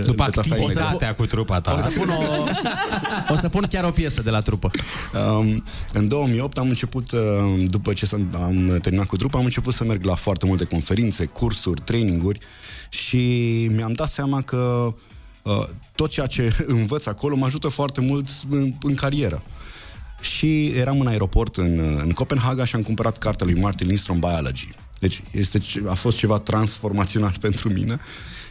După 0.04 0.24
veți 0.24 0.38
afla 0.38 0.56
imediat. 0.56 0.76
activitatea 0.82 1.14
cu 1.14 1.26
trupa 1.26 1.60
ta. 1.60 1.72
O 1.72 1.76
să 1.76 1.98
pun, 1.98 2.08
o, 2.08 3.32
o 3.32 3.36
să 3.36 3.48
pun 3.48 3.66
chiar 3.68 3.84
o 3.84 3.90
piesă 3.90 4.22
de 4.22 4.30
la 4.30 4.40
trupă. 4.40 4.70
Um, 5.38 5.64
în 5.92 6.08
2008 6.08 6.58
am 6.58 6.68
început, 6.68 7.12
uh, 7.12 7.20
după 7.66 7.92
ce 7.92 8.07
s- 8.07 8.12
am 8.12 8.78
terminat 8.82 9.07
cu 9.07 9.16
trupa, 9.16 9.38
am 9.38 9.44
început 9.44 9.74
să 9.74 9.84
merg 9.84 10.04
la 10.04 10.14
foarte 10.14 10.46
multe 10.46 10.64
conferințe, 10.64 11.24
cursuri, 11.26 11.80
traininguri 11.84 12.38
și 12.92 13.66
mi-am 13.70 13.92
dat 13.92 14.08
seama 14.08 14.42
că 14.42 14.94
uh, 15.42 15.68
tot 15.94 16.10
ceea 16.10 16.26
ce 16.26 16.56
învăț 16.66 17.06
acolo 17.06 17.36
mă 17.36 17.44
ajută 17.44 17.68
foarte 17.68 18.00
mult 18.00 18.28
în, 18.50 18.72
în 18.82 18.94
carieră. 18.94 19.42
Și 20.20 20.66
eram 20.66 21.00
în 21.00 21.06
aeroport 21.06 21.56
în, 21.56 21.78
în 22.02 22.10
Copenhaga 22.10 22.64
și 22.64 22.74
am 22.74 22.82
cumpărat 22.82 23.18
cartea 23.18 23.46
lui 23.46 23.60
Martin 23.60 23.86
Lindstrom 23.86 24.18
Biology. 24.18 24.68
Deci 24.98 25.22
este, 25.30 25.58
ce- 25.58 25.82
a 25.86 25.94
fost 25.94 26.16
ceva 26.16 26.38
transformațional 26.38 27.34
pentru 27.40 27.72
mine 27.72 28.00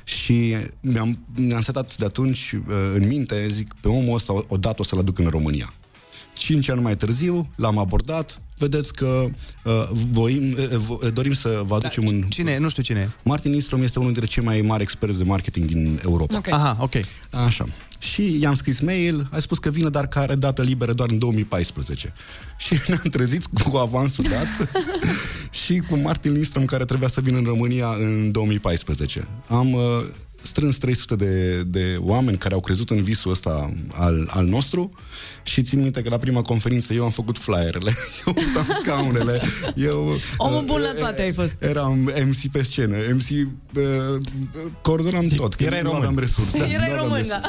și 0.03 0.55
mi-am, 0.79 1.19
mi-am 1.35 1.61
setat 1.61 1.97
de 1.97 2.05
atunci 2.05 2.51
uh, 2.51 2.75
în 2.93 3.07
minte, 3.07 3.47
zic, 3.47 3.73
pe 3.81 3.87
omul 3.87 4.15
ăsta 4.15 4.33
odată 4.47 4.81
o 4.81 4.83
să-l 4.83 4.99
aduc 4.99 5.19
în 5.19 5.27
România. 5.27 5.73
Cinci 6.33 6.69
ani 6.69 6.81
mai 6.81 6.97
târziu 6.97 7.49
l-am 7.55 7.77
abordat, 7.77 8.41
vedeți 8.61 8.93
că 8.93 9.25
uh, 9.63 9.89
voim, 10.11 10.55
uh, 10.57 10.67
vo- 10.67 11.13
dorim 11.13 11.33
să 11.33 11.61
vă 11.65 11.75
aducem 11.75 12.05
un... 12.05 12.21
Cine 12.21 12.51
e? 12.51 12.57
Nu 12.57 12.69
știu 12.69 12.83
cine 12.83 12.99
e. 12.99 13.09
Martin 13.23 13.51
Lindstrom 13.51 13.83
este 13.83 13.99
unul 13.99 14.11
dintre 14.11 14.29
cei 14.31 14.43
mai 14.43 14.61
mari 14.61 14.81
experți 14.81 15.17
de 15.17 15.23
marketing 15.23 15.65
din 15.65 15.99
Europa. 16.05 16.37
Ok. 16.37 16.51
Aha, 16.51 16.77
ok. 16.79 16.93
Așa. 17.29 17.65
Și 17.99 18.37
i-am 18.39 18.55
scris 18.55 18.79
mail, 18.79 19.27
a 19.31 19.39
spus 19.39 19.57
că 19.57 19.69
vine, 19.69 19.89
dar 19.89 20.07
că 20.07 20.19
are 20.19 20.35
dată 20.35 20.61
liberă 20.61 20.93
doar 20.93 21.09
în 21.09 21.17
2014. 21.17 22.13
Și 22.65 22.79
ne-am 22.87 23.07
trezit 23.11 23.43
cu 23.69 23.77
avansul 23.77 24.25
dat 24.29 24.69
și 25.65 25.77
cu 25.89 25.95
Martin 25.95 26.31
Lindstrom 26.31 26.65
care 26.65 26.85
trebuia 26.85 27.07
să 27.07 27.21
vină 27.21 27.37
în 27.37 27.43
România 27.43 27.87
în 27.99 28.31
2014. 28.31 29.27
Am 29.47 29.73
uh, 29.73 29.81
strâns 30.41 30.77
300 30.77 31.15
de, 31.15 31.63
de 31.63 31.95
oameni 31.99 32.37
care 32.37 32.53
au 32.53 32.59
crezut 32.59 32.89
în 32.89 33.03
visul 33.03 33.31
ăsta 33.31 33.73
al, 33.93 34.27
al 34.31 34.45
nostru 34.45 34.91
și 35.43 35.61
țin 35.61 35.81
minte 35.81 36.01
că 36.01 36.09
la 36.09 36.17
prima 36.17 36.41
conferință 36.41 36.93
eu 36.93 37.03
am 37.03 37.09
făcut 37.09 37.37
flyerele. 37.37 37.91
Eu 38.27 38.33
purtam 38.33 38.77
scaunele. 38.81 39.41
Eu, 39.75 40.17
Omul 40.37 40.63
bun 40.65 40.79
la 40.81 40.91
uh, 40.93 40.99
toate 40.99 41.21
ai 41.21 41.33
fost. 41.33 41.55
Eram 41.59 41.97
MC 42.25 42.51
pe 42.51 42.63
scenă, 42.63 42.95
MC 43.13 43.29
uh, 43.29 43.83
coordonam 44.81 45.25
tot. 45.27 45.53
că 45.55 45.63
Erai 45.63 45.79
nu 45.81 45.83
român. 45.89 46.01
aveam 46.01 46.19
resurse. 46.19 46.57
Erai 46.57 46.69
Nu 46.75 46.81
aveam 46.83 46.97
român, 46.99 47.17
resurse. 47.17 47.41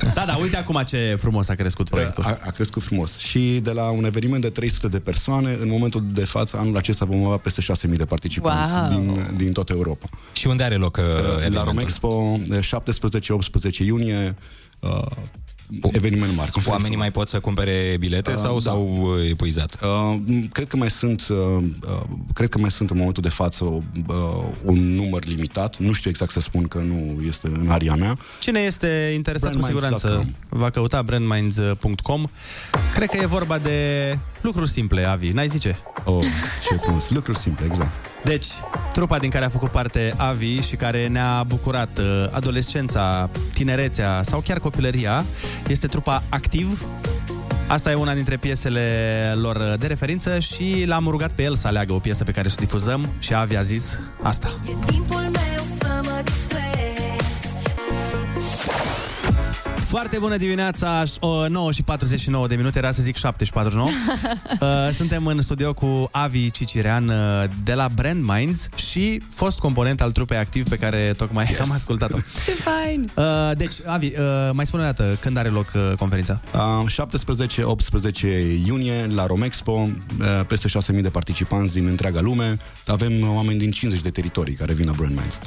da. 0.00 0.10
Da, 0.14 0.24
da, 0.26 0.36
uite 0.40 0.56
acum 0.56 0.82
ce 0.86 1.16
frumos 1.20 1.48
a 1.48 1.54
crescut 1.54 1.88
proiectul. 1.88 2.24
A, 2.24 2.38
a 2.42 2.50
crescut 2.50 2.82
frumos. 2.82 3.18
Și 3.18 3.60
de 3.62 3.70
la 3.70 3.90
un 3.90 4.04
eveniment 4.04 4.42
de 4.42 4.48
300 4.50 4.88
de 4.88 4.98
persoane, 4.98 5.56
în 5.60 5.68
momentul 5.68 6.04
de 6.12 6.24
față, 6.24 6.56
anul 6.56 6.76
acesta 6.76 7.04
vom 7.04 7.24
avea 7.24 7.36
peste 7.36 7.62
6.000 7.88 7.96
de 7.96 8.04
participanți 8.04 8.72
Wow. 8.72 8.88
din, 8.88 9.26
din 9.36 9.52
toată 9.52 9.72
Europa. 9.72 10.06
Și 10.32 10.46
unde 10.46 10.62
are 10.62 10.74
loc 10.76 10.96
uh, 10.96 11.04
La 11.04 11.32
evenimentul? 11.34 11.72
Romexpo, 12.12 13.60
17-18 13.72 13.78
iunie, 13.86 14.34
uh, 14.80 15.06
eveniment 15.92 16.36
mare. 16.36 16.50
conferință 16.50 16.70
Oamenii 16.70 16.96
mai 16.96 17.10
pot 17.10 17.28
să 17.28 17.40
cumpere 17.40 17.96
bilete 17.98 18.30
Uh, 18.30 18.36
sau 18.36 18.54
da. 18.54 18.60
s-au 18.60 18.98
uh, 19.00 19.30
epuizat? 19.30 19.78
Uh, 19.82 20.18
cred 20.52 20.66
că 20.66 20.76
mai 20.76 20.90
sunt 20.90 21.26
uh, 21.30 21.36
uh, 21.88 22.02
cred 22.34 22.48
că 22.48 22.58
mai 22.58 22.70
sunt 22.70 22.90
în 22.90 22.96
momentul 22.96 23.22
de 23.22 23.28
față 23.28 23.64
uh, 23.64 23.82
un 24.62 24.94
număr 24.94 25.24
limitat. 25.24 25.76
Nu 25.78 25.92
știu 25.92 26.10
exact 26.10 26.30
să 26.30 26.40
spun 26.40 26.62
că 26.62 26.78
nu 26.78 27.22
este 27.26 27.46
în 27.46 27.68
aria 27.70 27.94
mea. 27.94 28.16
Cine 28.40 28.60
este 28.60 29.12
interesat 29.14 29.52
cu 29.52 29.58
Brandminds.com. 29.58 29.98
siguranță 29.98 30.34
va 30.48 30.70
căuta 30.70 31.02
brandminds.com. 31.02 32.26
Cred 32.94 33.08
că 33.08 33.16
e 33.20 33.26
vorba 33.26 33.58
de 33.58 34.18
lucruri 34.42 34.68
simple, 34.68 35.04
Avi, 35.04 35.28
n-ai 35.28 35.48
zice? 35.48 35.78
Oh, 36.04 36.24
ce 36.68 36.74
frumos. 36.74 37.10
Lucruri 37.10 37.38
simple, 37.38 37.66
exact. 37.66 37.90
Deci, 38.24 38.46
trupa 38.92 39.18
din 39.18 39.30
care 39.30 39.44
a 39.44 39.48
făcut 39.48 39.70
parte 39.70 40.14
Avi 40.16 40.60
și 40.60 40.76
care 40.76 41.06
ne-a 41.06 41.42
bucurat 41.42 41.98
uh, 41.98 42.28
adolescența, 42.30 43.30
tinerețea 43.52 44.22
sau 44.22 44.40
chiar 44.40 44.58
copilăria 44.58 45.24
este 45.68 45.86
trupa 45.86 46.22
Activ. 46.28 46.82
Asta 47.66 47.90
e 47.90 47.94
una 47.94 48.14
dintre 48.14 48.36
piesele 48.36 49.32
lor 49.34 49.76
de 49.78 49.86
referință 49.86 50.38
și 50.38 50.84
l-am 50.86 51.06
rugat 51.08 51.32
pe 51.32 51.42
el 51.42 51.54
să 51.54 51.66
aleagă 51.66 51.92
o 51.92 51.98
piesă 51.98 52.24
pe 52.24 52.32
care 52.32 52.48
să 52.48 52.56
o 52.58 52.62
difuzăm 52.62 53.08
și 53.18 53.34
Avi 53.34 53.56
a 53.56 53.62
zis 53.62 53.98
asta. 54.22 54.48
Timpul 54.86 55.01
Foarte 59.92 60.18
bună 60.18 60.36
dimineața, 60.36 61.02
o, 61.20 61.48
9 61.48 61.72
și 61.72 61.82
49 61.82 62.46
de 62.46 62.54
minute, 62.54 62.78
era 62.78 62.92
să 62.92 63.02
zic 63.02 63.16
7 63.16 63.44
și 63.44 63.52
49. 63.52 63.88
Uh, 64.60 64.68
Suntem 64.94 65.26
în 65.26 65.40
studio 65.40 65.72
cu 65.72 66.08
Avi 66.10 66.50
Cicirean 66.50 67.08
uh, 67.08 67.44
de 67.64 67.74
la 67.74 67.88
Brand 67.94 68.24
Minds 68.24 68.68
și 68.74 69.22
fost 69.34 69.58
component 69.58 70.00
al 70.00 70.12
trupei 70.12 70.36
activ 70.36 70.68
pe 70.68 70.76
care 70.76 71.14
tocmai 71.16 71.46
yes. 71.50 71.60
am 71.60 71.70
ascultat-o. 71.70 72.16
Ce 72.46 72.50
fain! 72.50 73.10
Uh, 73.14 73.24
Deci, 73.56 73.74
Avi, 73.86 74.06
uh, 74.06 74.50
mai 74.52 74.66
spune 74.66 74.82
o 74.82 74.84
dată, 74.84 75.16
când 75.20 75.36
are 75.36 75.48
loc 75.48 75.72
uh, 75.74 75.96
conferința? 75.98 76.40
Uh, 76.84 77.06
17-18 78.12 78.66
iunie 78.66 79.06
la 79.06 79.26
Romexpo, 79.26 79.72
uh, 79.72 79.90
peste 80.46 80.68
6.000 80.94 81.00
de 81.00 81.10
participanți 81.10 81.72
din 81.72 81.86
întreaga 81.86 82.20
lume. 82.20 82.58
Avem 82.86 83.20
uh, 83.20 83.28
oameni 83.34 83.58
din 83.58 83.70
50 83.70 84.02
de 84.02 84.10
teritorii 84.10 84.54
care 84.54 84.72
vin 84.72 84.86
la 84.86 84.92
Brand 84.92 85.14
Minds. 85.14 85.38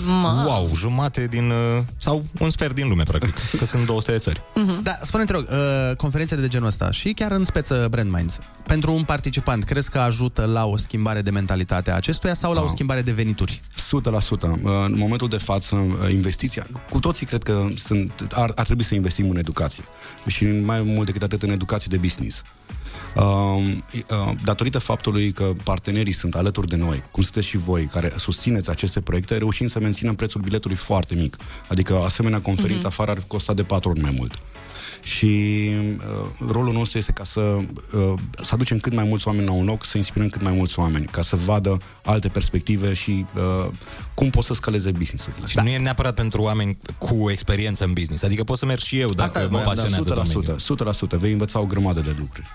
Wow, 0.45 0.69
jumate 0.75 1.27
din... 1.27 1.49
uh, 1.49 1.83
sau 1.97 2.25
un 2.39 2.49
sfert 2.49 2.75
din 2.75 2.87
lume, 2.87 3.03
practic, 3.03 3.33
că 3.57 3.65
sunt 3.65 3.85
200 3.85 4.11
de 4.11 4.17
țări. 4.17 4.34
Mhm. 4.55 4.83
Da, 4.83 4.97
spune-te 5.01 5.31
rog, 5.31 5.47
uh, 5.51 5.95
conferințele 5.95 6.41
de 6.41 6.47
genul 6.47 6.67
ăsta 6.67 6.91
și 6.91 7.13
chiar 7.13 7.31
în 7.31 7.43
speță 7.43 7.87
Brand 7.89 8.11
Minds, 8.11 8.39
pentru 8.67 8.93
un 8.93 9.03
participant, 9.03 9.63
crezi 9.63 9.89
că 9.89 9.99
ajută 9.99 10.45
la 10.45 10.65
o 10.65 10.77
schimbare 10.77 11.21
de 11.21 11.29
mentalitate 11.29 11.91
a 11.91 11.95
acestuia 11.95 12.33
sau 12.33 12.53
la 12.53 12.61
o 12.61 12.67
schimbare 12.67 13.01
de 13.01 13.11
venituri? 13.11 13.61
100%. 13.75 14.59
Uh, 14.63 14.71
În 14.85 14.95
momentul 14.97 15.27
de 15.27 15.37
față, 15.37 15.75
uh, 15.75 16.11
investiția, 16.11 16.67
cu 16.89 16.99
toții 16.99 17.25
cred 17.25 17.43
că 17.43 17.67
sunt, 17.75 18.27
ar, 18.31 18.51
ar 18.55 18.65
trebui 18.65 18.83
să 18.83 18.95
investim 18.95 19.29
în 19.29 19.37
educație. 19.37 19.83
Și 20.27 20.45
mai 20.45 20.81
mult 20.81 21.05
decât 21.05 21.23
atât 21.23 21.43
în 21.43 21.49
educație 21.49 21.87
de 21.89 21.97
business. 21.97 22.41
Uh, 23.15 23.23
uh, 24.11 24.31
datorită 24.43 24.79
faptului 24.79 25.31
că 25.31 25.51
partenerii 25.63 26.11
sunt 26.13 26.35
alături 26.35 26.67
de 26.67 26.75
noi, 26.75 27.03
cum 27.11 27.23
sunteți 27.23 27.47
și 27.47 27.57
voi, 27.57 27.85
care 27.85 28.11
susțineți 28.17 28.69
aceste 28.69 29.01
proiecte, 29.01 29.37
reușim 29.37 29.67
să 29.67 29.79
menținem 29.79 30.15
prețul 30.15 30.41
biletului 30.41 30.75
foarte 30.77 31.15
mic. 31.15 31.37
Adică 31.67 31.95
asemenea 31.95 32.41
conferință 32.41 32.77
Mhm. 32.77 32.87
afară 32.87 33.11
ar 33.11 33.23
costa 33.27 33.53
de 33.53 33.63
patru 33.63 33.89
ori 33.89 33.99
mai 34.01 34.13
mult. 34.17 34.39
Și 35.03 35.25
uh, 35.97 36.47
rolul 36.51 36.73
nostru 36.73 36.97
este 36.97 37.11
ca 37.11 37.23
să, 37.23 37.39
uh, 37.41 38.13
să 38.41 38.49
aducem 38.53 38.79
cât 38.79 38.93
mai 38.93 39.03
mulți 39.03 39.27
oameni 39.27 39.45
la 39.45 39.51
un 39.53 39.65
loc, 39.65 39.85
să 39.85 39.97
inspirăm 39.97 40.29
cât 40.29 40.41
mai 40.41 40.53
mulți 40.53 40.79
oameni, 40.79 41.05
ca 41.05 41.21
să 41.21 41.35
vadă 41.35 41.77
alte 42.03 42.27
perspective 42.27 42.93
și 42.93 43.25
uh, 43.35 43.67
cum 44.13 44.29
pot 44.29 44.43
să 44.43 44.53
scaleze 44.53 44.91
business-urile. 44.91 45.47
Și 45.47 45.57
nu 45.63 45.69
e 45.69 45.77
neapărat 45.77 46.13
pentru 46.13 46.41
oameni 46.41 46.77
cu 46.97 47.29
experiență 47.31 47.83
în 47.83 47.93
business. 47.93 48.23
Adică 48.23 48.43
pot 48.43 48.57
să 48.57 48.65
merg 48.65 48.79
și 48.79 48.99
eu 48.99 49.09
dacă 49.09 49.39
mă 49.39 49.47
voiam, 49.47 49.65
pasionează 49.65 50.09
da, 50.09 50.15
domeniul. 50.15 50.55
100%, 50.59 51.15
100%, 51.15 51.17
vei 51.17 51.31
învăța 51.31 51.59
o 51.59 51.65
grămadă 51.65 52.01
de 52.01 52.15
lucruri. 52.19 52.47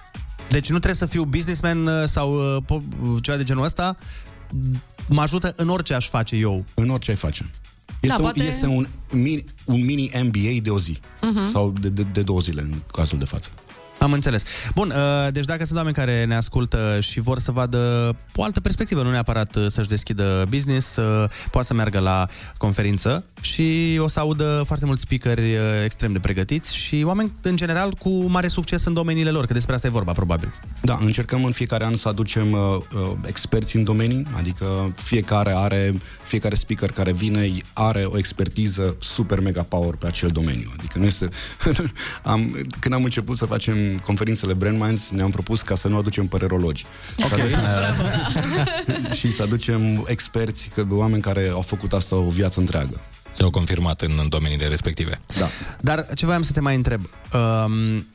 Deci 0.50 0.68
nu 0.70 0.76
trebuie 0.78 0.94
să 0.94 1.06
fiu 1.06 1.24
businessman 1.24 1.86
uh, 1.86 1.92
sau 2.06 2.56
uh, 2.56 2.62
po- 2.64 3.20
ceva 3.20 3.36
de 3.36 3.44
genul 3.44 3.64
ăsta. 3.64 3.96
Mă 5.08 5.20
ajută 5.20 5.52
în 5.56 5.68
orice 5.68 5.94
aș 5.94 6.08
face 6.08 6.36
eu. 6.36 6.64
În 6.74 6.88
orice 6.90 7.10
ai 7.10 7.16
face. 7.16 7.50
Este, 8.00 8.06
Da, 8.06 8.14
un, 8.14 8.20
poate- 8.20 8.42
este 8.42 8.66
un, 8.66 8.86
mini, 9.12 9.44
un 9.64 9.84
mini 9.84 10.10
MBA 10.22 10.60
de 10.62 10.70
o 10.70 10.78
zi. 10.78 10.98
Mhm. 11.22 11.50
Sau 11.50 11.70
de, 11.80 11.88
de, 11.88 12.06
de 12.12 12.22
două 12.22 12.40
zile, 12.40 12.60
în 12.62 12.74
cazul 12.92 13.18
de 13.18 13.24
față. 13.24 13.50
Am 14.00 14.12
înțeles. 14.12 14.42
Bun, 14.74 14.92
uh, 14.96 15.32
deci 15.32 15.44
dacă 15.44 15.64
sunt 15.64 15.76
oameni 15.76 15.94
care 15.94 16.24
ne 16.24 16.36
ascultă 16.36 16.98
și 17.00 17.20
vor 17.20 17.38
să 17.38 17.52
vadă 17.52 18.16
o 18.34 18.42
altă 18.42 18.60
perspectivă, 18.60 19.02
nu 19.02 19.10
neapărat 19.10 19.56
uh, 19.56 19.66
să-și 19.68 19.88
deschidă 19.88 20.46
business, 20.48 20.96
uh, 20.96 21.30
poate 21.50 21.66
să 21.66 21.74
meargă 21.74 21.98
la 21.98 22.26
conferință 22.56 23.24
și 23.40 23.98
o 24.02 24.08
să 24.08 24.20
audă 24.20 24.62
foarte 24.66 24.86
mulți 24.86 25.00
speakeri 25.00 25.54
uh, 25.54 25.60
extrem 25.84 26.12
de 26.12 26.18
pregătiți 26.18 26.76
și 26.76 27.02
oameni, 27.06 27.32
în 27.42 27.56
general, 27.56 27.92
cu 27.92 28.08
mare 28.08 28.48
succes 28.48 28.84
în 28.84 28.92
domeniile 28.92 29.30
lor, 29.30 29.46
că 29.46 29.52
despre 29.52 29.74
asta 29.74 29.86
e 29.86 29.90
vorba, 29.90 30.12
probabil. 30.12 30.54
Da, 30.80 30.98
încercăm 31.00 31.44
în 31.44 31.52
fiecare 31.52 31.84
an 31.84 31.96
să 31.96 32.08
aducem 32.08 32.52
uh, 32.52 32.58
uh, 32.60 33.12
experți 33.26 33.76
în 33.76 33.84
domenii, 33.84 34.26
adică 34.36 34.94
fiecare 34.94 35.52
are, 35.56 35.94
fiecare 36.22 36.54
speaker 36.54 36.92
care 36.92 37.12
vine 37.12 37.52
are 37.72 38.04
o 38.04 38.18
expertiză 38.18 38.96
super 38.98 39.40
mega 39.40 39.62
power 39.62 39.94
pe 39.94 40.06
acel 40.06 40.28
domeniu. 40.28 40.70
Adică 40.78 40.98
nu 40.98 41.04
este... 41.04 41.28
am, 42.22 42.56
când 42.78 42.94
am 42.94 43.04
început 43.04 43.36
să 43.36 43.44
facem 43.44 43.89
conferințele 43.98 44.52
Brand 44.52 44.80
Minds, 44.80 45.10
ne-am 45.10 45.30
propus 45.30 45.62
ca 45.62 45.74
să 45.74 45.88
nu 45.88 45.96
aducem 45.96 46.26
părerologi. 46.26 46.84
Ok. 47.24 47.38
și 49.18 49.32
să 49.32 49.42
aducem 49.42 50.04
experți, 50.06 50.70
că, 50.74 50.86
oameni 50.90 51.22
care 51.22 51.48
au 51.48 51.60
făcut 51.60 51.92
asta 51.92 52.16
o 52.16 52.28
viață 52.28 52.60
întreagă. 52.60 53.00
Și 53.36 53.42
au 53.42 53.50
confirmat 53.50 54.00
în, 54.00 54.18
în 54.20 54.28
domeniile 54.28 54.66
respective. 54.66 55.20
Da. 55.38 55.46
Dar 55.80 56.06
ce 56.14 56.24
voiam 56.24 56.42
să 56.42 56.52
te 56.52 56.60
mai 56.60 56.74
întreb? 56.74 57.08
Um, 57.32 58.06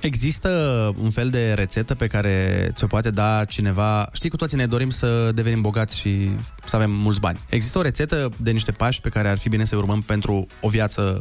există 0.00 0.50
un 0.98 1.10
fel 1.10 1.30
de 1.30 1.52
rețetă 1.52 1.94
pe 1.94 2.06
care 2.06 2.68
ți-o 2.74 2.86
poate 2.86 3.10
da 3.10 3.44
cineva? 3.44 4.08
Știi, 4.12 4.30
cu 4.30 4.36
toții 4.36 4.56
ne 4.56 4.66
dorim 4.66 4.90
să 4.90 5.30
devenim 5.34 5.60
bogați 5.60 5.98
și 5.98 6.30
să 6.64 6.76
avem 6.76 6.90
mulți 6.90 7.20
bani. 7.20 7.40
Există 7.48 7.78
o 7.78 7.82
rețetă 7.82 8.30
de 8.36 8.50
niște 8.50 8.72
pași 8.72 9.00
pe 9.00 9.08
care 9.08 9.28
ar 9.28 9.38
fi 9.38 9.48
bine 9.48 9.64
să 9.64 9.76
urmăm 9.76 10.02
pentru 10.02 10.46
o 10.60 10.68
viață 10.68 11.20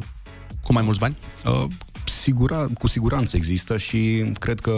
cu 0.63 0.73
mai 0.73 0.83
mulți 0.83 0.99
bani? 0.99 1.17
Uh, 1.45 1.65
sigura, 2.19 2.67
cu 2.79 2.87
siguranță 2.87 3.35
există 3.35 3.77
și 3.77 4.31
cred 4.39 4.59
că 4.59 4.73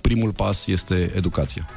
primul 0.00 0.32
pas 0.32 0.66
este 0.66 1.12
educația. 1.14 1.68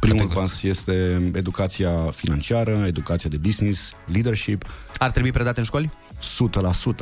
Primul 0.00 0.28
pas 0.28 0.62
este 0.62 1.30
educația 1.34 1.90
financiară, 1.90 2.84
educația 2.86 3.30
de 3.30 3.36
business, 3.36 3.92
leadership. 4.06 4.64
Ar 4.96 5.10
trebui 5.10 5.30
predate 5.30 5.58
în 5.58 5.66
școli? 5.66 5.90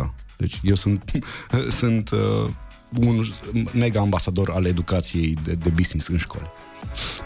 100%. 0.03 0.15
Deci 0.36 0.61
eu 0.62 0.74
sunt, 0.74 1.11
sunt 1.81 2.11
uh, 2.11 2.49
un 3.01 3.24
mega 3.73 4.01
ambasador 4.01 4.51
al 4.51 4.65
educației 4.65 5.36
de, 5.43 5.55
de 5.55 5.69
business 5.69 6.07
în 6.07 6.16
școli. 6.16 6.51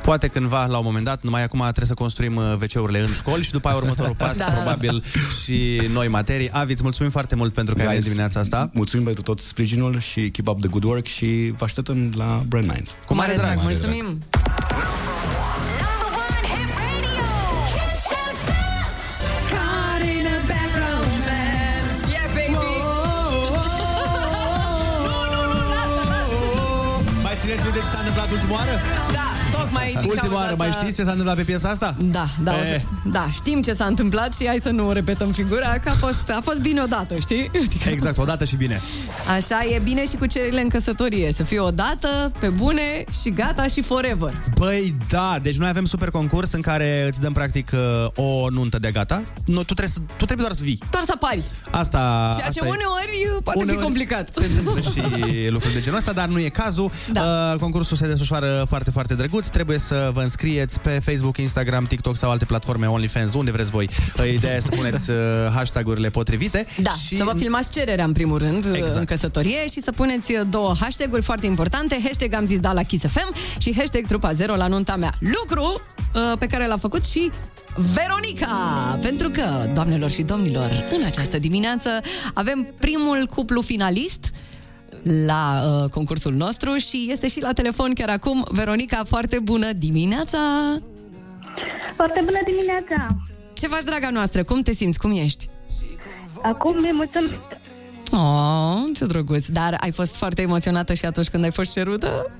Poate 0.02 0.28
cândva, 0.28 0.66
la 0.66 0.78
un 0.78 0.84
moment 0.84 1.04
dat, 1.04 1.22
numai 1.22 1.42
acum 1.42 1.60
trebuie 1.60 1.86
să 1.86 1.94
construim 1.94 2.36
uh, 2.36 2.54
WC-urile 2.60 2.98
în 2.98 3.06
școli 3.12 3.42
și 3.42 3.50
după 3.50 3.68
aia 3.68 3.76
următorul 3.76 4.14
pas, 4.14 4.36
Da, 4.36 4.44
da, 4.44 4.50
da, 4.50 4.56
da. 4.56 4.60
probabil, 4.62 5.02
și 5.44 5.80
noi 5.92 6.08
materii. 6.08 6.50
Avi, 6.50 6.72
îți 6.72 6.82
mulțumim 6.82 7.10
foarte 7.10 7.34
mult 7.34 7.52
pentru 7.54 7.74
că 7.74 7.80
ai 7.80 7.86
venit 7.86 8.02
dimineața 8.02 8.40
asta. 8.40 8.70
Mulțumim 8.72 9.04
pentru 9.04 9.22
tot 9.22 9.40
sprijinul 9.40 10.00
și 10.00 10.30
keep 10.30 10.48
up 10.48 10.58
the 10.60 10.68
good 10.68 10.84
work 10.84 11.06
și 11.06 11.52
vă 11.58 11.64
așteptăm 11.64 12.12
la 12.16 12.42
Brand 12.48 12.72
Minds. 12.72 12.96
Cu 13.06 13.14
mare 13.14 13.34
drag. 13.36 13.58
Mulțumim! 13.62 14.18
Mai 27.22 27.34
țineți 27.40 27.62
minte 27.62 27.78
ce 27.78 27.84
s-a 27.84 27.98
întâmplat 27.98 28.30
ultima 28.32 28.52
oară? 28.54 28.74
Da, 29.12 29.25
tocmai 29.50 29.86
din 29.88 29.96
Ultima 30.10 30.14
cauza 30.20 30.34
oară, 30.36 30.54
mai 30.58 30.68
asta- 30.68 30.80
știți 30.80 30.96
ce 30.96 31.02
s-a 31.02 31.10
întâmplat 31.10 31.36
pe 31.36 31.42
piesa 31.42 31.68
asta? 31.68 31.94
Da, 31.98 32.24
da, 32.42 32.52
o 32.52 32.58
să, 32.58 32.64
Eh. 32.74 32.82
da, 33.04 33.26
știm 33.32 33.62
ce 33.62 33.72
s-a 33.72 33.84
întâmplat 33.84 34.34
și 34.34 34.46
hai 34.46 34.58
să 34.62 34.68
nu 34.70 34.92
repetăm 34.92 35.32
figura, 35.32 35.78
că 35.78 35.88
a 35.88 35.92
fost, 35.92 36.30
a 36.30 36.40
fost 36.42 36.60
bine 36.60 36.80
odată, 36.80 37.14
știi? 37.18 37.50
Exact, 37.92 38.18
odată 38.18 38.44
și 38.44 38.56
bine. 38.56 38.80
Așa 39.36 39.64
e 39.74 39.78
bine 39.78 40.06
și 40.06 40.16
cu 40.16 40.26
cererile 40.26 40.60
în 40.60 40.68
căsătorie, 40.68 41.32
să 41.32 41.42
fie 41.42 41.60
odată, 41.60 42.30
pe 42.38 42.48
bune 42.48 43.04
și 43.22 43.30
gata 43.30 43.66
și 43.66 43.82
forever. 43.82 44.32
Băi, 44.58 44.94
da, 45.08 45.38
deci 45.42 45.56
noi 45.56 45.68
avem 45.68 45.84
super 45.84 46.10
concurs 46.10 46.52
în 46.52 46.60
care 46.60 47.06
îți 47.08 47.20
dăm 47.20 47.32
practic 47.32 47.70
uh, 47.74 48.06
o 48.24 48.50
nuntă 48.50 48.78
de 48.78 48.90
gata. 48.90 49.22
Nu, 49.44 49.62
tu, 49.62 49.74
trebuie 49.74 49.88
să, 49.88 49.98
tu 50.16 50.24
trebuie 50.24 50.46
doar 50.46 50.52
să 50.58 50.62
vii. 50.64 50.78
Doar 50.90 51.04
să 51.04 51.12
apari. 51.14 51.42
Asta, 51.70 52.30
Ceea 52.36 52.48
ce 52.50 52.58
asta 52.60 52.66
e. 52.66 52.68
uneori 52.68 53.42
poate 53.44 53.58
Uneori 53.58 53.78
fi 53.78 53.84
complicat. 53.84 54.28
Se 54.36 54.44
întâmplă 54.44 54.80
și 54.80 55.00
lucruri 55.50 55.74
de 55.74 55.80
genul 55.80 55.98
ăsta, 55.98 56.12
dar 56.12 56.28
nu 56.28 56.38
e 56.40 56.48
cazul. 56.48 56.90
Da. 57.12 57.50
Uh, 57.52 57.58
concursul 57.60 57.96
se 57.96 58.06
desfășoară 58.06 58.64
foarte, 58.68 58.90
foarte 58.90 59.14
drăguț. 59.14 59.35
Trebuie 59.44 59.78
să 59.78 60.10
vă 60.12 60.20
înscrieți 60.20 60.80
pe 60.80 61.00
Facebook, 61.04 61.36
Instagram, 61.36 61.84
TikTok 61.84 62.16
sau 62.16 62.30
alte 62.30 62.44
platforme 62.44 62.86
OnlyFans, 62.86 63.34
unde 63.34 63.50
vreți 63.50 63.70
voi. 63.70 63.88
Ideea 64.32 64.56
e 64.56 64.60
să 64.60 64.68
puneți 64.68 65.10
uh, 65.10 65.16
hashtagurile 65.54 66.08
potrivite. 66.08 66.66
Da, 66.82 66.90
și... 66.90 67.16
să 67.16 67.24
vă 67.24 67.32
filmați 67.36 67.70
cererea 67.70 68.04
în 68.04 68.12
primul 68.12 68.38
rând 68.38 68.64
exact. 68.74 68.98
în 68.98 69.04
căsătorie 69.04 69.68
și 69.72 69.80
să 69.80 69.92
puneți 69.92 70.32
două 70.50 70.74
hashtag-uri 70.80 71.22
foarte 71.22 71.46
importante. 71.46 72.00
Hashtag 72.04 72.32
am 72.32 72.46
zis 72.46 72.60
da 72.60 72.72
la 72.72 72.82
Kiss 72.82 73.04
FM 73.06 73.34
și 73.58 73.74
hashtag 73.76 74.06
trupa 74.06 74.32
0 74.32 74.56
la 74.56 74.66
nunta 74.66 74.96
mea. 74.96 75.12
Lucru 75.18 75.82
uh, 76.14 76.38
pe 76.38 76.46
care 76.46 76.66
l-a 76.66 76.76
făcut 76.76 77.04
și 77.04 77.30
Veronica! 77.94 78.98
Pentru 79.00 79.30
că, 79.30 79.70
doamnelor 79.74 80.10
și 80.10 80.22
domnilor, 80.22 80.84
în 80.98 81.04
această 81.04 81.38
dimineață 81.38 81.90
avem 82.34 82.74
primul 82.78 83.26
cuplu 83.30 83.60
finalist 83.60 84.32
la 85.26 85.62
uh, 85.82 85.90
concursul 85.90 86.32
nostru 86.32 86.76
și 86.76 87.06
este 87.10 87.28
și 87.28 87.40
la 87.40 87.52
telefon 87.52 87.92
chiar 87.92 88.08
acum. 88.08 88.46
Veronica, 88.50 89.04
foarte 89.04 89.38
bună 89.42 89.72
dimineața! 89.72 90.38
Foarte 91.96 92.20
bună 92.24 92.38
dimineața! 92.44 93.06
Ce 93.52 93.66
faci, 93.66 93.84
draga 93.84 94.10
noastră? 94.10 94.44
Cum 94.44 94.60
te 94.62 94.72
simți? 94.72 94.98
Cum 94.98 95.12
ești? 95.12 95.48
Acum 96.42 96.80
mi 96.80 96.90
mulțumesc. 96.92 97.38
Oh, 98.12 98.96
ce 98.96 99.04
drăguț! 99.04 99.46
Dar 99.46 99.76
ai 99.80 99.90
fost 99.90 100.16
foarte 100.16 100.42
emoționată 100.42 100.94
și 100.94 101.04
atunci 101.04 101.28
când 101.28 101.44
ai 101.44 101.50
fost 101.50 101.72
cerută? 101.72 102.36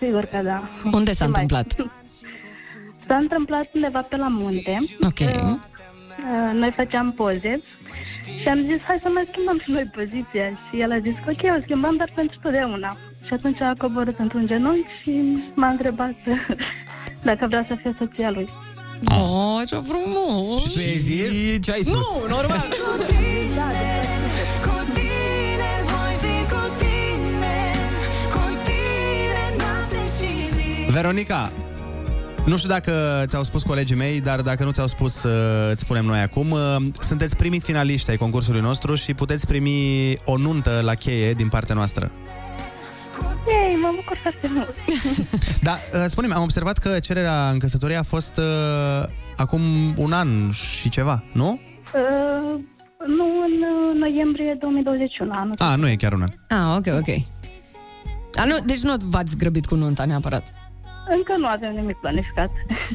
Sigur 0.00 0.24
că 0.24 0.40
da. 0.44 0.68
Unde 0.92 1.12
s-a 1.12 1.24
întâmplat? 1.24 1.74
S-a 3.06 3.16
întâmplat 3.16 3.68
undeva 3.74 4.00
pe 4.00 4.16
la 4.16 4.28
munte. 4.28 4.78
Ok. 5.06 5.18
Uh, 5.18 5.58
Noi 6.52 6.72
făceam 6.76 7.12
poze 7.12 7.60
și 8.40 8.48
am 8.48 8.60
zis, 8.60 8.80
hai 8.86 8.98
să 9.02 9.08
mai 9.08 9.28
schimbăm 9.30 9.58
și 9.58 9.70
noi 9.70 9.90
poziția. 9.94 10.46
Și 10.70 10.80
el 10.80 10.92
a 10.92 10.98
zis, 10.98 11.14
ok, 11.28 11.56
o 11.58 11.60
schimbăm, 11.62 11.96
dar 11.96 12.12
pentru 12.14 12.38
totdeauna. 12.42 12.96
Și 13.26 13.32
atunci 13.32 13.60
a 13.60 13.72
coborât 13.78 14.18
într-un 14.18 14.46
genunchi 14.46 14.86
și 15.02 15.38
m-a 15.54 15.68
întrebat 15.68 16.14
dacă 17.28 17.46
vrea 17.46 17.64
să 17.68 17.74
fie 17.74 17.94
soția 17.98 18.30
lui. 18.30 18.48
Oh, 19.06 19.60
ce 19.66 19.76
frumos! 19.76 20.62
Și 20.62 20.72
tu 20.72 20.78
ai 20.78 20.96
zis? 20.96 21.60
Ce 21.62 21.72
ai 21.72 21.82
spus? 21.82 22.22
Nu, 22.22 22.28
normal! 22.28 22.66
Veronica, 30.90 31.52
nu 32.48 32.56
știu 32.56 32.68
dacă 32.68 33.24
ți-au 33.26 33.42
spus 33.42 33.62
colegii 33.62 33.96
mei, 33.96 34.20
dar 34.20 34.40
dacă 34.40 34.64
nu 34.64 34.70
ți-au 34.70 34.86
spus, 34.86 35.22
uh, 35.22 35.70
îți 35.70 35.80
spunem 35.80 36.04
noi 36.04 36.20
acum. 36.20 36.50
Uh, 36.50 36.76
Sunteți 36.98 37.36
primii 37.36 37.60
finaliști 37.60 38.10
ai 38.10 38.16
concursului 38.16 38.60
nostru 38.60 38.94
și 38.94 39.14
puteți 39.14 39.46
primi 39.46 40.16
o 40.24 40.36
nuntă 40.36 40.80
la 40.82 40.94
cheie 40.94 41.32
din 41.32 41.48
partea 41.48 41.74
noastră. 41.74 42.10
Ei, 43.46 43.76
mă 43.82 43.92
bucur 43.94 44.16
foarte 44.22 44.50
mult. 44.54 44.74
Da, 45.60 45.72
uh, 45.72 46.04
spune-mi, 46.06 46.32
am 46.32 46.42
observat 46.42 46.78
că 46.78 46.98
cererea 46.98 47.50
în 47.50 47.58
căsătorie 47.58 47.96
a 47.96 48.02
fost 48.02 48.36
uh, 48.36 49.08
acum 49.36 49.60
un 49.96 50.12
an 50.12 50.50
și 50.50 50.88
ceva, 50.88 51.22
nu? 51.32 51.60
Uh, 51.94 52.60
nu, 53.06 53.24
în 53.24 53.62
uh, 53.62 53.98
noiembrie 53.98 54.56
2021, 54.60 55.32
anul. 55.34 55.54
A, 55.58 55.74
nu 55.74 55.88
e 55.88 55.96
chiar 55.96 56.12
un 56.12 56.22
an. 56.22 56.30
Ah, 56.48 56.76
ok, 56.76 56.94
ok. 56.98 57.08
A, 58.34 58.44
nu, 58.44 58.56
deci 58.64 58.80
nu 58.80 58.94
v-ați 59.04 59.36
grăbit 59.36 59.66
cu 59.66 59.74
nunta 59.74 60.04
neapărat. 60.04 60.57
Încă 61.16 61.34
nu 61.38 61.46
avem 61.46 61.72
nimic 61.74 61.96
planificat. 61.96 62.50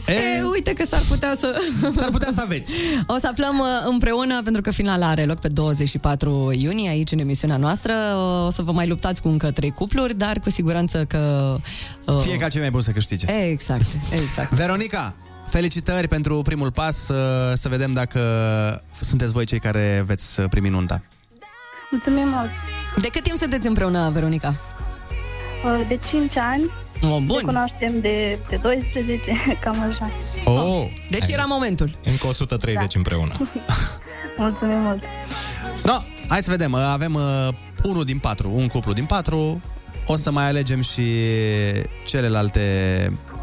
E, 0.08 0.44
uite 0.52 0.74
că 0.74 0.86
s-ar 0.86 1.02
putea 1.10 1.34
să... 1.36 1.62
S-ar 1.92 2.10
putea 2.10 2.30
să 2.36 2.42
aveți. 2.44 2.74
O 3.08 3.18
să 3.18 3.28
aflăm 3.28 3.60
uh, 3.60 3.66
împreună, 3.90 4.42
pentru 4.44 4.62
că 4.62 4.72
finala 4.72 5.08
are 5.08 5.26
loc 5.26 5.40
pe 5.40 5.48
24 5.48 6.52
iunie, 6.58 6.90
aici 6.90 7.12
în 7.12 7.20
emisiunea 7.20 7.58
noastră. 7.58 7.94
O 8.46 8.50
să 8.50 8.62
vă 8.62 8.72
mai 8.72 8.88
luptați 8.88 9.22
cu 9.22 9.28
încă 9.28 9.52
trei 9.52 9.72
cupluri, 9.72 10.16
dar 10.16 10.40
cu 10.40 10.50
siguranță 10.50 11.06
că... 11.06 11.56
uh, 12.06 12.20
Fie 12.22 12.38
ca 12.38 12.48
cei 12.48 12.60
mai 12.62 12.70
buni 12.70 12.84
să 12.84 12.92
câștige. 12.92 13.26
Exact, 13.50 13.86
exact. 14.14 14.52
Veronica, 14.62 15.16
felicitări 15.48 16.08
pentru 16.08 16.42
primul 16.42 16.72
pas. 16.72 16.96
Să, 17.06 17.52
să 17.56 17.70
vedem 17.70 17.94
dacă 17.94 18.20
sunteți 19.02 19.32
voi 19.34 19.46
cei 19.46 19.60
care 19.60 20.04
veți 20.06 20.42
primi 20.42 20.70
nunta. 20.70 21.04
Mulțumim 21.92 22.28
mult. 22.30 22.50
De 23.02 23.08
cât 23.08 23.24
timp 23.24 23.38
sunteți 23.38 23.68
împreună, 23.68 24.10
Veronica? 24.14 24.56
Uh, 25.66 25.86
De 25.88 26.00
5 26.10 26.38
ani. 26.38 26.70
Oh, 27.04 27.10
bun. 27.10 27.36
Ne 27.36 27.42
cunoaștem 27.46 28.00
de, 28.00 28.40
de 28.50 28.56
12, 28.56 29.22
cam 29.64 29.92
așa. 29.92 30.12
Oh. 30.46 30.86
Deci 31.10 31.28
era 31.28 31.44
momentul. 31.48 31.96
Încă 32.04 32.28
130 32.28 32.96
împreună. 32.96 33.34
Mulțumim 34.38 34.78
mult. 34.78 35.04
No, 35.84 36.04
hai 36.28 36.44
să 36.44 36.52
vedem. 36.52 36.74
Avem 36.74 37.14
uh, 37.14 37.48
unul 37.84 38.04
din 38.04 38.18
patru, 38.18 38.52
un 38.54 38.68
cuplu 38.68 38.94
din 38.94 39.06
patru. 39.06 39.62
O 40.06 40.16
să 40.16 40.32
mai 40.32 40.48
alegem 40.48 40.82
și 40.82 41.04
celelalte 42.06 42.62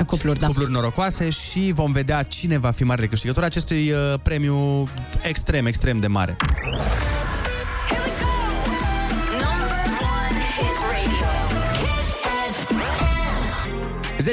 cupluri, 0.07 0.39
da. 0.39 0.47
cupluri 0.47 0.70
norocoase 0.70 1.31
și 1.31 1.73
vom 1.74 1.93
vedea 1.93 2.23
cine 2.23 2.59
va 2.59 2.70
fi 2.70 2.85
marele 2.85 3.07
câștigător 3.07 3.45
acestui 3.45 3.91
uh, 3.91 4.15
premiu 4.23 4.89
extrem, 5.23 5.66
extrem 5.66 5.99
de 5.99 6.07
mare. 6.07 6.37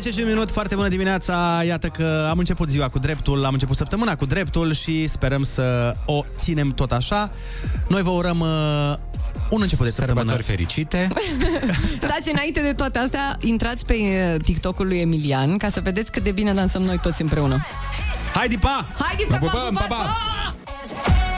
10 0.01 0.11
și 0.11 0.21
un 0.21 0.27
minut, 0.29 0.51
foarte 0.51 0.75
bună 0.75 0.87
dimineața 0.87 1.61
Iată 1.65 1.87
că 1.87 2.27
am 2.29 2.37
început 2.37 2.69
ziua 2.69 2.89
cu 2.89 2.99
dreptul 2.99 3.45
Am 3.45 3.53
început 3.53 3.75
săptămâna 3.75 4.15
cu 4.15 4.25
dreptul 4.25 4.73
Și 4.73 5.07
sperăm 5.07 5.43
să 5.43 5.95
o 6.05 6.23
ținem 6.35 6.69
tot 6.69 6.91
așa 6.91 7.31
Noi 7.87 8.01
vă 8.01 8.09
urăm 8.09 8.39
uh, 8.39 8.93
un 9.49 9.61
început 9.61 9.85
de 9.85 9.91
săptămână 9.91 10.19
Sărbători 10.19 10.43
fericite 10.43 11.07
Stați 12.07 12.31
înainte 12.31 12.61
de 12.61 12.73
toate 12.73 12.99
astea, 12.99 13.37
intrați 13.41 13.85
pe 13.85 13.93
uh, 13.93 14.43
TikTok-ul 14.43 14.87
lui 14.87 14.99
Emilian 14.99 15.57
ca 15.57 15.69
să 15.69 15.79
vedeți 15.81 16.11
cât 16.11 16.23
de 16.23 16.31
bine 16.31 16.53
dansăm 16.53 16.81
noi 16.81 16.99
toți 16.99 17.21
împreună. 17.21 17.65
Hai, 18.33 18.47
pa! 18.59 18.87
Hai, 18.99 19.25
Vă 19.27 19.35
pupăm, 19.35 19.73
pa, 19.73 19.85
pa! 19.89 21.36